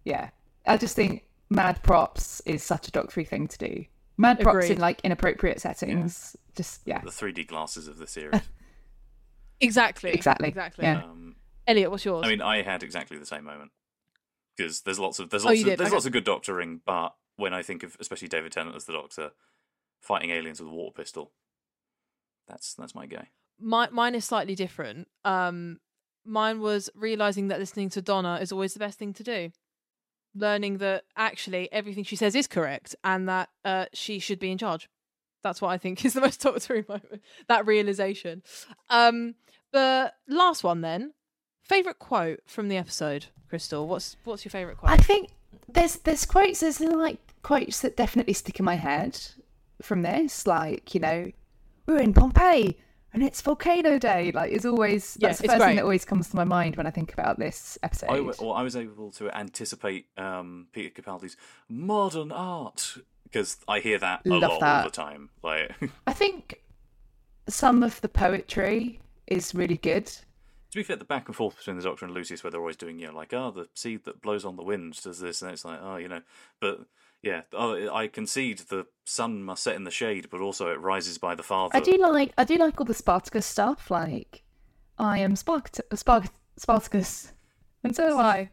yeah. 0.05 0.31
I 0.67 0.77
just 0.77 0.97
think 0.97 1.25
mad 1.51 1.83
props 1.83 2.41
is 2.47 2.63
such 2.63 2.89
a 2.89 2.91
doctory 2.91 3.25
thing 3.25 3.47
to 3.49 3.59
do. 3.59 3.85
Mad 4.17 4.41
props 4.41 4.69
in 4.69 4.79
like 4.79 5.01
inappropriate 5.03 5.61
settings. 5.61 6.37
Just, 6.57 6.81
yeah. 6.85 7.01
The 7.01 7.11
3D 7.11 7.47
glasses 7.47 7.89
of 7.89 7.99
the 7.99 8.07
series. 8.07 8.41
Exactly. 9.63 10.11
Exactly, 10.11 10.49
Exactly. 10.49 10.87
yeah. 10.87 11.03
um, 11.03 11.37
Elliott, 11.67 11.91
what's 11.91 12.05
yours? 12.07 12.25
I 12.25 12.31
mean, 12.31 12.41
I 12.41 12.63
had 12.63 12.83
exactly 12.83 13.19
the 13.19 13.27
same 13.27 13.45
moment 13.45 13.71
because 14.57 14.83
there's 14.83 14.99
lots 14.99 15.19
of 15.19 15.31
there's 15.31 15.45
Oh, 15.45 15.49
lots 15.49 15.59
you 15.59 15.65
of, 15.65 15.71
did? 15.71 15.79
there's 15.79 15.89
Okay. 15.89 15.95
lots 15.95 16.07
of 16.07 16.13
good 16.13 16.25
doctoring, 16.25 16.81
but 16.85 17.15
when 17.37 17.55
I 17.55 17.63
think 17.63 17.83
of 17.83 17.97
especially 18.01 18.29
David 18.29 18.53
Tennant 18.53 18.77
as 18.77 18.85
the 18.85 18.93
Doctor 18.93 19.31
fighting 20.01 20.31
aliens 20.31 20.61
with 20.61 20.69
a 20.71 20.75
water 20.75 20.93
pistol, 20.95 21.33
that's 22.47 22.75
that's 22.75 22.95
my 22.95 23.07
guy. 23.07 23.29
My, 23.63 23.89
mine 23.91 24.15
is 24.15 24.25
slightly 24.25 24.55
different. 24.55 25.09
Um, 25.25 25.81
mine 26.25 26.61
was 26.61 26.89
realizing 26.95 27.49
that 27.49 27.59
listening 27.59 27.91
to 27.91 28.03
Donna 28.03 28.39
is 28.41 28.53
always 28.53 28.73
the 28.73 28.79
best 28.79 28.99
thing 28.99 29.13
to 29.15 29.23
do. 29.23 29.51
Learning 30.35 30.79
that 30.79 31.05
actually 31.17 31.71
everything 31.73 32.05
she 32.05 32.17
says 32.17 32.35
is 32.35 32.47
correct 32.47 32.95
and 33.05 33.29
that 33.29 33.49
uh, 33.65 33.87
she 33.93 34.19
should 34.19 34.39
be 34.39 34.51
in 34.51 34.59
charge. 34.59 34.89
That's 35.43 35.61
what 35.61 35.69
I 35.71 35.79
think 35.79 36.05
is 36.05 36.15
the 36.15 36.21
most 36.21 36.41
doctoring 36.43 36.85
moment. 36.89 37.21
That 37.49 37.67
realization. 37.67 38.43
Um, 38.89 39.35
but 39.73 40.15
last 40.29 40.65
one 40.65 40.81
then. 40.81 41.13
Favorite 41.63 41.99
quote 41.99 42.41
from 42.47 42.69
the 42.69 42.77
episode, 42.77 43.27
Christel. 43.51 43.87
What's 43.87 44.17
what's 44.25 44.45
your 44.45 44.51
favorite 44.51 44.79
quote? 44.79 44.91
I 44.91 44.97
think 44.97 45.31
there's 45.69 45.97
there's 45.97 46.25
quotes, 46.27 46.61
there's 46.61 46.81
like 46.81 47.19
quotes 47.43 47.81
that 47.81 47.97
definitely 47.97 48.33
stick 48.33 48.59
in 48.59 48.65
my 48.65 48.75
head 48.77 49.19
from 49.83 50.03
this. 50.03 50.47
Like, 50.47 50.95
you 50.95 51.01
know, 51.01 51.31
we're 51.87 51.99
in 52.01 52.13
Pompeii 52.13 52.77
and 53.13 53.23
it's 53.23 53.41
volcano 53.41 53.99
day. 53.99 54.31
Like, 54.33 54.53
it's 54.53 54.65
always, 54.65 55.17
Yeah, 55.21 55.29
that's 55.29 55.41
the 55.41 55.49
first 55.49 55.59
great. 55.59 55.67
thing 55.69 55.77
that 55.77 55.83
always 55.85 56.05
comes 56.05 56.29
to 56.31 56.37
my 56.37 56.45
mind 56.45 56.77
when 56.77 56.87
I 56.87 56.91
think 56.91 57.13
about 57.13 57.39
this 57.39 57.79
episode. 57.83 58.11
I, 58.11 58.17
w- 58.17 58.35
well, 58.41 58.53
I 58.53 58.63
was 58.63 58.77
able 58.77 59.11
to 59.13 59.31
anticipate 59.37 60.07
um, 60.17 60.67
Peter 60.73 60.91
Capaldi's 60.91 61.37
modern 61.69 62.31
art 62.31 62.99
because 63.25 63.57
I 63.69 63.81
hear 63.81 63.99
that 63.99 64.23
a 64.27 64.29
Love 64.29 64.43
lot 64.43 64.63
all 64.63 64.85
the 64.85 64.91
time. 64.91 65.31
Like, 65.43 65.73
I 66.07 66.13
think 66.13 66.61
some 67.49 67.83
of 67.83 68.01
the 68.01 68.09
poetry 68.09 69.01
is 69.27 69.55
really 69.55 69.77
good. 69.77 70.11
To 70.71 70.79
be 70.79 70.83
fair, 70.85 70.97
the 70.97 71.05
back 71.05 71.27
and 71.27 71.35
forth 71.35 71.57
between 71.57 71.77
the 71.77 71.83
Doctor 71.83 72.05
and 72.05 72.15
Lucius, 72.15 72.45
where 72.45 72.51
they're 72.51 72.61
always 72.61 72.77
doing, 72.77 72.99
you 73.01 73.09
know, 73.09 73.15
like, 73.17 73.33
oh, 73.35 73.51
the 73.51 73.69
seed 73.75 74.05
that 74.05 74.23
blows 74.23 74.45
on 74.45 74.57
the 74.57 74.63
wind 74.63 75.01
does 75.03 75.19
this, 75.19 75.43
and 75.43 75.51
it's 75.51 75.65
like, 75.65 75.81
oh, 75.83 75.97
you 75.97 76.07
know, 76.07 76.21
but 76.61 76.87
yeah, 77.23 77.43
oh, 77.53 77.93
I 77.93 78.07
concede 78.07 78.59
the 78.69 78.87
sun 79.05 79.43
must 79.43 79.65
set 79.65 79.75
in 79.75 79.85
the 79.85 79.91
shade, 79.91 80.29
but 80.31 80.41
also 80.41 80.69
it 80.71 80.81
rises 80.81 81.19
by 81.19 81.35
the 81.35 81.43
farther. 81.43 81.77
I 81.77 81.81
do 81.81 81.97
like 81.97 82.33
I 82.39 82.45
do 82.45 82.55
like 82.57 82.79
all 82.81 82.87
the 82.87 82.95
Spartacus 82.95 83.47
stuff. 83.47 83.91
Like, 83.91 84.43
I 84.99 85.19
am 85.19 85.35
Spart- 85.35 85.81
Spart- 85.93 86.31
Spartacus, 86.57 87.33
and 87.83 87.95
so 87.97 88.13
am 88.13 88.19
I. 88.19 88.51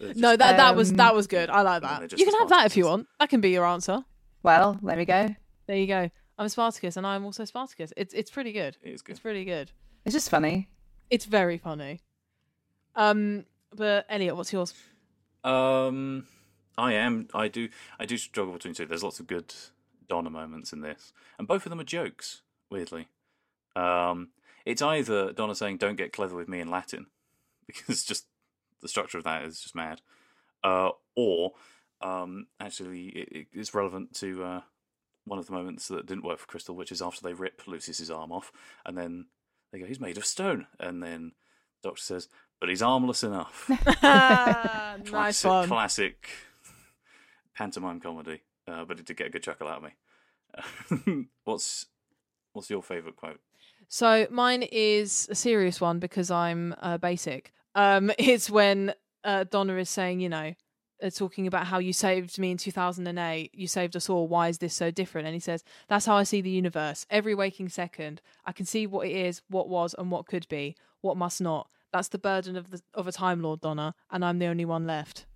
They're 0.00 0.14
No, 0.14 0.14
just- 0.14 0.38
that 0.38 0.56
that 0.56 0.74
was 0.74 0.90
Um, 0.90 0.96
that 0.96 1.14
was 1.14 1.26
good. 1.26 1.50
I 1.50 1.60
like 1.62 1.82
that. 1.82 2.12
You 2.18 2.24
can 2.24 2.34
have 2.40 2.48
that 2.48 2.64
if 2.66 2.76
you 2.78 2.86
want. 2.86 3.08
That 3.20 3.28
can 3.28 3.40
be 3.42 3.50
your 3.50 3.66
answer. 3.66 4.04
Well, 4.42 4.78
there 4.82 4.96
we 4.96 5.04
go. 5.04 5.34
There 5.66 5.76
you 5.76 5.86
go. 5.86 6.08
I'm 6.38 6.48
Spartacus, 6.48 6.96
and 6.96 7.06
I'm 7.06 7.24
also 7.26 7.44
Spartacus. 7.44 7.92
It's 7.96 8.14
it's 8.14 8.30
pretty 8.30 8.52
good. 8.52 8.78
It 8.82 8.92
is 8.94 9.02
good. 9.02 9.12
It's 9.12 9.20
pretty 9.20 9.44
good. 9.44 9.70
It's 10.06 10.14
just 10.14 10.30
funny. 10.30 10.70
It's 11.10 11.24
very 11.24 11.58
funny. 11.58 12.00
Um, 12.94 13.44
but 13.74 14.06
Elliott, 14.08 14.36
what's 14.36 14.52
yours? 14.52 14.74
Um, 15.44 16.26
I 16.76 16.92
am. 16.94 17.28
I 17.34 17.48
do. 17.48 17.68
I 17.98 18.06
do 18.06 18.16
struggle 18.16 18.52
between 18.52 18.74
two. 18.74 18.86
There's 18.86 19.02
lots 19.04 19.20
of 19.20 19.26
good 19.26 19.54
Donna 20.08 20.30
moments 20.30 20.72
in 20.72 20.80
this, 20.80 21.12
and 21.38 21.46
both 21.48 21.64
of 21.66 21.70
them 21.70 21.80
are 21.80 21.84
jokes. 21.84 22.42
Weirdly, 22.70 23.08
um, 23.76 24.30
it's 24.66 24.82
either 24.82 25.32
Donna 25.32 25.54
saying 25.54 25.78
"Don't 25.78 25.96
get 25.96 26.12
clever 26.12 26.36
with 26.36 26.48
me" 26.48 26.60
in 26.60 26.70
Latin, 26.70 27.06
because 27.66 28.04
just 28.04 28.26
the 28.82 28.88
structure 28.88 29.18
of 29.18 29.24
that 29.24 29.44
is 29.44 29.60
just 29.60 29.74
mad, 29.74 30.00
uh, 30.64 30.90
or 31.16 31.52
um, 32.02 32.46
actually 32.60 33.06
it, 33.08 33.28
it- 33.32 33.46
it's 33.52 33.74
relevant 33.74 34.14
to 34.16 34.44
uh, 34.44 34.60
one 35.24 35.38
of 35.38 35.46
the 35.46 35.52
moments 35.52 35.88
that 35.88 36.06
didn't 36.06 36.24
work 36.24 36.38
for 36.38 36.46
Christel, 36.46 36.74
which 36.76 36.92
is 36.92 37.00
after 37.02 37.22
they 37.22 37.32
rip 37.32 37.62
Lucius's 37.66 38.10
arm 38.10 38.32
off, 38.32 38.52
and 38.84 38.96
then 38.98 39.26
they 39.72 39.78
go, 39.78 39.86
"He's 39.86 40.00
made 40.00 40.16
of 40.16 40.24
stone," 40.26 40.66
and 40.78 41.02
then 41.02 41.32
Doctor 41.82 42.02
says, 42.02 42.28
"But 42.60 42.68
he's 42.68 42.82
armless 42.82 43.22
enough." 43.22 43.68
nice 44.02 45.02
classic, 45.04 45.50
one. 45.50 45.68
classic 45.68 46.28
pantomime 47.54 48.00
comedy, 48.00 48.40
uh, 48.66 48.84
but 48.84 48.98
it 48.98 49.06
did 49.06 49.16
get 49.16 49.26
a 49.26 49.30
good 49.30 49.42
chuckle 49.42 49.68
out 49.68 49.82
of 49.84 51.04
me. 51.04 51.26
what's 51.44 51.86
what's 52.52 52.70
your 52.70 52.82
favourite 52.82 53.16
quote? 53.16 53.40
So 53.88 54.26
mine 54.30 54.62
is 54.62 55.28
a 55.30 55.34
serious 55.34 55.80
one 55.80 55.98
because 55.98 56.30
I'm 56.30 56.74
uh, 56.80 56.98
basic. 56.98 57.52
Um, 57.74 58.10
it's 58.18 58.50
when 58.50 58.94
uh, 59.24 59.44
Donna 59.44 59.76
is 59.76 59.88
saying, 59.88 60.20
you 60.20 60.28
know, 60.28 60.54
Uh, 61.00 61.10
talking 61.10 61.46
about 61.46 61.66
how 61.68 61.78
you 61.78 61.92
saved 61.92 62.38
me 62.38 62.50
in 62.50 62.56
2008. 62.56 63.54
You 63.54 63.68
saved 63.68 63.94
us 63.94 64.10
all. 64.10 64.26
Why 64.26 64.48
is 64.48 64.58
this 64.58 64.74
so 64.74 64.90
different? 64.90 65.26
And 65.28 65.34
he 65.34 65.40
says, 65.40 65.62
that's 65.86 66.06
how 66.06 66.16
I 66.16 66.24
see 66.24 66.40
the 66.40 66.50
universe. 66.50 67.06
Every 67.08 67.36
waking 67.36 67.68
second, 67.68 68.20
I 68.44 68.50
can 68.50 68.66
see 68.66 68.84
what 68.86 69.06
it 69.06 69.12
is, 69.14 69.42
what 69.48 69.68
was, 69.68 69.94
and 69.96 70.10
what 70.10 70.26
could 70.26 70.48
be, 70.48 70.74
what 71.00 71.16
must 71.16 71.40
not. 71.40 71.68
That's 71.92 72.08
the 72.08 72.18
burden 72.18 72.56
of 72.56 72.70
the 72.70 72.82
of 72.94 73.06
a 73.06 73.12
Time 73.12 73.40
Lord, 73.40 73.60
Donna, 73.60 73.94
and 74.10 74.24
I'm 74.24 74.38
the 74.38 74.46
only 74.46 74.64
one 74.64 74.86
left. 74.86 75.26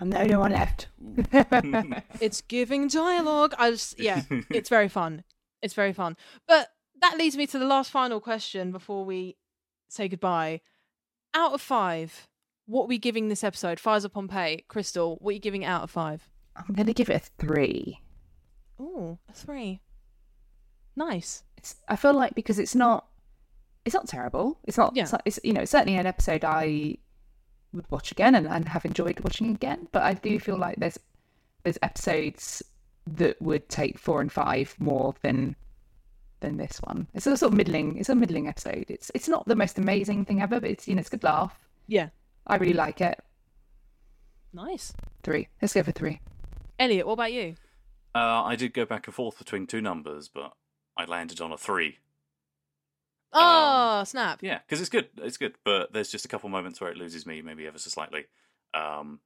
I'm 0.00 0.10
the 0.10 0.20
only 0.20 0.36
one 0.36 0.52
left. 0.52 0.88
It's 2.20 2.40
giving 2.40 2.88
dialogue. 2.88 3.54
I 3.58 3.70
just 3.70 3.98
yeah, 3.98 4.22
it's 4.50 4.68
very 4.68 4.88
fun. 4.88 5.24
It's 5.60 5.74
very 5.74 5.92
fun. 5.92 6.16
But 6.48 6.68
that 7.00 7.18
leads 7.18 7.36
me 7.36 7.46
to 7.48 7.58
the 7.58 7.66
last 7.66 7.90
final 7.90 8.20
question 8.20 8.72
before 8.72 9.04
we 9.04 9.36
say 9.88 10.08
goodbye. 10.08 10.60
Out 11.34 11.52
of 11.52 11.60
five, 11.60 12.28
what 12.70 12.84
are 12.84 12.88
we 12.88 12.98
giving 12.98 13.28
this 13.28 13.42
episode? 13.42 13.80
Fires 13.80 14.04
of 14.04 14.12
Pompeii, 14.12 14.64
Christel, 14.68 15.20
what 15.20 15.30
are 15.30 15.34
you 15.34 15.40
giving 15.40 15.64
out 15.64 15.82
of 15.82 15.90
five? 15.90 16.28
I'm 16.56 16.74
going 16.74 16.86
to 16.86 16.94
give 16.94 17.10
it 17.10 17.16
a 17.16 17.44
three. 17.44 18.00
Oh, 18.78 19.18
a 19.28 19.32
three. 19.32 19.80
Nice. 20.94 21.42
It's, 21.56 21.74
I 21.88 21.96
feel 21.96 22.14
like 22.14 22.34
because 22.34 22.60
it's 22.60 22.76
not, 22.76 23.06
it's 23.84 23.94
not 23.94 24.06
terrible. 24.06 24.58
It's 24.64 24.78
not. 24.78 24.94
Yeah. 24.94 25.02
It's, 25.02 25.14
it's 25.24 25.40
you 25.42 25.52
know 25.52 25.64
certainly 25.64 25.98
an 25.98 26.06
episode 26.06 26.44
I 26.44 26.96
would 27.72 27.90
watch 27.90 28.12
again 28.12 28.34
and, 28.34 28.46
and 28.46 28.68
have 28.68 28.84
enjoyed 28.84 29.18
watching 29.20 29.50
again. 29.50 29.88
But 29.90 30.02
I 30.02 30.14
do 30.14 30.38
feel 30.38 30.56
like 30.56 30.76
there's 30.76 30.98
there's 31.64 31.78
episodes 31.82 32.62
that 33.06 33.40
would 33.42 33.68
take 33.68 33.98
four 33.98 34.20
and 34.20 34.30
five 34.30 34.76
more 34.78 35.14
than 35.22 35.56
than 36.40 36.56
this 36.56 36.78
one. 36.82 37.08
It's 37.14 37.26
a 37.26 37.36
sort 37.36 37.52
of 37.52 37.56
middling. 37.56 37.96
It's 37.96 38.10
a 38.10 38.14
middling 38.14 38.48
episode. 38.48 38.84
It's 38.88 39.10
it's 39.14 39.28
not 39.28 39.46
the 39.46 39.56
most 39.56 39.78
amazing 39.78 40.24
thing 40.26 40.40
ever, 40.42 40.60
but 40.60 40.70
it's 40.70 40.86
you 40.86 40.94
know 40.94 41.00
it's 41.00 41.08
a 41.08 41.12
good 41.12 41.24
laugh. 41.24 41.58
Yeah. 41.88 42.10
I 42.46 42.56
really 42.56 42.72
like 42.72 43.00
it. 43.00 43.18
Nice. 44.52 44.92
Three. 45.22 45.48
Let's 45.60 45.74
go 45.74 45.82
for 45.82 45.92
three. 45.92 46.20
Elliott, 46.78 47.06
what 47.06 47.14
about 47.14 47.32
you? 47.32 47.54
Uh, 48.14 48.42
I 48.44 48.56
did 48.56 48.74
go 48.74 48.84
back 48.84 49.06
and 49.06 49.14
forth 49.14 49.38
between 49.38 49.66
two 49.66 49.80
numbers, 49.80 50.28
but 50.28 50.52
I 50.96 51.04
landed 51.04 51.40
on 51.40 51.52
a 51.52 51.58
three. 51.58 51.98
Oh, 53.32 54.02
snap. 54.04 54.40
Yeah, 54.42 54.58
because 54.66 54.80
it's 54.80 54.90
good. 54.90 55.08
It's 55.18 55.36
good, 55.36 55.54
but 55.64 55.92
there's 55.92 56.10
just 56.10 56.24
a 56.24 56.28
couple 56.28 56.48
moments 56.48 56.80
where 56.80 56.90
it 56.90 56.96
loses 56.96 57.26
me, 57.26 57.42
maybe 57.42 57.66
ever 57.66 57.78
so 57.78 57.88
slightly. 57.90 58.26
Um, 58.74 59.20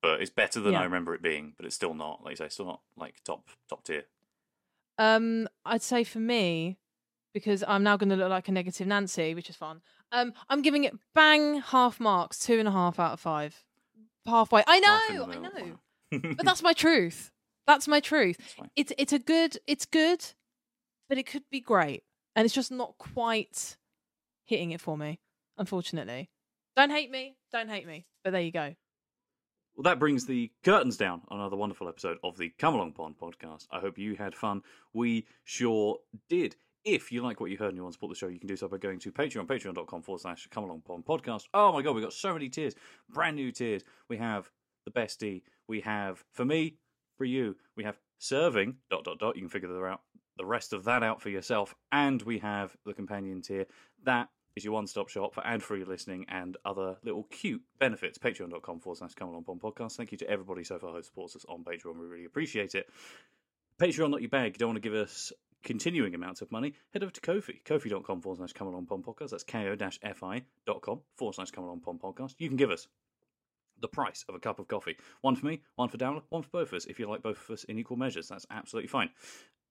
but 0.00 0.20
it's 0.20 0.30
better 0.30 0.60
than 0.60 0.74
Yeah. 0.74 0.80
I 0.80 0.84
remember 0.84 1.14
it 1.14 1.22
being. 1.22 1.54
But 1.56 1.66
it's 1.66 1.74
still 1.74 1.94
not, 1.94 2.22
like 2.22 2.32
you 2.32 2.36
say, 2.36 2.48
still 2.50 2.66
not 2.66 2.80
like 2.96 3.16
top 3.24 3.48
top 3.68 3.82
tier. 3.82 4.04
Um, 4.96 5.48
I'd 5.64 5.82
say 5.82 6.04
for 6.04 6.20
me, 6.20 6.76
because 7.38 7.64
I'm 7.66 7.82
now 7.82 7.96
going 7.96 8.10
to 8.10 8.16
look 8.16 8.30
like 8.30 8.48
a 8.48 8.52
negative 8.52 8.86
Nancy, 8.86 9.34
which 9.34 9.48
is 9.48 9.56
fun. 9.56 9.80
Um, 10.12 10.32
I'm 10.48 10.62
giving 10.62 10.84
it 10.84 10.94
bang 11.14 11.60
half 11.60 12.00
marks, 12.00 12.38
two 12.38 12.58
and 12.58 12.68
a 12.68 12.70
half 12.70 12.98
out 12.98 13.12
of 13.12 13.20
five. 13.20 13.64
Halfway. 14.26 14.62
I 14.66 14.80
know, 14.80 15.24
I 15.24 15.38
know, 15.38 15.78
but 16.36 16.44
that's 16.44 16.62
my 16.62 16.72
truth. 16.72 17.30
That's 17.66 17.88
my 17.88 18.00
truth. 18.00 18.36
That's. 18.58 18.70
It's 18.76 18.92
it's 18.98 19.12
a 19.12 19.18
good. 19.18 19.56
It's 19.66 19.86
good, 19.86 20.24
but 21.08 21.18
it 21.18 21.26
could 21.26 21.44
be 21.50 21.60
great, 21.60 22.02
and 22.36 22.44
it's 22.44 22.54
just 22.54 22.70
not 22.70 22.98
quite 22.98 23.76
hitting 24.44 24.72
it 24.72 24.80
for 24.80 24.98
me. 24.98 25.20
Unfortunately, 25.56 26.28
don't 26.76 26.90
hate 26.90 27.10
me. 27.10 27.36
Don't 27.52 27.70
hate 27.70 27.86
me. 27.86 28.06
But 28.22 28.32
there 28.32 28.42
you 28.42 28.52
go. 28.52 28.74
Well, 29.78 29.84
that 29.84 30.00
brings 30.00 30.26
the 30.26 30.50
curtains 30.64 30.96
down 30.96 31.22
on 31.28 31.38
another 31.38 31.56
wonderful 31.56 31.88
episode 31.88 32.18
of 32.24 32.36
the 32.36 32.50
Come 32.58 32.74
Along 32.74 32.92
Pond 32.92 33.14
podcast. 33.16 33.68
I 33.70 33.78
hope 33.78 33.96
you 33.96 34.16
had 34.16 34.34
fun. 34.34 34.62
We 34.92 35.24
sure 35.44 35.98
did. 36.28 36.56
If 36.94 37.12
you 37.12 37.22
like 37.22 37.38
what 37.38 37.50
you 37.50 37.58
heard 37.58 37.68
and 37.68 37.76
you 37.76 37.82
want 37.82 37.92
to 37.92 37.96
support 37.96 38.12
the 38.12 38.18
show, 38.18 38.28
you 38.28 38.38
can 38.38 38.48
do 38.48 38.56
so 38.56 38.66
by 38.66 38.78
going 38.78 38.98
to 39.00 39.12
Patreon, 39.12 39.46
patreon.com 39.46 40.00
forward 40.00 40.22
slash 40.22 40.48
Come 40.50 40.64
Along 40.64 40.80
Pond 40.80 41.04
podcast. 41.04 41.42
Oh 41.52 41.70
my 41.70 41.82
God, 41.82 41.94
we've 41.94 42.02
got 42.02 42.14
so 42.14 42.32
many 42.32 42.48
tiers, 42.48 42.74
brand 43.10 43.36
new 43.36 43.52
tiers. 43.52 43.82
We 44.08 44.16
have 44.16 44.50
the 44.86 44.90
bestie. 44.90 45.42
We 45.66 45.82
have, 45.82 46.24
for 46.32 46.46
me, 46.46 46.76
for 47.18 47.26
you, 47.26 47.56
we 47.76 47.84
have 47.84 47.98
serving, 48.18 48.76
dot, 48.90 49.04
dot, 49.04 49.18
dot. 49.18 49.36
You 49.36 49.42
can 49.42 49.50
figure 49.50 49.68
the, 49.68 49.84
out, 49.84 50.00
the 50.38 50.46
rest 50.46 50.72
of 50.72 50.84
that 50.84 51.02
out 51.02 51.20
for 51.20 51.28
yourself. 51.28 51.74
And 51.92 52.22
we 52.22 52.38
have 52.38 52.74
the 52.86 52.94
companion 52.94 53.42
tier. 53.42 53.66
That 54.04 54.30
is 54.56 54.64
your 54.64 54.72
one-stop 54.72 55.10
shop 55.10 55.34
for 55.34 55.46
ad-free 55.46 55.84
listening 55.84 56.24
and 56.30 56.56
other 56.64 56.96
little 57.04 57.24
cute 57.24 57.60
benefits. 57.78 58.16
Patreon.com 58.16 58.80
forward 58.80 58.96
slash 58.96 59.12
Come 59.12 59.28
Along 59.28 59.44
Pond 59.44 59.60
podcast. 59.60 59.96
Thank 59.96 60.10
you 60.10 60.18
to 60.18 60.30
everybody 60.30 60.64
so 60.64 60.78
far 60.78 60.94
who 60.94 61.02
supports 61.02 61.36
us 61.36 61.44
on 61.50 61.64
Patreon. 61.64 61.98
We 61.98 62.06
really 62.06 62.24
appreciate 62.24 62.74
it. 62.74 62.88
Patreon, 63.78 64.10
not 64.10 64.22
your 64.22 64.30
bag. 64.30 64.54
You 64.54 64.58
don't 64.58 64.70
want 64.70 64.82
to 64.82 64.88
give 64.88 64.94
us 64.94 65.32
continuing 65.62 66.14
amounts 66.14 66.40
of 66.42 66.50
money, 66.52 66.74
head 66.92 67.02
over 67.02 67.12
to 67.12 67.20
Ko-fi. 67.20 67.60
Ko-fi.com 67.64 68.20
forward 68.20 68.38
slash 68.38 68.52
Come 68.52 68.68
Along 68.68 68.86
Pond 68.86 69.04
podcast. 69.04 69.30
That's 69.30 69.44
ko-fi.com 69.44 71.00
forward 71.16 71.34
slash 71.34 71.50
Come 71.50 71.64
Along 71.64 71.80
Pond 71.80 72.00
podcast. 72.00 72.34
You 72.38 72.48
can 72.48 72.56
give 72.56 72.70
us 72.70 72.86
the 73.80 73.88
price 73.88 74.24
of 74.28 74.34
a 74.34 74.40
cup 74.40 74.58
of 74.58 74.68
coffee. 74.68 74.96
One 75.20 75.36
for 75.36 75.46
me, 75.46 75.62
one 75.76 75.88
for 75.88 75.98
Damla, 75.98 76.22
one 76.30 76.42
for 76.42 76.48
both 76.50 76.68
of 76.68 76.74
us. 76.74 76.86
If 76.86 76.98
you 76.98 77.08
like 77.08 77.22
both 77.22 77.38
of 77.38 77.50
us 77.50 77.64
in 77.64 77.78
equal 77.78 77.96
measures, 77.96 78.28
that's 78.28 78.46
absolutely 78.50 78.88
fine. 78.88 79.10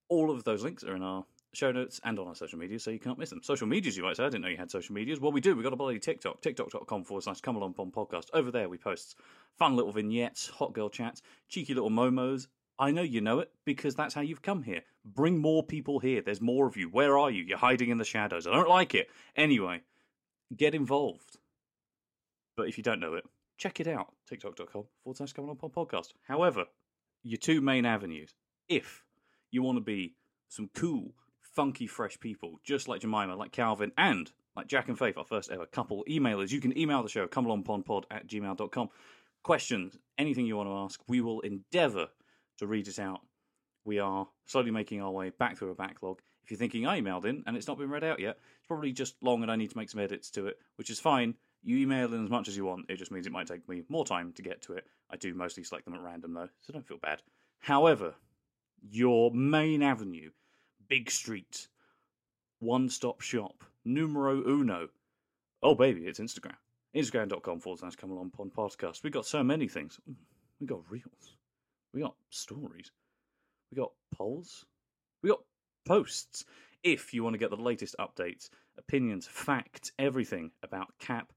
All 0.10 0.32
of 0.32 0.44
those 0.44 0.64
links 0.64 0.84
are 0.84 0.96
in 0.96 1.04
our 1.04 1.26
show 1.54 1.72
notes 1.72 2.00
and 2.04 2.18
on 2.20 2.28
our 2.28 2.36
social 2.36 2.60
media, 2.60 2.80
so 2.80 2.92
you 2.92 3.00
can't 3.00 3.18
miss 3.18 3.30
them. 3.30 3.42
Social 3.44 3.68
medias, 3.68 3.98
you 3.98 4.04
might 4.04 4.16
say, 4.16 4.24
I 4.24 4.28
didn't 4.28 4.44
know 4.44 4.48
you 4.48 4.58
had 4.58 4.72
social 4.72 4.94
medias. 4.96 5.20
Well, 5.20 5.32
we 5.32 5.42
do. 5.42 5.56
We've 5.56 5.64
got 5.64 5.74
a 5.74 5.78
bloody 5.78 6.00
TikTok, 6.00 6.42
tiktok.com 6.42 7.04
forward 7.04 7.24
slash 7.24 7.42
come 7.42 7.56
along 7.56 7.74
pond 7.74 7.94
podcast. 7.94 8.28
Over 8.34 8.52
there, 8.52 8.70
we 8.70 8.78
post 8.78 9.18
fun 9.58 9.76
little 9.76 9.92
vignettes, 9.92 10.48
hot 10.48 10.74
girl 10.74 10.90
chats, 10.90 11.22
cheeky 11.50 11.74
little 11.74 11.90
momos. 11.90 12.48
I 12.80 12.92
know 12.92 13.02
you 13.02 13.22
know 13.22 13.40
it 13.40 13.52
because 13.66 13.96
that's 13.96 14.14
how 14.14 14.22
you've 14.22 14.42
come 14.42 14.64
here. 14.64 14.82
Bring 15.04 15.40
more 15.40 15.64
people 15.64 16.00
here. 16.00 16.22
There's 16.22 16.42
more 16.42 16.68
of 16.68 16.78
you. 16.78 16.90
Where 16.90 17.18
are 17.18 17.32
you? 17.32 17.44
You're 17.44 17.58
hiding 17.58 17.90
in 17.90 17.98
the 17.98 18.06
shadows. 18.06 18.46
I 18.46 18.52
don't 18.52 18.70
like 18.70 18.94
it. 18.94 19.10
Anyway, 19.36 19.82
get 20.56 20.76
involved. 20.76 21.38
But 22.56 22.68
if 22.68 22.78
you 22.78 22.84
don't 22.84 23.00
know 23.00 23.16
it, 23.16 23.26
check 23.58 23.80
it 23.80 23.88
out. 23.88 24.14
TikTok.com 24.30 24.86
forward 25.04 25.18
slash 25.18 25.34
coming 25.34 25.50
on 25.50 25.56
pod 25.56 25.74
podcast. 25.74 26.10
However, 26.28 26.66
your 27.24 27.38
two 27.38 27.62
main 27.62 27.86
avenues. 27.86 28.36
If 28.68 29.04
you 29.52 29.64
want 29.64 29.78
to 29.78 29.84
be 29.84 30.16
some 30.48 30.70
cool, 30.76 31.14
funky, 31.42 31.88
fresh 31.88 32.20
people, 32.20 32.60
just 32.64 32.88
like 32.88 33.02
Jemima, 33.02 33.36
like 33.36 33.52
Calvin, 33.52 33.92
and 33.98 34.32
like 34.56 34.68
Jack 34.68 34.88
and 34.88 34.98
Faith, 34.98 35.18
our 35.18 35.26
first 35.26 35.52
ever 35.52 35.66
couple 35.66 36.04
emailers, 36.10 36.52
you 36.52 36.62
can 36.62 36.78
email 36.78 37.04
the 37.04 37.10
show, 37.10 37.28
comealongpondpod 37.28 38.04
at 38.12 38.28
gmail.com. 38.28 38.90
Questions, 39.44 39.98
anything 40.18 40.46
you 40.46 40.58
want 40.58 40.70
to 40.70 40.74
ask, 40.74 41.02
we 41.08 41.22
will 41.22 41.40
endeavour 41.42 42.08
to 42.58 42.68
read 42.68 42.88
it 42.88 43.00
out. 43.00 43.22
We 43.86 44.00
are 44.00 44.28
slowly 44.46 44.72
making 44.72 45.02
our 45.02 45.12
way 45.12 45.30
back 45.30 45.58
through 45.58 45.72
a 45.72 45.76
backlog. 45.76 46.20
If 46.44 46.52
you're 46.52 46.58
thinking 46.58 46.86
I 46.86 47.02
emailed 47.02 47.26
in 47.26 47.44
and 47.46 47.58
it's 47.58 47.68
not 47.68 47.78
been 47.78 47.90
read 47.90 48.04
out 48.04 48.20
yet, 48.20 48.38
it's 48.58 48.68
probably 48.68 48.92
just 48.92 49.16
long 49.22 49.42
and 49.44 49.52
I 49.52 49.56
need 49.56 49.72
to 49.72 49.78
make 49.78 49.90
some 49.90 50.02
edits 50.02 50.30
to 50.32 50.48
it, 50.48 50.58
which 50.76 50.90
is 50.90 51.00
fine. 51.00 51.36
You 51.64 51.78
email 51.78 52.14
in 52.14 52.24
as 52.24 52.30
much 52.30 52.48
as 52.48 52.56
you 52.56 52.66
want. 52.66 52.86
It 52.90 52.98
just 52.98 53.12
means 53.12 53.26
it 53.26 53.34
might 53.34 53.48
take 53.48 53.68
me 53.68 53.84
more 53.90 54.06
time 54.06 54.34
to 54.34 54.42
get 54.42 54.62
to 54.64 54.74
it. 54.74 54.86
I 55.10 55.18
do 55.18 55.34
mostly 55.34 55.64
select 55.64 55.86
them 55.86 55.94
at 55.96 56.02
random 56.02 56.34
though, 56.34 56.50
so 56.62 56.74
don't 56.74 56.88
feel 56.88 56.98
bad. 56.98 57.22
However, 57.60 58.16
your 58.90 59.32
main 59.32 59.82
avenue, 59.82 60.32
big 60.88 61.10
street, 61.10 61.68
one 62.60 62.90
stop 62.90 63.22
shop, 63.22 63.64
numero 63.84 64.44
uno 64.48 64.90
Oh, 65.64 65.74
baby, 65.74 66.06
it's 66.06 66.20
Instagram. 66.20 66.56
Instagram.com 66.96 67.60
forward 67.60 67.80
slash 67.80 67.96
come 67.96 68.12
along 68.12 68.30
pond 68.32 68.54
podcast. 68.56 69.04
We 69.04 69.10
got 69.10 69.26
so 69.26 69.44
many 69.44 69.68
things. 69.68 70.00
We 70.60 70.68
got 70.68 70.90
reels. 70.90 71.36
We 71.94 72.02
got 72.02 72.16
stories. 72.30 72.92
We 73.72 73.78
got 73.78 73.92
polls. 74.16 74.66
We 75.24 75.30
got 75.30 75.42
posts. 75.88 76.46
If 76.84 77.14
you 77.14 77.24
want 77.24 77.34
to 77.34 77.40
get 77.40 77.50
the 77.50 77.58
latest 77.58 77.96
updates, 78.00 78.50
opinions, 78.78 79.28
facts, 79.30 79.92
everything 79.98 80.52
about 80.64 80.88
CAP, 81.00 81.32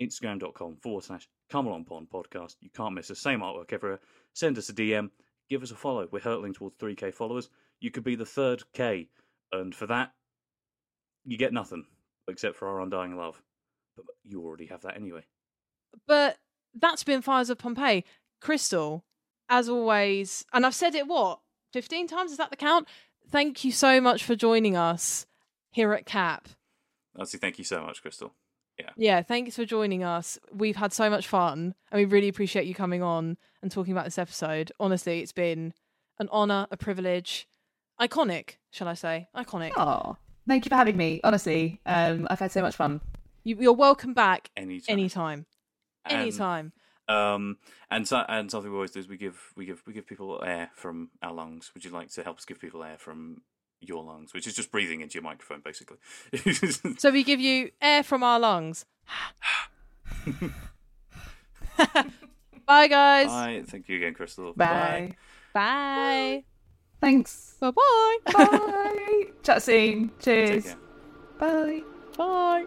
Instagram.com 0.00 0.76
forward 0.76 1.04
slash 1.04 1.28
come 1.50 1.66
along 1.66 1.84
pond 1.84 2.08
podcast. 2.12 2.56
You 2.60 2.70
can't 2.70 2.94
miss 2.94 3.08
the 3.08 3.14
same 3.14 3.40
artwork 3.40 3.72
everywhere. 3.72 4.00
Send 4.34 4.58
us 4.58 4.68
a 4.68 4.72
DM. 4.72 5.10
Give 5.48 5.62
us 5.62 5.70
a 5.70 5.76
follow. 5.76 6.08
We're 6.10 6.20
hurtling 6.20 6.54
towards 6.54 6.76
3k 6.76 7.14
followers. 7.14 7.50
You 7.80 7.90
could 7.90 8.04
be 8.04 8.16
the 8.16 8.26
third 8.26 8.62
K. 8.72 9.08
And 9.52 9.74
for 9.74 9.86
that, 9.86 10.12
you 11.24 11.36
get 11.36 11.52
nothing 11.52 11.84
except 12.28 12.56
for 12.56 12.68
our 12.68 12.80
undying 12.80 13.16
love. 13.16 13.40
But 13.96 14.06
you 14.24 14.42
already 14.42 14.66
have 14.66 14.82
that 14.82 14.96
anyway. 14.96 15.24
But 16.06 16.38
that's 16.74 17.04
been 17.04 17.22
Fires 17.22 17.50
of 17.50 17.58
Pompeii. 17.58 18.04
Christel, 18.40 19.02
as 19.52 19.68
always, 19.68 20.46
and 20.54 20.64
I've 20.64 20.74
said 20.74 20.94
it 20.94 21.06
what, 21.06 21.38
15 21.74 22.08
times? 22.08 22.32
Is 22.32 22.38
that 22.38 22.48
the 22.50 22.56
count? 22.56 22.88
Thank 23.30 23.64
you 23.64 23.70
so 23.70 24.00
much 24.00 24.24
for 24.24 24.34
joining 24.34 24.76
us 24.78 25.26
here 25.70 25.92
at 25.92 26.06
CAP. 26.06 26.48
Honestly, 27.14 27.38
thank 27.38 27.58
you 27.58 27.64
so 27.64 27.82
much, 27.82 28.02
Christel. 28.02 28.30
Yeah. 28.78 28.90
Yeah, 28.96 29.22
thanks 29.22 29.54
for 29.56 29.66
joining 29.66 30.02
us. 30.02 30.38
We've 30.50 30.76
had 30.76 30.94
so 30.94 31.10
much 31.10 31.28
fun 31.28 31.74
and 31.90 31.98
we 31.98 32.06
really 32.06 32.28
appreciate 32.28 32.64
you 32.66 32.74
coming 32.74 33.02
on 33.02 33.36
and 33.60 33.70
talking 33.70 33.92
about 33.92 34.06
this 34.06 34.16
episode. 34.16 34.72
Honestly, 34.80 35.20
it's 35.20 35.32
been 35.32 35.74
an 36.18 36.30
honour, 36.30 36.66
a 36.70 36.78
privilege, 36.78 37.46
iconic, 38.00 38.56
shall 38.70 38.88
I 38.88 38.94
say? 38.94 39.28
Iconic. 39.36 39.72
Oh, 39.76 40.16
thank 40.48 40.64
you 40.64 40.70
for 40.70 40.76
having 40.76 40.96
me. 40.96 41.20
Honestly, 41.22 41.78
um, 41.84 42.26
I've 42.30 42.40
had 42.40 42.52
so 42.52 42.62
much 42.62 42.74
fun. 42.74 43.02
You, 43.44 43.56
you're 43.60 43.74
welcome 43.74 44.14
back 44.14 44.50
Anytime. 44.56 44.92
anytime. 44.94 45.46
And- 46.06 46.22
Anytime. 46.22 46.72
Um, 47.08 47.58
and 47.90 48.06
so, 48.06 48.24
and 48.28 48.50
something 48.50 48.70
we 48.70 48.76
always 48.76 48.92
do 48.92 49.00
is 49.00 49.08
we 49.08 49.16
give 49.16 49.52
we 49.56 49.66
give 49.66 49.82
we 49.86 49.92
give 49.92 50.06
people 50.06 50.42
air 50.44 50.70
from 50.74 51.10
our 51.22 51.32
lungs. 51.32 51.70
Would 51.74 51.84
you 51.84 51.90
like 51.90 52.10
to 52.10 52.22
help 52.22 52.38
us 52.38 52.44
give 52.44 52.60
people 52.60 52.84
air 52.84 52.96
from 52.98 53.42
your 53.80 54.04
lungs, 54.04 54.32
which 54.32 54.46
is 54.46 54.54
just 54.54 54.70
breathing 54.70 55.00
into 55.00 55.14
your 55.14 55.22
microphone, 55.24 55.60
basically? 55.64 55.98
So 56.98 57.10
we 57.10 57.24
give 57.24 57.40
you 57.40 57.70
air 57.80 58.02
from 58.02 58.22
our 58.22 58.38
lungs. 58.38 58.84
Bye, 62.66 62.86
guys. 62.88 63.26
Bye. 63.26 63.62
Thank 63.66 63.88
you 63.88 63.96
again, 63.96 64.14
Christel. 64.14 64.54
Bye. 64.56 65.16
Bye. 65.52 66.44
Thanks. 67.00 67.56
Bye. 67.60 67.70
Bye. 67.72 68.18
Bye. 68.32 69.24
Chat 69.42 69.62
soon. 69.62 70.10
Take 70.20 70.62
Cheers. 70.62 70.64
care. 70.64 70.76
Bye. 71.38 71.82
Bye. 72.16 72.66